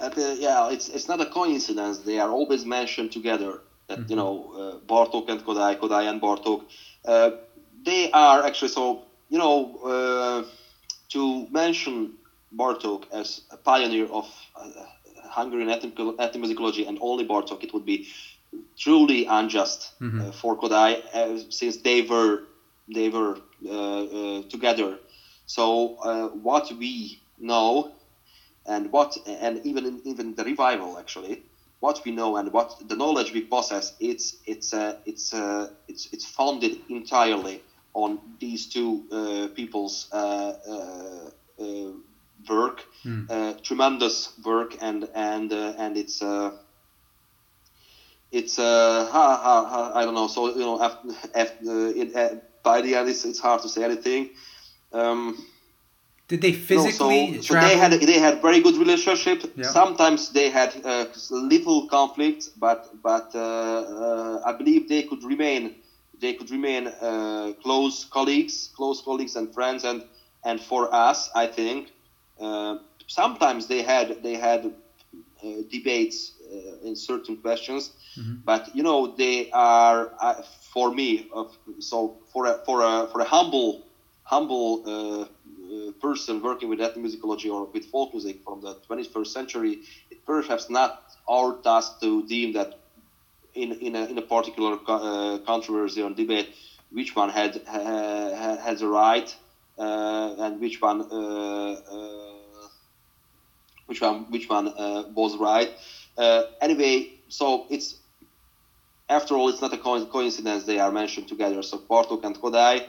Uh, 0.00 0.10
yeah, 0.38 0.70
it's 0.70 0.88
it's 0.88 1.08
not 1.08 1.20
a 1.20 1.26
coincidence. 1.26 1.98
They 1.98 2.18
are 2.18 2.30
always 2.30 2.64
mentioned 2.64 3.12
together. 3.12 3.60
That 3.92 4.08
you 4.10 4.16
know, 4.16 4.32
uh, 4.60 4.78
Bartok 4.92 5.28
and 5.28 5.44
Kodály, 5.44 5.76
Kodály 5.78 6.08
and 6.10 6.20
Bartok. 6.20 6.62
Uh, 7.06 7.30
they 7.84 8.10
are 8.12 8.44
actually 8.44 8.68
so. 8.68 9.04
You 9.28 9.38
know, 9.38 9.56
uh, 9.92 10.42
to 11.10 11.46
mention 11.50 12.12
Bartok 12.56 13.04
as 13.12 13.42
a 13.50 13.56
pioneer 13.56 14.06
of 14.06 14.26
uh, 14.56 14.68
Hungarian 15.30 15.68
ethnomusicology 15.70 16.86
and 16.88 16.98
only 17.00 17.24
Bartok, 17.24 17.62
it 17.64 17.72
would 17.74 17.84
be 17.86 18.06
truly 18.78 19.26
unjust 19.26 19.92
uh, 20.18 20.32
for 20.32 20.56
Kodály, 20.56 21.00
uh, 21.14 21.38
since 21.50 21.78
they 21.78 22.02
were 22.02 22.42
they 22.92 23.08
were 23.08 23.38
uh, 23.66 24.02
uh, 24.02 24.42
together. 24.50 24.98
So 25.46 25.96
uh, 26.04 26.28
what 26.28 26.70
we 26.72 27.20
know 27.38 27.90
and 28.66 28.92
what 28.92 29.16
and 29.26 29.60
even 29.64 29.86
in, 29.86 30.00
even 30.04 30.34
the 30.34 30.44
revival 30.44 30.98
actually 30.98 31.42
what 31.82 31.98
we 32.04 32.12
know 32.12 32.36
and 32.38 32.52
what 32.52 32.68
the 32.88 32.96
knowledge 32.96 33.32
we 33.34 33.42
possess 33.42 33.92
it's 34.00 34.26
it's 34.46 34.72
uh, 34.72 34.94
it's 35.04 35.34
uh, 35.34 35.66
it's 35.88 36.08
it's 36.12 36.24
founded 36.38 36.72
entirely 36.88 37.56
on 37.94 38.18
these 38.40 38.62
two 38.74 38.90
uh, 39.12 39.48
people's 39.54 39.96
uh, 40.12 40.52
uh, 40.74 41.30
uh, 41.62 41.92
work 42.48 42.78
uh, 43.30 43.52
tremendous 43.62 44.30
work 44.44 44.76
and 44.80 45.08
and 45.14 45.52
uh, 45.52 45.74
and 45.78 45.96
it's 45.96 46.22
uh, 46.22 46.50
it's 48.32 48.58
uh, 48.58 49.06
ha, 49.12 49.36
ha, 49.36 49.66
ha, 49.72 49.92
I 49.94 50.04
don't 50.04 50.14
know. 50.14 50.28
So 50.28 50.48
you 50.54 50.60
know 50.68 50.82
after, 50.82 51.08
after, 51.34 51.64
uh, 51.68 52.00
it, 52.00 52.16
uh, 52.16 52.36
by 52.62 52.80
the 52.82 52.94
end 52.94 53.08
it's, 53.08 53.24
it's 53.24 53.40
hard 53.40 53.62
to 53.62 53.68
say 53.68 53.84
anything. 53.84 54.30
Um, 54.92 55.36
Did 56.32 56.40
they 56.40 56.52
no, 56.52 56.58
physically 56.70 57.42
so, 57.42 57.54
so 57.54 57.60
they 57.60 57.76
had 57.76 57.92
they 57.92 58.18
had 58.18 58.40
very 58.40 58.60
good 58.62 58.76
relationship. 58.78 59.38
Yeah. 59.54 59.70
Sometimes 59.80 60.30
they 60.30 60.48
had 60.48 60.70
uh, 60.82 61.04
little 61.30 61.86
conflicts, 61.88 62.48
but 62.48 62.80
but 63.02 63.28
uh, 63.34 63.38
uh, 63.38 64.42
I 64.48 64.52
believe 64.52 64.88
they 64.88 65.02
could 65.02 65.22
remain 65.24 65.74
they 66.18 66.32
could 66.32 66.50
remain 66.50 66.86
uh, 66.86 67.52
close 67.62 68.06
colleagues, 68.06 68.70
close 68.74 69.02
colleagues 69.02 69.36
and 69.36 69.52
friends. 69.52 69.84
And 69.84 70.04
and 70.42 70.58
for 70.58 70.82
us, 70.94 71.28
I 71.34 71.46
think 71.48 71.92
uh, 72.40 72.78
sometimes 73.08 73.66
they 73.66 73.82
had 73.82 74.22
they 74.22 74.36
had 74.36 74.60
uh, 74.64 75.48
debates 75.70 76.32
uh, 76.50 76.88
in 76.88 76.96
certain 76.96 77.36
questions, 77.36 77.92
but 78.46 78.74
you 78.74 78.82
know 78.82 79.06
they 79.06 79.50
are 79.50 80.12
uh, 80.18 80.40
for 80.72 80.94
me 80.94 81.28
so 81.78 82.16
for 82.32 82.46
a 82.46 82.54
for 82.64 82.80
a 82.80 83.06
for 83.12 83.20
a 83.20 83.28
humble 83.36 83.82
humble 84.24 85.28
person 85.80 86.40
working 86.40 86.68
with 86.68 86.78
ethnomusicology 86.78 87.50
or 87.52 87.68
with 87.72 87.84
folk 87.84 88.12
music 88.12 88.36
from 88.44 88.60
the 88.60 88.74
21st 88.86 89.32
century, 89.32 89.78
it's 90.10 90.20
perhaps 90.26 90.68
not 90.68 90.92
our 91.28 91.54
task 91.62 91.92
to 92.00 92.22
deem 92.22 92.52
that 92.52 92.68
in 93.54 93.72
in 93.80 93.94
a, 93.96 94.04
in 94.06 94.18
a 94.18 94.22
particular 94.22 94.76
uh, 94.88 95.38
controversy 95.44 96.02
or 96.02 96.10
debate 96.10 96.48
which 96.90 97.14
one 97.14 97.28
had 97.30 97.58
ha, 97.66 98.56
has 98.60 98.82
a 98.82 98.88
right 98.88 99.36
uh, 99.78 100.34
and 100.38 100.58
which 100.60 100.80
one 100.80 101.02
uh, 101.10 101.72
uh, 101.94 102.68
which 103.86 104.00
one 104.00 104.24
which 104.28 104.48
one 104.48 104.68
uh, 104.76 105.02
was 105.08 105.36
right. 105.36 105.70
Uh, 106.16 106.42
anyway, 106.60 107.06
so 107.28 107.64
it's 107.68 107.94
after 109.08 109.36
all, 109.36 109.48
it's 109.48 109.60
not 109.60 109.72
a 109.72 109.78
co- 109.78 110.04
coincidence 110.06 110.64
they 110.64 110.78
are 110.78 110.90
mentioned 110.90 111.28
together. 111.28 111.62
So 111.62 111.78
Bartok 111.90 112.20
and 112.24 112.38
Kodály, 112.38 112.82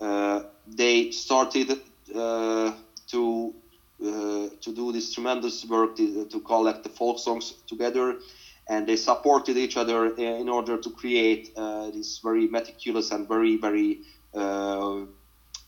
uh, 0.00 0.40
they 0.66 1.06
started 1.10 1.70
uh, 1.72 1.76
to 2.12 3.54
uh, 3.98 4.48
to 4.60 4.72
do 4.74 4.92
this 4.92 5.14
tremendous 5.14 5.64
work 5.64 5.96
to, 5.96 6.26
to 6.26 6.40
collect 6.40 6.82
the 6.82 6.88
folk 6.90 7.18
songs 7.18 7.54
together, 7.66 8.16
and 8.68 8.86
they 8.86 8.96
supported 8.96 9.56
each 9.56 9.76
other 9.76 10.14
in 10.16 10.48
order 10.48 10.76
to 10.76 10.90
create 10.90 11.52
uh, 11.56 11.90
this 11.90 12.18
very 12.18 12.46
meticulous 12.46 13.10
and 13.10 13.26
very 13.26 13.56
very 13.56 14.00
uh, 14.34 15.00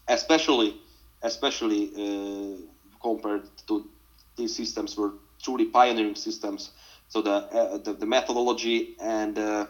especially 0.08 0.76
especially 1.22 1.90
uh, 1.96 2.56
compared 3.00 3.42
to 3.66 3.88
these 4.36 4.54
systems 4.54 4.96
were 4.96 5.12
truly 5.42 5.64
pioneering 5.64 6.14
systems. 6.14 6.70
So 7.08 7.22
the 7.22 7.30
uh, 7.30 7.78
the, 7.78 7.94
the 7.94 8.06
methodology 8.06 8.96
and 9.00 9.38
uh, 9.38 9.66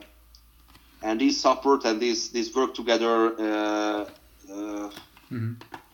and 1.03 1.21
this 1.21 1.41
support 1.41 1.85
and 1.85 2.01
this 2.01 2.29
this 2.31 2.55
work 2.55 2.75
together. 2.75 3.35
Uh, 3.39 4.05
uh, 4.53 4.91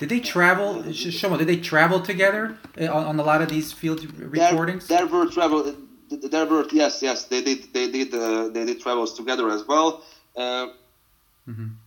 Did 0.05 0.11
they 0.11 0.21
travel? 0.21 0.93
Sh- 0.93 1.19
Soma, 1.19 1.39
did 1.39 1.49
they 1.49 1.57
travel 1.57 1.99
together 1.99 2.59
uh, 2.79 2.93
on, 2.93 3.07
on 3.07 3.19
a 3.19 3.23
lot 3.23 3.41
of 3.41 3.49
these 3.49 3.73
field 3.73 4.05
recordings? 4.21 4.87
There, 4.87 4.99
there 4.99 5.07
were 5.07 5.31
travel. 5.31 5.75
There 6.11 6.45
were 6.45 6.67
yes, 6.73 7.01
yes. 7.01 7.25
They 7.25 7.41
did. 7.43 7.73
They 7.73 7.91
did. 7.91 8.13
Uh, 8.13 8.49
they 8.49 8.67
did 8.67 8.83
travels 8.83 9.15
together 9.15 9.49
as 9.49 9.63
well. 9.67 10.05
Uh, 10.37 10.67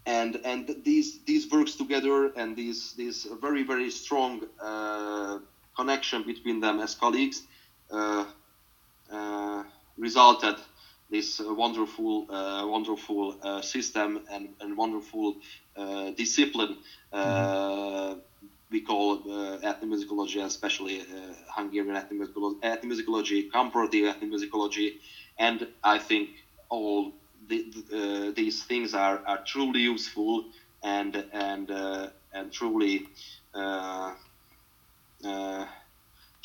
And 0.06 0.32
and 0.52 0.64
these 0.84 1.10
these 1.30 1.44
works 1.52 1.74
together 1.84 2.18
and 2.40 2.56
these 2.62 2.80
these 3.02 3.18
very 3.46 3.64
very 3.74 3.90
strong 3.92 4.32
uh, 4.70 5.38
connection 5.80 6.20
between 6.32 6.58
them 6.66 6.76
as 6.86 6.96
colleagues 6.96 7.38
uh, 7.92 8.26
uh, 9.18 9.64
resulted 10.08 10.56
this 11.10 11.40
uh, 11.40 11.54
wonderful 11.54 12.26
uh, 12.30 12.66
wonderful 12.66 13.36
uh, 13.42 13.62
system 13.62 14.20
and, 14.32 14.50
and 14.60 14.78
wonderful 14.78 15.36
uh, 15.78 16.12
discipline 16.12 16.76
uh, 17.14 18.16
we 18.72 18.82
call 18.82 19.14
uh, 19.26 19.58
ethnomusicology, 19.64 20.44
especially 20.44 21.02
uh, 21.02 21.06
Hungarian 21.56 21.96
ethnomusicology, 21.96 22.56
ethnomusicology, 22.64 23.46
comparative 23.52 24.06
ethnomusicology, 24.14 24.94
and 25.38 25.68
I 25.84 26.00
think 26.00 26.30
all 26.70 27.14
the, 27.48 27.64
uh, 27.94 28.32
these 28.36 28.64
things 28.64 28.94
are, 28.94 29.22
are 29.26 29.40
truly 29.46 29.82
useful 29.82 30.44
and 30.84 31.24
and 31.32 31.72
uh, 31.72 32.10
and 32.34 32.52
truly 32.52 33.04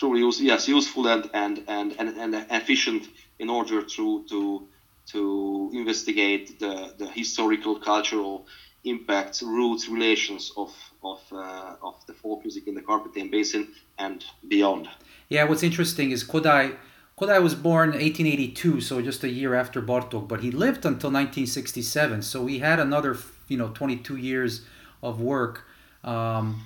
use, 0.08 0.40
yes 0.40 0.68
useful 0.68 1.06
and 1.08 1.30
and, 1.34 1.64
and, 1.68 2.08
and 2.22 2.34
efficient 2.50 3.08
in 3.38 3.48
order 3.48 3.82
to 3.82 4.24
to 4.30 4.68
to 5.12 5.70
investigate 5.72 6.58
the, 6.58 6.94
the 6.98 7.08
historical 7.08 7.74
cultural 7.78 8.46
impacts 8.84 9.42
roots 9.42 9.88
relations 9.88 10.52
of 10.56 10.72
of 11.02 11.20
uh, 11.32 11.88
of 11.88 11.94
the 12.06 12.12
folk 12.12 12.44
music 12.44 12.66
in 12.66 12.74
the 12.74 12.82
Carpathian 12.82 13.30
Basin 13.30 13.68
and 13.98 14.24
beyond. 14.48 14.88
Yeah, 15.28 15.44
what's 15.44 15.62
interesting 15.62 16.10
is 16.10 16.24
Kodály 16.24 16.76
Kodály 17.18 17.42
was 17.42 17.54
born 17.54 17.90
1882, 17.90 18.80
so 18.80 19.02
just 19.02 19.22
a 19.22 19.28
year 19.28 19.54
after 19.54 19.82
Bartók, 19.82 20.26
but 20.26 20.40
he 20.40 20.50
lived 20.50 20.84
until 20.84 21.10
1967, 21.10 22.22
so 22.22 22.46
he 22.46 22.58
had 22.58 22.80
another, 22.80 23.16
you 23.48 23.56
know, 23.56 23.68
22 23.68 24.16
years 24.16 24.62
of 25.02 25.20
work. 25.20 25.64
Um, 26.02 26.64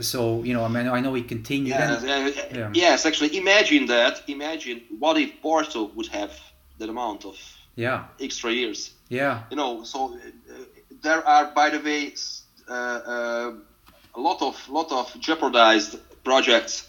so 0.00 0.42
you 0.42 0.54
know, 0.54 0.64
I 0.64 0.68
mean, 0.68 0.88
I 0.88 1.00
know 1.00 1.14
he 1.14 1.22
continued. 1.22 1.68
Yes, 1.68 2.02
and- 2.02 2.10
uh, 2.10 2.58
yeah. 2.58 2.70
yes, 2.74 3.06
actually, 3.06 3.36
imagine 3.36 3.86
that. 3.86 4.22
Imagine 4.28 4.82
what 4.98 5.16
if 5.18 5.30
Bartók 5.42 5.94
would 5.94 6.08
have 6.08 6.32
that 6.78 6.88
amount 6.88 7.24
of 7.24 7.36
yeah, 7.76 8.04
extra 8.20 8.52
years. 8.52 8.92
yeah, 9.08 9.42
You 9.50 9.56
know, 9.56 9.84
so 9.84 10.14
uh, 10.14 10.54
there 11.02 11.26
are, 11.26 11.46
by 11.54 11.70
the 11.70 11.80
way, 11.80 12.12
uh, 12.68 12.72
uh, 12.72 13.52
a 14.14 14.20
lot 14.20 14.42
of 14.42 14.68
lot 14.68 14.90
of 14.92 15.06
jeopardized 15.20 15.98
projects. 16.24 16.88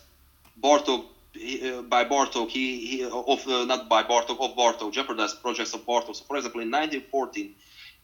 Bartók 0.62 1.06
he, 1.34 1.72
uh, 1.72 1.82
by 1.84 2.04
Bartók, 2.06 2.50
he, 2.50 2.86
he 2.86 3.04
of 3.06 3.48
uh, 3.48 3.66
not 3.66 3.88
by 3.88 4.04
Bartók 4.04 4.40
of 4.40 4.56
Bartók 4.56 4.92
jeopardized 4.92 5.42
projects 5.42 5.74
of 5.74 5.86
Bartók. 5.86 6.16
So, 6.16 6.24
for 6.26 6.38
example, 6.38 6.62
in 6.62 6.72
1914. 6.72 7.56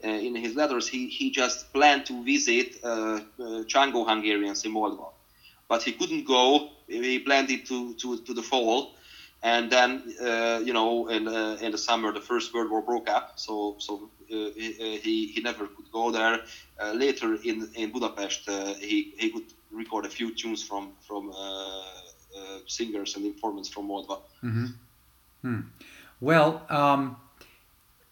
Uh, 0.03 0.09
in 0.09 0.35
his 0.35 0.55
letters, 0.55 0.87
he, 0.87 1.07
he 1.07 1.31
just 1.31 1.71
planned 1.73 2.05
to 2.05 2.23
visit 2.23 2.75
uh, 2.83 2.87
uh, 2.87 3.19
Csángó 3.65 4.05
Hungarians 4.05 4.63
in 4.65 4.73
Moldova, 4.73 5.11
but 5.69 5.83
he 5.83 5.93
couldn't 5.93 6.25
go. 6.25 6.69
He 6.87 7.19
planned 7.19 7.49
it 7.49 7.65
to, 7.67 7.93
to, 7.95 8.17
to 8.19 8.33
the 8.33 8.43
fall, 8.43 8.93
and 9.41 9.71
then 9.71 10.03
you 10.65 10.73
know 10.73 11.07
in 11.07 11.27
in 11.27 11.71
the 11.71 11.77
summer 11.77 12.11
the 12.11 12.21
first 12.21 12.53
world 12.53 12.69
war 12.69 12.81
broke 12.81 13.09
up. 13.09 13.31
So 13.37 13.75
so 13.79 14.09
he, 14.27 15.31
he 15.33 15.41
never 15.41 15.65
could 15.65 15.91
go 15.91 16.11
there. 16.11 16.41
Later 16.93 17.33
in 17.43 17.67
in 17.73 17.91
budapest 17.91 18.47
he 18.79 19.13
he 19.17 19.31
could 19.31 19.47
record 19.71 20.05
a 20.05 20.09
few 20.09 20.31
tunes 20.35 20.61
from 20.61 20.93
from 21.07 21.31
uh, 21.31 22.59
singers 22.67 23.15
and 23.15 23.25
informants 23.25 23.69
from 23.69 23.87
moldova. 23.87 24.19
Well, 26.21 26.65
um, 26.69 27.17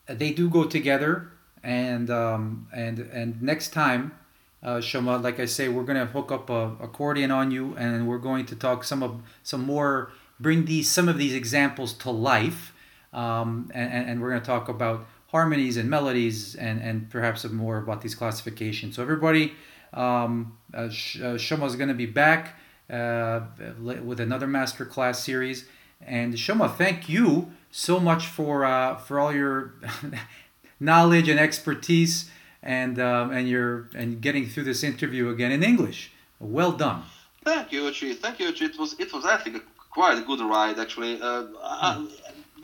they 0.07 0.31
do 0.31 0.49
go 0.49 0.65
together, 0.65 1.32
and 1.63 2.09
um, 2.09 2.67
and 2.73 2.99
and 2.99 3.41
next 3.41 3.69
time, 3.73 4.13
uh, 4.61 4.81
Soma, 4.81 5.17
like 5.17 5.39
I 5.39 5.45
say, 5.45 5.69
we're 5.69 5.83
gonna 5.83 6.05
hook 6.05 6.31
up 6.31 6.49
a 6.49 6.75
accordion 6.81 7.31
on 7.31 7.51
you, 7.51 7.75
and 7.77 8.07
we're 8.07 8.17
going 8.17 8.45
to 8.47 8.55
talk 8.55 8.83
some 8.83 9.03
of 9.03 9.21
some 9.43 9.63
more, 9.63 10.11
bring 10.39 10.65
these 10.65 10.89
some 10.91 11.07
of 11.09 11.17
these 11.17 11.33
examples 11.33 11.93
to 11.93 12.11
life, 12.11 12.73
um, 13.13 13.71
and, 13.73 14.09
and 14.09 14.21
we're 14.21 14.29
gonna 14.29 14.41
talk 14.45 14.69
about 14.69 15.05
harmonies 15.27 15.77
and 15.77 15.89
melodies, 15.89 16.55
and 16.55 16.81
and 16.81 17.09
perhaps 17.09 17.41
some 17.41 17.55
more 17.55 17.77
about 17.77 18.01
these 18.01 18.15
classifications. 18.15 18.95
So 18.95 19.01
everybody, 19.01 19.53
um, 19.93 20.57
uh, 20.73 20.89
uh, 21.23 21.37
Soma's 21.37 21.75
gonna 21.75 21.93
be 21.93 22.05
back 22.05 22.57
uh, 22.89 23.41
with 23.81 24.19
another 24.19 24.47
master 24.47 24.85
class 24.85 25.23
series. 25.23 25.65
And 26.05 26.37
Soma, 26.37 26.67
thank 26.67 27.07
you 27.07 27.51
so 27.71 27.99
much 27.99 28.25
for 28.27 28.65
uh, 28.65 28.95
for 28.95 29.19
all 29.19 29.33
your 29.33 29.75
knowledge 30.79 31.27
and 31.29 31.39
expertise, 31.39 32.29
and 32.61 32.99
um, 32.99 33.31
and 33.31 33.47
your 33.47 33.89
and 33.95 34.21
getting 34.21 34.45
through 34.47 34.63
this 34.71 34.83
interview 34.83 35.29
again 35.29 35.51
in 35.51 35.63
English. 35.63 36.11
Well 36.39 36.71
done. 36.73 37.01
thank 37.45 37.71
you 37.73 37.81
Öcsi. 37.89 38.15
thank 38.23 38.39
you 38.39 38.47
Öcsi. 38.51 38.63
it 38.69 38.77
was 38.79 38.91
it 39.03 39.09
was 39.13 39.23
i 39.25 39.37
think 39.43 39.53
a, 39.57 39.61
quite 39.99 40.17
a 40.21 40.25
good 40.29 40.41
ride 40.55 40.77
actually 40.85 41.13
uh, 41.21 41.43
I, 41.87 41.89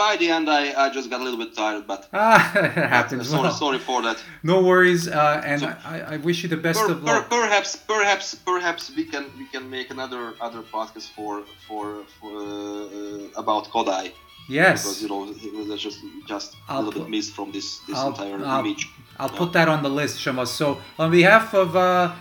by 0.03 0.13
the 0.21 0.27
end 0.37 0.45
I, 0.49 0.61
I 0.83 0.85
just 0.97 1.07
got 1.11 1.19
a 1.21 1.23
little 1.27 1.41
bit 1.45 1.51
tired 1.63 1.83
but 1.91 2.01
Ah, 2.13 2.51
it 2.55 2.71
happens. 2.97 3.27
sorry, 3.29 3.43
Well, 3.43 3.51
sorry 3.65 3.79
for 3.87 4.01
that 4.07 4.17
no 4.51 4.55
worries, 4.69 5.03
uh, 5.07 5.41
and 5.51 5.59
So- 5.61 5.75
I, 5.93 5.95
I 6.13 6.17
wish 6.27 6.37
you 6.43 6.49
the 6.55 6.61
best 6.67 6.79
Per, 6.79 6.91
of 6.93 6.99
per, 7.05 7.15
luck. 7.17 7.29
perhaps, 7.37 7.69
perhaps, 7.93 8.27
perhaps 8.51 8.81
we 8.97 9.03
can 9.13 9.25
we 9.41 9.45
can 9.53 9.63
make 9.77 9.87
another 9.97 10.23
other 10.47 10.61
podcast 10.75 11.07
for 11.15 11.33
for, 11.67 11.85
for 12.17 12.31
uh, 12.47 13.41
about 13.43 13.63
Kodály 13.73 14.11
because 14.49 14.85
Yes, 14.85 15.01
you 15.03 15.07
know 15.09 15.29
it 15.29 15.53
was 15.69 15.81
just 15.81 15.99
just 16.27 16.53
a 16.53 16.57
I'll 16.73 16.77
little 16.83 16.93
put- 16.93 17.11
bit 17.11 17.17
missed 17.17 17.33
from 17.35 17.51
this 17.51 17.79
this 17.87 17.97
I'll- 17.97 18.07
entire 18.09 18.43
I'll- 18.45 18.59
image. 18.65 18.87
I'll 19.19 19.29
put 19.41 19.51
that 19.53 19.67
on 19.67 19.83
the 19.83 19.89
list, 19.89 20.19
Soma. 20.23 20.45
So 20.45 20.77
on 20.97 21.11
behalf 21.11 21.53
of 21.53 21.75
uh, 21.75 22.11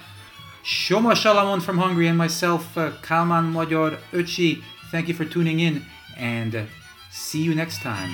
Soma 0.65 1.15
Salamon 1.15 1.61
from 1.63 1.79
Hungary 1.79 2.09
and 2.09 2.19
myself, 2.19 2.77
uh, 2.77 2.91
Kalman 3.03 3.53
Magyar 3.53 3.99
Öcsi, 4.13 4.63
thank 4.91 5.09
you 5.09 5.15
for 5.15 5.25
tuning 5.25 5.61
in, 5.61 5.85
and 6.17 6.55
uh, 6.55 6.63
see 7.11 7.41
you 7.43 7.55
next 7.55 7.79
time. 7.83 8.13